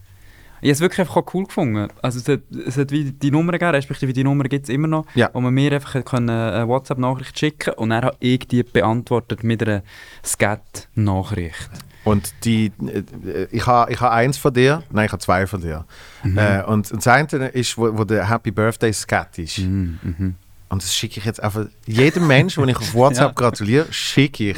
Ich 0.63 0.67
habe 0.67 0.73
es 0.73 0.79
wirklich 0.81 0.99
einfach 0.99 1.23
cool 1.33 1.45
gefunden. 1.45 1.87
Also 2.03 2.19
es 2.19 2.27
hat, 2.27 2.41
es 2.67 2.77
hat 2.77 2.91
wie 2.91 3.05
die 3.11 3.31
Nummer 3.31 3.53
gegeben, 3.53 3.71
respektive 3.71 4.13
die 4.13 4.23
Nummer 4.23 4.43
gibt 4.43 4.65
es 4.65 4.69
immer 4.69 4.87
noch, 4.87 5.07
Ja. 5.15 5.29
wo 5.33 5.41
man 5.41 5.51
mir 5.55 5.71
einfach 5.73 5.95
hat 5.95 6.05
können 6.05 6.29
eine 6.29 6.67
WhatsApp-Nachricht 6.67 7.39
schicken 7.39 7.73
und 7.73 7.89
dann 7.89 8.03
habe 8.05 8.17
ich 8.19 8.47
die 8.47 8.61
beantwortet 8.61 9.43
mit 9.43 9.63
einer 9.67 9.81
Scat-Nachricht. 10.23 11.69
Und 12.03 12.33
die, 12.45 12.71
äh, 13.25 13.47
ich 13.51 13.65
habe 13.67 13.91
ich 13.91 14.01
ha 14.01 14.09
eins 14.11 14.37
von 14.37 14.53
dir, 14.53 14.83
nein, 14.91 15.05
ich 15.05 15.11
habe 15.11 15.21
zwei 15.21 15.45
von 15.47 15.61
dir. 15.61 15.85
Äh, 16.23 16.63
und, 16.63 16.91
das 16.91 17.07
eine 17.07 17.47
ist, 17.49 17.77
wo, 17.77 17.95
wo 17.97 18.03
der 18.03 18.27
Happy 18.29 18.51
Birthday 18.51 18.91
Scat 18.93 19.37
ist. 19.39 19.59
Mhm. 19.59 20.35
Und 20.72 20.81
das 20.81 20.95
schicke 20.95 21.19
ich 21.19 21.26
jetzt 21.26 21.43
einfach 21.43 21.65
jedem 21.85 22.27
Menschen, 22.27 22.61
den 22.61 22.69
ich 22.69 22.77
auf 22.77 22.93
WhatsApp 22.93 23.27
Ja. 23.27 23.34
gratuliere, 23.34 23.88
schicke 23.91 24.52
ich 24.52 24.57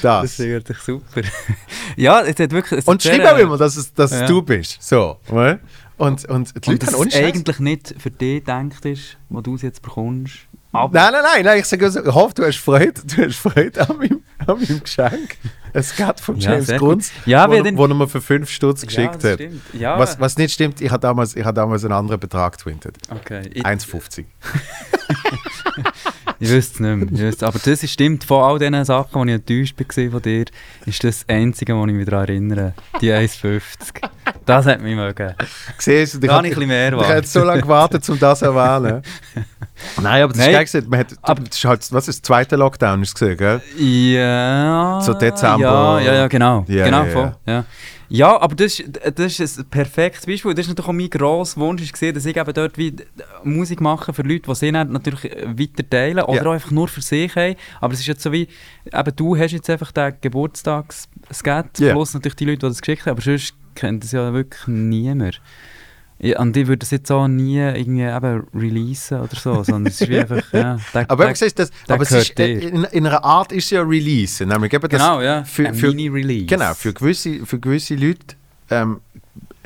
das. 0.00 0.22
Das 0.22 0.38
ist 0.38 0.38
wirklich 0.38 0.78
super. 0.78 1.22
ja, 1.96 2.20
es 2.22 2.38
hat 2.38 2.52
wirklich... 2.52 2.78
Es 2.78 2.84
und 2.86 3.02
schreib 3.02 3.24
auch 3.26 3.38
immer, 3.38 3.58
dass 3.58 3.76
es, 3.76 3.92
dass 3.92 4.12
Ja. 4.12 4.26
du 4.26 4.40
bist. 4.42 4.80
So. 4.80 5.18
Und, 5.96 6.24
und 6.26 6.28
die 6.28 6.30
Und 6.30 6.66
Leute 6.66 6.86
dass 6.86 6.94
haben 6.94 7.08
es 7.08 7.14
eigentlich 7.16 7.58
nicht 7.58 7.94
für 7.98 8.10
dich 8.10 8.44
gedacht 8.44 8.84
ist, 8.84 9.16
wo 9.28 9.40
du 9.40 9.56
es 9.56 9.62
jetzt 9.62 9.82
bekommst. 9.82 10.34
Aber 10.74 10.92
Nein, 10.98 11.12
nein, 11.12 11.22
nein, 11.22 11.44
nein, 11.44 11.58
ich 11.60 11.66
sage 11.66 11.90
so, 11.90 12.04
ich 12.04 12.12
hoffe, 12.14 12.34
du 12.34 12.44
hast 12.44 12.58
Freude, 12.58 12.92
du 13.04 13.24
hast 13.24 13.36
Freude 13.36 13.88
an 13.88 13.96
meinem, 13.96 14.22
an 14.46 14.58
meinem 14.60 14.82
Geschenk. 14.82 15.36
Ein 15.72 15.82
Skat 15.82 16.20
von 16.20 16.36
Ja, 16.38 16.52
James 16.52 16.68
Grunz, 16.78 17.10
gut. 17.12 17.26
Ja, 17.26 17.48
wo, 17.50 17.60
den- 17.62 17.76
wo 17.76 17.84
er 17.86 17.94
mir 17.94 18.06
für 18.08 18.20
5 18.20 18.48
Stutz 18.48 18.86
geschickt 18.86 19.16
das 19.24 19.32
hat. 19.32 19.40
Ja, 19.72 19.98
Was, 19.98 20.20
was 20.20 20.36
nicht 20.38 20.52
stimmt, 20.52 20.80
ich 20.80 20.90
habe 20.90 21.00
damals, 21.00 21.34
ich 21.34 21.44
habe 21.44 21.54
damals 21.54 21.84
einen 21.84 21.94
anderen 21.94 22.20
Betrag 22.20 22.52
getwintet. 22.56 22.96
okay. 23.10 23.50
Ich, 23.52 23.64
1,50. 23.64 24.24
ich 26.44 26.50
wüsste 26.50 26.74
es 26.74 26.80
nicht 26.80 26.96
mehr. 26.96 27.08
Ich 27.12 27.20
wüsste- 27.20 27.46
Aber 27.46 27.58
das 27.58 27.66
ist- 27.82 27.90
stimmt, 27.90 28.24
von 28.24 28.42
all 28.42 28.58
diesen 28.58 28.84
Sachen, 28.84 29.26
die 29.26 29.32
ich 29.32 29.34
enttäuscht 29.36 29.74
war 29.78 30.10
von 30.10 30.22
dir, 30.22 30.44
ist 30.86 31.04
das 31.04 31.24
Einzige, 31.28 31.74
was 31.78 31.88
ich 31.88 31.94
mich 31.94 32.06
daran 32.06 32.20
erinnere. 32.28 32.74
Die 33.00 33.10
1,50. 33.12 34.00
Das 34.46 34.66
hat 34.66 34.80
mich 34.80 34.94
mögen. 34.94 35.34
Siehst 35.78 36.14
du, 36.14 36.18
ich 36.18 36.26
Gar 36.26 36.36
hab- 36.36 36.42
nicht 36.42 36.52
ein 36.52 36.54
bisschen 36.54 36.68
mehr 36.68 36.88
Ich 36.92 36.96
wahr. 36.98 37.04
habe 37.08 37.16
jetzt 37.16 37.32
so 37.32 37.42
lange 37.44 37.62
gewartet, 37.62 38.08
um 38.08 38.18
das 38.18 38.38
zu 38.40 38.44
erwähnen. 38.46 39.02
Nein, 40.02 40.22
aber 40.22 40.32
das 40.32 40.42
Nein. 40.46 40.54
ist 40.54 40.72
gesagt. 40.72 40.88
Man 40.88 41.00
hat, 41.00 41.06
Aber- 41.22 41.42
das 41.42 41.56
ist 41.56 41.64
halt, 41.64 41.92
was 41.92 42.08
ist 42.08 42.18
der 42.18 42.22
zweite 42.24 42.56
Lockdown, 42.56 43.02
ist 43.02 43.14
gesehen, 43.14 43.36
gell? 43.36 43.60
Ja. 43.78 45.00
So 45.02 45.14
Dezember. 45.14 45.58
Ja, 45.60 46.00
ja, 46.00 46.14
ja 46.14 46.26
genau. 46.28 46.64
Ja, 46.68 46.84
genau 46.84 47.04
ja, 47.04 47.10
voll. 47.10 47.36
Ja. 47.46 47.64
Ja, 48.16 48.40
aber 48.40 48.54
das, 48.54 48.78
ist- 48.78 49.00
das 49.16 49.40
ist 49.40 49.58
ein 49.58 49.64
perfektes 49.66 50.26
Beispiel. 50.26 50.54
Das 50.54 50.66
ist 50.66 50.68
natürlich 50.68 50.88
auch 50.88 50.92
mein 50.92 51.10
grosser 51.10 51.60
Wunsch, 51.60 51.82
ist 51.82 52.00
dass 52.16 52.24
ich 52.26 52.36
eben 52.36 52.54
dort 52.54 52.78
wie 52.78 52.94
Musik 53.42 53.80
mache 53.80 54.12
für 54.12 54.22
Leute, 54.22 54.42
die 54.48 54.54
sie 54.54 54.72
natürlich 54.72 55.24
äh, 55.24 55.46
weiter 55.58 55.88
teilen 55.88 56.24
oder 56.24 56.42
Ja. 56.42 56.46
auch 56.48 56.52
einfach 56.54 56.70
nur 56.70 56.88
für 56.88 57.02
sich 57.02 57.34
haben. 57.34 57.56
Aber 57.80 57.92
es 57.94 58.00
ist 58.00 58.06
jetzt 58.06 58.22
so 58.22 58.30
wie, 58.32 58.48
eben 58.92 59.16
du 59.16 59.36
hast 59.36 59.52
jetzt 59.52 59.68
einfach 59.70 59.90
den 59.92 60.14
Geburtstags-Skat, 60.20 61.78
Ja. 61.78 61.92
plus 61.92 62.14
natürlich 62.14 62.36
die 62.36 62.44
Leute, 62.44 62.58
die 62.58 62.66
das 62.68 62.80
geschickt 62.80 63.02
haben, 63.06 63.12
aber 63.12 63.22
sonst 63.22 63.54
kennt 63.74 64.04
das 64.04 64.12
ja 64.12 64.32
wirklich 64.32 64.66
niemand. 64.68 65.40
Ja, 66.18 66.40
und 66.40 66.56
ich 66.56 66.66
würde 66.66 66.78
das 66.78 66.90
jetzt 66.90 67.10
auch 67.10 67.26
nie 67.26 67.58
irgendwie 67.58 68.02
eben 68.02 68.46
releasen 68.54 69.20
oder 69.20 69.34
so, 69.36 69.64
sondern 69.64 69.86
es 69.86 70.00
ist 70.00 70.08
wie 70.08 70.18
einfach, 70.18 70.42
ja, 70.52 70.78
der, 70.94 71.10
Aber, 71.10 71.26
der, 71.26 71.34
siehst 71.34 71.58
das, 71.58 71.70
aber 71.88 72.02
es 72.02 72.12
ist, 72.12 72.38
äh, 72.38 72.52
in, 72.52 72.84
in 72.84 73.06
einer 73.06 73.24
Art 73.24 73.52
ist 73.52 73.64
es 73.64 73.70
ja 73.70 73.82
ein 73.82 73.88
Release. 73.88 74.44
Nämlich 74.44 74.72
eben 74.72 74.88
das 74.88 75.00
Genau, 75.00 75.20
ja. 75.20 75.44
Für, 75.44 75.74
für, 75.74 75.88
Mini-Release. 75.88 76.46
Genau, 76.46 76.72
für 76.74 76.92
gewisse, 76.92 77.44
für 77.44 77.58
gewisse 77.58 77.96
Leute 77.96 78.36
ähm, 78.70 79.00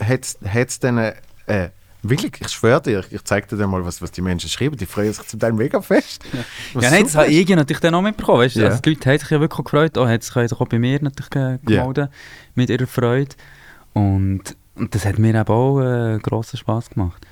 hat 0.00 0.36
es 0.52 0.78
dann 0.80 0.98
äh, 0.98 1.70
wirklich, 2.02 2.32
ich 2.40 2.48
schwöre 2.48 2.80
dir, 2.80 3.00
ich, 3.00 3.12
ich 3.12 3.24
zeige 3.24 3.54
dir 3.54 3.66
mal, 3.66 3.84
was, 3.84 4.00
was 4.00 4.10
die 4.10 4.22
Menschen 4.22 4.48
schreiben, 4.48 4.76
die 4.76 4.86
freuen 4.86 5.12
sich 5.12 5.26
zum 5.26 5.40
Teil 5.40 5.52
mega 5.52 5.80
fest. 5.80 6.24
Was 6.74 6.84
Ja, 6.84 6.90
nein, 6.90 7.04
das 7.04 7.16
habe 7.16 7.28
ich 7.28 7.48
natürlich 7.48 7.80
dann 7.80 7.94
auch 7.94 8.02
mitbekommen. 8.02 8.40
Weißt? 8.40 8.56
du. 8.56 8.60
Ja. 8.60 8.68
Also 8.68 8.80
die 8.80 8.90
Leute 8.90 9.10
haben 9.10 9.18
sich 9.18 9.30
ja 9.30 9.40
wirklich 9.40 9.64
gefreut. 9.64 9.98
Auch, 9.98 10.08
hat 10.08 10.22
sich 10.22 10.52
auch 10.52 10.68
bei 10.68 10.78
mir 10.78 11.02
natürlich 11.02 11.30
ge 11.30 11.58
Ja. 11.68 11.82
gemeldet 11.82 12.10
mit 12.54 12.70
ihrer 12.70 12.86
Freude. 12.86 13.34
Und, 13.92 14.56
und 14.78 14.94
das 14.94 15.05
hat 15.05 15.18
mir 15.18 15.34
eben 15.34 15.48
auch 15.48 15.80
äh, 15.80 16.18
grossen 16.18 16.56
Spass 16.56 16.90
gemacht. 16.90 17.26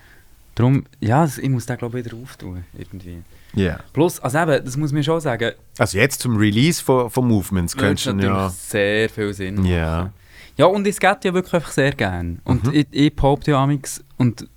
Darum, 0.54 0.84
ja, 1.00 1.24
ich 1.24 1.48
muss 1.48 1.66
den 1.66 1.76
glaube 1.76 1.98
ich 2.00 2.04
wieder 2.06 2.16
auftun. 2.16 2.64
Irgendwie. 2.76 3.22
Ja. 3.54 3.78
Plus, 3.92 4.18
also 4.20 4.38
eben, 4.38 4.64
das 4.64 4.76
muss 4.76 4.92
man 4.92 5.02
schon 5.04 5.20
sagen, 5.20 5.52
Also 5.78 5.98
jetzt 5.98 6.20
zum 6.20 6.36
Release 6.36 6.82
von, 6.82 7.10
von 7.10 7.28
Movements 7.28 7.76
könntest 7.76 8.06
du 8.06 8.16
ja... 8.18 8.48
sehr 8.50 9.08
viel 9.10 9.32
Sinn 9.34 9.56
machen. 9.56 9.66
Ja. 9.66 10.10
Ja, 10.56 10.64
und 10.66 10.86
ich 10.86 10.96
skate 10.96 11.24
ja 11.26 11.34
wirklich 11.34 11.52
einfach 11.54 11.70
sehr 11.72 11.92
gern. 11.92 12.40
Und 12.44 12.64
Mhm. 12.64 12.72
ich, 12.74 12.86
ich 12.90 13.14
behaupte 13.14 13.50
ja 13.50 13.62
amix 13.62 14.02
und 14.16 14.48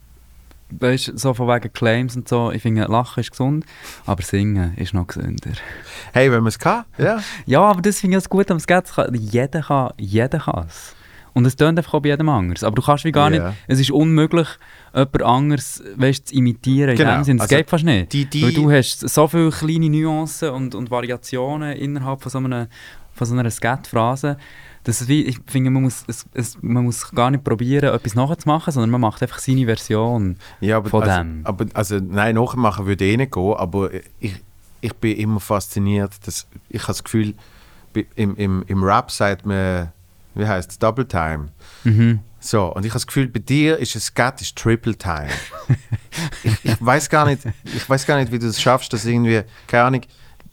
weißt, 0.71 1.17
so 1.19 1.33
von 1.33 1.47
wegen 1.47 1.73
Claims 1.73 2.15
und 2.15 2.29
so, 2.29 2.51
ich 2.51 2.61
finde, 2.61 2.83
Lachen 2.85 3.19
ist 3.21 3.31
gesund, 3.31 3.65
aber 4.05 4.21
Singen 4.21 4.75
ist 4.77 4.93
noch 4.93 5.07
gesünder. 5.07 5.51
Hey, 6.13 6.31
wenn 6.31 6.39
man 6.43 6.47
es 6.49 6.59
kann, 6.59 6.85
ja. 6.97 7.19
Ja, 7.45 7.61
aber 7.61 7.81
das 7.81 7.99
finde 7.99 8.15
ich 8.17 8.23
das 8.23 8.29
gut 8.29 8.49
am 8.51 8.59
kann- 8.59 9.13
Jeder 9.15 9.61
kann 9.63 9.91
jeder 9.97 10.39
kann 10.39 10.65
es. 10.67 10.95
Und 11.33 11.45
es 11.45 11.55
tönt 11.55 11.77
einfach 11.77 11.93
auch 11.93 12.01
bei 12.01 12.09
jedem 12.09 12.27
anders. 12.29 12.63
Aber 12.63 12.75
du 12.75 12.81
kannst 12.81 13.05
wie 13.05 13.11
gar 13.11 13.31
Ja. 13.33 13.49
nicht, 13.49 13.57
es 13.67 13.79
ist 13.79 13.91
unmöglich, 13.91 14.47
jemand 14.93 15.21
anderes 15.23 15.83
weißt, 15.95 16.29
zu 16.29 16.35
imitieren. 16.35 16.91
In 16.91 16.97
Genau. 16.97 17.15
dem 17.15 17.23
Sinne, 17.23 17.37
das 17.39 17.45
Also, 17.45 17.55
geht 17.57 17.69
fast 17.69 17.83
nicht. 17.85 18.11
die- 18.13 18.25
die- 18.25 18.43
Weil 18.43 18.53
du 18.53 18.71
hast 18.71 19.07
so 19.07 19.27
viele 19.27 19.49
kleine 19.51 19.89
Nuancen 19.89 20.49
und, 20.49 20.75
und 20.75 20.89
Variationen 20.91 21.73
innerhalb 21.77 22.21
von 22.21 22.31
so 22.31 22.37
einer, 22.39 22.67
von 23.13 23.27
so 23.27 23.35
einer 23.35 23.49
Skate-Phrase, 23.49 24.37
dass 24.85 25.01
es 25.01 25.07
wie, 25.09 25.23
ich 25.23 25.37
finde, 25.45 25.69
man 25.71 25.83
muss, 25.83 26.03
es, 26.07 26.25
es, 26.33 26.57
man 26.61 26.85
muss 26.85 27.11
gar 27.11 27.29
nicht 27.29 27.43
probieren, 27.43 27.93
etwas 27.93 28.15
nachzumachen, 28.15 28.71
sondern 28.73 28.89
man 28.89 29.01
macht 29.01 29.21
einfach 29.21 29.39
seine 29.39 29.65
Version. 29.65 30.37
ja 30.61 30.77
aber, 30.77 30.89
Von 30.89 31.03
also, 31.03 31.17
dem. 31.21 31.41
aber 31.43 31.65
also 31.73 31.99
nein, 31.99 32.35
nachmachen 32.35 32.85
würde 32.85 33.05
eh 33.05 33.17
nicht 33.17 33.33
gehen, 33.33 33.53
aber 33.55 33.89
ich, 34.19 34.35
ich 34.81 34.93
bin 34.95 35.17
immer 35.17 35.41
fasziniert, 35.41 36.11
dass 36.25 36.47
ich 36.69 36.81
habe 36.83 36.93
das 36.93 37.03
Gefühl, 37.03 37.33
im, 38.15 38.35
im, 38.37 38.63
im 38.67 38.83
Rap 38.83 39.11
sagt 39.11 39.45
man, 39.45 39.91
wie 40.39 40.47
heißt 40.47 40.71
es, 40.71 40.79
Double 40.79 41.05
Time. 41.07 41.49
Mhm. 41.83 42.19
So, 42.41 42.73
und 42.73 42.85
ich 42.85 42.91
habe 42.91 42.95
das 42.99 43.07
Gefühl, 43.07 43.27
bei 43.27 43.39
dir 43.39 43.77
ist 43.77 43.95
es 43.95 44.05
Skat 44.05 44.41
ist 44.41 44.55
Triple 44.55 44.95
Time. 44.97 45.27
ich 46.43 46.63
ich 46.65 46.75
weiß 46.85 47.09
gar 47.09 47.25
nicht, 47.25 47.41
ich 47.65 47.89
weiß 47.89 48.05
gar 48.05 48.17
nicht, 48.17 48.31
wie 48.31 48.39
du 48.39 48.47
es 48.47 48.61
schaffst, 48.61 48.93
dass 48.93 49.05
irgendwie, 49.05 49.41
keine 49.67 49.83
Ahnung, 49.83 50.01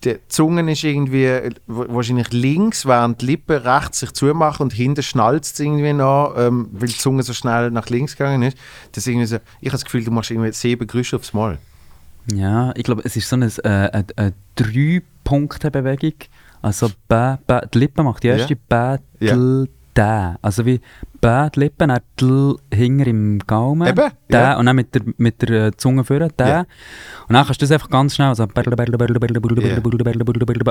die 0.05 0.19
Zunge 0.29 0.71
ist 0.71 0.85
irgendwie 0.85 1.25
äh, 1.25 1.51
wa- 1.67 1.87
wahrscheinlich 1.89 2.31
links, 2.33 2.85
während 2.87 3.23
die 3.23 3.27
Lippen 3.27 3.57
rechts 3.63 4.01
sich 4.01 4.13
zumachen 4.13 4.65
und 4.65 4.73
hinten 4.73 5.03
schnalzt 5.03 5.55
es 5.55 5.61
irgendwie 5.61 5.93
noch, 5.93 6.35
ähm, 6.37 6.69
weil 6.73 6.89
die 6.89 6.97
Zunge 6.99 7.23
so 7.23 7.33
schnell 7.33 7.71
nach 7.71 7.89
links 7.89 8.17
gegangen 8.17 8.43
ist. 8.43 8.59
Das 8.93 9.07
irgendwie 9.07 9.27
so, 9.27 9.37
ich 9.61 9.69
habe 9.69 9.73
das 9.79 9.85
Gefühl, 9.85 10.05
du 10.05 10.11
machst 10.11 10.31
irgendwie 10.31 10.53
sieben 10.53 10.87
Grüße 10.87 11.17
aufs 11.17 11.33
Mal. 11.33 11.59
Ja, 12.35 12.73
ich 12.77 12.83
glaube, 12.83 13.03
es 13.05 13.17
ist 13.17 13.29
so 13.29 13.37
eine, 13.37 13.47
äh, 13.47 13.69
eine, 13.69 14.05
eine 14.17 14.33
Drei-Punkte-Bewegung. 14.57 16.15
Also, 16.63 16.91
bä, 17.09 17.39
bä, 17.47 17.61
die 17.73 17.79
Lippe 17.79 18.03
macht 18.03 18.23
die 18.23 18.29
erste, 18.29 18.57
Ja. 19.21 19.35
dl, 19.35 19.69
da. 19.97 20.37
Also 20.43 20.65
wie 20.67 20.79
bä, 20.79 21.27
Bad 21.27 21.57
Lippen, 21.57 21.89
dann 21.89 22.01
Dl 22.21 22.57
hinger 22.73 23.07
im 23.07 23.39
Gaumen. 23.47 23.89
Eben, 23.89 24.11
der, 24.31 24.41
ja. 24.41 24.59
Und 24.59 24.67
dann 24.67 24.77
mit 24.77 24.95
der, 24.95 25.03
mit 25.17 25.43
der 25.43 25.67
äh, 25.67 25.77
Zunge 25.77 26.05
vorne, 26.05 26.29
der. 26.39 26.47
Ja. 26.49 26.61
Und 27.29 27.35
dann 27.35 27.45
kannst 27.45 27.61
du 27.61 27.65
das 27.65 27.73
einfach 27.73 27.91
ganz 27.91 28.15
schnell, 28.15 28.29
also 28.29 28.47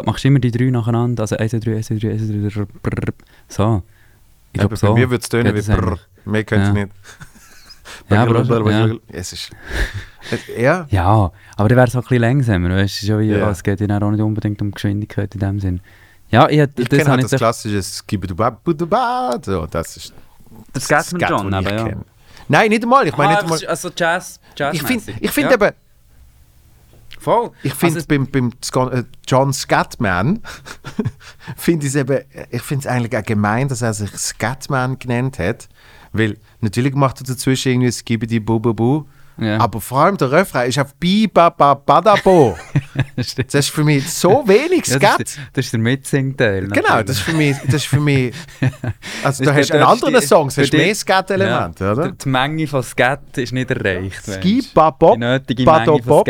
machst 0.05 0.25
immer 0.25 0.39
die 0.39 0.51
drei 0.51 0.69
nacheinander, 0.69 1.23
also 1.23 1.35
1, 1.37 1.51
2, 1.51 1.59
3, 1.59 1.75
1, 1.75 1.87
2, 1.87 1.95
3, 1.95 2.11
1, 2.11 2.27
2, 2.27 2.49
3, 2.49 2.65
brrr. 2.81 3.13
so. 3.47 3.83
Ich 4.53 4.59
glaube 4.59 4.77
so. 4.77 4.87
bei 4.87 4.99
mir 5.01 5.09
würde 5.09 5.21
es 5.21 5.29
tönen 5.29 5.53
wie 5.55 5.61
brrr. 5.61 5.99
Mehr 6.25 6.43
könnte 6.43 6.65
Ja. 6.65 6.69
ich 6.69 6.73
nicht. 6.73 6.91
Ja, 8.09 8.23
aber 8.23 8.71
ja. 8.71 8.95
Es 9.09 9.33
ist... 9.33 9.51
Ja, 10.57 10.87
Ja, 10.89 11.31
aber 11.55 11.69
dann 11.69 11.77
wäre 11.77 11.87
es 11.87 11.95
auch 11.95 11.99
ein 11.99 12.01
bisschen 12.03 12.21
langsamer, 12.21 12.69
weißt 12.69 13.01
du, 13.01 13.05
schon 13.05 13.19
wie, 13.19 13.27
Ja. 13.27 13.49
es 13.49 13.61
geht 13.63 13.79
ja 13.79 14.01
auch 14.01 14.11
nicht 14.11 14.21
unbedingt 14.21 14.61
um 14.61 14.71
Geschwindigkeit 14.71 15.33
in 15.35 15.39
dem 15.39 15.59
Sinn. 15.59 15.81
Ja, 16.29 16.49
ich, 16.49 16.59
ich 16.59 16.89
das 16.89 16.99
kenne 16.99 17.09
halt 17.11 17.19
ich 17.19 17.23
das 17.25 17.31
so- 17.31 17.37
klassische 17.37 17.81
Skibidubabudubad. 17.83 19.45
So, 19.45 19.65
das 19.67 19.97
ist 19.97 20.13
Der 20.73 20.81
Scatman 20.81 21.19
Skat, 21.21 21.29
John, 21.29 21.53
aber 21.53 21.73
ja. 21.73 21.83
kenne. 21.83 22.05
Nein, 22.47 22.69
nicht 22.69 22.83
einmal. 22.83 23.07
Ich 23.07 23.17
meine 23.17 23.29
ah, 23.29 23.31
nicht 23.33 23.43
einmal... 23.43 23.57
das 23.57 23.63
ist 23.63 23.69
also 23.69 23.91
Jazz, 23.95 24.39
Jazz 24.55 24.75
Ich 24.75 24.83
finde 24.83 25.13
ich 25.19 25.31
find 25.31 25.49
ja, 25.49 25.53
eben... 25.53 25.71
Voll. 27.19 27.51
Ich 27.63 27.73
finde 27.73 27.95
Also, 27.95 28.07
beim, 28.07 28.27
beim 28.27 28.51
äh, 28.91 29.03
John 29.27 29.51
Scatman 29.51 30.41
finde 31.57 31.87
ich 31.87 31.93
es 31.93 31.95
eben, 31.95 32.23
ich 32.51 32.61
finde 32.61 32.87
es 32.87 32.87
eigentlich 32.87 33.17
auch 33.17 33.25
gemein, 33.25 33.67
dass 33.67 33.81
er 33.81 33.93
sich 33.93 34.11
Scatman 34.11 34.99
genannt 34.99 35.39
hat, 35.39 35.67
weil 36.13 36.37
natürlich 36.61 36.93
macht 36.93 37.21
er 37.21 37.25
dazwischen 37.25 37.71
irgendwie 37.71 37.91
Skibidi 37.91 38.39
Bu 38.39 38.59
Bu 38.59 38.73
Bu, 38.75 39.05
Ja. 39.37 39.57
aber 39.59 39.81
vor 39.81 39.99
allem 39.99 40.15
der 40.17 40.31
Refrain 40.31 40.69
ist 40.69 40.79
auf 40.79 40.95
Bi 40.95 41.27
Ba 41.27 41.49
Ba 41.49 41.73
Badabo. 41.73 42.55
Stimmt. 43.19 43.53
das 43.53 43.65
ist 43.65 43.69
für 43.69 43.83
mich 43.83 44.09
so 44.09 44.43
wenig 44.47 44.85
Ja, 44.87 44.97
Scat. 44.97 45.19
das, 45.19 45.27
ist, 45.29 45.37
der- 45.37 45.43
das 45.53 45.65
ist 45.65 45.71
der 45.73 45.79
Mitsingteil. 45.81 46.67
Genau, 46.67 47.01
das 47.03 47.17
ist 47.17 47.21
für 47.21 47.33
mich, 47.33 47.57
das 47.65 47.75
ist 47.75 47.87
für 47.87 47.99
mich, 47.99 48.33
also 49.23 49.45
hast 49.53 49.69
du, 49.69 49.73
du 49.73 49.73
einen 49.79 49.83
anderen 49.83 50.13
die- 50.13 50.25
Songs, 50.25 50.57
hast 50.57 50.71
du 50.71 50.77
mehr 50.77 50.95
Scat-Elemente, 50.95 51.83
ja, 51.83 51.91
oder? 51.91 52.11
Die, 52.11 52.29
Menge 52.29 52.67
von 52.67 52.81
Scat 52.83 53.37
ist 53.37 53.51
nicht 53.53 53.69
erreicht. 53.71 54.27
weisst 54.27 54.39
Ski 54.39 54.61
du. 54.61 54.67
Ba 54.73 54.89
Bob, 54.91 55.13
Die 55.15 55.19
nötige 55.19 55.63
Menge 55.65 55.85
von 55.85 56.01
Bob. 56.01 56.27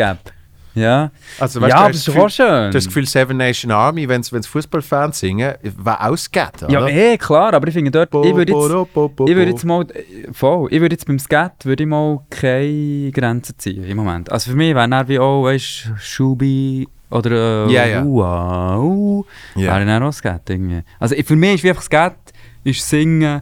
Ja, 0.76 1.10
Also, 1.40 1.60
weißt, 1.60 1.70
ja 1.70 1.78
aber 1.78 1.88
das 1.88 1.96
ist 1.96 2.06
Gefühl- 2.06 2.28
schön. 2.30 2.46
Du 2.46 2.66
hast 2.66 2.74
das 2.74 2.86
Gefühl, 2.86 3.06
Seven 3.06 3.36
Nation 3.38 3.70
Army, 3.72 4.06
wenn 4.08 4.20
es 4.20 4.28
Fußballfans 4.46 5.18
singen, 5.20 5.54
war 5.78 6.06
auch 6.08 6.16
Scat, 6.16 6.64
oder? 6.64 6.70
Ja, 6.72 6.86
eh, 6.86 7.16
klar, 7.16 7.54
aber 7.54 7.66
ich 7.68 7.72
finde 7.74 7.90
dort, 7.90 8.10
Bo, 8.10 8.22
ich 8.22 8.34
würde 8.36 8.52
jetzt, 8.52 8.92
bo, 8.92 9.08
bo, 9.08 9.26
ich 9.26 9.34
bo. 9.34 9.40
jetzt 9.40 9.64
mal, 9.64 9.86
äh, 9.90 10.30
voll, 10.32 10.68
ich 10.70 10.78
würde 10.80 10.92
jetzt 10.94 11.06
beim 11.06 11.18
Skat, 11.18 11.64
würde 11.64 11.82
ich 11.84 11.88
mal 11.88 12.20
keine 12.28 13.10
Grenzen 13.10 13.54
ziehen 13.58 13.84
im 13.84 13.96
Moment. 13.96 14.30
Also 14.30 14.50
für 14.50 14.56
mich 14.56 14.74
wäre 14.74 14.86
dann 14.86 15.08
wie 15.08 15.18
auch, 15.18 15.44
weißt 15.44 15.86
du, 15.86 15.96
Schubi 15.98 16.86
oder 17.08 17.66
äh, 17.66 17.72
Ja, 17.72 17.86
ja. 17.86 18.04
Wow, 18.04 19.24
Ja. 19.54 19.74
wäre 19.76 19.86
dann 19.86 20.02
auch 20.02 20.12
Skat 20.12 20.48
irgendwie. 20.50 20.82
Also 21.00 21.14
für 21.24 21.36
mich 21.36 21.54
ist 21.54 21.64
wie 21.64 21.70
einfach 21.70 21.82
Skat, 21.82 22.16
ist 22.64 22.86
Singen 22.86 23.40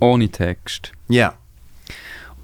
ohne 0.00 0.28
Text. 0.30 0.92
Ja. 1.08 1.34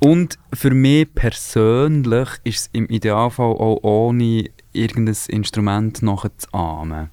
Und 0.00 0.38
für 0.52 0.70
mich 0.70 1.14
persönlich 1.14 2.28
ist 2.44 2.58
es 2.58 2.70
im 2.72 2.86
Idealfall 2.86 3.52
auch 3.52 3.80
ohne 3.82 4.44
irgendein 4.72 5.16
Instrument 5.28 6.02
nachzuahmen. 6.02 7.10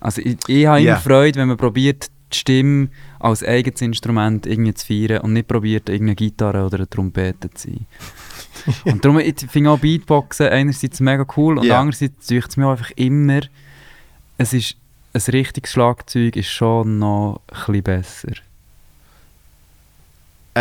Also 0.00 0.22
ich, 0.22 0.36
ich 0.46 0.66
habe 0.66 0.80
immer 0.80 0.96
Freude, 0.96 1.40
wenn 1.40 1.48
man 1.48 1.56
probiert, 1.56 2.10
die 2.32 2.38
Stimme 2.38 2.88
als 3.18 3.42
eigenes 3.42 3.80
Instrument 3.80 4.46
irgendwie 4.46 4.74
zu 4.74 4.86
feiern 4.86 5.22
und 5.22 5.32
nicht 5.32 5.48
probiert, 5.48 5.88
irgendeine 5.88 6.14
Gitarre 6.14 6.64
oder 6.64 6.76
eine 6.76 6.88
Trompete 6.88 7.50
zu 7.50 7.68
sein. 7.68 7.86
und 8.84 9.04
darum 9.04 9.18
ich 9.18 9.34
finde 9.50 9.70
auch 9.70 9.78
Beatboxen 9.78 10.48
einerseits 10.48 11.00
mega 11.00 11.26
cool 11.36 11.58
und 11.58 11.66
Ja. 11.66 11.80
andererseits 11.80 12.26
tue 12.26 12.38
es 12.38 12.56
mir 12.56 12.68
einfach 12.68 12.90
immer, 12.96 13.40
es 14.36 14.52
ist 14.52 14.76
ein 15.14 15.22
richtiges 15.32 15.72
Schlagzeug 15.72 16.36
ist 16.36 16.50
schon 16.50 16.98
noch 16.98 17.40
ein 17.48 17.56
bisschen 17.56 17.82
besser. 17.82 18.32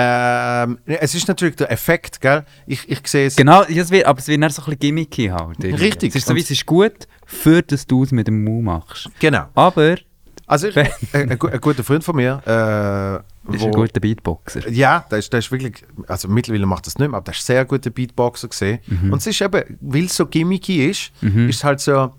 Ähm, 0.02 0.78
es 0.86 1.16
ist 1.16 1.28
natürlich 1.28 1.56
der 1.56 1.72
Effekt, 1.72 2.22
gell? 2.22 2.44
Ich, 2.68 2.88
ich 2.90 3.00
sehe 3.08 3.28
es. 3.28 3.36
Genau, 3.36 3.64
es 3.64 3.90
wird, 3.90 4.06
aber 4.06 4.20
es 4.20 4.28
wird 4.28 4.42
dann 4.44 4.50
so 4.52 4.62
ein 4.62 4.66
bisschen 4.66 4.80
gimmicky 4.80 5.28
halt. 5.28 5.58
irgendwie. 5.64 5.84
Richtig. 5.86 6.10
Es 6.10 6.16
ist 6.18 6.28
so 6.28 6.36
wie, 6.36 6.42
es 6.42 6.52
ist 6.52 6.66
gut, 6.66 7.08
für 7.26 7.62
dass 7.64 7.88
du 7.88 8.04
es 8.04 8.12
mit 8.12 8.28
dem 8.28 8.44
Mund 8.44 8.64
machst. 8.66 9.10
Genau. 9.20 9.46
Aber 9.56 9.96
Also, 10.46 10.68
ich, 10.68 10.78
ein, 10.78 11.32
ein, 11.32 11.40
gu- 11.40 11.48
ein 11.48 11.60
guter 11.60 11.84
Freund 11.84 12.04
von 12.04 12.16
mir, 12.16 12.42
äh, 12.46 13.52
ist 13.56 13.64
ein 13.64 13.70
wo, 13.70 13.72
guter 13.72 14.00
Beatboxer. 14.00 14.70
ja, 14.70 15.06
der 15.10 15.18
ist, 15.20 15.32
der 15.34 15.40
ist 15.40 15.52
wirklich, 15.52 15.84
also 16.08 16.28
mittlerweile 16.28 16.66
macht 16.66 16.86
das 16.86 16.98
nicht 16.98 17.10
mehr, 17.10 17.18
aber 17.18 17.26
der 17.26 17.34
ist 17.34 17.46
sehr 17.46 17.66
guter 17.66 17.90
Beatboxer 17.90 18.48
gesehen. 18.50 18.80
Mhm. 18.88 19.14
Und 19.14 19.20
es 19.20 19.28
ist 19.28 19.42
eben, 19.42 19.64
weil 19.82 20.06
es 20.06 20.16
so 20.16 20.26
gimmicky 20.26 20.90
ist, 20.90 21.12
ist 21.22 21.56
es 21.58 21.64
halt 21.64 21.80
so, 21.80 22.14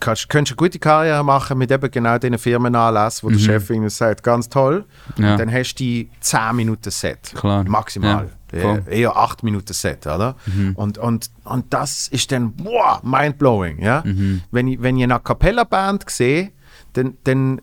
kannst, 0.00 0.28
könntest 0.28 0.58
eine 0.58 0.68
gute 0.68 0.78
Karriere 0.78 1.24
machen 1.24 1.58
mit 1.58 1.70
eben 1.70 1.90
genau 1.90 2.18
diesen 2.18 2.38
Firmenanlässen, 2.38 3.26
wo 3.26 3.32
der 3.32 3.38
Chef 3.38 3.70
ihnen 3.70 3.88
sagt, 3.88 4.22
ganz 4.22 4.48
toll. 4.48 4.84
Mhm. 5.16 5.24
Ja. 5.24 5.32
Und 5.32 5.40
dann 5.40 5.52
hast 5.52 5.74
du 5.74 5.84
die 5.84 6.10
10 6.20 6.56
Minuten 6.56 6.90
Set. 6.90 7.32
Klar. 7.34 7.64
Maximal. 7.64 8.30
Ja, 8.52 8.60
voll. 8.60 8.82
Äh, 8.88 9.00
eher 9.00 9.16
8 9.16 9.42
Minuten 9.42 9.72
Set, 9.72 10.06
oder? 10.06 10.36
Und, 10.74 10.98
und, 10.98 11.30
und 11.44 11.72
das 11.72 12.08
ist 12.08 12.32
dann, 12.32 12.54
wow, 12.58 13.02
mindblowing, 13.02 13.80
ja? 13.80 14.02
Wenn, 14.50 14.68
ich, 14.68 14.82
wenn 14.82 14.96
ich 14.96 15.04
eine 15.04 15.16
A 15.16 15.18
Cappella-Band 15.18 16.08
sehe, 16.08 16.52
dann, 16.92 17.16
dann 17.24 17.60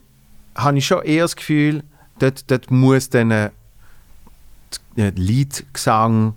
habe 0.55 0.77
ich 0.77 0.85
schon 0.85 1.03
eher 1.03 1.23
das 1.23 1.35
Gefühl, 1.35 1.83
dort, 2.19 2.49
dort 2.49 2.71
muss 2.71 3.09
dann 3.09 3.31
äh, 3.31 3.49
äh, 4.95 5.09
Liedgesang 5.15 6.35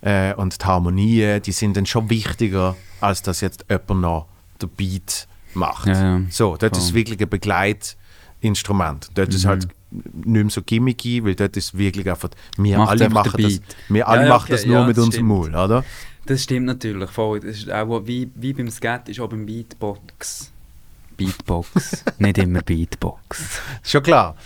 äh, 0.00 0.34
und 0.34 0.60
die 0.60 0.66
Harmonien, 0.66 1.42
die 1.42 1.52
sind 1.52 1.76
dann 1.76 1.86
schon 1.86 2.10
wichtiger, 2.10 2.76
als 3.00 3.22
dass 3.22 3.40
jetzt 3.40 3.66
jemand 3.70 4.00
noch 4.00 4.26
den 4.60 4.68
Beat 4.70 5.26
macht. 5.54 5.86
Ja, 5.86 6.18
ja. 6.18 6.20
So, 6.30 6.56
dort 6.56 6.76
ist 6.76 6.86
Voll. 6.86 6.94
wirklich 6.94 7.20
ein 7.20 7.28
Begleitinstrument. 7.28 9.10
Dort 9.14 9.34
ist 9.34 9.44
halt 9.44 9.68
nicht 9.90 10.26
mehr 10.26 10.50
so 10.50 10.62
gimmicky, 10.62 11.24
weil 11.24 11.34
dort 11.34 11.56
ist 11.56 11.76
wirklich 11.76 12.08
einfach, 12.08 12.30
wir 12.56 12.78
Macht 12.78 12.90
alle 12.90 13.08
machen 13.10 13.42
das, 13.42 13.60
wir 13.88 14.08
alle 14.08 14.22
ja, 14.22 14.28
machen 14.28 14.44
okay, 14.44 14.52
das 14.52 14.66
nur 14.66 14.86
mit 14.86 14.96
das 14.96 15.04
unserem 15.04 15.26
stimmt. 15.26 15.28
Maul, 15.28 15.64
oder? 15.64 15.84
Das 16.26 16.42
stimmt 16.42 16.66
natürlich 16.66 17.10
voll. 17.10 17.40
Das 17.40 17.58
ist 17.58 17.70
auch 17.70 18.06
wie, 18.06 18.30
wie 18.34 18.52
beim 18.52 18.70
Skat 18.70 19.08
ist 19.08 19.20
auch 19.20 19.28
beim 19.28 19.46
Beatbox. 19.46 20.50
Beatbox. 21.16 22.04
nicht 22.18 22.38
immer 22.38 22.62
Beatbox. 22.62 23.60
Schon 23.82 24.02
klar. 24.02 24.36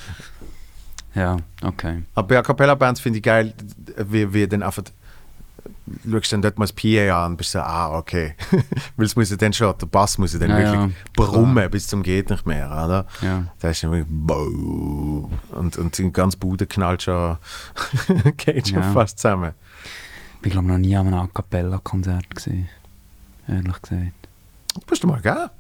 Ja, 1.14 1.39
okay. 1.62 2.02
Aber 2.14 2.28
bei 2.28 2.39
A 2.39 2.43
Cappella 2.43 2.74
Bands 2.74 3.01
finde 3.01 3.18
ich 3.18 3.22
geil, 3.22 3.55
wie, 3.97 4.32
wie 4.32 4.47
dann 4.47 4.62
einfach 4.62 4.85
schaust 6.11 6.32
dann 6.32 6.43
dort 6.43 6.59
mal 6.59 6.66
das 6.66 6.73
PA 6.73 7.24
an 7.24 7.32
und 7.32 7.36
bist 7.39 7.53
so, 7.53 7.61
ah, 7.61 7.97
okay. 7.97 8.35
Weil 8.97 9.07
es 9.07 9.16
muss 9.16 9.31
ja 9.31 9.36
dann 9.36 9.53
schon, 9.53 9.77
der 9.78 9.86
Bass 9.86 10.19
muss 10.19 10.32
ja 10.32 10.39
dann 10.39 10.51
Ja, 10.51 10.57
wirklich 10.59 10.81
ja, 10.81 10.90
brummen 11.15 11.70
bis 11.70 11.86
zum 11.89 12.03
geht 12.03 12.31
nicht 12.31 12.47
mehr, 12.47 12.66
oder? 12.66 13.07
Ja. 13.23 13.45
Da 13.61 13.70
ist 13.70 13.82
dann 13.82 13.90
wirklich 13.93 14.07
Bow. 14.11 15.31
und, 15.53 15.77
und 15.77 15.97
die 15.99 16.12
ganze 16.12 16.36
Bude 16.39 16.66
knallt 16.66 17.03
schon, 17.05 17.36
geht 18.36 18.69
schon 18.69 18.82
Ja. 18.82 18.93
fast 18.93 19.19
zusammen. 19.19 19.53
Ich 20.43 20.51
glaube 20.53 20.69
noch 20.69 20.78
nie 20.78 20.97
an 20.97 21.07
einem 21.09 21.19
A 21.20 21.27
Cappella-Konzert 21.32 22.35
gesehen. 22.35 22.69
Ehrlich 23.49 23.81
gesagt. 23.82 24.12
Bist 24.86 25.03
du 25.03 25.07
mal, 25.09 25.20
gell? 25.20 25.51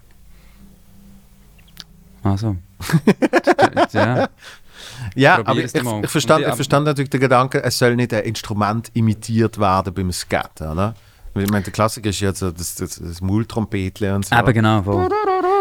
Also. 2.22 2.56
ja. 3.92 4.28
Ja, 5.14 5.36
Probier 5.36 5.50
aber 5.50 5.64
ich, 5.64 5.82
mal. 5.82 6.04
ich, 6.04 6.10
verstand, 6.10 6.46
ich 6.46 6.54
verstand 6.54 6.86
natürlich 6.86 7.10
den 7.10 7.20
Gedanken, 7.20 7.60
es 7.62 7.78
soll 7.78 7.96
nicht 7.96 8.12
ein 8.14 8.24
Instrument 8.24 8.90
imitiert 8.94 9.58
werden 9.58 9.92
beim 9.94 10.12
Skat? 10.12 10.60
Weil 10.60 11.44
ich 11.44 11.50
meine, 11.50 11.62
der 11.62 11.72
Klassiker 11.72 12.10
ist 12.10 12.20
ja 12.20 12.34
so 12.34 12.50
das, 12.50 12.74
das, 12.74 12.98
das 12.98 13.20
Mulltrompetle 13.20 14.14
und 14.14 14.26
so. 14.26 14.34
Eben 14.34 14.52
genau. 14.52 14.82
Voll. 14.82 15.08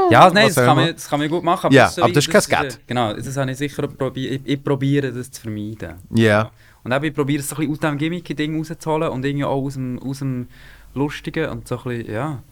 Ja, 0.09 0.29
nein, 0.29 0.47
das 0.47 0.55
kann, 0.55 0.75
man, 0.75 0.93
das 0.93 1.09
kann 1.09 1.19
man 1.19 1.29
gut 1.29 1.43
machen. 1.43 1.71
Ja, 1.71 1.89
so 1.89 2.01
aber 2.01 2.13
das 2.13 2.25
ist 2.25 2.31
kein 2.31 2.41
Skat. 2.41 2.79
Genau, 2.87 3.13
das 3.13 3.37
habe 3.37 3.51
ich 3.51 3.57
sicher 3.57 3.87
probiert. 3.87 4.41
Ich, 4.45 4.53
ich 4.53 4.63
probiere 4.63 5.11
das 5.11 5.29
zu 5.29 5.41
vermeiden. 5.41 5.95
Ja. 6.15 6.51
Und 6.83 6.93
eben, 6.93 7.05
ich 7.05 7.13
probiere 7.13 7.41
es 7.41 7.49
so 7.49 7.55
ein 7.55 7.59
bisschen 7.59 7.73
aus 7.73 7.79
diesem 7.79 7.97
Gimmicky-Ding 7.97 8.57
rauszuholen 8.57 9.09
und 9.09 9.25
irgendwie 9.25 9.43
auch 9.43 9.61
aus 9.61 9.73
dem, 9.73 9.99
aus 9.99 10.19
dem 10.19 10.47
Lustigen 10.93 11.49
und 11.49 11.67
so 11.67 11.77
ein 11.77 11.83
bisschen, 11.83 12.13
ja. 12.13 12.43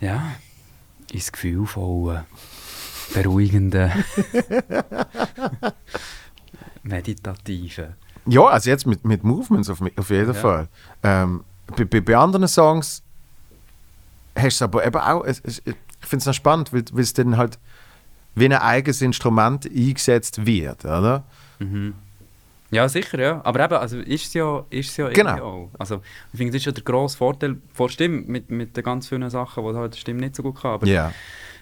Ja. 0.00 0.32
Ins 1.12 1.32
Gefühl 1.32 1.66
von 1.66 2.20
beruhigenden, 3.14 3.92
meditativen. 6.82 7.94
Ja, 8.26 8.44
also 8.46 8.70
jetzt 8.70 8.86
mit, 8.86 9.04
mit 9.04 9.24
Movements 9.24 9.70
auf, 9.70 9.80
auf 9.96 10.10
jeden 10.10 10.28
Ja. 10.28 10.34
Fall. 10.34 10.68
Ähm, 11.02 11.44
bei, 11.76 12.00
bei, 12.00 12.16
anderen 12.16 12.48
Songs 12.48 13.02
hast 14.36 14.60
du 14.60 14.64
aber 14.64 14.86
eben 14.86 14.96
auch, 14.98 15.24
es, 15.24 15.40
es, 15.40 15.58
ich 15.64 15.74
finde 16.02 16.22
es 16.22 16.26
noch 16.26 16.34
spannend, 16.34 16.72
weil, 16.72 16.84
weil 16.92 17.02
es 17.02 17.12
dann 17.14 17.36
halt 17.36 17.58
wie 18.34 18.44
ein 18.46 18.52
eigenes 18.52 19.02
Instrument 19.02 19.66
eingesetzt 19.66 20.44
wird, 20.46 20.84
oder? 20.84 21.24
Ja, 22.70 22.88
sicher, 22.88 23.18
ja. 23.18 23.40
Aber 23.44 23.64
eben, 23.64 23.74
also 23.74 23.98
ist 23.98 24.26
es 24.26 24.34
ja, 24.34 24.64
ist 24.70 24.90
es 24.90 24.96
ja 24.98 25.08
Genau. 25.08 25.30
irgendwie 25.30 25.42
auch. 25.42 25.70
Also, 25.78 26.02
ich 26.32 26.36
finde, 26.38 26.52
das 26.52 26.60
ist 26.60 26.66
ja 26.66 26.72
der 26.72 26.84
grosse 26.84 27.16
Vorteil 27.16 27.56
von 27.72 27.86
der 27.86 27.92
Stimme, 27.92 28.20
mit, 28.26 28.50
mit 28.50 28.76
den 28.76 28.84
ganz 28.84 29.08
vielen 29.08 29.28
Sachen, 29.30 29.64
die 29.64 29.74
halt 29.74 29.94
die 29.94 29.98
Stimme 29.98 30.20
nicht 30.20 30.36
so 30.36 30.42
gut 30.42 30.60
kann. 30.60 30.72
Aber 30.72 30.86
Ja. 30.86 31.12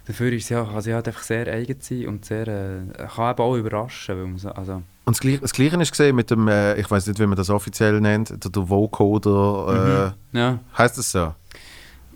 Dafür 0.07 0.33
ist 0.33 0.45
es 0.45 0.49
ja, 0.51 0.81
sie 0.81 0.95
halt 0.95 1.07
einfach 1.09 1.23
sehr 1.23 1.47
eigen 1.49 1.77
sein 1.81 2.07
und 2.07 2.25
sehr, 2.25 2.47
äh, 2.49 3.07
kann 3.15 3.31
eben 3.33 3.43
auch 3.43 3.55
überraschen. 3.57 4.17
Weil 4.17 4.27
man 4.27 4.39
so, 4.39 4.51
also, 4.51 4.75
Und 4.75 4.85
das 5.17 5.21
Gleiche, 5.21 5.39
das 5.41 5.53
Gleiche 5.53 5.77
ist 5.83 5.91
gesehen 5.91 6.17
mit 6.17 6.31
dem, 6.31 6.49
äh, 6.49 6.75
ich 6.77 6.91
weiß 6.91 7.07
nicht, 7.07 7.19
wie 7.21 7.27
man 7.27 7.37
das 7.37 7.51
offiziell 7.51 8.01
nennt, 8.01 8.31
der, 8.31 8.51
der 8.51 8.69
Vocoder, 8.69 10.15
ja, 10.33 10.51
äh, 10.51 10.57
heißt 10.79 10.99
das 10.99 11.13
so? 11.13 11.35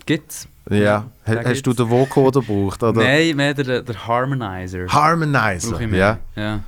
gibt's. 0.05 0.47
Ja. 0.69 1.05
Ha- 1.27 1.35
Hast 1.43 1.65
du 1.65 1.71
gibt's. 1.71 1.75
den 1.77 1.89
Vocoder 1.89 2.41
gebraucht, 2.41 2.81
oder? 2.83 3.01
Nein, 3.03 3.35
mehr 3.35 3.53
der, 3.53 3.81
der 3.81 4.07
Harmonizer. 4.07 4.87
Harmonizer, 4.87 5.81
ja. 5.81 6.17
ja. 6.35 6.59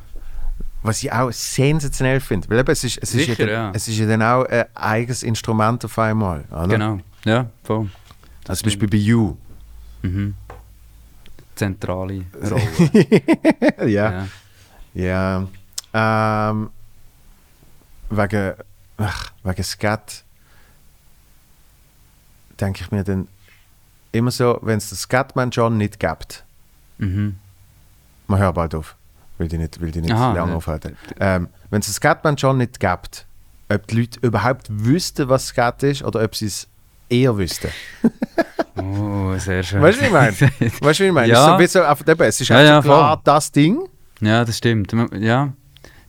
was 0.81 1.01
ich 1.03 1.11
auch 1.11 1.31
sensationell 1.31 2.19
finde, 2.19 2.49
weil 2.49 2.59
eben, 2.59 2.71
es 2.71 2.83
ist, 2.83 2.99
es, 3.01 3.15
ist 3.15 3.27
ja 3.27 3.33
Sicher, 3.35 3.45
dann, 3.45 3.53
ja. 3.53 3.71
es 3.73 3.87
ist 3.87 3.97
ja 3.97 4.05
dann 4.07 4.21
auch 4.21 4.45
ein 4.45 4.65
eigenes 4.75 5.23
Instrument 5.23 5.83
auf 5.85 5.97
einmal. 5.97 6.43
Oder? 6.51 6.67
Genau. 6.67 6.99
Ja, 7.25 7.47
voll. 7.63 7.89
Also 8.47 8.61
zum 8.61 8.67
Beispiel 8.67 8.87
bei 8.89 8.97
You. 8.97 9.35
Mhm. 10.01 10.35
Zentrale 11.55 12.25
Rolle. 12.49 13.89
ja. 13.89 14.27
ja. 14.95 15.47
Ja. 15.93 16.49
Ähm, 16.51 16.69
wegen, 18.09 18.53
ach, 18.97 19.31
wegen 19.43 19.63
Skat 19.63 20.23
denke 22.59 22.83
ich 22.83 22.91
mir 22.91 23.03
dann 23.03 23.27
immer 24.11 24.31
so, 24.31 24.59
wenn 24.61 24.77
es 24.77 24.89
den 24.89 24.97
Scatman 24.97 25.49
John 25.49 25.77
nicht 25.77 25.99
gibt, 25.99 26.43
Mhm. 26.99 27.37
man 28.27 28.39
hört 28.39 28.53
bald 28.55 28.75
auf, 28.75 28.95
will 29.39 29.47
die 29.47 29.57
nicht, 29.57 29.81
will 29.81 29.89
die 29.91 30.01
nicht 30.01 30.13
Aha, 30.13 30.33
lange 30.33 30.51
ja. 30.51 30.57
aufhalten. 30.57 30.95
Ähm, 31.19 31.49
wenn 31.71 31.79
es 31.81 31.87
den 31.87 31.93
Scatman 31.93 32.35
John 32.35 32.57
nicht 32.59 32.79
gibt, 32.79 33.25
ob 33.69 33.87
die 33.87 33.95
Leute 34.01 34.19
überhaupt 34.21 34.67
wüssten, 34.69 35.27
was 35.27 35.47
Skat 35.47 35.81
ist 35.83 36.03
oder 36.03 36.21
ob 36.23 36.35
sie 36.35 36.45
es 36.45 36.67
eher 37.09 37.35
wüssten. 37.37 37.69
Oh, 38.75 39.37
sehr 39.37 39.63
schön. 39.63 39.81
Weißt 39.81 39.97
du, 39.99 40.01
wie 40.01 40.05
ich 40.07 40.11
meine? 40.11 40.31
Weißt 40.81 40.99
du, 40.99 41.03
wie 41.03 41.07
ich 41.07 41.13
meine? 41.13 41.31
Ja. 41.31 41.55
Es 41.57 41.63
ist, 41.65 41.73
so, 41.73 41.79
so, 41.79 41.85
einfach, 41.85 42.07
eben, 42.07 42.21
es 42.23 42.41
ist 42.41 42.47
Ja, 42.47 42.57
einfach 42.57 42.69
ja, 42.73 42.81
klar 42.81 43.13
voll. 43.15 43.21
das 43.23 43.51
Ding. 43.51 43.79
Ja, 44.21 44.45
das 44.45 44.57
stimmt. 44.57 44.93
Ja, 45.19 45.53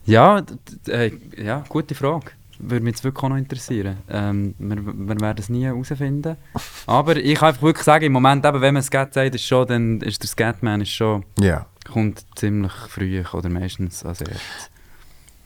ja, 0.06 0.42
äh, 0.88 1.10
ja 1.36 1.64
gute 1.68 1.94
Frage. 1.94 2.26
Würde 2.58 2.84
mich 2.84 2.92
jetzt 2.94 3.04
wirklich 3.04 3.22
auch 3.24 3.28
noch 3.30 3.36
interessieren. 3.36 3.96
Ähm, 4.08 4.54
wir, 4.58 4.76
wir 4.76 5.20
werden 5.20 5.38
es 5.38 5.48
nie 5.48 5.64
herausfinden. 5.64 6.36
Aber 6.86 7.16
ich 7.16 7.34
kann 7.38 7.48
einfach 7.48 7.62
wirklich 7.62 7.84
sagen, 7.84 8.04
im 8.04 8.12
Moment, 8.12 8.44
eben, 8.46 8.60
wenn 8.60 8.74
man 8.74 8.82
Skat 8.82 9.12
sagt, 9.12 9.34
ist 9.34 9.44
schon, 9.44 9.66
dann 9.66 10.00
ist 10.00 10.22
der 10.22 10.28
Scatman 10.28 10.80
ist 10.80 10.90
schon, 10.92 11.24
Ja. 11.40 11.66
kommt 11.92 12.24
ziemlich 12.36 12.72
früh 12.88 13.22
oder 13.32 13.48
meistens 13.50 14.04
als 14.04 14.20
erstes. 14.20 14.70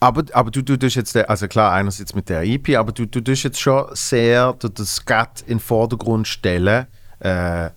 Aber, 0.01 0.23
aber 0.31 0.51
du, 0.51 0.61
du 0.61 0.77
tust 0.77 0.95
jetzt, 0.95 1.15
also 1.17 1.47
klar, 1.49 1.73
einerseits 1.73 2.15
mit 2.15 2.29
der 2.29 2.43
EP, 2.43 2.77
aber 2.77 2.91
du, 2.93 3.05
du 3.05 3.19
tust 3.21 3.43
jetzt 3.43 3.59
schon 3.59 3.85
sehr 3.93 4.53
den 4.53 4.85
Skat 4.85 5.41
in 5.41 5.55
den 5.55 5.59
Vordergrund 5.59 6.25
stellen. 6.27 6.85
Äh, 7.19 7.69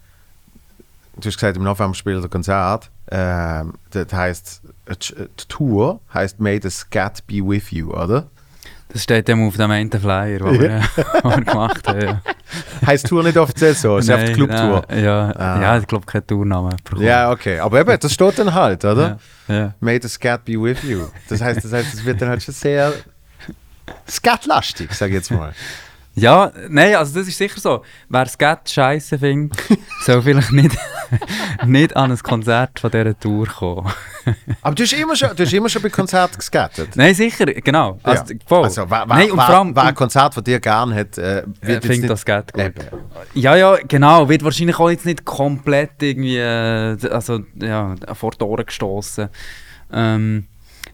du 1.17 1.27
hast 1.29 1.35
gesagt, 1.37 1.57
im 1.57 1.65
November 1.65 1.95
spielt 1.95 2.23
er 2.23 2.29
Konzert. 2.29 2.91
Ähm, 3.11 3.75
das 3.91 4.13
heißt, 4.13 4.63
die 5.03 5.45
Tour 5.49 6.01
heißt 6.15 6.41
May 6.41 6.61
the 6.63 6.71
Scat 6.71 7.27
be 7.27 7.35
with 7.37 7.71
you, 7.71 7.93
oder? 7.93 8.27
Das 8.89 9.03
steht 9.05 9.27
dem 9.27 9.47
auf 9.49 9.57
dem 9.57 9.71
einen 9.71 9.91
Flyer, 9.91 10.39
den 10.39 10.61
wir, 10.61 10.71
äh, 10.71 10.81
den 10.81 11.31
wir 11.31 11.41
gemacht 11.43 11.89
haben. 11.89 12.01
Ja. 12.03 12.23
Heißt 12.87 13.07
Tour 13.07 13.23
nicht 13.23 13.39
offiziell 13.39 13.75
so, 13.75 13.97
es 13.97 14.05
ist 14.05 14.11
einfach 14.11 14.27
die 14.29 14.35
Clubtour. 14.35 14.85
Ja, 14.95 15.31
Ah. 15.31 15.63
ja, 15.63 15.79
ich 15.79 15.87
glaube, 15.87 16.05
kein 16.05 16.27
Tourname. 16.27 16.77
bekommen. 16.85 17.03
Ja, 17.07 17.31
okay. 17.31 17.59
Aber 17.59 17.81
eben, 17.81 17.99
das 17.99 18.13
steht 18.13 18.39
dann 18.39 18.53
halt, 18.53 18.85
oder? 18.85 19.19
Ja, 19.49 19.55
ja. 19.55 19.75
May 19.81 19.99
the 20.01 20.09
Scat 20.09 20.45
be 20.45 20.53
with 20.63 20.83
you. 20.83 21.07
Das 21.31 21.41
heißt, 21.41 21.65
das 21.65 21.73
heißt, 21.73 21.95
es 21.95 22.05
wird 22.05 22.21
dann 22.21 22.29
halt 22.29 22.43
schon 22.43 22.53
sehr 22.55 22.93
Scat-lastig, 24.09 24.93
sag 24.93 25.09
ich 25.09 25.15
jetzt 25.15 25.31
mal. 25.31 25.53
Ja, 26.15 26.53
nein, 26.69 26.95
also 26.95 27.19
das 27.19 27.27
ist 27.27 27.39
sicher 27.39 27.59
so. 27.59 27.83
Wer 28.09 28.27
Skat 28.27 28.69
scheiße 28.69 29.19
findet, 29.19 29.57
soll 30.05 30.21
vielleicht 30.21 30.53
nicht, 30.53 30.77
nicht 31.65 31.97
an 31.97 32.11
ein 32.11 32.19
Konzert 32.19 32.79
von 32.79 32.91
dieser 32.91 33.19
Tour 33.19 33.47
kommen. 33.47 33.91
Aber 34.61 34.75
du 34.75 34.83
hast 34.83 34.93
immer 34.93 35.17
schon, 35.17 35.35
du 35.35 35.43
hast 35.43 35.53
immer 35.53 35.71
schon 35.71 35.81
bei 35.81 35.89
Konzerten 35.89 36.37
gescattet. 36.37 36.97
nein, 36.97 37.15
sicher, 37.15 37.47
genau. 37.47 37.99
Also, 38.03 38.35
ja. 38.35 38.41
voll. 38.47 38.65
also 38.65 38.91
wer, 38.91 39.07
nein, 39.07 39.31
und 39.31 39.39
wer, 39.39 39.47
vor 39.47 39.59
allem, 39.59 39.75
wer 39.75 39.85
ein 39.85 39.95
Konzert 39.95 40.35
von 40.35 40.45
dir 40.45 40.61
gern 40.61 40.95
hat, 40.95 41.17
äh, 41.17 41.41
äh, 41.41 41.45
wird 41.63 41.87
findet 41.87 42.11
das 42.11 42.21
Skat 42.21 42.53
gut. 42.53 42.63
Eben. 42.63 42.87
Ja, 43.33 43.57
ja, 43.57 43.77
genau. 43.89 44.29
Wird 44.29 44.45
wahrscheinlich 44.45 44.79
auch 44.79 44.91
jetzt 44.91 45.07
nicht 45.07 45.25
komplett 45.25 46.03
irgendwie 46.03 46.37
äh, 46.37 46.99
also, 47.11 47.41
ja, 47.55 47.95
vor 48.13 48.33
die 48.33 48.45
Ohren 48.45 48.67
gestoßen. 48.67 49.31
Ähm, 49.91 50.47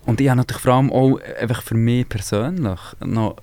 und 0.07 0.21
ich 0.21 0.29
habe 0.29 0.39
natürlich 0.39 0.63
vor 0.63 0.75
allem 0.75 0.93
auch 0.93 1.19
einfach 1.41 1.63
für 1.63 1.75
mich 1.75 2.09
persönlich 2.09 2.81
noch 3.05 3.37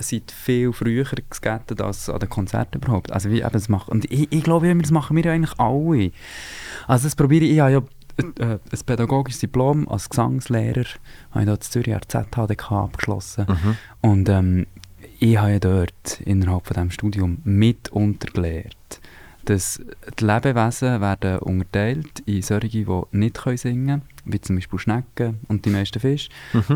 seit 0.00 0.30
viel 0.30 0.72
früher 0.72 1.04
geskattet 1.28 1.80
als 1.80 2.08
an 2.08 2.18
den 2.18 2.28
Konzerten 2.28 2.78
überhaupt. 2.78 3.12
Also 3.12 3.30
wie 3.30 3.40
eben 3.40 3.52
das 3.52 3.68
macht. 3.68 3.88
Und 3.88 4.10
ich, 4.10 4.30
ich 4.30 4.42
glaube 4.42 4.74
das 4.74 4.90
machen 4.90 5.16
wir 5.16 5.24
ja 5.24 5.32
eigentlich 5.32 5.58
alle. 5.58 6.10
Also 6.86 7.04
das 7.04 7.16
probiere 7.16 7.44
ich, 7.44 7.52
ich 7.52 7.60
habe 7.60 7.72
ja 7.72 7.82
äh, 8.38 8.58
ein 8.58 8.80
pädagogisches 8.86 9.40
Diplom 9.40 9.88
als 9.88 10.08
Gesangslehrer, 10.08 10.84
habe 11.30 11.44
ich 11.44 11.48
in 11.48 11.60
Zürich 11.60 11.94
an 11.94 12.02
ZHDK 12.06 12.72
abgeschlossen. 12.72 13.46
Und 14.00 14.28
ähm, 14.28 14.66
ich 15.18 15.36
habe 15.36 15.52
ja 15.52 15.58
dort 15.58 16.20
innerhalb 16.24 16.66
von 16.66 16.74
diesem 16.74 16.90
Studium 16.90 17.38
mit 17.44 17.90
untergelehrt, 17.90 18.99
dass 19.44 19.80
die 20.18 20.24
Lebewesen 20.24 21.00
werden 21.00 21.38
unterteilt 21.38 22.20
in 22.26 22.42
solche, 22.42 22.68
die 22.68 22.86
nicht 23.12 23.42
können 23.42 23.56
singen 23.56 23.86
können, 23.86 24.02
wie 24.24 24.40
zum 24.40 24.56
Beispiel 24.56 24.78
Schnecken 24.78 25.40
und 25.48 25.64
die 25.64 25.70
meisten 25.70 26.00
Fische. 26.00 26.30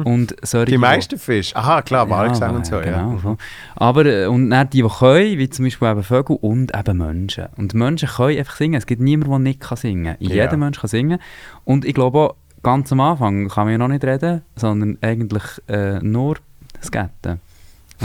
Und 0.04 0.34
solche, 0.42 0.70
Mhm. 0.70 0.74
Die 0.74 0.78
meisten 0.78 1.18
Fische. 1.18 1.56
Aha, 1.56 1.82
klar, 1.82 2.08
Walgesang 2.08 2.50
ja, 2.50 2.56
und 2.56 2.66
so. 2.66 2.80
Genau, 2.80 3.12
ja. 3.12 3.18
voll. 3.18 3.36
Aber 3.76 4.06
äh, 4.06 4.26
und 4.26 4.50
dann 4.50 4.70
die, 4.70 4.82
die 4.82 4.88
können, 4.88 5.38
wie 5.38 5.48
zum 5.50 5.64
Beispiel 5.64 5.88
eben 5.88 6.02
Vögel 6.02 6.36
und 6.40 6.76
eben 6.76 6.98
Menschen. 6.98 7.46
Und 7.56 7.74
Menschen 7.74 8.08
können 8.08 8.38
einfach 8.38 8.56
singen. 8.56 8.74
Es 8.74 8.86
gibt 8.86 9.02
niemanden, 9.02 9.30
der 9.30 9.38
nicht 9.40 9.60
kann 9.60 9.76
singen 9.76 10.16
kann. 10.18 10.28
Ja. 10.28 10.44
Jeder 10.44 10.56
Mensch 10.56 10.80
kann 10.80 10.88
singen. 10.88 11.18
Und 11.64 11.84
ich 11.84 11.94
glaube 11.94 12.18
auch, 12.18 12.34
ganz 12.62 12.90
am 12.92 13.00
Anfang 13.00 13.48
kann 13.48 13.64
man 13.64 13.72
ja 13.72 13.78
noch 13.78 13.88
nicht 13.88 14.04
reden, 14.04 14.42
sondern 14.56 14.98
eigentlich 15.02 15.42
äh, 15.68 15.98
nur 16.00 16.36
skaten. 16.82 17.40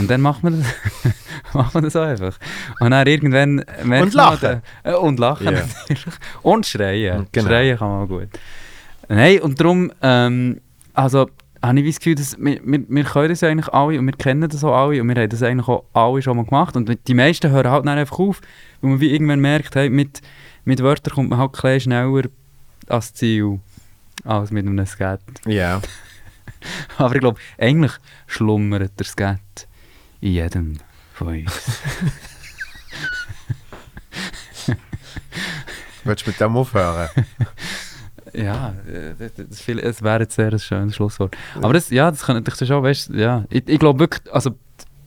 Und 0.00 0.10
dann 0.10 0.20
macht 0.20 0.42
man 0.42 0.60
das, 0.60 1.14
macht 1.54 1.74
man 1.74 1.84
das 1.84 1.96
auch 1.96 2.02
einfach. 2.06 2.38
Und 2.80 2.90
dann 2.90 3.06
irgendwann 3.06 3.64
merkt 3.84 4.06
Und 4.06 4.14
man 4.14 4.30
lachen. 4.32 4.62
Äh, 4.82 4.94
und 4.94 5.18
lachen 5.18 5.44
Ja. 5.46 5.52
natürlich. 5.52 6.06
Und 6.42 6.66
schreien. 6.66 7.26
Genau. 7.32 7.46
Schreien 7.48 7.78
kann 7.78 7.88
man 7.88 8.04
auch 8.04 8.08
gut. 8.08 8.28
Nein, 9.08 9.40
und 9.40 9.60
darum, 9.60 9.92
ähm, 10.02 10.60
also, 10.94 11.28
habe 11.62 11.80
ich 11.80 11.86
das 11.86 11.98
Gefühl, 11.98 12.14
dass 12.14 12.38
wir, 12.38 12.60
wir, 12.64 12.84
wir 12.88 13.04
können 13.04 13.28
das 13.28 13.42
eigentlich 13.42 13.68
alle 13.68 13.98
und 13.98 14.06
wir 14.06 14.12
kennen 14.14 14.48
das 14.48 14.64
auch 14.64 14.74
alle 14.74 15.00
und 15.00 15.08
wir 15.08 15.16
haben 15.22 15.28
das 15.28 15.42
eigentlich 15.42 15.68
auch 15.68 15.84
alle 15.92 16.22
schon 16.22 16.36
mal 16.36 16.44
gemacht. 16.46 16.76
Und 16.76 16.96
die 17.06 17.14
meisten 17.14 17.50
hören 17.50 17.70
halt 17.70 17.86
dann 17.86 17.98
einfach 17.98 18.18
auf, 18.18 18.40
weil 18.80 18.90
man 18.90 19.00
wie 19.00 19.12
irgendwann 19.12 19.40
merkt, 19.40 19.74
hey, 19.74 19.90
mit, 19.90 20.22
mit 20.64 20.82
Wörtern 20.82 21.14
kommt 21.14 21.30
man 21.30 21.38
halt 21.38 21.50
ein 21.50 21.60
bisschen 21.60 21.80
schneller 21.80 22.22
ans 22.88 23.12
Ziel 23.12 23.60
als 24.24 24.50
mit 24.50 24.66
einem 24.66 24.86
Skat. 24.86 25.20
Ja. 25.46 25.80
Aber 26.98 27.14
ich 27.14 27.20
glaube, 27.20 27.40
eigentlich 27.58 27.92
schlummert 28.26 28.98
der 28.98 29.06
Skat 29.06 29.40
in 30.20 30.32
jedem 30.32 30.78
von 31.12 31.28
uns. 31.28 31.52
Willst 36.04 36.26
du 36.26 36.30
mit 36.30 36.40
dem 36.40 36.56
aufhören? 36.56 37.08
Ja, 38.32 38.74
äh, 38.86 39.14
es 39.50 40.02
wäre 40.02 40.20
jetzt 40.20 40.36
sehr 40.36 40.52
ein 40.52 40.58
schönes 40.60 40.94
Schlusswort. 40.94 41.36
Aber 41.56 41.72
das, 41.72 41.90
ja, 41.90 42.12
das 42.12 42.22
könnte 42.22 42.48
ich 42.48 42.68
schon, 42.68 42.80
weißt, 42.80 43.10
ja, 43.10 43.44
ich, 43.50 43.68
ich 43.68 43.80
glaube 43.80 43.98
wirklich, 43.98 44.32
also 44.32 44.52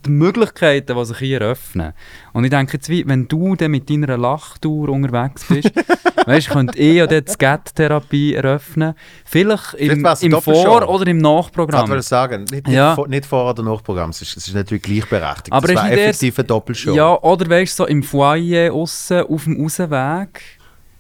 die 0.05 0.11
Möglichkeiten, 0.11 0.95
die 0.97 1.05
sich 1.05 1.17
hier 1.17 1.41
eröffnen. 1.41 1.93
Und 2.33 2.43
ich 2.43 2.49
denke 2.49 2.73
jetzt, 2.73 2.89
wie, 2.89 3.07
wenn 3.07 3.27
du 3.27 3.55
dann 3.55 3.71
mit 3.71 3.89
deiner 3.89 4.17
Lachtour 4.17 4.89
unterwegs 4.89 5.45
bist, 5.47 5.71
weißt, 6.25 6.49
könnte 6.49 6.77
ich 6.77 6.95
ja 6.95 7.07
dort 7.07 7.27
die 7.27 7.31
Skat-Therapie 7.31 8.33
eröffnen. 8.33 8.93
Vielleicht 9.25 9.73
im, 9.75 10.05
im. 10.21 10.41
Vor- 10.41 10.87
oder 10.89 11.07
im 11.07 11.17
Ich 11.17 11.23
Nachprogramm. 11.23 11.89
wollte 11.89 12.03
sagen, 12.03 12.45
nicht, 12.51 12.67
Ja. 12.67 12.95
vor, 12.95 13.07
nicht 13.07 13.25
vor 13.25 13.49
oder 13.49 13.63
Nachprogramm, 13.63 14.09
es 14.11 14.21
ist, 14.21 14.37
es 14.37 14.47
ist 14.47 14.53
natürlich 14.55 14.83
gleichberechtigt. 14.83 15.51
Aber 15.53 15.67
das 15.67 15.83
ist 15.83 15.89
effektiv 15.91 16.39
eine 16.39 16.47
Doppelshow. 16.47 16.93
Ja, 16.95 17.19
oder 17.21 17.49
weißt 17.49 17.79
du, 17.79 17.83
so 17.83 17.87
im 17.87 18.03
Foyer 18.03 18.73
aussen 18.73 19.21
auf 19.21 19.43
dem 19.45 19.61
Rausweg, 19.61 20.41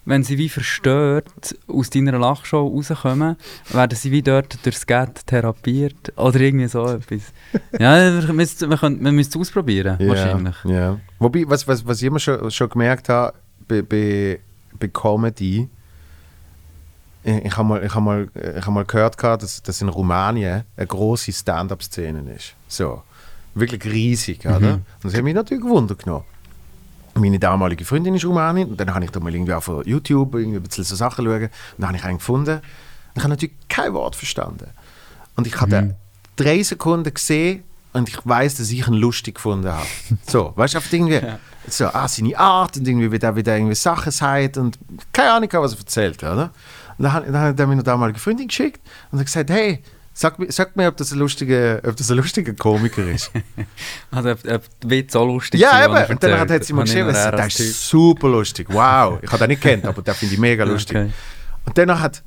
wenn 0.05 0.23
sie 0.23 0.37
wie 0.37 0.49
verstört 0.49 1.55
aus 1.67 1.89
deiner 1.89 2.17
Lachshow 2.17 2.67
rauskommen, 2.67 3.37
werden 3.69 3.95
sie 3.95 4.11
wie 4.11 4.21
dort 4.21 4.63
durch 4.65 4.77
Skat 4.77 5.25
therapiert 5.25 6.13
oder 6.17 6.39
irgendwie 6.39 6.67
so 6.67 6.85
etwas. 6.85 7.21
ja, 7.79 8.25
wir 8.25 8.33
müssen 8.33 9.19
es 9.19 9.35
ausprobieren, 9.35 9.97
Ja, 9.99 10.07
wahrscheinlich. 10.07 10.55
Ja. 10.65 10.99
Wobei, 11.19 11.45
was, 11.47 11.67
was, 11.67 11.85
was 11.85 12.01
ich 12.01 12.07
immer 12.07 12.19
schon, 12.19 12.51
schon 12.51 12.69
gemerkt 12.69 13.09
habe 13.09 13.33
bei, 13.67 13.81
bei, 13.81 14.39
bei 14.77 14.87
Comedy, 14.89 15.69
ich, 17.23 17.45
ich 17.45 17.57
habe 17.57 17.67
mal, 17.67 17.83
ich 17.83 17.95
hab 17.95 18.03
mal, 18.03 18.27
ich 18.35 18.65
hab 18.65 18.73
mal 18.73 18.85
gehört, 18.85 19.17
gehabt, 19.17 19.43
dass, 19.43 19.61
dass 19.63 19.81
in 19.81 19.89
Rumänien 19.89 20.63
eine 20.75 20.87
große 20.87 21.31
Stand-up-Szene 21.31 22.33
ist. 22.33 22.55
So. 22.67 23.01
Wirklich 23.55 23.85
riesig, 23.85 24.45
oder? 24.47 24.73
Und 24.73 24.85
das 25.03 25.13
hat 25.13 25.23
mich 25.23 25.35
natürlich 25.35 25.63
gewundert 25.63 26.03
genommen. 26.03 26.25
Meine 27.15 27.37
damalige 27.39 27.85
Freundin 27.85 28.15
ist 28.15 28.25
Rumänin 28.25 28.69
und 28.69 28.79
dann 28.79 28.93
habe 28.93 29.05
ich 29.05 29.11
da 29.11 29.19
mal 29.19 29.33
irgendwie 29.33 29.53
auf 29.53 29.67
YouTube 29.85 30.35
irgendwie 30.35 30.57
ein 30.57 30.63
bisschen 30.63 30.83
so 30.83 30.95
Sachen 30.95 31.25
schauen 31.25 31.43
und 31.43 31.51
dann 31.77 31.87
habe 31.89 31.97
ich 31.97 32.03
einen 32.03 32.17
gefunden 32.17 32.55
und 32.57 32.61
ich 33.15 33.21
habe 33.23 33.29
natürlich 33.29 33.55
kein 33.69 33.93
Wort 33.93 34.15
verstanden. 34.15 34.67
Und 35.35 35.45
ich 35.47 35.59
habe 35.61 35.69
den 35.71 35.95
drei 36.35 36.63
Sekunden 36.63 37.13
gesehen 37.13 37.63
und 37.93 38.09
ich 38.09 38.17
weiß, 38.25 38.55
dass 38.55 38.71
ich 38.71 38.87
ihn 38.87 38.93
lustig 38.95 39.35
gefunden 39.35 39.67
habe. 39.71 39.85
So, 40.27 40.53
weißt 40.55 40.73
du, 40.73 40.77
einfach 40.79 40.91
irgendwie 40.93 41.21
so, 41.67 41.85
ah, 41.87 42.07
seine 42.07 42.37
Art 42.37 42.77
und 42.77 42.87
irgendwie, 42.87 43.11
wie 43.11 43.19
der, 43.19 43.35
wie 43.35 43.43
der 43.43 43.57
irgendwie 43.57 43.75
Sachen 43.75 44.11
sagt 44.11 44.57
und 44.57 44.79
keine 45.11 45.31
Ahnung, 45.33 45.49
was 45.53 45.73
er 45.73 45.79
erzählt, 45.79 46.23
oder? 46.23 46.51
Und 46.97 47.03
dann, 47.03 47.13
hat- 47.13 47.27
dann 47.27 47.37
hat 47.39 47.59
er 47.59 47.67
mir 47.67 47.73
eine 47.73 47.83
damalige 47.83 48.19
Freundin 48.19 48.47
geschickt 48.47 48.81
und 49.11 49.19
hat 49.19 49.25
gesagt, 49.27 49.49
hey, 49.51 49.83
sag, 50.13 50.39
mir- 50.39 50.51
sag 50.51 50.75
mir, 50.75 50.87
ob 50.87 50.97
das 50.97 51.11
ein 51.11 51.19
lustiger, 51.19 51.81
ob 51.85 51.95
das 51.95 52.09
ein 52.09 52.17
lustiger 52.17 52.53
Komiker 52.53 53.05
ist. 53.09 53.31
Also, 54.11 54.31
ob, 54.31 54.39
ob 54.39 54.61
der 54.81 54.89
Witz 54.89 55.13
so 55.13 55.25
lustig 55.25 55.59
Ja, 55.59 55.89
war, 55.89 56.03
eben. 56.03 56.13
Und 56.13 56.23
dann 56.23 56.39
hat, 56.39 56.63
sie 56.63 56.73
mir 56.73 56.83
geschrieben, 56.83 57.15
als 57.15 57.59
ist 57.59 57.87
super 57.89 58.29
lustig. 58.29 58.67
Wow. 58.69 59.19
Ich 59.21 59.31
habe 59.31 59.39
den 59.39 59.49
nicht 59.49 59.61
kennt, 59.61 59.85
aber 59.87 60.01
den 60.01 60.13
finde 60.13 60.35
ich 60.35 60.39
mega 60.39 60.63
lustig. 60.63 60.95
Okay. 60.97 61.11
Und 61.65 61.77
dann 61.77 61.99
hat 61.99 62.23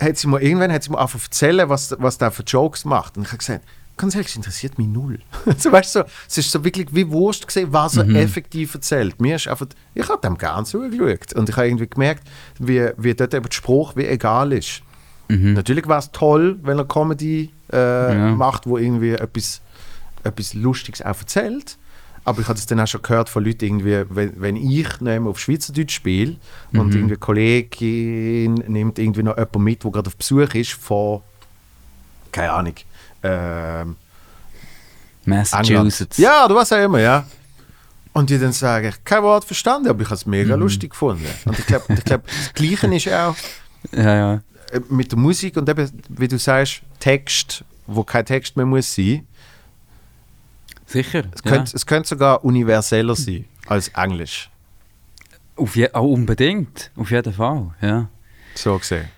hat 0.00 0.16
sie 0.16 0.26
mir 0.26 0.40
irgendwann 0.40 0.72
hat 0.72 0.82
sie 0.82 0.90
mir 0.90 0.98
einfach 0.98 1.22
erzählen, 1.22 1.68
was, 1.68 1.94
was 1.98 2.18
der 2.18 2.30
für 2.30 2.42
Jokes 2.42 2.84
macht. 2.84 3.16
Und 3.16 3.24
ich 3.24 3.28
habe 3.28 3.38
gesagt, 3.38 3.64
ganz 3.96 4.14
ehrlich, 4.14 4.28
es 4.28 4.36
interessiert 4.36 4.78
mich 4.78 4.88
null. 4.88 5.20
so, 5.58 5.70
weißt 5.70 5.94
du, 5.94 6.00
so, 6.00 6.04
es 6.28 6.38
ist 6.38 6.50
so 6.50 6.64
wirklich 6.64 6.88
wie 6.92 7.08
Wurst 7.10 7.46
gesehen, 7.46 7.68
was 7.72 7.96
er 7.96 8.08
effektiv 8.08 8.74
erzählt. 8.74 9.20
Mir 9.20 9.36
ist 9.36 9.46
einfach, 9.48 9.66
ich 9.94 10.08
habe 10.08 10.20
dem 10.20 10.36
gerne 10.36 10.64
zugeschaut. 10.64 11.32
Und 11.34 11.48
ich 11.48 11.56
habe 11.56 11.66
irgendwie 11.68 11.86
gemerkt, 11.86 12.24
wie, 12.58 12.88
wie 12.96 13.14
dort 13.14 13.34
eben 13.34 13.44
der 13.44 13.52
Spruch 13.52 13.94
wie 13.96 14.06
egal 14.06 14.52
ist. 14.52 14.82
Natürlich 15.28 15.88
war 15.88 15.98
es 15.98 16.10
toll, 16.12 16.58
wenn 16.62 16.78
er 16.78 16.84
Comedy 16.84 17.50
äh, 17.72 17.76
Ja. 17.76 18.34
macht, 18.34 18.66
wo 18.66 18.76
irgendwie 18.78 19.12
etwas, 19.12 19.60
etwas 20.22 20.54
Lustiges 20.54 21.02
auch 21.02 21.18
erzählt. 21.18 21.76
Aber 22.26 22.40
ich 22.40 22.48
habe 22.48 22.58
es 22.58 22.66
dann 22.66 22.80
auch 22.80 22.86
schon 22.86 23.02
gehört 23.02 23.28
von 23.28 23.44
Leuten, 23.44 23.64
irgendwie, 23.64 24.04
wenn, 24.10 24.40
wenn 24.40 24.56
ich 24.56 25.00
nicht 25.00 25.20
auf 25.26 25.38
Schweizerdeutsch 25.38 25.94
spiele 25.94 26.36
und 26.72 26.94
irgendwie 26.94 27.14
eine 27.14 27.16
Kollegin 27.18 28.54
nimmt 28.66 28.98
irgendwie 28.98 29.22
noch 29.22 29.36
jemanden 29.36 29.62
mit, 29.62 29.84
der 29.84 29.90
gerade 29.90 30.06
auf 30.08 30.16
Besuch 30.16 30.54
ist 30.54 30.72
von, 30.72 31.20
keine 32.32 32.52
Ahnung, 32.52 32.74
ähm, 33.22 33.96
Massachusetts. 35.24 36.18
ja, 36.18 36.46
du 36.48 36.54
weißt 36.54 36.72
ja 36.72 36.84
immer, 36.84 37.00
ja. 37.00 37.24
Und 38.12 38.30
die 38.30 38.38
dann 38.38 38.52
sagen, 38.52 38.92
kein 39.04 39.22
Wort 39.22 39.44
verstanden, 39.44 39.88
aber 39.88 40.00
ich 40.02 40.06
habe 40.06 40.14
es 40.14 40.24
mega 40.26 40.54
lustig 40.54 40.90
gefunden. 40.90 41.26
Und 41.46 41.58
ich 41.58 41.66
glaube, 41.66 41.84
ich 41.94 42.04
glaub, 42.04 42.22
das 42.26 42.52
Gleiche 42.54 42.86
ist 42.94 43.08
auch 43.12 43.34
Ja, 43.92 44.14
ja. 44.14 44.40
Äh, 44.72 44.80
mit 44.88 45.12
der 45.12 45.18
Musik 45.18 45.56
und 45.56 45.68
eben, 45.68 45.90
wie 46.08 46.28
du 46.28 46.38
sagst, 46.38 46.82
Text, 47.00 47.64
wo 47.86 48.02
kein 48.04 48.24
Text 48.24 48.56
mehr 48.56 48.66
muss 48.66 48.94
sein. 48.94 49.26
Sicher. 50.86 51.24
Es 51.34 51.40
ja. 51.44 51.50
könnte, 51.50 51.76
es 51.76 51.86
könnte 51.86 52.08
sogar 52.08 52.44
universeller 52.44 53.16
sein 53.16 53.46
als 53.66 53.88
Englisch. 53.88 54.50
Auf 55.56 55.76
je 55.76 55.88
oh, 55.94 56.12
unbedingt. 56.12 56.90
Auf 56.96 57.10
jeden 57.10 57.32
Fall. 57.32 57.74
Ja. 57.80 58.08
So 58.54 58.78
gesehen. 58.78 59.08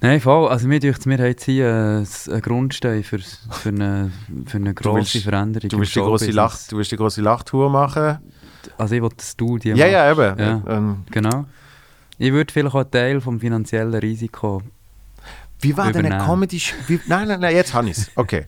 Nein, 0.00 0.20
voll. 0.20 0.48
Also 0.48 0.68
mir 0.68 0.78
denkt, 0.78 1.06
wir 1.06 1.16
haben 1.16 1.24
jetzt 1.24 1.44
hier 1.44 1.66
äh, 1.66 2.30
einen 2.32 2.42
Grundstein 2.42 3.02
für, 3.02 3.18
für, 3.18 3.70
eine, 3.70 4.12
für 4.46 4.58
eine 4.58 4.74
grosse 4.74 5.14
willst- 5.14 5.24
Veränderung 5.24 5.68
Du 5.70 5.78
willst 5.78 5.94
die 5.94 6.00
große 6.00 6.26
Showbusiness. 6.26 6.34
Lach, 6.34 6.58
du 6.68 6.76
willst 6.76 6.92
die 6.92 6.96
große 6.96 7.22
Lachtour 7.22 7.70
machen. 7.70 8.18
Also 8.76 8.94
ich 8.94 9.02
will 9.02 9.10
das 9.16 9.30
Studio 9.30 9.74
Ja, 9.74 9.86
machen. 9.86 9.92
ja, 9.92 10.10
eben. 10.12 10.38
Ja. 10.38 10.62
Ähm, 10.76 11.04
Genau. 11.10 11.46
Ich 12.18 12.32
würde 12.32 12.52
vielleicht 12.52 12.74
auch 12.74 12.80
einen 12.80 12.90
Teil 12.90 13.20
vom 13.20 13.40
finanziellen 13.40 13.94
Risiko... 13.94 14.62
Wie 15.60 15.76
war 15.76 15.92
denn 15.92 16.06
Übernehmen. 16.06 16.24
Comedy? 16.26 16.62
Wie, 16.86 17.00
nein, 17.06 17.28
nein, 17.28 17.40
nein, 17.40 17.54
jetzt 17.54 17.72
habe 17.74 17.88
ich 17.88 17.96
es. 17.98 18.10
Okay, 18.14 18.44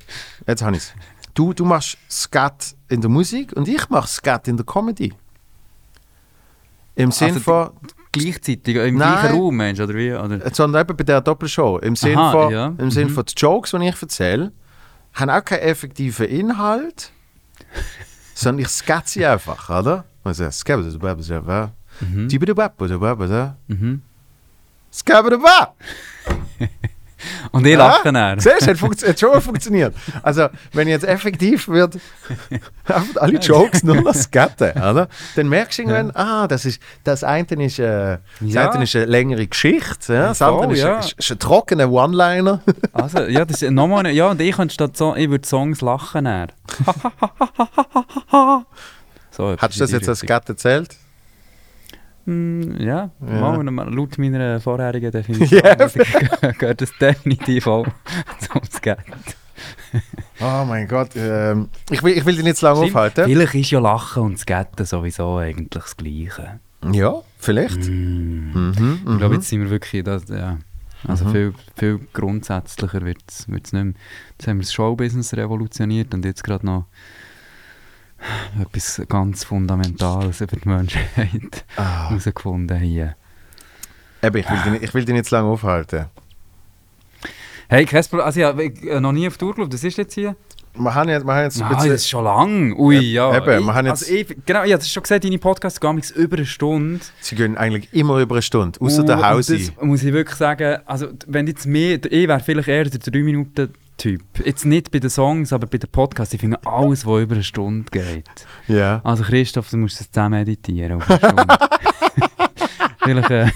jetzt 0.46 0.62
habe 0.62 0.76
ich 0.76 0.82
es. 0.82 0.92
Du, 1.34 1.52
du 1.52 1.64
machst 1.64 1.96
Skat 2.10 2.74
in 2.88 3.00
der 3.00 3.10
Musik 3.10 3.52
und 3.54 3.68
ich 3.68 3.88
mache 3.88 4.08
Skat 4.08 4.48
in 4.48 4.56
der 4.56 4.66
Comedy. 4.66 5.12
Im 6.96 7.12
Sinn 7.12 7.28
Also 7.28 7.40
von, 7.40 7.70
Gleichzeitig, 8.10 8.74
im 8.76 8.96
Nein. 8.96 9.20
gleichen 9.20 9.36
Raum, 9.36 9.56
meinst 9.56 9.78
du, 9.78 9.84
oder 9.84 9.94
wie? 9.94 10.12
Oder? 10.12 10.54
sondern 10.54 10.82
eben 10.82 10.96
bei 10.96 11.04
der 11.04 11.20
Doppelshow. 11.20 11.78
Im 11.78 11.94
Sinn 11.94 12.16
Aha, 12.18 12.32
von, 12.32 12.52
ja. 12.52 12.74
im 12.78 12.90
Sinn 12.90 13.08
Mhm. 13.08 13.12
von 13.14 13.24
die 13.26 13.34
Jokes, 13.36 13.70
die 13.72 13.86
ich 13.86 14.02
erzähle, 14.02 14.52
haben 15.14 15.30
auch 15.30 15.44
keinen 15.44 15.60
effektiven 15.60 16.26
Inhalt, 16.26 17.12
sondern 18.34 18.64
ich 18.64 18.68
skat 18.68 19.08
sie 19.08 19.24
einfach, 19.26 19.68
oder? 19.70 20.04
Da. 23.28 23.56
Mhm. 23.68 24.02
Und 27.52 27.66
ich 27.66 27.76
lache 27.76 28.12
dann. 28.12 28.38
Siehst 28.40 28.62
du, 28.62 28.66
hat, 28.70 28.76
funktio- 28.76 29.08
hat 29.08 29.18
schon 29.20 29.40
funktioniert. 29.40 29.94
Also, 30.22 30.48
wenn 30.72 30.88
jetzt 30.88 31.04
effektiv 31.04 31.68
wird, 31.68 31.98
einfach 32.84 33.22
alle 33.22 33.38
Jokes 33.38 33.82
nur 33.82 33.96
noch 33.96 34.14
skaten, 34.14 34.70
oder? 34.72 35.08
Dann 35.36 35.48
merkst 35.48 35.78
du 35.78 35.82
irgendwann, 35.82 36.10
ah, 36.14 36.46
das, 36.46 36.64
ist, 36.64 36.80
das 37.04 37.24
eine 37.24 37.46
ist, 37.64 37.78
äh, 37.78 38.18
das 38.40 38.52
Ja. 38.52 38.70
eine 38.70 38.84
ist 38.84 38.94
eine 38.96 39.06
längere 39.06 39.46
Geschichte, 39.46 40.14
ja? 40.14 40.28
das 40.28 40.42
andere 40.42 40.72
ist, 40.72 40.78
ja. 40.80 40.98
ist, 40.98 41.12
ist 41.18 41.30
ein 41.32 41.38
trockener 41.38 41.90
One-Liner. 41.90 42.60
Also, 42.92 43.22
ja, 43.22 43.44
das 43.44 43.62
ist 43.62 43.70
nochmal 43.70 44.06
ja, 44.08 44.28
und 44.30 44.40
ich 44.40 44.54
könnte 44.56 44.74
statt 44.74 44.96
so, 44.96 45.14
ich 45.14 45.28
würde 45.30 45.46
Songs 45.46 45.80
lachen 45.80 46.26
so, 49.30 49.50
Hättest 49.52 49.76
du 49.80 49.84
das 49.84 49.92
jetzt 49.92 50.08
als. 50.08 50.18
Skat 50.20 50.48
erzählt? 50.48 50.96
Mm, 52.28 52.76
ja, 52.78 53.10
Ja. 53.26 53.62
Mal, 53.62 53.94
laut 53.94 54.18
meiner 54.18 54.60
vorherigen 54.60 55.10
Definition 55.18 55.60
Ja. 55.62 55.74
gehört 56.58 56.82
das 56.82 56.92
definitiv 57.00 57.66
auch 57.66 57.86
zum 58.40 58.62
Skat. 58.70 58.98
Oh 60.40 60.64
mein 60.66 60.86
Gott, 60.86 61.10
ähm, 61.16 61.68
ich, 61.90 62.02
will, 62.02 62.12
ich 62.12 62.24
will 62.26 62.34
dich 62.36 62.44
nicht 62.44 62.58
zu 62.58 62.66
lange 62.66 62.80
Stimmt, 62.80 62.94
aufhalten. 62.94 63.24
Vielleicht 63.24 63.54
ist 63.54 63.70
ja 63.70 63.80
Lachen 63.80 64.22
und 64.24 64.38
Skaten 64.38 64.84
sowieso 64.84 65.38
eigentlich 65.38 65.70
das 65.70 65.96
Gleiche. 65.96 66.60
Ja, 66.92 67.22
vielleicht. 67.38 67.78
Mm. 67.88 68.52
Mhm, 68.52 68.98
Ich 68.98 69.18
glaube, 69.18 69.28
mhm. 69.28 69.34
jetzt 69.34 69.48
sind 69.48 69.60
wir 69.62 69.70
wirklich, 69.70 70.04
das, 70.04 70.28
ja, 70.28 70.58
also 71.06 71.30
viel, 71.30 71.54
viel 71.76 71.98
grundsätzlicher 72.12 73.00
wird 73.02 73.22
es 73.26 73.48
nicht 73.48 73.72
mehr. 73.72 73.92
Jetzt 74.32 74.46
haben 74.46 74.58
wir 74.58 74.62
das 74.64 74.72
Showbusiness 74.74 75.34
revolutioniert 75.34 76.12
und 76.12 76.24
jetzt 76.24 76.44
gerade 76.44 76.66
noch 76.66 76.84
etwas 78.60 79.02
ganz 79.08 79.44
Fundamentales 79.44 80.40
über 80.40 80.56
die 80.56 80.68
Menschheit 80.68 81.64
Ah. 81.76 82.08
herausgefunden 82.08 82.78
hier. 82.78 83.14
Eben, 84.22 84.36
ich, 84.38 84.50
will 84.50 84.56
dich, 84.56 84.72
nicht- 84.72 84.82
ich 84.82 84.94
will 84.94 85.04
dich 85.04 85.14
nicht 85.14 85.26
zu 85.26 85.34
lange 85.36 85.48
aufhalten. 85.48 86.06
Hey, 87.68 87.84
Kesper, 87.84 88.24
also 88.24 88.40
ja, 88.40 88.56
ich, 88.58 88.82
äh, 88.82 89.00
noch 89.00 89.12
nie 89.12 89.26
auf 89.26 89.34
die 89.34 89.38
Tour 89.40 89.54
geschaut, 89.54 89.72
das 89.72 89.84
ist 89.84 89.96
jetzt 89.98 90.14
hier? 90.14 90.34
Wir 90.74 90.94
haben 90.94 91.08
jetzt, 91.10 91.24
wir 91.26 91.34
haben 91.34 91.42
jetzt 91.44 91.60
ein 91.60 91.64
Ah, 91.64 91.68
bisschen- 91.74 91.90
das 91.90 92.00
ist 92.02 92.08
schon 92.08 92.24
lang. 92.24 92.72
Ui, 92.78 92.96
ja. 92.98 93.36
eben, 93.36 93.60
ich, 93.60 93.66
wir 93.66 93.74
haben 93.74 93.86
jetzt- 93.86 94.02
also 94.04 94.14
ich, 94.14 94.36
genau, 94.46 94.64
ich 94.64 94.72
habe 94.72 94.82
schon 94.84 95.02
gesagt, 95.02 95.24
deine 95.24 95.38
Podcasts 95.38 95.80
gehen 95.80 96.00
über 96.14 96.36
eine 96.36 96.46
Stunde. 96.46 97.00
Sie 97.20 97.34
gehen 97.36 97.56
eigentlich 97.58 97.92
immer 97.92 98.18
über 98.18 98.36
eine 98.36 98.42
Stunde, 98.42 98.80
außer 98.80 99.02
Uh, 99.02 99.06
der 99.06 99.16
und 99.18 99.26
Hausi. 99.26 99.70
Das 99.76 99.84
muss 99.84 100.02
ich 100.02 100.12
wirklich 100.12 100.36
sagen, 100.36 100.78
also 100.86 101.08
wenn 101.26 101.46
jetzt 101.46 101.66
mehr, 101.66 101.98
ich 102.04 102.28
wäre 102.28 102.40
vielleicht 102.40 102.68
eher 102.68 102.84
der 102.84 103.68
3-Minuten-Typ. 103.98 104.46
Jetzt 104.46 104.64
nicht 104.64 104.90
bei 104.90 104.98
den 104.98 105.10
Songs, 105.10 105.52
aber 105.52 105.66
bei 105.66 105.78
den 105.78 105.90
Podcasts. 105.90 106.34
Ich 106.34 106.40
finde 106.40 106.58
alles, 106.64 107.06
was 107.06 107.22
über 107.22 107.34
eine 107.34 107.44
Stunde 107.44 107.90
geht. 107.90 108.24
Ja. 108.66 109.00
Also 109.04 109.24
Christoph, 109.24 109.70
du 109.70 109.76
musst 109.76 110.00
es 110.00 110.10
zusammen 110.10 110.40
editieren 110.40 110.92
auf 111.02 111.08
eine 111.10 111.18
Stunde. 111.18 111.46
vielleicht 113.02 113.30
äh, 113.30 113.46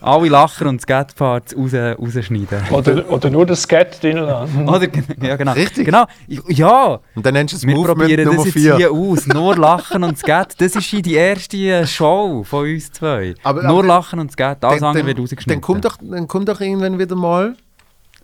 alle 0.00 0.28
Lacher 0.28 0.66
und 0.66 0.80
Skatparts 0.80 1.56
raus, 1.56 1.72
rausschneiden. 1.74 2.60
Oder, 2.72 3.08
oder 3.10 3.30
nur 3.30 3.46
das 3.46 3.62
Skat 3.62 4.02
drin 4.02 4.16
lassen. 4.18 4.68
Oder, 4.68 4.88
ja, 5.22 5.36
genau. 5.36 5.52
Richtig. 5.52 5.86
Genau, 5.86 6.06
ja. 6.26 6.98
Und 7.14 7.24
dann 7.24 7.34
nennst 7.34 7.52
du 7.52 7.56
es 7.58 7.66
Wir 7.66 7.74
Movement 7.76 7.98
probieren 8.00 8.24
Nummer 8.24 8.36
das 8.38 8.46
jetzt 8.46 8.54
4. 8.54 8.76
hier 8.78 8.90
aus. 8.90 9.26
Nur 9.28 9.56
Lachen 9.56 10.02
und 10.02 10.18
Skat. 10.18 10.60
Das 10.60 10.74
ist 10.74 10.84
hier 10.86 11.02
die 11.02 11.14
erste 11.14 11.56
äh, 11.56 11.86
Show 11.86 12.42
von 12.42 12.64
uns 12.68 12.90
zwei. 12.90 13.34
Aber- 13.44 13.62
Nur 13.62 13.78
aber- 13.78 13.86
Lachen 13.86 14.18
und 14.18 14.32
Skat. 14.32 14.64
Alles 14.64 14.80
Dann, 14.80 14.88
andere 14.88 15.06
wird 15.06 15.18
dann, 15.18 15.22
rausgeschnitten. 15.22 15.52
dann, 15.54 15.60
kommt 15.60 15.84
doch, 15.84 15.96
dann 16.02 16.26
kommt 16.26 16.48
doch 16.48 16.60
irgendwann 16.60 16.98
wieder 16.98 17.14
mal 17.14 17.54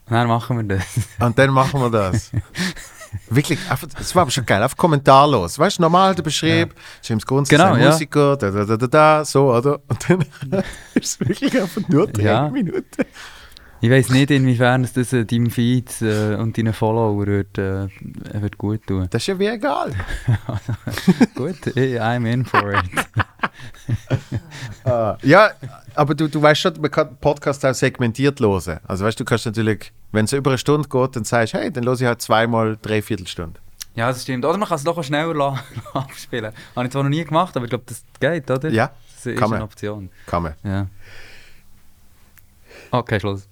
Dann 0.08 0.28
machen 0.28 0.56
wir 0.68 0.76
das. 0.76 0.84
und 1.18 1.38
dann 1.38 1.50
machen 1.50 1.80
wir 1.80 1.90
das. 1.90 2.30
Wirklich, 3.30 3.58
das 3.96 4.14
war 4.14 4.22
aber 4.22 4.30
schon 4.30 4.44
geil, 4.46 4.62
einfach 4.62 4.76
kommentarlos. 4.76 5.58
Weißt 5.58 5.78
du, 5.78 5.82
normal 5.82 6.14
der 6.14 6.22
Beschrieb, 6.22 6.74
James 7.02 7.24
Gunz 7.26 7.48
Genau, 7.48 7.74
ja. 7.76 7.90
Musiker, 7.90 8.36
da, 8.36 8.50
da, 8.50 8.64
da, 8.64 8.76
da, 8.76 8.86
da, 8.86 9.24
so, 9.24 9.54
oder? 9.54 9.80
Und 9.88 10.10
dann 10.10 10.20
ist 10.94 11.20
es 11.20 11.20
wirklich 11.20 11.60
einfach 11.60 11.82
nur 11.88 12.06
drei 12.06 12.22
Ja. 12.22 12.48
Minuten. 12.50 13.04
Ich 13.80 13.90
weiß 13.90 14.08
nicht, 14.10 14.30
inwiefern 14.32 14.82
es 14.82 14.92
das 14.92 15.12
äh, 15.12 15.24
deinem 15.24 15.50
Feed 15.50 16.02
äh, 16.02 16.34
und 16.34 16.58
deinen 16.58 16.72
Follower 16.72 17.24
wird, 17.26 17.56
äh, 17.58 17.88
wird 18.32 18.58
gut 18.58 18.84
tun. 18.86 19.06
Das 19.10 19.22
ist 19.22 19.26
ja 19.28 19.38
wie 19.38 19.46
egal. 19.46 19.92
gut, 21.36 21.64
ich- 21.68 22.00
I'm 22.00 22.26
in 22.30 22.44
for 22.44 22.72
it. 22.74 22.84
Ah, 24.84 25.16
ja, 25.22 25.50
aber 25.94 26.14
du, 26.14 26.28
du 26.28 26.40
weißt 26.40 26.60
schon, 26.60 26.80
man 26.80 26.90
kann 26.90 27.16
Podcast 27.20 27.64
auch 27.66 27.74
segmentiert 27.74 28.40
hören. 28.40 28.80
Also 28.86 29.04
weißt 29.04 29.18
du, 29.20 29.24
kannst 29.24 29.46
natürlich, 29.46 29.92
wenn 30.12 30.24
es 30.24 30.32
über 30.32 30.50
eine 30.50 30.58
Stunde 30.58 30.88
geht, 30.88 31.16
dann 31.16 31.24
sagst 31.24 31.54
du, 31.54 31.58
hey, 31.58 31.70
dann 31.72 31.84
höre 31.84 31.94
ich 31.94 32.04
halt 32.04 32.22
zweimal 32.22 32.78
dreiviertel 32.80 33.26
Stunde. 33.26 33.60
Ja, 33.94 34.08
das 34.08 34.22
stimmt. 34.22 34.44
Oder 34.44 34.56
man 34.58 34.68
kann 34.68 34.76
es 34.76 34.84
doch 34.84 34.96
auch 34.96 35.02
schneller 35.04 35.58
abspielen. 35.94 36.52
Habe 36.76 36.86
ich 36.86 36.92
zwar 36.92 37.02
noch 37.02 37.10
nie 37.10 37.24
gemacht, 37.24 37.56
aber 37.56 37.64
ich 37.64 37.70
glaube, 37.70 37.84
das 37.86 38.02
geht, 38.20 38.50
oder? 38.50 38.70
Ja, 38.70 38.92
Das 39.16 39.26
ist 39.26 39.38
kann 39.38 39.50
man. 39.50 39.56
eine 39.58 39.64
Option. 39.64 40.10
kann 40.26 40.42
man. 40.44 40.54
Ja. 40.62 40.86
Okay, 42.90 43.18
Schluss. 43.20 43.48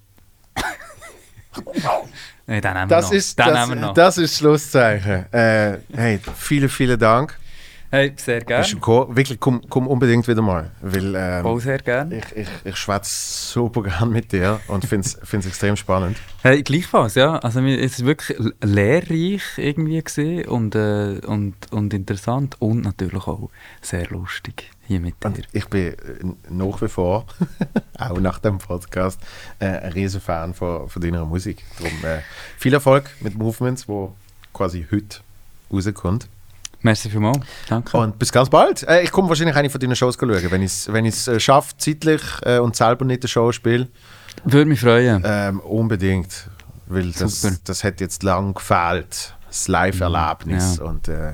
Nein, 2.45 2.61
den 2.61 2.87
Das 2.87 3.11
ist, 3.11 3.37
den 3.37 3.45
das, 3.47 3.69
noch. 3.69 3.93
das 3.93 4.17
ist 4.17 4.33
das 4.33 4.39
Schlusszeichen. 4.39 5.31
Äh, 5.33 5.79
hey, 5.93 6.19
vielen, 6.35 6.69
vielen 6.69 6.97
Dank. 6.97 7.37
hey, 7.89 8.13
sehr 8.15 8.41
gerne. 8.41 8.65
Wirklich, 8.65 9.39
komm, 9.39 9.61
komm 9.69 9.87
unbedingt 9.87 10.27
wieder 10.27 10.41
mal. 10.41 10.71
Weil 10.81 11.13
ähm, 11.15 11.41
Voll 11.41 11.59
sehr 11.59 11.79
gerne. 11.79 12.17
ich, 12.17 12.35
ich, 12.35 12.47
ich 12.63 12.75
schwätze 12.77 13.11
super 13.53 13.83
gern 13.83 14.09
mit 14.11 14.31
dir 14.31 14.59
und 14.67 14.85
finde 14.85 15.07
es 15.07 15.45
extrem 15.45 15.75
spannend. 15.75 16.17
Hey, 16.41 16.63
gleichfalls, 16.63 17.15
ja. 17.15 17.37
Also 17.39 17.59
es 17.61 17.99
ist 17.99 18.05
wirklich 18.05 18.37
lehrreich 18.61 19.43
irgendwie 19.57 20.45
und, 20.45 20.75
äh, 20.75 21.19
und, 21.25 21.55
und 21.71 21.93
interessant 21.93 22.55
und 22.59 22.81
natürlich 22.81 23.27
auch 23.27 23.49
sehr 23.81 24.07
lustig 24.07 24.71
hier 24.87 24.99
mit 24.99 25.21
dir. 25.21 25.27
Und 25.27 25.41
ich 25.51 25.67
bin 25.67 25.93
äh, 25.93 25.95
nach 26.49 26.81
wie 26.81 26.87
vor, 26.87 27.25
auch 27.99 28.19
nach 28.19 28.39
dem 28.39 28.57
Podcast, 28.57 29.19
äh, 29.59 29.65
ein 29.65 29.91
riesen 29.91 30.21
Fan 30.21 30.53
von, 30.53 30.89
von 30.89 31.01
deiner 31.01 31.25
Musik. 31.25 31.63
Darum 31.77 32.05
äh, 32.05 32.21
viel 32.57 32.73
Erfolg 32.73 33.09
mit 33.19 33.35
Movements, 33.35 33.87
wo 33.87 34.15
quasi 34.53 34.87
heute 34.91 35.19
rauskommt. 35.71 36.27
Merci 36.81 37.09
vielmals. 37.09 37.39
Danke. 37.67 37.97
Und 37.97 38.19
bis 38.19 38.31
ganz 38.31 38.49
bald. 38.49 38.83
Äh, 38.87 39.03
ich 39.03 39.11
komme 39.11 39.29
wahrscheinlich 39.29 39.55
eine 39.55 39.69
von 39.69 39.81
deinen 39.81 39.95
Shows 39.95 40.15
schauen, 40.19 40.51
wenn 40.51 40.61
ich 40.61 40.71
es 40.71 40.93
wenn 40.93 41.05
ich's, 41.05 41.27
äh, 41.27 41.39
schaffe, 41.39 41.75
zeitlich 41.77 42.21
äh, 42.43 42.59
und 42.59 42.75
selber 42.75 43.03
nicht 43.03 43.23
eine 43.23 43.27
Show 43.27 43.51
spiele. 43.51 43.87
Würde 44.45 44.65
mich 44.65 44.79
freuen. 44.79 45.23
Ähm, 45.25 45.59
unbedingt, 45.61 46.49
weil 46.85 47.11
das, 47.11 47.41
Super. 47.41 47.55
das 47.65 47.83
hat 47.83 47.99
jetzt 47.99 48.23
lang 48.23 48.53
gefehlt, 48.53 49.35
das 49.47 49.67
Live-Erlebnis. 49.67 50.77
Ja. 50.77 50.85
Und 50.85 51.07
äh, 51.07 51.31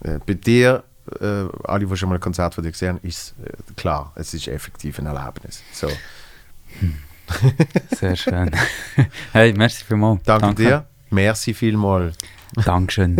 äh, 0.00 0.18
bei 0.26 0.34
dir, 0.34 0.82
äh, 1.20 1.48
alle, 1.64 1.86
die 1.86 1.96
schon 1.96 2.08
mal 2.08 2.16
ein 2.16 2.20
Konzert 2.20 2.54
von 2.54 2.64
dir 2.64 2.70
gesehen 2.70 2.96
haben, 2.96 3.06
ist 3.08 3.34
äh, 3.44 3.50
klar, 3.76 4.12
es 4.14 4.34
ist 4.34 4.48
effektiv 4.48 4.98
ein 4.98 5.06
Erlebnis. 5.06 5.62
So. 5.72 5.88
Hm. 6.80 6.98
Sehr 7.98 8.16
schön. 8.16 8.50
hey, 9.32 9.52
merci 9.52 9.84
vielmals. 9.84 10.22
Danke, 10.24 10.46
Danke 10.46 10.62
dir. 10.62 10.86
Merci 11.10 11.54
vielmals. 11.54 12.16
Dankeschön. 12.64 13.16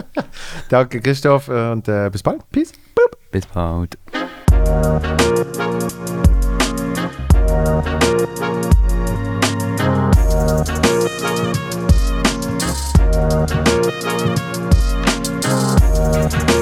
Danke, 0.68 1.00
Christoph, 1.00 1.48
und 1.48 1.88
äh, 1.88 2.10
bis 2.10 2.22
bald. 2.22 2.48
Peace. 2.50 2.72
Boop. 2.94 3.16
Bis 3.30 3.46
bald. 3.46 3.96